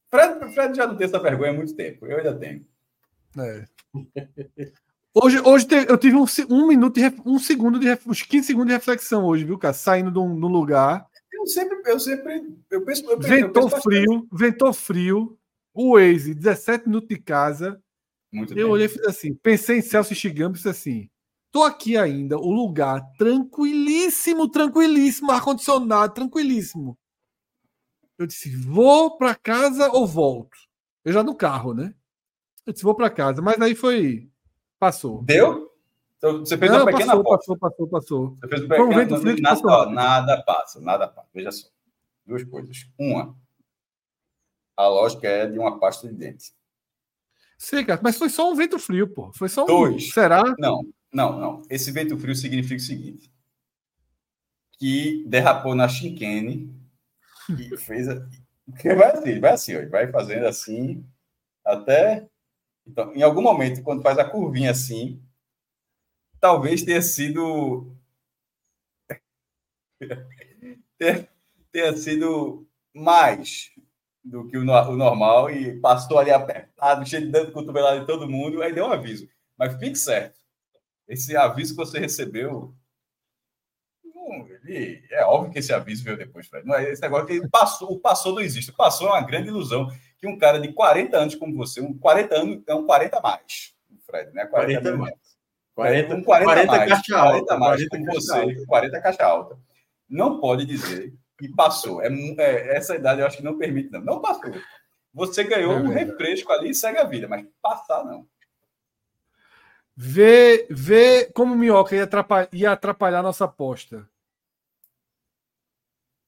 Fred, 0.09 0.53
Fred 0.53 0.75
já 0.75 0.85
não 0.85 0.97
tem 0.97 1.05
essa 1.05 1.17
vergonha 1.19 1.51
há 1.51 1.53
muito 1.53 1.73
tempo, 1.73 2.05
eu 2.05 2.17
ainda 2.17 2.37
tenho. 2.37 2.67
É. 3.39 3.65
Hoje, 5.15 5.39
hoje 5.39 5.65
eu 5.87 5.97
tive 5.97 6.17
um, 6.17 6.25
um 6.49 6.67
minuto, 6.67 6.95
de, 6.99 7.21
um 7.25 7.39
segundo 7.39 7.79
de 7.79 7.87
uns 8.05 8.21
15 8.21 8.47
segundos 8.47 8.67
de 8.67 8.73
reflexão 8.73 9.23
hoje, 9.23 9.45
viu, 9.45 9.57
cara? 9.57 9.73
Saindo 9.73 10.11
de 10.11 10.19
um, 10.19 10.37
de 10.37 10.45
um 10.45 10.49
lugar. 10.49 11.07
Eu 11.31 11.47
sempre, 11.47 11.81
eu 11.85 11.99
sempre, 11.99 12.53
eu 12.69 12.83
penso, 12.83 13.09
eu 13.09 13.17
penso- 13.17 13.31
eu 13.33 13.37
Ventou 13.37 13.63
penso 13.63 13.75
bastante. 13.75 13.83
frio, 13.83 14.27
ventou 14.31 14.73
frio. 14.73 15.39
O 15.73 15.95
Waze, 15.97 16.33
17 16.35 16.87
minutos 16.87 17.09
de 17.09 17.17
casa. 17.17 17.81
Muito 18.31 18.51
Eu 18.53 18.55
tempo. 18.57 18.69
olhei 18.69 18.85
e 18.85 18.89
fiz 18.89 19.01
assim, 19.05 19.33
pensei 19.35 19.77
em 19.79 19.81
Celso 19.81 20.13
Chigami 20.15 20.55
e 20.55 20.57
fiz 20.57 20.67
assim. 20.67 21.09
Tô 21.51 21.63
aqui 21.63 21.95
ainda, 21.97 22.37
o 22.37 22.51
lugar 22.51 23.01
tranquilíssimo, 23.17 24.49
tranquilíssimo, 24.49 25.31
ar-condicionado, 25.31 26.13
tranquilíssimo. 26.13 26.97
Eu 28.17 28.25
disse, 28.25 28.55
vou 28.55 29.17
para 29.17 29.35
casa 29.35 29.89
ou 29.91 30.07
volto? 30.07 30.57
Eu 31.05 31.13
já 31.13 31.23
no 31.23 31.35
carro, 31.35 31.73
né? 31.73 31.93
Eu 32.65 32.73
disse, 32.73 32.83
vou 32.83 32.95
para 32.95 33.09
casa, 33.09 33.41
mas 33.41 33.59
aí 33.61 33.75
foi. 33.75 34.29
Passou. 34.79 35.21
Deu? 35.23 35.71
Então, 36.17 36.39
você 36.39 36.57
fez 36.57 36.71
Não, 36.71 36.79
uma 36.79 36.85
pequena 36.91 37.07
passou, 37.17 37.23
passou, 37.23 37.57
passou, 37.57 37.87
passou. 37.87 38.35
Você 38.41 38.47
fez 38.47 38.61
um 38.61 38.65
um 38.65 38.67
pequeno- 38.69 38.93
vento 38.95 39.17
frio 39.21 39.35
que 39.35 39.41
nada, 39.41 39.85
nada 39.91 40.43
passa, 40.43 40.79
nada 40.81 41.07
passa. 41.07 41.27
Veja 41.33 41.51
só. 41.51 41.67
Duas 42.25 42.43
coisas. 42.45 42.87
Uma, 42.97 43.35
a 44.75 44.87
lógica 44.87 45.27
é 45.27 45.47
de 45.47 45.59
uma 45.59 45.79
pasta 45.79 46.07
de 46.07 46.13
dente. 46.13 46.53
Sei, 47.57 47.85
cara, 47.85 48.01
mas 48.03 48.17
foi 48.17 48.29
só 48.29 48.51
um 48.51 48.55
vento 48.55 48.77
frio, 48.77 49.07
pô. 49.07 49.31
Foi 49.33 49.47
só 49.47 49.63
um. 49.63 49.67
Dois. 49.67 50.11
Será? 50.11 50.43
Não, 50.57 50.85
não, 51.13 51.39
não. 51.39 51.61
Esse 51.69 51.91
vento 51.91 52.17
frio 52.17 52.35
significa 52.35 52.75
o 52.75 52.79
seguinte: 52.79 53.31
que 54.77 55.23
derrapou 55.27 55.75
na 55.75 55.87
chinquene 55.87 56.75
e 57.49 57.75
fez. 57.77 58.09
A... 58.09 58.27
que 58.79 58.93
vai 58.93 59.11
assim, 59.11 59.39
vai 59.39 59.53
assim, 59.53 59.87
vai 59.87 60.11
fazendo 60.11 60.45
assim 60.45 61.05
até. 61.63 62.27
Então, 62.85 63.13
em 63.15 63.21
algum 63.21 63.41
momento, 63.41 63.81
quando 63.81 64.03
faz 64.03 64.19
a 64.19 64.29
curvinha 64.29 64.71
assim, 64.71 65.21
talvez 66.39 66.83
tenha 66.83 67.01
sido. 67.01 67.95
tenha, 70.97 71.29
tenha 71.71 71.95
sido 71.95 72.67
mais 72.93 73.72
do 74.23 74.47
que 74.47 74.57
o, 74.57 74.61
o 74.61 74.95
normal 74.95 75.51
e 75.51 75.79
passou 75.79 76.17
ali 76.17 76.31
apertado, 76.31 77.05
cheio 77.05 77.25
de 77.25 77.31
dano 77.31 77.51
cotovelado 77.51 78.01
em 78.01 78.05
todo 78.05 78.29
mundo, 78.29 78.61
aí 78.61 78.73
deu 78.73 78.85
um 78.85 78.91
aviso. 78.91 79.27
Mas 79.57 79.77
fique 79.77 79.97
certo. 79.97 80.39
Esse 81.07 81.35
aviso 81.35 81.71
que 81.71 81.77
você 81.77 81.99
recebeu. 81.99 82.73
ele, 84.63 85.03
é 85.11 85.25
óbvio 85.25 85.51
que 85.51 85.59
esse 85.59 85.73
aviso 85.73 86.03
veio 86.03 86.17
depois, 86.17 86.47
Fred. 86.47 86.65
Não 86.65 86.75
é 86.75 86.89
esse 86.89 87.01
negócio 87.01 87.27
que 87.27 87.47
passou, 87.49 87.91
o 87.91 87.99
passou 87.99 88.33
não 88.33 88.41
existe. 88.41 88.71
O 88.71 88.75
passou 88.75 89.09
é 89.09 89.11
uma 89.11 89.25
grande 89.25 89.49
ilusão. 89.49 89.91
Que 90.17 90.27
um 90.27 90.37
cara 90.37 90.59
de 90.59 90.71
40 90.71 91.17
anos 91.17 91.35
como 91.35 91.53
você, 91.55 91.81
um 91.81 91.97
40 91.97 92.35
anos 92.35 92.63
é 92.65 92.73
um 92.73 92.85
40 92.85 93.17
a 93.17 93.21
mais, 93.21 93.75
Fred, 94.05 94.31
né? 94.31 94.45
40, 94.45 94.81
40 94.81 94.97
mais. 94.97 95.15
40, 95.75 96.15
um 96.15 96.23
40, 96.23 96.45
40 96.45 96.71
mais, 96.71 96.89
caixa 96.89 97.13
40 97.13 97.35
alta, 97.35 97.57
mais 97.57 97.87
40 97.87 97.97
como 97.97 98.21
você, 98.21 98.39
alta. 98.39 98.65
40 98.65 99.01
caixa 99.01 99.25
alta. 99.25 99.59
Não 100.07 100.39
pode 100.39 100.65
dizer 100.65 101.13
que 101.37 101.47
passou. 101.49 102.01
É, 102.01 102.07
é, 102.07 102.75
essa 102.75 102.95
idade 102.95 103.21
eu 103.21 103.27
acho 103.27 103.37
que 103.37 103.43
não 103.43 103.57
permite, 103.57 103.91
não. 103.91 104.01
Não 104.01 104.21
passou. 104.21 104.51
Você 105.13 105.43
ganhou 105.43 105.73
é 105.73 105.75
um 105.77 105.89
refresco 105.89 106.51
ali 106.51 106.69
e 106.69 106.75
segue 106.75 106.97
a 106.97 107.03
vida, 107.03 107.27
mas 107.27 107.45
passar 107.61 108.03
não. 108.03 108.27
Vê, 109.95 110.65
vê 110.71 111.25
como 111.33 111.53
o 111.53 111.57
Minhoca 111.57 111.95
ia 111.95 112.03
atrapalhar, 112.03 112.49
ia 112.51 112.71
atrapalhar 112.71 113.21
nossa 113.21 113.45
aposta. 113.45 114.09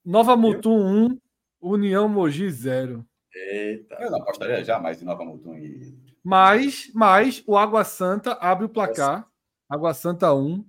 Nova 0.03 0.38
Mutum 0.38 1.07
1, 1.07 1.19
União 1.60 2.07
Mogi 2.07 2.48
0. 2.48 3.03
Eita. 3.34 3.95
Eu 3.95 4.11
não 4.11 4.22
apostaria 4.22 4.64
jamais 4.64 5.02
em 5.02 5.06
Nova 5.06 5.26
Mutum 5.26 5.57
e. 5.57 5.98
Mas, 6.23 6.91
mas 6.94 7.44
o 7.48 7.57
Água 7.57 7.84
Santa 7.84 8.34
abre 8.34 8.65
o 8.65 8.69
placar. 8.69 9.27
Água 9.68 9.94
Santa 9.95 10.34
1. 10.34 10.64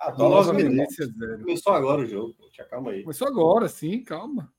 Ah, 0.00 0.12
Nova 0.12 0.52
Venécia 0.54 1.06
0. 1.06 1.40
Começou 1.40 1.74
agora 1.74 2.00
o 2.00 2.06
jogo. 2.06 2.34
Calma 2.70 2.92
aí. 2.92 3.02
Começou 3.02 3.28
agora, 3.28 3.68
sim, 3.68 4.02
calma. 4.02 4.50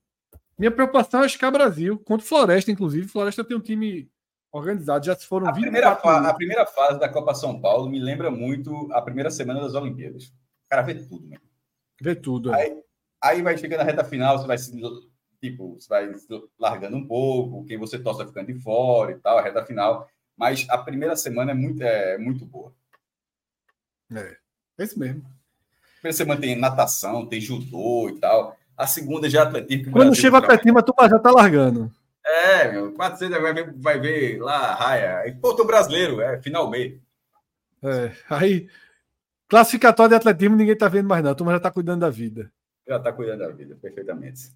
Minha 0.58 0.70
preocupação 0.72 1.24
é 1.24 1.48
o 1.48 1.52
Brasil, 1.52 1.98
contra 1.98 2.24
o 2.24 2.28
Floresta, 2.28 2.72
inclusive. 2.72 3.08
Floresta 3.08 3.44
tem 3.44 3.58
um 3.58 3.62
time 3.62 4.12
organizado, 4.52 5.06
já 5.06 5.16
se 5.16 5.26
foram 5.26 5.48
a 5.48 5.54
primeira, 5.54 5.90
a 5.90 6.34
primeira 6.34 6.66
fase 6.68 7.00
da 7.00 7.10
Copa 7.10 7.34
São 7.34 7.60
Paulo 7.60 7.90
me 7.90 8.00
lembra 8.00 8.30
muito 8.30 8.92
a 8.92 9.02
primeira 9.02 9.32
semana 9.32 9.62
das 9.62 9.74
Olimpíadas. 9.74 10.26
O 10.26 10.70
cara 10.70 10.84
vê 10.84 10.94
tudo, 10.94 11.28
né? 11.28 11.38
Vê 12.00 12.14
tudo. 12.14 12.54
É. 12.54 12.62
Aí, 12.62 12.84
aí 13.24 13.42
vai 13.42 13.58
chegando 13.58 13.80
na 13.80 13.86
reta 13.86 14.04
final, 14.04 14.38
você 14.38 14.46
vai 14.46 14.58
se 14.58 14.72
tipo, 15.42 15.74
você 15.80 15.90
vai 15.90 16.12
largando 16.60 16.98
um 16.98 17.08
pouco, 17.08 17.66
quem 17.66 17.78
você 17.78 17.98
torce 17.98 18.20
vai 18.20 18.28
ficando 18.28 18.54
de 18.54 18.62
fora 18.62 19.12
e 19.12 19.20
tal, 19.20 19.40
a 19.40 19.42
reta 19.42 19.66
final. 19.66 20.08
Mas 20.38 20.68
a 20.70 20.78
primeira 20.78 21.16
semana 21.16 21.52
é 21.52 21.56
muito, 21.56 21.82
é, 21.82 22.18
muito 22.18 22.46
boa. 22.46 22.74
É, 24.14 24.38
é 24.82 24.86
isso 24.86 25.00
mesmo. 25.00 25.24
Primeira 26.02 26.18
semana 26.18 26.42
tem 26.42 26.56
natação, 26.56 27.26
tem 27.26 27.40
judô 27.40 28.10
e 28.10 28.20
tal. 28.20 28.58
A 28.76 28.88
segunda 28.88 29.30
já 29.30 29.42
é 29.42 29.44
atletismo. 29.44 29.92
Quando 29.92 30.16
chega 30.16 30.36
o 30.36 30.40
atletismo, 30.40 30.82
tu 30.82 30.94
já 31.00 31.20
tá 31.20 31.32
largando. 31.32 31.92
É, 32.26 32.72
meu, 32.72 32.92
400 32.94 33.42
vai 33.42 33.54
ver, 33.54 33.74
vai 33.78 34.00
ver 34.00 34.42
lá 34.42 34.58
a 34.58 34.76
raia. 34.76 35.28
E, 35.28 35.34
pô, 35.34 35.56
tô 35.56 35.66
brasileiro, 35.66 36.22
é 36.22 36.42
final 36.42 36.70
B. 36.70 37.00
É, 37.84 38.12
aí, 38.30 38.68
classificatório 39.48 40.10
de 40.10 40.16
atletismo 40.16 40.56
ninguém 40.56 40.76
tá 40.76 40.88
vendo 40.88 41.08
mais 41.08 41.24
não, 41.24 41.32
a 41.32 41.36
turma 41.36 41.54
já 41.54 41.60
tá 41.60 41.72
cuidando 41.72 42.02
da 42.02 42.10
vida. 42.10 42.52
Já 42.88 43.00
tá 43.00 43.12
cuidando 43.12 43.40
da 43.40 43.50
vida, 43.50 43.78
perfeitamente. 43.80 44.52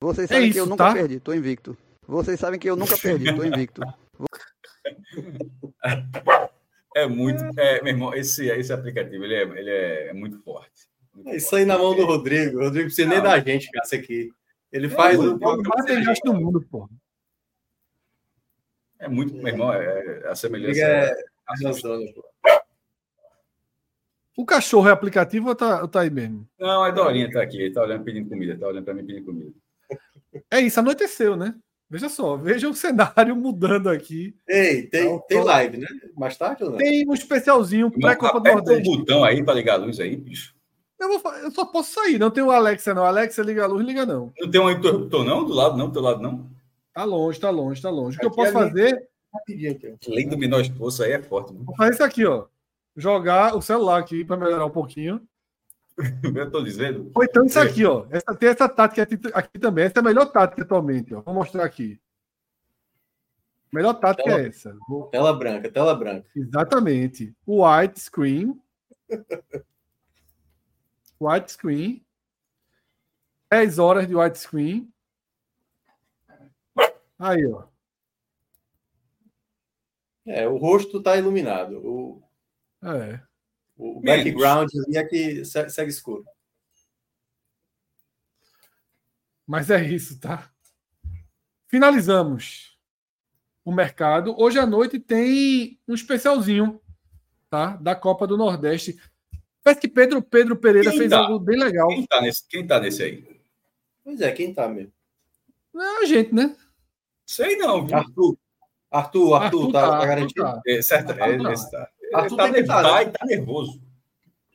Vocês 0.00 0.28
sabem 0.28 0.44
é 0.44 0.46
isso, 0.46 0.54
que 0.54 0.60
eu 0.60 0.66
nunca 0.66 0.86
tá? 0.86 0.92
perdi, 0.92 1.20
tô 1.20 1.34
invicto. 1.34 1.76
Vocês 2.06 2.40
sabem 2.40 2.58
que 2.58 2.70
eu 2.70 2.76
nunca 2.76 2.96
perdi, 2.96 3.34
tô 3.34 3.44
invicto. 3.44 3.82
É 7.00 7.06
muito, 7.06 7.42
é, 7.58 7.82
meu 7.82 7.92
irmão, 7.92 8.14
esse, 8.14 8.48
esse 8.48 8.72
aplicativo 8.72 9.24
ele 9.24 9.34
é, 9.34 9.42
ele 9.42 9.70
é 9.70 10.12
muito 10.12 10.38
forte. 10.42 10.88
É 11.26 11.36
isso 11.36 11.54
aí 11.56 11.64
na 11.64 11.78
mão 11.78 11.94
do 11.94 12.04
Rodrigo. 12.04 12.58
O 12.58 12.64
Rodrigo 12.64 12.86
precisa 12.86 13.08
nem 13.08 13.22
da 13.22 13.38
gente, 13.38 13.70
cara, 13.70 13.84
isso 13.84 13.94
aqui. 13.94 14.30
Ele 14.72 14.86
é, 14.86 14.90
faz 14.90 15.18
o 15.18 15.38
programa 15.38 16.14
do 16.24 16.34
mundo, 16.34 16.66
pô. 16.70 16.88
É 18.98 19.08
muito, 19.08 19.34
meu 19.34 19.48
irmão, 19.48 19.72
é, 19.72 20.28
a 20.28 20.34
semelhança. 20.34 20.80
É, 20.80 21.14
o 24.36 24.44
cachorro 24.44 24.88
é 24.88 24.92
aplicativo 24.92 25.48
ou 25.48 25.54
tá, 25.54 25.82
ou 25.82 25.88
tá 25.88 26.00
aí 26.00 26.10
mesmo? 26.10 26.46
Não, 26.58 26.82
a 26.82 26.90
Dorinha 26.90 27.30
tá 27.30 27.42
aqui, 27.42 27.60
ele 27.60 27.74
tá 27.74 27.82
olhando 27.82 28.04
pedindo 28.04 28.28
comida, 28.28 28.58
tá 28.58 28.68
olhando 28.68 28.84
para 28.84 28.94
mim 28.94 29.04
pedindo 29.04 29.26
comida. 29.26 29.52
É 30.50 30.60
isso, 30.60 30.78
anoiteceu, 30.78 31.36
né? 31.36 31.54
Veja 31.90 32.08
só, 32.08 32.36
veja 32.36 32.68
o 32.68 32.74
cenário 32.74 33.34
mudando 33.34 33.90
aqui. 33.90 34.36
Ei, 34.48 34.84
tem, 34.84 35.06
então, 35.06 35.24
tem 35.26 35.42
live, 35.42 35.76
né? 35.78 35.88
Mais 36.16 36.36
tarde 36.36 36.62
ou 36.62 36.70
não? 36.70 36.78
Tem 36.78 37.04
um 37.08 37.12
especialzinho 37.12 37.90
pré-Copa 37.90 38.38
do 38.38 38.48
Nordeste. 38.48 38.82
Tem 38.84 38.94
um 38.94 38.98
botão 38.98 39.24
aí 39.24 39.42
para 39.42 39.54
ligar 39.54 39.74
a 39.74 39.84
luz 39.84 39.98
aí, 39.98 40.16
bicho. 40.16 40.54
Eu, 41.00 41.18
vou, 41.18 41.32
eu 41.34 41.50
só 41.50 41.64
posso 41.64 41.94
sair, 41.94 42.16
não 42.16 42.30
tem 42.30 42.44
o 42.44 42.50
Alexa, 42.52 42.94
não. 42.94 43.04
Alexa 43.04 43.42
liga 43.42 43.64
a 43.64 43.66
luz, 43.66 43.84
liga 43.84 44.06
não. 44.06 44.32
Não 44.38 44.48
tem 44.48 44.60
um 44.60 44.70
interruptor, 44.70 45.24
não? 45.24 45.44
Do 45.44 45.52
lado, 45.52 45.76
não? 45.76 45.88
Do 45.88 45.92
teu 45.94 46.02
lado, 46.02 46.22
não? 46.22 46.48
Tá 46.94 47.02
longe, 47.02 47.40
tá 47.40 47.50
longe, 47.50 47.82
tá 47.82 47.90
longe. 47.90 48.16
O 48.18 48.20
que 48.20 48.26
eu 48.26 48.30
posso 48.30 48.52
fazer. 48.52 49.08
Além 50.06 50.28
do 50.28 50.38
menor 50.38 50.60
esforço 50.60 51.02
aí 51.02 51.12
é 51.12 51.22
forte. 51.22 51.52
Vou 51.54 51.74
fazer 51.74 51.94
isso 51.94 52.04
aqui, 52.04 52.24
ó. 52.24 52.46
Jogar 52.96 53.56
o 53.56 53.62
celular 53.62 53.98
aqui 53.98 54.24
para 54.24 54.36
melhorar 54.36 54.66
um 54.66 54.70
pouquinho. 54.70 55.20
eu 56.34 56.50
tô 56.50 56.62
dizendo. 56.62 57.10
Ou 57.14 57.24
então 57.24 57.44
isso 57.44 57.58
aqui, 57.58 57.84
ó. 57.84 58.06
Essa, 58.10 58.34
tem 58.34 58.48
essa 58.48 58.68
tática 58.68 59.02
aqui, 59.02 59.18
aqui, 59.32 59.58
também. 59.58 59.84
Essa 59.84 59.98
é 59.98 60.00
a 60.00 60.04
melhor 60.04 60.26
tática 60.26 60.62
atualmente, 60.62 61.14
ó. 61.14 61.20
Vou 61.20 61.34
mostrar 61.34 61.64
aqui. 61.64 62.00
melhor 63.72 63.94
tática 63.94 64.28
tela, 64.28 64.40
é 64.40 64.48
essa. 64.48 64.76
Vou... 64.88 65.06
Tela 65.08 65.32
branca, 65.32 65.70
tela 65.70 65.94
branca. 65.94 66.28
Exatamente. 66.34 67.34
White 67.46 68.00
screen 68.00 68.60
widescreen, 71.20 72.04
10 73.50 73.78
horas 73.78 74.08
de 74.08 74.14
widescreen. 74.14 74.92
Aí, 77.18 77.46
ó. 77.46 77.64
É, 80.26 80.48
o 80.48 80.56
rosto 80.56 80.98
está 80.98 81.16
iluminado. 81.16 81.76
O, 81.84 82.22
é. 82.82 83.20
O 83.80 84.00
background 84.00 84.68
ali 84.86 84.98
é 84.98 85.04
que 85.04 85.44
segue 85.44 85.90
escuro. 85.90 86.24
Mas 89.46 89.70
é 89.70 89.82
isso, 89.82 90.20
tá? 90.20 90.50
Finalizamos 91.66 92.78
o 93.64 93.72
mercado. 93.72 94.34
Hoje 94.38 94.58
à 94.58 94.66
noite 94.66 95.00
tem 95.00 95.80
um 95.88 95.94
especialzinho, 95.94 96.80
tá? 97.48 97.76
Da 97.76 97.94
Copa 97.94 98.26
do 98.26 98.36
Nordeste. 98.36 99.00
Parece 99.62 99.80
que 99.80 99.88
Pedro, 99.88 100.22
Pedro 100.22 100.56
Pereira 100.56 100.90
quem 100.90 100.98
fez 100.98 101.10
tá? 101.10 101.18
algo 101.18 101.38
bem 101.38 101.58
legal. 101.58 101.88
Quem 101.88 102.06
tá, 102.06 102.20
nesse, 102.20 102.46
quem 102.48 102.66
tá 102.66 102.78
nesse 102.78 103.02
aí? 103.02 103.40
Pois 104.04 104.20
é, 104.20 104.30
quem 104.32 104.52
tá 104.52 104.68
mesmo? 104.68 104.92
É 105.74 106.02
a 106.02 106.04
gente, 106.04 106.34
né? 106.34 106.54
Sei 107.26 107.56
não, 107.56 107.86
viu? 107.86 107.96
Arthur. 107.96 108.38
Arthur, 108.90 109.34
Arthur, 109.34 109.34
Arthur 109.34 109.72
tá, 109.72 109.80
tá, 109.80 109.98
tá 110.00 110.06
garantido? 110.06 110.42
Tá. 110.42 110.62
É, 110.66 110.82
certo, 110.82 111.10
Arthur, 111.10 111.50
é, 111.50 111.70
tá. 111.70 111.90
Tá. 112.10 112.18
Arthur 112.20 112.36
tá, 112.36 112.52
tem 112.52 112.64
tá, 112.66 112.82
né? 112.82 113.10
tá 113.10 113.26
nervoso. 113.26 113.80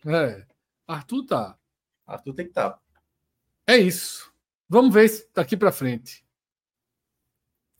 É. 0.05 0.45
Arthur 0.87 1.25
tá. 1.25 1.57
Arthur 2.05 2.33
tem 2.33 2.45
que 2.45 2.51
estar. 2.51 2.71
Tá. 2.71 2.79
É 3.67 3.77
isso. 3.77 4.31
Vamos 4.67 4.93
ver 4.93 5.05
isso 5.05 5.27
daqui 5.33 5.55
para 5.55 5.71
frente. 5.71 6.25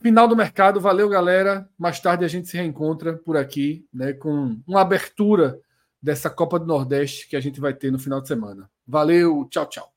Final 0.01 0.27
do 0.27 0.35
mercado, 0.35 0.79
valeu 0.79 1.09
galera. 1.09 1.69
Mais 1.77 1.99
tarde 1.99 2.25
a 2.25 2.27
gente 2.27 2.47
se 2.47 2.57
reencontra 2.57 3.17
por 3.17 3.37
aqui, 3.37 3.87
né, 3.93 4.13
com 4.13 4.59
uma 4.67 4.81
abertura 4.81 5.59
dessa 6.01 6.29
Copa 6.29 6.59
do 6.59 6.65
Nordeste 6.65 7.27
que 7.27 7.35
a 7.35 7.39
gente 7.39 7.59
vai 7.59 7.73
ter 7.73 7.91
no 7.91 7.99
final 7.99 8.21
de 8.21 8.27
semana. 8.27 8.69
Valeu, 8.87 9.47
tchau, 9.49 9.65
tchau. 9.67 9.91